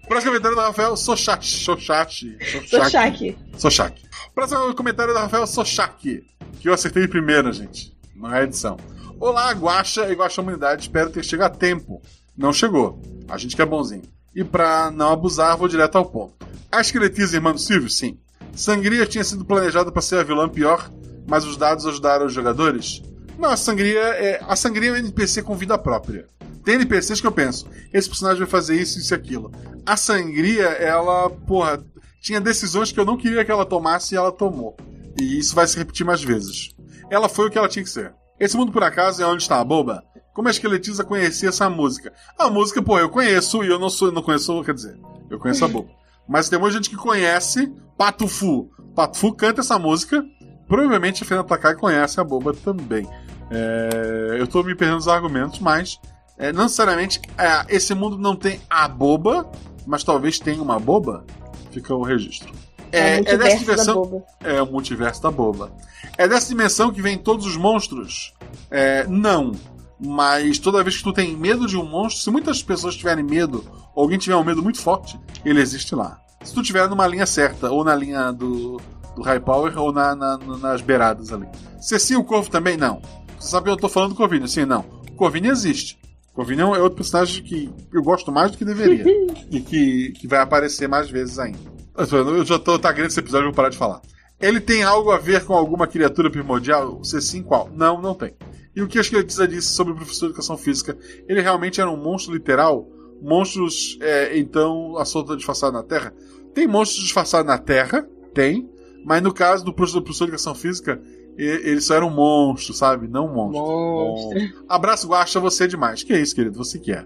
Próximo 0.09 0.33
comentário 0.33 0.57
do 0.57 0.63
Rafael 0.63 0.97
Sochach. 0.97 1.47
Sochach. 1.47 2.39
Sochak. 2.69 3.37
Sochak. 3.57 4.03
Próximo 4.35 4.75
comentário 4.75 5.15
do 5.15 5.19
Rafael 5.19 5.47
Sochak. 5.47 6.25
Que 6.61 6.69
eu 6.69 6.75
acertei 6.75 7.03
de 7.03 7.09
primeira, 7.09 7.53
gente. 7.53 7.97
Não 8.15 8.35
é 8.35 8.45
edição. 8.45 8.77
Olá, 9.19 9.51
Guaxa 9.53 10.09
e 10.11 10.15
Guaxa 10.15 10.43
Humanidade. 10.43 10.83
Espero 10.83 11.11
ter 11.11 11.25
chegado 11.25 11.55
a 11.55 11.57
tempo. 11.57 12.03
Não 12.37 12.53
chegou. 12.53 13.01
A 13.29 13.39
gente 13.39 13.57
que 13.57 13.63
é 13.63 13.67
bonzinho. 13.67 14.03
E 14.35 14.45
pra 14.45 14.91
não 14.91 15.13
abusar, 15.13 15.57
vou 15.57 15.69
direto 15.69 15.97
ao 15.97 16.05
ponto. 16.05 16.35
A 16.71 16.81
esqueletiza 16.81 17.37
irmã 17.37 17.53
do 17.53 17.59
Silvio? 17.59 17.89
Sim. 17.89 18.19
Sangria 18.55 19.07
tinha 19.07 19.25
sido 19.25 19.45
planejada 19.45 19.91
para 19.91 20.03
ser 20.03 20.19
a 20.19 20.23
vilã 20.23 20.49
pior, 20.49 20.91
mas 21.27 21.45
os 21.45 21.57
dados 21.57 21.87
ajudaram 21.87 22.27
os 22.27 22.33
jogadores? 22.33 23.03
Não, 23.39 23.51
a 23.51 23.57
Sangria 23.57 24.01
é. 24.01 24.41
A 24.47 24.55
Sangria 24.55 24.91
é 24.91 24.93
um 24.93 24.97
NPC 24.97 25.43
com 25.43 25.57
vida 25.57 25.79
própria. 25.79 26.29
Tem 26.65 26.77
NPCs 26.77 27.21
que 27.21 27.27
eu 27.27 27.33
penso, 27.33 27.69
esse 27.93 28.09
personagem 28.09 28.39
vai 28.39 28.49
fazer 28.49 28.81
isso, 28.81 28.99
isso 28.99 29.13
e 29.13 29.17
aquilo. 29.17 29.53
A 29.85 29.97
Sangria, 29.97 30.65
ela, 30.65 31.29
porra, 31.29 31.85
tinha 32.21 32.41
decisões 32.41 32.91
que 32.91 32.99
eu 32.99 33.05
não 33.05 33.19
queria 33.19 33.45
que 33.45 33.51
ela 33.51 33.67
tomasse 33.67 34.15
e 34.15 34.17
ela 34.17 34.33
tomou. 34.33 34.75
E 35.21 35.39
isso 35.39 35.55
vai 35.55 35.67
se 35.67 35.77
repetir 35.77 36.07
mais 36.07 36.23
vezes. 36.23 36.75
Ela 37.11 37.29
foi 37.29 37.47
o 37.47 37.51
que 37.51 37.59
ela 37.59 37.69
tinha 37.69 37.85
que 37.85 37.91
ser. 37.91 38.15
Esse 38.41 38.57
mundo, 38.57 38.73
por 38.73 38.83
acaso, 38.83 39.23
é 39.23 39.27
onde 39.27 39.43
está 39.43 39.61
a 39.61 39.65
boba? 39.65 40.03
Como 40.33 40.49
a 40.49 40.51
esqueletiza 40.51 41.05
conhecia 41.05 41.51
essa 41.51 41.69
música? 41.69 42.13
A 42.39 42.51
música, 42.51 42.83
pô, 42.83 42.99
eu 42.99 43.09
conheço 43.09 43.63
e 43.63 43.69
eu 43.69 43.79
não 43.79 43.91
sou, 43.91 44.11
não 44.11 44.23
conheço, 44.23 44.65
quer 44.65 44.75
dizer, 44.75 44.99
eu 45.31 45.39
conheço 45.39 45.65
a 45.65 45.69
boba. 45.69 45.91
Mas 46.27 46.49
tem 46.49 46.59
muita 46.59 46.77
gente 46.77 46.91
que 46.91 46.97
conhece 46.97 47.71
Pato 47.97 48.27
Fu. 48.27 48.71
Pato 48.95 49.19
Fu 49.19 49.35
canta 49.35 49.61
essa 49.61 49.79
música. 49.79 50.25
Provavelmente 50.67 51.23
a 51.23 51.27
Fernanda 51.27 51.49
Takai 51.49 51.75
conhece 51.75 52.19
a 52.19 52.25
boba 52.25 52.55
também. 52.55 53.07
É, 53.51 54.37
eu 54.39 54.47
tô 54.47 54.63
me 54.63 54.75
perdendo 54.75 54.97
nos 54.97 55.09
argumentos, 55.09 55.61
mas 55.61 56.01
é, 56.39 56.53
não 56.53 56.65
necessariamente 56.65 57.21
é, 57.39 57.65
esse 57.75 57.95
mundo 57.95 58.19
não 58.19 58.35
tem 58.37 58.61
a 58.69 58.87
boba, 58.89 59.51
mas 59.87 60.03
talvez 60.05 60.39
tenha 60.39 60.63
uma 60.63 60.79
boba. 60.79 61.25
Fica 61.71 61.95
o 61.95 62.03
registro. 62.03 62.53
É, 62.93 63.21
o 63.21 63.25
dessa 63.25 63.37
multiverso 63.57 63.67
da 63.87 63.93
dimensão. 63.93 64.25
É 64.45 64.63
o 64.63 64.67
multiverso 64.67 65.23
da 65.23 65.31
boba. 65.31 65.73
É 66.17 66.29
dessa 66.29 66.49
dimensão 66.49 66.93
que 66.93 67.03
vem 67.03 67.19
todos 67.19 67.45
os 67.47 67.57
monstros? 67.57 68.33
É, 68.71 69.05
não. 69.09 69.53
Mas 69.99 70.59
toda 70.59 70.83
vez 70.83 70.97
que 70.99 71.03
tu 71.05 71.13
tem 71.13 71.37
medo 71.37 71.67
de 71.67 71.77
um 71.77 71.85
monstro, 71.85 72.23
se 72.23 72.31
muitas 72.31 72.63
pessoas 72.63 72.95
tiverem 72.97 73.25
medo, 73.25 73.65
ou 73.95 74.03
alguém 74.05 74.19
tiver 74.19 74.37
um 74.37 74.45
medo 74.45 74.63
muito 74.63 74.81
forte, 74.81 75.19
ele 75.45 75.61
existe 75.61 75.95
lá. 75.95 76.21
Se 76.45 76.53
tu 76.53 76.63
tiver 76.63 76.89
numa 76.89 77.07
linha 77.07 77.27
certa, 77.27 77.71
ou 77.71 77.83
na 77.83 77.95
linha 77.97 78.31
do, 78.33 78.81
do 79.17 79.23
High 79.23 79.41
Power, 79.41 79.77
ou 79.79 79.93
na, 79.93 80.15
na- 80.15 80.37
nas 80.39 80.81
beiradas 80.81 81.33
ali. 81.33 81.49
Se 81.81 81.99
sim, 81.99 82.17
o 82.17 82.25
Corvo 82.25 82.51
também? 82.51 82.77
Não. 82.77 83.01
Você 83.39 83.49
sabe 83.49 83.65
que 83.65 83.71
eu 83.71 83.77
tô 83.77 83.89
falando 83.89 84.11
do 84.11 84.15
Corvinho? 84.17 84.47
Sim, 84.47 84.65
não. 84.67 84.85
O 85.11 85.15
Corvinho 85.17 85.51
existe. 85.51 85.99
O 86.35 86.39
Corvinho 86.39 86.75
é 86.75 86.83
outro 86.83 86.97
personagem 86.97 87.45
que 87.45 87.71
eu 87.93 88.03
gosto 88.03 88.33
mais 88.33 88.51
do 88.51 88.59
que 88.59 88.65
deveria. 88.65 89.05
e 89.53 89.61
que, 89.61 90.11
que 90.11 90.27
vai 90.27 90.41
aparecer 90.41 90.89
mais 90.89 91.09
vezes 91.09 91.39
ainda. 91.39 91.61
Eu 91.97 92.45
já 92.45 92.59
tô 92.59 92.77
tá 92.77 92.91
grande 92.91 93.13
esse 93.13 93.21
episódio, 93.21 93.47
vou 93.47 93.55
parar 93.55 93.69
de 93.69 93.79
falar. 93.79 94.03
Ele 94.41 94.61
tem 94.61 94.83
algo 94.83 95.13
a 95.13 95.17
ver 95.17 95.45
com 95.45 95.55
alguma 95.55 95.87
criatura 95.87 96.29
primordial? 96.29 97.05
Se 97.05 97.23
sim, 97.23 97.41
qual? 97.41 97.71
Não, 97.73 98.03
não 98.03 98.17
tem. 98.17 98.35
E 98.75 98.83
o 98.83 98.89
que 98.89 98.99
a 98.99 99.01
esqueletiza 99.01 99.47
disse 99.47 99.69
sobre 99.69 99.93
o 99.93 99.97
professor 99.97 100.27
de 100.27 100.33
educação 100.33 100.57
física? 100.59 100.99
Ele 101.29 101.41
realmente 101.41 101.81
era 101.81 101.89
um 101.89 101.97
monstro 101.97 102.35
literal? 102.35 102.85
Monstros, 103.23 103.97
é, 104.01 104.37
então, 104.37 104.99
a 104.99 105.05
solta 105.05 105.37
disfarçada 105.37 105.73
na 105.73 105.85
Terra? 105.85 106.13
Tem 106.53 106.67
monstros 106.67 107.05
disfarçados 107.05 107.47
na 107.47 107.59
Terra? 107.59 108.09
Tem. 108.35 108.69
Mas 109.05 109.23
no 109.23 109.33
caso 109.33 109.65
do 109.65 109.73
professor 109.73 110.25
de 110.25 110.31
educação 110.31 110.55
física, 110.55 111.01
e- 111.39 111.43
ele 111.71 111.81
só 111.81 111.95
era 111.97 112.07
um 112.07 112.11
monstro, 112.11 112.73
sabe? 112.75 113.09
Não 113.09 113.27
um 113.27 113.35
monstro. 113.35 113.63
Monstro. 113.65 114.65
Abraço, 114.69 115.09
Guaxa, 115.09 115.41
você 115.41 115.65
é 115.65 115.67
demais. 115.69 116.03
Que 116.03 116.13
é 116.13 116.21
isso, 116.21 116.35
querido? 116.35 116.57
Você 116.59 116.79
que 116.79 116.93
é. 116.93 117.05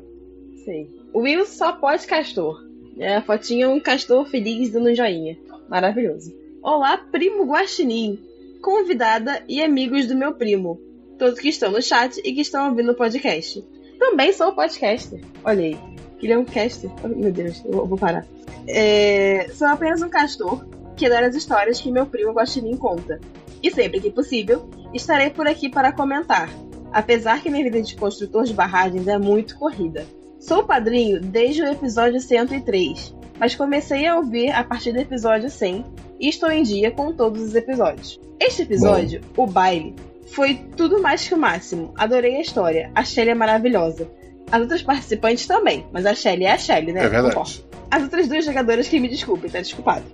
Sim. 0.65 0.91
O 1.13 1.21
Will 1.21 1.47
só 1.47 1.73
pode 1.73 2.07
castor. 2.07 2.63
É, 2.99 3.17
a 3.17 3.23
fotinha 3.23 3.67
é 3.67 3.69
um 3.69 3.81
castor 3.81 4.27
feliz 4.27 4.71
dando 4.71 4.91
um 4.91 4.95
joinha. 4.95 5.39
Maravilhoso. 5.69 6.35
Olá, 6.63 6.99
primo 6.99 7.45
Guaxinim, 7.45 8.19
convidada 8.61 9.43
e 9.49 9.63
amigos 9.63 10.07
do 10.07 10.17
meu 10.17 10.35
primo, 10.35 10.81
todos 11.19 11.39
que 11.39 11.49
estão 11.49 11.71
no 11.71 11.81
chat 11.81 12.19
e 12.25 12.33
que 12.35 12.41
estão 12.41 12.69
ouvindo 12.69 12.93
o 12.93 12.95
podcast. 12.97 13.65
Também 13.99 14.33
sou 14.33 14.53
podcaster. 14.53 15.21
Olha 15.45 15.65
aí. 15.65 15.79
Ele 16.21 16.33
é 16.33 16.39
um 16.39 16.45
caster. 16.45 16.91
Oh, 17.05 17.09
meu 17.09 17.31
Deus, 17.33 17.63
eu 17.65 17.87
vou 17.87 17.97
parar. 17.97 18.27
É, 18.67 19.49
sou 19.55 19.69
apenas 19.69 20.03
um 20.03 20.09
castor 20.09 20.65
que 20.97 21.07
adora 21.07 21.29
as 21.29 21.37
histórias 21.37 21.81
que 21.81 21.91
meu 21.93 22.07
primo 22.07 22.33
Guaxinim 22.33 22.77
conta. 22.77 23.21
E 23.63 23.71
sempre 23.71 24.01
que 24.01 24.11
possível, 24.11 24.69
estarei 24.95 25.31
por 25.31 25.47
aqui 25.47 25.69
para 25.69 25.93
comentar, 25.93 26.49
apesar 26.93 27.43
que 27.43 27.51
minha 27.51 27.65
vida 27.65 27.83
de 27.83 27.97
construtor 27.97 28.45
de 28.45 28.55
barragens 28.55 29.07
é 29.09 29.19
muito 29.19 29.59
corrida. 29.59 30.07
Sou 30.39 30.65
padrinho 30.65 31.21
desde 31.21 31.63
o 31.63 31.67
episódio 31.67 32.21
103, 32.21 33.15
mas 33.39 33.57
comecei 33.57 34.07
a 34.07 34.17
ouvir 34.17 34.51
a 34.51 34.63
partir 34.63 34.93
do 34.93 35.01
episódio 35.01 35.51
100 35.51 35.85
e 36.21 36.29
estou 36.29 36.51
em 36.51 36.63
dia 36.63 36.91
com 36.91 37.13
todos 37.13 37.43
os 37.43 37.55
episódios. 37.55 38.21
Este 38.41 38.63
episódio, 38.63 39.21
Bom. 39.35 39.45
o 39.45 39.47
baile, 39.47 39.95
foi 40.27 40.55
tudo 40.77 41.03
mais 41.03 41.27
que 41.27 41.35
o 41.35 41.39
máximo. 41.39 41.93
Adorei 41.97 42.37
a 42.37 42.41
história. 42.41 42.91
A 42.95 43.03
Shelly 43.03 43.31
é 43.31 43.35
maravilhosa. 43.35 44.09
As 44.51 44.61
outras 44.61 44.83
participantes 44.83 45.47
também, 45.47 45.87
mas 45.93 46.07
a 46.07 46.15
Shelly 46.15 46.45
é 46.45 46.53
a 46.53 46.59
Shelly, 46.59 46.93
né? 46.93 47.05
É 47.05 47.09
verdade. 47.09 47.65
As 47.91 48.03
outras 48.03 48.29
duas 48.29 48.45
jogadoras 48.45 48.89
que 48.89 49.01
me 49.01 49.09
desculpem, 49.09 49.51
tá 49.51 49.61
desculpado. 49.61 50.05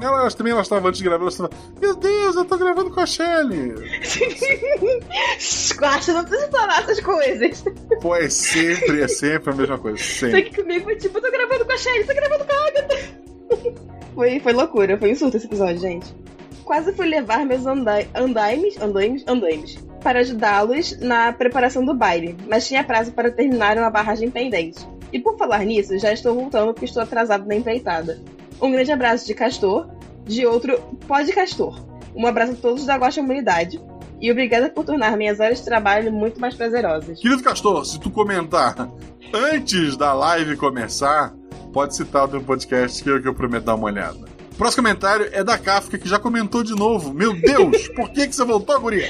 Elas 0.00 0.34
também 0.34 0.52
elas 0.52 0.66
estavam 0.66 0.88
antes 0.88 0.98
de 0.98 1.04
gravar, 1.04 1.22
elas 1.22 1.34
estavam. 1.34 1.56
Meu 1.80 1.94
Deus, 1.94 2.36
eu 2.36 2.44
tô 2.44 2.56
gravando 2.56 2.90
com 2.90 3.00
a 3.00 3.06
Shelly! 3.06 3.74
Guacha, 5.76 6.12
não 6.14 6.24
precisa 6.24 6.50
falar 6.50 6.80
essas 6.80 7.00
coisas. 7.00 7.64
Pô, 8.00 8.16
é 8.16 8.28
sempre, 8.28 9.02
é 9.02 9.08
sempre 9.08 9.52
a 9.52 9.54
mesma 9.54 9.78
coisa. 9.78 9.98
Sempre. 10.02 10.44
Só 10.44 10.50
que 10.50 10.62
comigo 10.62 10.84
foi 10.84 10.96
tipo, 10.96 11.18
eu 11.18 11.22
tô 11.22 11.30
gravando 11.30 11.64
com 11.64 11.72
a 11.72 11.76
Shelly, 11.76 12.04
tô 12.04 12.14
gravando 12.14 12.44
com 12.44 12.52
a 12.52 12.66
Agatha. 12.66 12.98
foi, 14.14 14.40
foi 14.40 14.52
loucura, 14.52 14.98
foi 14.98 15.12
um 15.12 15.14
surto 15.14 15.36
esse 15.36 15.46
episódio, 15.46 15.78
gente. 15.78 16.14
Quase 16.64 16.92
fui 16.92 17.06
levar 17.06 17.44
meus 17.44 17.66
andai 17.66 18.08
andaimes, 18.14 18.80
andaimes, 18.80 19.24
andaimes 19.26 19.78
para 20.02 20.20
ajudá-los 20.20 20.98
na 20.98 21.32
preparação 21.32 21.84
do 21.84 21.94
baile, 21.94 22.36
mas 22.48 22.66
tinha 22.66 22.84
prazo 22.84 23.12
para 23.12 23.30
terminar 23.30 23.78
uma 23.78 23.88
barragem 23.88 24.30
pendente. 24.30 24.86
E 25.12 25.18
por 25.18 25.36
falar 25.36 25.64
nisso, 25.64 25.98
já 25.98 26.12
estou 26.12 26.34
voltando 26.34 26.72
porque 26.72 26.86
estou 26.86 27.02
atrasado 27.02 27.46
na 27.46 27.54
empreitada. 27.54 28.20
Um 28.60 28.70
grande 28.70 28.92
abraço 28.92 29.26
de 29.26 29.34
Castor, 29.34 29.88
de 30.24 30.46
outro 30.46 30.78
Pode 31.06 31.32
Castor. 31.32 31.78
Um 32.14 32.26
abraço 32.26 32.52
a 32.52 32.56
todos 32.56 32.84
da 32.84 32.96
Guaxa 32.96 33.20
Humanidade. 33.20 33.80
E 34.20 34.30
obrigada 34.30 34.70
por 34.70 34.84
tornar 34.84 35.16
minhas 35.16 35.40
horas 35.40 35.58
de 35.58 35.64
trabalho 35.64 36.12
muito 36.12 36.40
mais 36.40 36.54
prazerosas. 36.54 37.18
Querido 37.18 37.42
Castor, 37.42 37.84
se 37.84 37.98
tu 37.98 38.10
comentar 38.10 38.88
antes 39.34 39.96
da 39.96 40.14
live 40.14 40.56
começar, 40.56 41.34
pode 41.72 41.96
citar 41.96 42.24
o 42.24 42.28
teu 42.28 42.40
podcast 42.40 43.02
que 43.02 43.10
eu, 43.10 43.20
que 43.20 43.26
eu 43.26 43.34
prometo 43.34 43.64
dar 43.64 43.74
uma 43.74 43.86
olhada. 43.86 44.31
O 44.62 44.64
próximo 44.64 44.84
comentário 44.84 45.28
é 45.32 45.42
da 45.42 45.58
Kafka, 45.58 45.98
que 45.98 46.08
já 46.08 46.20
comentou 46.20 46.62
de 46.62 46.72
novo. 46.72 47.12
Meu 47.12 47.34
Deus, 47.34 47.88
por 47.96 48.08
que, 48.10 48.28
que 48.28 48.32
você 48.32 48.44
voltou, 48.44 48.78
guria? 48.78 49.08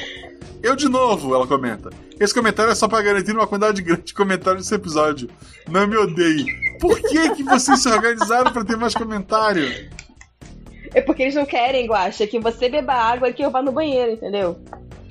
Eu 0.63 0.75
de 0.75 0.89
novo, 0.89 1.35
ela 1.35 1.47
comenta. 1.47 1.91
Esse 2.19 2.33
comentário 2.33 2.73
é 2.73 2.75
só 2.75 2.89
pra 2.89 3.03
garantir 3.03 3.33
uma 3.33 3.47
quantidade 3.47 3.83
grande 3.83 4.01
de 4.01 4.15
comentários 4.15 4.63
nesse 4.63 4.75
episódio. 4.75 5.29
Não 5.69 5.87
me 5.87 5.95
odeie. 5.95 6.47
Por 6.81 6.99
que, 6.99 7.35
que 7.35 7.43
vocês 7.43 7.83
se 7.83 7.89
organizaram 7.91 8.51
para 8.51 8.65
ter 8.65 8.79
mais 8.79 8.95
comentário? 8.95 9.91
É 10.95 11.03
porque 11.03 11.25
eles 11.25 11.35
não 11.35 11.45
querem, 11.45 11.87
Guacha, 11.87 12.27
que 12.27 12.41
você 12.41 12.71
beba 12.71 12.95
água 12.95 13.29
e 13.29 13.35
que 13.35 13.45
eu 13.45 13.51
vá 13.51 13.61
no 13.61 13.73
banheiro, 13.73 14.13
entendeu? 14.13 14.59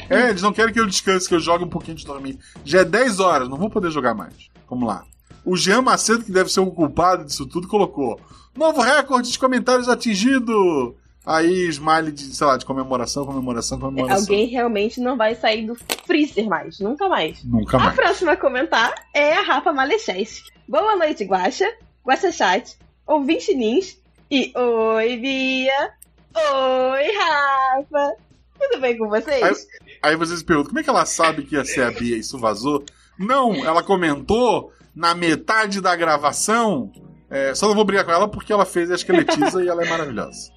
É, 0.09 0.30
eles 0.30 0.41
não 0.41 0.51
querem 0.51 0.73
que 0.73 0.80
eu 0.80 0.88
descanse, 0.88 1.30
que 1.30 1.35
eu 1.35 1.39
jogue 1.39 1.65
um 1.65 1.69
pouquinho 1.69 1.97
de 1.97 2.03
dormir. 2.03 2.39
Já 2.65 2.80
é 2.80 2.84
10 2.84 3.19
horas, 3.19 3.47
não 3.47 3.57
vou 3.57 3.69
poder 3.69 3.91
jogar 3.91 4.15
mais. 4.15 4.49
Vamos 4.68 4.88
lá. 4.88 5.03
O 5.43 5.57
Jean 5.57 5.81
Macedo, 5.81 6.23
que 6.23 6.31
deve 6.31 6.51
ser 6.51 6.59
o 6.59 6.72
culpado 6.72 7.26
disso 7.26 7.45
tudo, 7.45 7.68
colocou: 7.68 8.19
Novo 8.55 8.81
recorde 8.81 9.31
de 9.31 9.39
comentários 9.39 9.89
atingido! 9.89 10.95
Aí, 11.26 11.68
smile 11.68 12.11
de, 12.11 12.35
sei 12.35 12.47
lá, 12.47 12.57
de 12.57 12.65
comemoração, 12.65 13.26
comemoração, 13.26 13.80
comemoração. 13.80 14.22
Alguém 14.22 14.47
realmente 14.47 14.99
não 14.99 15.15
vai 15.15 15.35
sair 15.35 15.68
do 15.68 15.76
freezer 16.05 16.47
mais, 16.47 16.80
nunca 16.80 17.07
mais. 17.07 17.43
Nunca 17.43 17.77
mais. 17.77 17.91
A 17.91 17.95
próxima 17.95 18.31
a 18.31 18.38
comentar 18.38 18.93
é 19.13 19.34
a 19.34 19.41
Rafa 19.41 19.72
Malecheschi. 19.72 20.43
Boa 20.68 20.95
noite, 20.95 21.23
Guaxa, 21.23 21.72
Guaxa 22.03 22.31
Chat, 22.31 22.76
ouvinte 23.05 23.53
Nins 23.53 23.99
e 24.31 24.51
Oi, 24.57 25.18
Bia. 25.18 25.91
Oi, 26.34 27.11
Rafa. 27.18 28.15
Tudo 28.59 28.81
bem 28.81 28.97
com 28.97 29.07
vocês? 29.07 29.43
Aí, 29.43 30.11
aí 30.11 30.15
vocês 30.15 30.41
perguntam, 30.41 30.69
como 30.69 30.80
é 30.80 30.84
que 30.84 30.89
ela 30.89 31.05
sabe 31.05 31.43
que 31.43 31.55
ia 31.55 31.63
ser 31.63 31.84
a 31.84 31.91
Bia? 31.91 32.18
Isso 32.18 32.39
vazou? 32.39 32.84
Não, 33.19 33.53
ela 33.63 33.84
comentou 33.84 34.73
na 34.95 35.15
metade 35.15 35.81
da 35.81 35.95
gravação. 35.95 36.91
É, 37.30 37.55
só 37.55 37.68
não 37.68 37.76
vou 37.76 37.85
brigar 37.85 38.05
com 38.05 38.11
ela 38.11 38.27
porque 38.27 38.51
ela 38.51 38.65
fez 38.65 38.91
a 38.91 38.95
esqueletiza 38.95 39.63
e 39.63 39.68
ela 39.68 39.84
é 39.84 39.89
maravilhosa. 39.89 40.51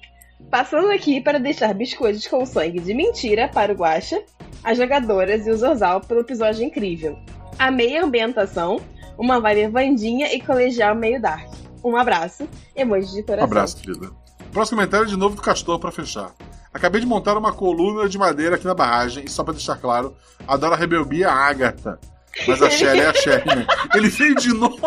Passando 0.51 0.91
aqui 0.91 1.21
para 1.21 1.39
deixar 1.39 1.73
biscoitos 1.73 2.27
com 2.27 2.45
sangue 2.45 2.79
de 2.79 2.93
mentira 2.93 3.47
para 3.47 3.71
o 3.71 3.75
Guacha, 3.75 4.21
as 4.63 4.77
jogadoras 4.77 5.47
e 5.47 5.51
o 5.51 5.57
Zorzal 5.57 6.01
pelo 6.01 6.21
episódio 6.21 6.63
incrível. 6.63 7.17
Amei 7.57 7.97
a 7.97 8.03
ambientação, 8.03 8.81
uma 9.17 9.39
vibe 9.39 9.67
vandinha 9.67 10.33
e 10.33 10.41
colegial 10.41 10.93
meio 10.95 11.21
dark. 11.21 11.49
Um 11.83 11.95
abraço, 11.95 12.47
emoji 12.75 13.13
de 13.13 13.23
coração. 13.23 13.47
Um 13.47 13.51
abraço, 13.51 13.77
querida. 13.77 14.11
Próximo 14.51 14.77
comentário 14.77 15.07
de 15.07 15.15
novo 15.15 15.35
do 15.35 15.41
Castor 15.41 15.79
para 15.79 15.91
fechar. 15.91 16.33
Acabei 16.73 16.99
de 16.99 17.07
montar 17.07 17.37
uma 17.37 17.53
coluna 17.53 18.09
de 18.09 18.17
madeira 18.17 18.55
aqui 18.55 18.65
na 18.65 18.73
barragem, 18.73 19.23
e 19.23 19.29
só 19.29 19.43
para 19.43 19.53
deixar 19.53 19.77
claro, 19.77 20.15
adoro 20.47 20.73
a 20.73 20.77
rebelbia 20.77 21.31
Agatha. 21.31 21.99
Mas 22.47 22.61
a 22.61 22.69
Shelly 22.69 22.99
é 22.99 23.07
a 23.07 23.13
Shelly, 23.13 23.45
né? 23.45 23.67
Ele 23.93 24.09
veio 24.09 24.35
de 24.35 24.53
novo! 24.53 24.77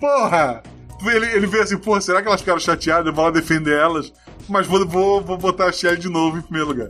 Porra! 0.00 0.62
Ele, 1.04 1.26
ele 1.26 1.46
veio 1.46 1.64
assim, 1.64 1.76
pô, 1.76 2.00
será 2.00 2.22
que 2.22 2.28
elas 2.28 2.40
ficaram 2.40 2.60
chateadas? 2.60 3.06
Eu 3.06 3.12
vou 3.12 3.24
lá 3.24 3.30
defender 3.30 3.76
elas. 3.76 4.12
Mas 4.48 4.66
vou, 4.66 4.86
vou, 4.86 5.20
vou 5.20 5.36
botar 5.36 5.66
a 5.66 5.72
Shelly 5.72 5.98
de 5.98 6.08
novo 6.08 6.38
em 6.38 6.42
primeiro 6.42 6.68
lugar. 6.68 6.88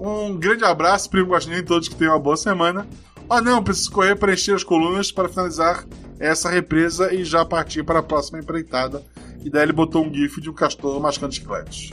Um 0.00 0.36
grande 0.36 0.64
abraço, 0.64 1.08
primo 1.08 1.30
Guaxinim, 1.30 1.62
todos 1.62 1.88
que 1.88 1.94
tenham 1.94 2.14
uma 2.14 2.20
boa 2.20 2.36
semana. 2.36 2.86
Ah, 3.28 3.40
não, 3.40 3.62
preciso 3.62 3.90
correr 3.90 4.16
para 4.16 4.32
encher 4.32 4.54
as 4.54 4.64
colunas 4.64 5.10
para 5.10 5.28
finalizar 5.28 5.84
essa 6.18 6.50
represa 6.50 7.12
e 7.14 7.24
já 7.24 7.44
partir 7.44 7.82
para 7.84 8.00
a 8.00 8.02
próxima 8.02 8.38
empreitada. 8.38 9.02
E 9.44 9.50
daí 9.50 9.62
ele 9.62 9.72
botou 9.72 10.04
um 10.04 10.12
gif 10.12 10.40
de 10.40 10.50
um 10.50 10.54
castor 10.54 11.00
mascando 11.00 11.34
chicletes. 11.34 11.92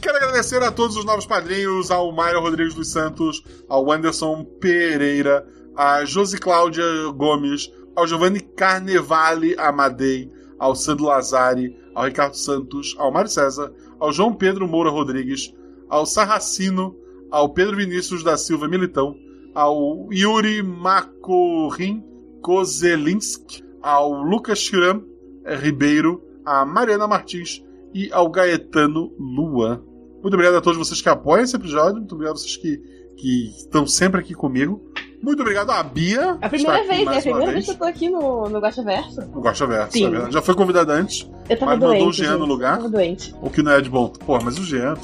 Quero 0.00 0.16
agradecer 0.16 0.62
a 0.62 0.70
todos 0.70 0.96
os 0.96 1.04
novos 1.04 1.26
padrinhos, 1.26 1.90
ao 1.90 2.12
Mário 2.12 2.40
Rodrigues 2.40 2.74
dos 2.74 2.90
Santos, 2.90 3.42
ao 3.68 3.90
Anderson 3.90 4.44
Pereira, 4.44 5.46
a 5.78 6.04
Josi 6.04 6.38
Cláudia 6.38 6.82
Gomes, 7.14 7.72
ao 7.94 8.04
Giovanni 8.04 8.40
Carnevale 8.40 9.54
Amadei, 9.56 10.28
ao 10.58 10.74
Sandro 10.74 11.04
Lazari, 11.04 11.72
ao 11.94 12.04
Ricardo 12.04 12.34
Santos, 12.36 12.96
ao 12.98 13.12
Mário 13.12 13.30
César, 13.30 13.72
ao 14.00 14.12
João 14.12 14.34
Pedro 14.34 14.66
Moura 14.66 14.90
Rodrigues, 14.90 15.54
ao 15.88 16.04
Sarracino, 16.04 16.96
ao 17.30 17.50
Pedro 17.50 17.76
Vinícius 17.76 18.24
da 18.24 18.36
Silva 18.36 18.66
Militão, 18.66 19.14
ao 19.54 20.12
Yuri 20.12 20.64
Makorin 20.64 22.02
Kozelinski, 22.42 23.62
ao 23.80 24.12
Lucas 24.12 24.58
Chiram 24.58 25.04
eh, 25.44 25.54
Ribeiro, 25.54 26.20
a 26.44 26.64
Mariana 26.64 27.06
Martins 27.06 27.64
e 27.94 28.10
ao 28.12 28.28
Gaetano 28.28 29.12
Lua. 29.16 29.80
Muito 30.20 30.34
obrigado 30.34 30.56
a 30.56 30.60
todos 30.60 30.76
vocês 30.76 31.00
que 31.00 31.08
apoiam 31.08 31.44
esse 31.44 31.54
episódio, 31.54 31.98
muito 31.98 32.16
obrigado 32.16 32.34
a 32.34 32.38
vocês 32.40 32.56
que, 32.56 32.78
que 33.16 33.50
estão 33.50 33.86
sempre 33.86 34.20
aqui 34.20 34.34
comigo. 34.34 34.87
Muito 35.22 35.40
obrigado 35.40 35.70
à 35.70 35.82
Bia. 35.82 36.38
É 36.40 36.46
a 36.46 36.48
primeira 36.48 36.84
vez, 36.84 37.08
é 37.08 37.18
a 37.18 37.22
primeira 37.22 37.52
vez 37.52 37.64
que 37.64 37.70
eu 37.72 37.76
tô 37.76 37.84
aqui 37.84 38.08
no, 38.08 38.48
no 38.48 38.60
Gacha 38.60 38.82
Verso. 38.82 39.20
No 39.20 39.40
Gacha 39.40 39.66
Verso, 39.66 39.98
é 39.98 40.10
verdade. 40.10 40.32
Já 40.32 40.42
foi 40.42 40.54
convidada 40.54 40.92
antes. 40.92 41.28
Eu 41.48 41.58
tava 41.58 41.72
mas 41.72 41.80
doente, 41.80 41.94
mandou 41.94 42.08
o 42.08 42.12
Jean 42.12 42.30
gente. 42.30 42.38
no 42.38 42.46
lugar. 42.46 42.72
Eu 42.72 42.76
tava 42.76 42.88
doente. 42.90 43.34
O 43.42 43.50
que 43.50 43.62
não 43.62 43.72
é 43.72 43.80
de 43.80 43.90
bom. 43.90 44.08
Pô, 44.08 44.38
mas 44.42 44.58
o 44.58 44.64
Jean. 44.64 44.94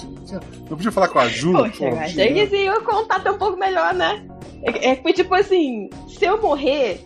Eu 0.71 0.77
podia 0.77 0.93
falar 0.93 1.09
com 1.09 1.19
a 1.19 1.29
Ju. 1.29 1.53
Poxa, 1.53 1.91
pô, 1.91 1.97
mas 1.97 2.15
tem 2.15 2.35
que 2.35 2.47
sim, 2.47 2.69
o 2.69 2.81
contato 2.83 3.27
é 3.27 3.31
um 3.31 3.39
pouco 3.39 3.59
melhor, 3.59 3.93
né? 3.93 4.25
É, 4.63 4.91
é 4.91 5.13
tipo 5.13 5.35
assim, 5.35 5.91
se 6.09 6.25
eu 6.25 6.41
morrer, 6.41 7.05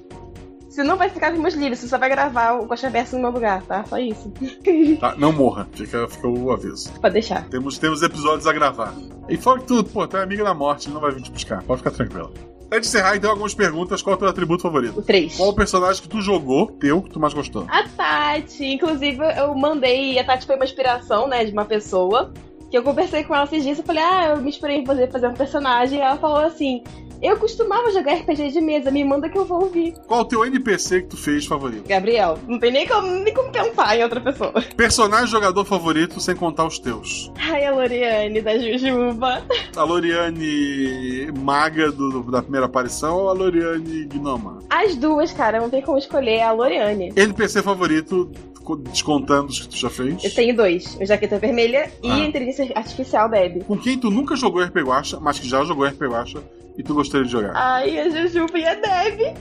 você 0.69 0.85
não 0.85 0.97
vai 0.97 1.09
ficar 1.09 1.33
com 1.33 1.41
meus 1.41 1.55
livros, 1.55 1.79
você 1.79 1.89
só 1.89 1.99
vai 1.99 2.09
gravar 2.09 2.53
o 2.53 2.67
Gacha 2.67 2.91
Verso 2.91 3.17
no 3.17 3.23
meu 3.23 3.31
lugar, 3.31 3.63
tá? 3.63 3.85
Só 3.85 3.99
isso. 3.99 4.33
Tá, 5.01 5.15
não 5.17 5.33
morra, 5.33 5.67
fica, 5.73 6.07
fica 6.09 6.29
o 6.29 6.51
aviso. 6.51 6.93
Pode 7.01 7.15
deixar. 7.15 7.49
Temos, 7.49 7.79
temos 7.79 8.03
episódios 8.03 8.47
a 8.47 8.53
gravar. 8.53 8.95
E 9.29 9.37
fora 9.37 9.61
que 9.61 9.67
tu, 9.67 9.83
pô, 9.85 10.07
tu 10.07 10.17
é 10.17 10.23
amiga 10.23 10.45
da 10.45 10.55
morte, 10.55 10.89
ele 10.89 10.95
não 10.95 11.01
vai 11.01 11.13
vir 11.13 11.23
te 11.23 11.31
buscar. 11.31 11.63
Pode 11.63 11.79
ficar 11.79 11.93
tranquila. 11.93 12.31
Antes 12.71 12.91
de 12.91 12.97
encerrar, 12.99 13.17
então, 13.17 13.31
algumas 13.31 13.55
perguntas. 13.55 14.03
Qual 14.03 14.13
é 14.13 14.17
o 14.17 14.19
teu 14.19 14.29
atributo 14.29 14.63
favorito? 14.63 14.99
O 14.99 15.03
3. 15.03 15.37
Qual 15.37 15.49
o 15.49 15.55
personagem 15.55 16.03
que 16.03 16.09
tu 16.09 16.21
jogou, 16.21 16.67
teu, 16.67 17.01
que 17.01 17.11
tu 17.11 17.19
mais 17.19 17.33
gostou? 17.33 17.67
A 17.69 17.89
Tati, 17.89 18.67
inclusive 18.67 19.23
eu 19.39 19.55
mandei, 19.55 20.19
a 20.19 20.25
Tati 20.25 20.47
foi 20.47 20.57
uma 20.57 20.65
inspiração, 20.65 21.27
né, 21.27 21.45
de 21.45 21.53
uma 21.53 21.65
pessoa, 21.65 22.31
que 22.71 22.77
eu 22.77 22.83
conversei 22.83 23.25
com 23.25 23.35
ela 23.35 23.45
esses 23.45 23.63
dias, 23.65 23.79
eu 23.79 23.85
falei, 23.85 24.03
ah, 24.03 24.29
eu 24.31 24.43
me 24.43 24.49
inspirei 24.51 24.79
em 24.79 24.85
você 24.85 25.07
fazer 25.07 25.29
um 25.29 25.35
personagem, 25.35 25.99
e 25.99 26.03
ela 26.03 26.17
falou 26.17 26.39
assim, 26.39 26.83
Eu 27.21 27.37
costumava 27.37 27.91
jogar 27.91 28.15
RPG 28.15 28.51
de 28.53 28.61
mesa, 28.61 28.93
me 28.93 29.03
manda 29.03 29.29
que 29.29 29.37
eu 29.37 29.45
vou 29.45 29.63
ouvir. 29.65 29.93
Qual 30.07 30.21
o 30.21 30.25
teu 30.25 30.45
NPC 30.47 31.03
que 31.03 31.09
tu 31.09 31.17
fez 31.17 31.45
favorito? 31.47 31.89
Gabriel, 31.89 32.39
não 32.47 32.61
tem 32.61 32.71
nem 32.71 32.87
como, 32.87 33.09
nem 33.11 33.35
como 33.35 33.51
pensar 33.51 33.97
em 33.99 34.05
outra 34.05 34.21
pessoa. 34.21 34.53
Personagem 34.77 35.27
jogador 35.27 35.65
favorito 35.65 36.21
sem 36.21 36.37
contar 36.37 36.65
os 36.65 36.79
teus. 36.79 37.33
Ai, 37.37 37.67
a 37.67 37.73
Loriane 37.75 38.41
da 38.41 38.57
Jujuba. 38.57 39.43
A 39.75 39.83
Loriane 40.43 41.33
maga 41.39 41.91
do- 41.91 42.23
da 42.31 42.41
primeira 42.43 42.67
aparição 42.67 43.17
ou 43.17 43.29
a 43.29 43.33
Loriane 43.33 44.05
gnoma? 44.07 44.61
As 44.71 44.95
duas, 44.95 45.33
cara, 45.33 45.61
não 45.61 45.71
tem 45.71 45.83
como 45.83 45.99
escolher 45.99 46.37
é 46.37 46.43
a 46.45 46.53
Loriane. 46.53 47.13
NPC 47.17 47.63
favorito, 47.63 48.31
co- 48.63 48.77
descontando 48.77 49.47
os 49.49 49.61
que 49.61 49.69
tu 49.69 49.77
já 49.77 49.91
fez? 49.91 50.23
Eu 50.23 50.33
tenho 50.35 50.55
dois: 50.57 50.97
o 51.01 51.05
Jaqueta 51.07 51.39
Vermelha 51.39 51.91
e 52.03 52.11
Ah. 52.11 52.19
Inteligência 52.59 52.73
Artificial 52.77 53.29
Deb. 53.29 53.65
Com 53.65 53.79
quem 53.79 53.99
tu 53.99 54.11
nunca 54.11 54.35
jogou 54.37 54.63
RP 54.63 54.77
Guacha, 54.79 55.21
mas 55.21 55.39
que 55.39 55.49
já 55.49 55.65
jogou 55.65 55.87
RP 55.87 56.03
Guacha 56.03 56.43
e 56.77 56.83
tu 56.83 56.95
gostaria 56.95 57.27
de 57.27 57.33
jogar? 57.33 57.53
Ai, 57.55 57.99
a 57.99 58.09
Jujuba 58.09 58.59
e 58.59 58.67
a 58.67 58.75
Deb. 58.75 59.37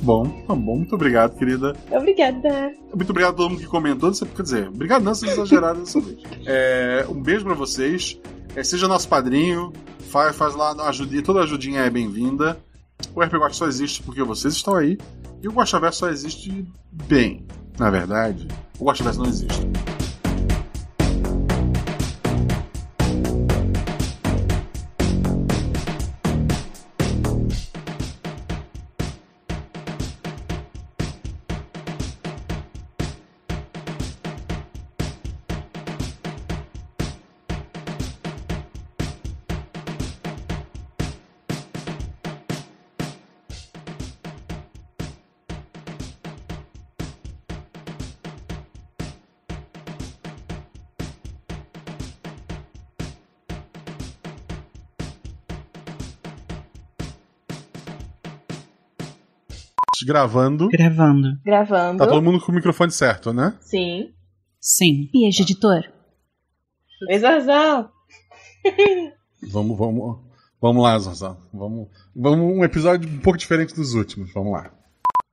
Bom, 0.00 0.24
tá 0.46 0.54
bom. 0.54 0.76
Muito 0.76 0.94
obrigado, 0.94 1.36
querida. 1.36 1.74
Obrigada. 1.90 2.72
Muito 2.94 3.10
obrigado 3.10 3.34
a 3.34 3.36
todo 3.36 3.50
mundo 3.50 3.60
que 3.60 3.66
comentou. 3.66 4.10
Quer 4.12 4.42
dizer, 4.42 4.68
obrigado 4.68 5.02
não, 5.02 5.14
vocês 5.14 5.32
exageraram 5.32 5.80
dessa 5.80 6.00
vez. 6.00 6.18
É, 6.46 7.06
um 7.08 7.22
beijo 7.22 7.44
pra 7.44 7.54
vocês. 7.54 8.18
É, 8.54 8.62
seja 8.62 8.88
nosso 8.88 9.08
padrinho. 9.08 9.72
Faz, 10.10 10.36
faz 10.36 10.54
lá 10.54 10.72
ajudinha. 10.88 11.22
Toda 11.22 11.40
ajudinha 11.40 11.82
é 11.82 11.90
bem-vinda. 11.90 12.58
O 13.14 13.22
RP 13.22 13.34
Guacha 13.34 13.54
só 13.54 13.66
existe 13.66 14.02
porque 14.02 14.22
vocês 14.22 14.54
estão 14.54 14.74
aí. 14.74 14.98
E 15.42 15.48
o 15.48 15.52
Guaxaverso 15.52 16.00
só 16.00 16.08
existe 16.08 16.64
bem. 16.90 17.44
Na 17.78 17.90
verdade, 17.90 18.46
o 18.78 18.84
Guaxaverso 18.84 19.20
não 19.20 19.28
existe. 19.28 19.62
Gravando. 60.04 60.68
Gravando. 60.68 61.38
Gravando. 61.44 61.98
Tá 61.98 62.06
todo 62.06 62.22
mundo 62.22 62.40
com 62.40 62.52
o 62.52 62.54
microfone 62.54 62.90
certo, 62.90 63.32
né? 63.32 63.56
Sim. 63.60 64.12
Sim. 64.60 65.08
Beijo, 65.12 65.42
editor. 65.42 65.82
Zarzal. 67.18 67.90
Vamos, 69.50 69.76
vamos, 69.76 70.20
vamos 70.60 70.82
lá, 70.82 70.98
Zanzan. 70.98 71.36
Vamos, 71.52 71.88
vamos 72.14 72.56
um 72.56 72.64
episódio 72.64 73.08
um 73.08 73.18
pouco 73.18 73.38
diferente 73.38 73.74
dos 73.74 73.94
últimos. 73.94 74.32
Vamos 74.32 74.52
lá. 74.52 74.72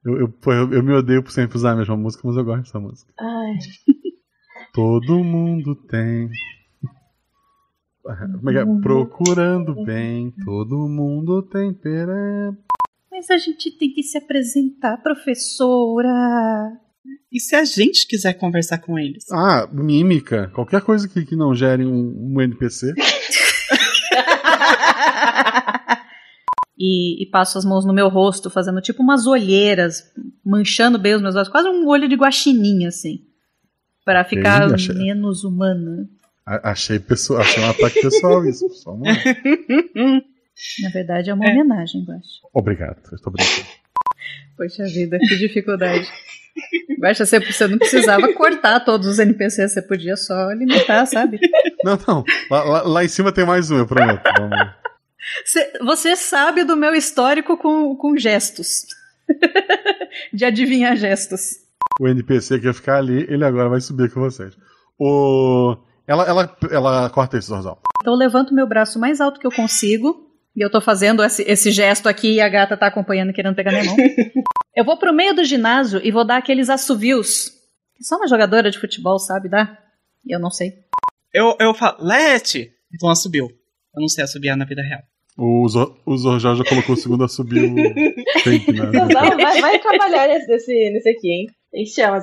Eu, 0.04 0.18
eu, 0.18 0.34
eu, 0.48 0.74
eu 0.74 0.84
me 0.84 0.94
odeio 0.94 1.22
por 1.22 1.32
sempre 1.32 1.58
usar 1.58 1.72
a 1.72 1.76
mesma 1.76 1.96
música, 1.96 2.24
mas 2.26 2.38
eu 2.38 2.44
gosto 2.44 2.64
dessa 2.64 2.80
música. 2.80 3.14
Ai. 3.20 3.58
Todo 4.74 5.24
mundo 5.24 5.76
tem. 5.76 6.30
Como 8.02 8.50
é 8.50 8.54
que 8.54 8.60
é? 8.60 8.66
Procurando 8.82 9.84
bem, 9.84 10.32
todo 10.44 10.88
mundo 10.88 11.44
tem 11.44 11.74
pera. 11.74 12.56
Mas 13.20 13.30
a 13.30 13.38
gente 13.38 13.70
tem 13.72 13.92
que 13.92 14.02
se 14.02 14.18
apresentar, 14.18 14.96
professora. 15.04 16.08
E 17.30 17.38
se 17.38 17.54
a 17.54 17.66
gente 17.66 18.08
quiser 18.08 18.32
conversar 18.36 18.78
com 18.78 18.98
eles? 18.98 19.26
Ah, 19.30 19.68
mímica. 19.74 20.50
Qualquer 20.56 20.80
coisa 20.82 21.06
que, 21.06 21.26
que 21.26 21.36
não 21.36 21.54
gere 21.54 21.86
um, 21.86 22.34
um 22.34 22.42
NPC. 22.42 22.94
E, 26.82 27.22
e 27.22 27.26
passo 27.30 27.58
as 27.58 27.66
mãos 27.66 27.86
no 27.86 27.94
meu 27.94 28.08
rosto, 28.08 28.50
fazendo 28.50 28.80
tipo 28.80 29.04
umas 29.04 29.28
olheiras, 29.28 30.02
manchando 30.46 30.98
bem 30.98 31.14
os 31.14 31.22
meus 31.22 31.36
olhos, 31.36 31.50
quase 31.50 31.68
um 31.68 31.86
olho 31.86 32.08
de 32.08 32.16
guaxininha, 32.16 32.88
assim. 32.88 33.20
Pra 34.06 34.24
ficar 34.24 34.66
Ei, 34.70 34.74
achei- 34.76 34.96
menos 34.96 35.44
humana. 35.44 36.08
A- 36.46 36.72
achei, 36.72 36.98
pessoal, 36.98 37.42
achei 37.42 37.62
um 37.62 37.70
ataque 37.70 38.02
pessoal 38.02 38.46
isso. 38.46 38.66
Vamos 38.86 39.10
lá. 39.12 39.14
Na 40.84 40.90
verdade, 40.90 41.30
é 41.30 41.34
uma 41.34 41.46
homenagem, 41.50 42.04
Guaxa. 42.04 42.28
Obrigado, 42.54 42.98
eu 43.12 43.22
tô 43.22 43.32
brincando. 43.32 43.68
Poxa 44.58 44.84
vida, 44.86 45.18
que 45.20 45.38
dificuldade. 45.38 46.08
Guaxa, 47.00 47.26
você, 47.26 47.40
você 47.40 47.68
não 47.68 47.78
precisava 47.78 48.34
cortar 48.34 48.82
todos 48.82 49.08
os 49.08 49.20
NPCs, 49.20 49.72
você 49.74 49.82
podia 49.82 50.16
só 50.18 50.52
limitar, 50.52 51.08
sabe? 51.08 51.40
Não, 51.84 51.98
não. 52.08 52.24
Lá, 52.52 52.64
lá- 52.64 52.82
lá 52.84 53.04
em 53.06 53.08
cima 53.08 53.32
tem 53.32 53.46
mais 53.46 53.72
um, 53.72 53.78
eu 53.78 53.88
prometo. 53.88 54.22
Vamos. 54.38 54.58
Você, 55.46 55.72
você 55.82 56.16
sabe 56.16 56.64
do 56.64 56.76
meu 56.76 56.94
histórico 56.94 57.56
com, 57.58 57.96
com 57.96 58.18
gestos. 58.18 58.86
de 60.34 60.44
adivinhar 60.46 60.96
gestos. 60.98 61.58
O 62.00 62.08
NPC 62.08 62.60
que 62.60 62.66
ia 62.66 62.74
ficar 62.74 62.98
ali, 62.98 63.26
ele 63.30 63.46
agora 63.46 63.70
vai 63.70 63.80
subir 63.82 64.12
com 64.12 64.20
vocês. 64.20 64.54
O... 64.98 65.78
Ela, 66.08 66.24
ela, 66.28 66.58
ela 66.72 67.10
corta 67.12 67.38
isso, 67.38 67.48
Zorzal. 67.50 67.80
Então 68.02 68.14
eu 68.14 68.18
levanto 68.18 68.54
meu 68.54 68.68
braço 68.68 69.00
mais 69.00 69.22
alto 69.22 69.40
que 69.40 69.46
eu 69.48 69.52
consigo. 69.52 70.29
E 70.60 70.62
eu 70.62 70.70
tô 70.70 70.82
fazendo 70.82 71.24
esse, 71.24 71.42
esse 71.44 71.72
gesto 71.72 72.10
aqui 72.10 72.34
e 72.34 72.42
a 72.42 72.50
gata 72.50 72.76
tá 72.76 72.88
acompanhando, 72.88 73.32
querendo 73.32 73.56
pegar 73.56 73.72
minha 73.72 73.86
mão. 73.86 73.96
eu 74.76 74.84
vou 74.84 74.98
pro 74.98 75.14
meio 75.14 75.34
do 75.34 75.42
ginásio 75.42 76.02
e 76.04 76.12
vou 76.12 76.26
dar 76.26 76.36
aqueles 76.36 76.70
assovios. 76.70 77.46
Que 77.96 78.04
só 78.04 78.18
uma 78.18 78.28
jogadora 78.28 78.70
de 78.70 78.78
futebol 78.78 79.18
sabe 79.20 79.48
dar. 79.48 79.80
Eu 80.28 80.38
não 80.38 80.52
sei. 80.52 80.74
Eu, 81.34 81.56
eu 81.62 81.74
falo, 81.74 82.04
Lete! 82.04 82.74
Então 82.94 83.16
subiu. 83.16 83.46
Eu 83.46 84.02
não 84.02 84.10
sei 84.10 84.26
assobiar 84.26 84.58
na 84.58 84.66
vida 84.66 84.82
real. 84.82 85.00
O, 85.38 85.66
Zor, 85.70 85.98
o 86.06 86.18
Zorjal 86.18 86.58
já 86.58 86.66
colocou 86.66 86.94
o 86.94 86.98
segundo 86.98 87.24
a 87.24 87.30
subir 87.30 87.64
o 87.64 88.42
fake, 88.42 88.74
né? 88.74 88.86
Vai, 89.14 89.62
vai 89.62 89.80
trabalhar 89.80 90.28
nesse, 90.28 90.48
nesse, 90.48 90.90
nesse 90.92 91.10
aqui, 91.10 91.30
hein? 91.30 91.48
A 91.74 91.78
gente 91.78 91.92
chama. 91.92 92.20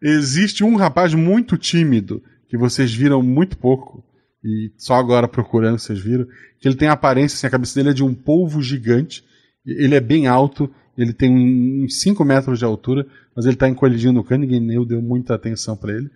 Existe 0.00 0.62
um 0.62 0.76
rapaz 0.76 1.14
muito 1.14 1.58
tímido 1.58 2.22
que 2.48 2.56
vocês 2.56 2.94
viram 2.94 3.20
muito 3.24 3.58
pouco 3.58 4.04
e 4.46 4.72
só 4.78 4.94
agora 4.94 5.26
procurando 5.26 5.78
vocês 5.78 5.98
viram 5.98 6.24
que 6.60 6.68
ele 6.68 6.76
tem 6.76 6.88
a 6.88 6.92
aparência, 6.92 7.36
assim, 7.36 7.46
a 7.48 7.50
cabeça 7.50 7.74
dele 7.74 7.90
é 7.90 7.92
de 7.92 8.04
um 8.04 8.14
polvo 8.14 8.62
gigante. 8.62 9.24
Ele 9.66 9.94
é 9.94 10.00
bem 10.00 10.28
alto, 10.28 10.72
ele 10.96 11.12
tem 11.12 11.84
uns 11.84 12.00
5 12.00 12.24
metros 12.24 12.60
de 12.60 12.64
altura, 12.64 13.06
mas 13.34 13.44
ele 13.44 13.54
está 13.54 13.68
encolhidinho 13.68 14.12
no 14.12 14.24
cano, 14.24 14.44
ninguém 14.44 14.60
nem 14.60 14.86
deu 14.86 15.02
muita 15.02 15.34
atenção 15.34 15.76
para 15.76 15.92
ele. 15.92 16.08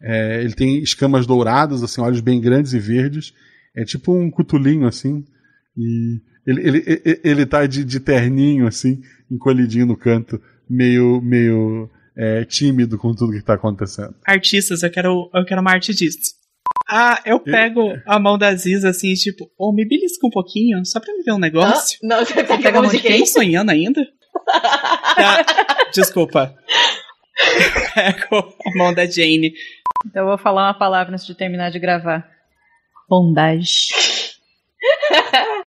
É, 0.00 0.42
ele 0.42 0.54
tem 0.54 0.82
escamas 0.82 1.26
douradas, 1.26 1.82
assim, 1.82 2.00
olhos 2.00 2.20
bem 2.20 2.40
grandes 2.40 2.72
e 2.72 2.78
verdes. 2.78 3.34
É 3.76 3.84
tipo 3.84 4.14
um 4.14 4.30
cutulinho, 4.30 4.86
assim. 4.86 5.24
E 5.76 6.20
ele, 6.46 6.60
ele, 6.66 6.84
ele, 6.86 7.20
ele 7.22 7.46
tá 7.46 7.66
de, 7.66 7.84
de 7.84 8.00
terninho, 8.00 8.66
assim, 8.66 9.02
encolhidinho 9.30 9.86
no 9.86 9.96
canto, 9.96 10.40
meio, 10.68 11.20
meio 11.20 11.90
é, 12.16 12.44
tímido 12.44 12.96
com 12.96 13.14
tudo 13.14 13.32
que 13.32 13.42
tá 13.42 13.54
acontecendo. 13.54 14.14
Artistas, 14.26 14.82
eu 14.82 14.90
quero, 14.90 15.30
eu 15.34 15.44
quero 15.44 15.60
uma 15.60 15.72
arte 15.72 15.94
disso. 15.94 16.43
Ah, 16.88 17.20
eu 17.24 17.40
pego 17.40 17.98
a 18.06 18.18
mão 18.18 18.36
da 18.36 18.54
Ziza 18.54 18.90
assim, 18.90 19.14
tipo, 19.14 19.50
ô, 19.58 19.72
me 19.72 19.86
belisca 19.88 20.26
um 20.26 20.30
pouquinho, 20.30 20.84
só 20.84 21.00
pra 21.00 21.14
me 21.14 21.22
ver 21.22 21.32
um 21.32 21.38
negócio. 21.38 21.98
Não, 22.02 22.18
você 22.24 22.34
pega 22.34 22.58
Pega 22.58 22.78
a 22.78 22.82
mão 22.82 22.90
de 22.90 23.00
quem? 23.00 23.20
Tô 23.20 23.26
sonhando 23.26 23.70
ainda? 23.70 24.00
Tá, 25.14 25.44
desculpa. 25.92 26.54
Pego 27.94 28.54
a 28.66 28.76
mão 28.76 28.92
da 28.92 29.06
Jane. 29.06 29.52
Então 30.06 30.22
eu 30.22 30.28
vou 30.28 30.38
falar 30.38 30.66
uma 30.66 30.74
palavra 30.74 31.14
antes 31.14 31.24
de 31.24 31.34
terminar 31.36 31.70
de 31.70 31.78
gravar. 31.78 32.28
Bondage. 33.08 33.90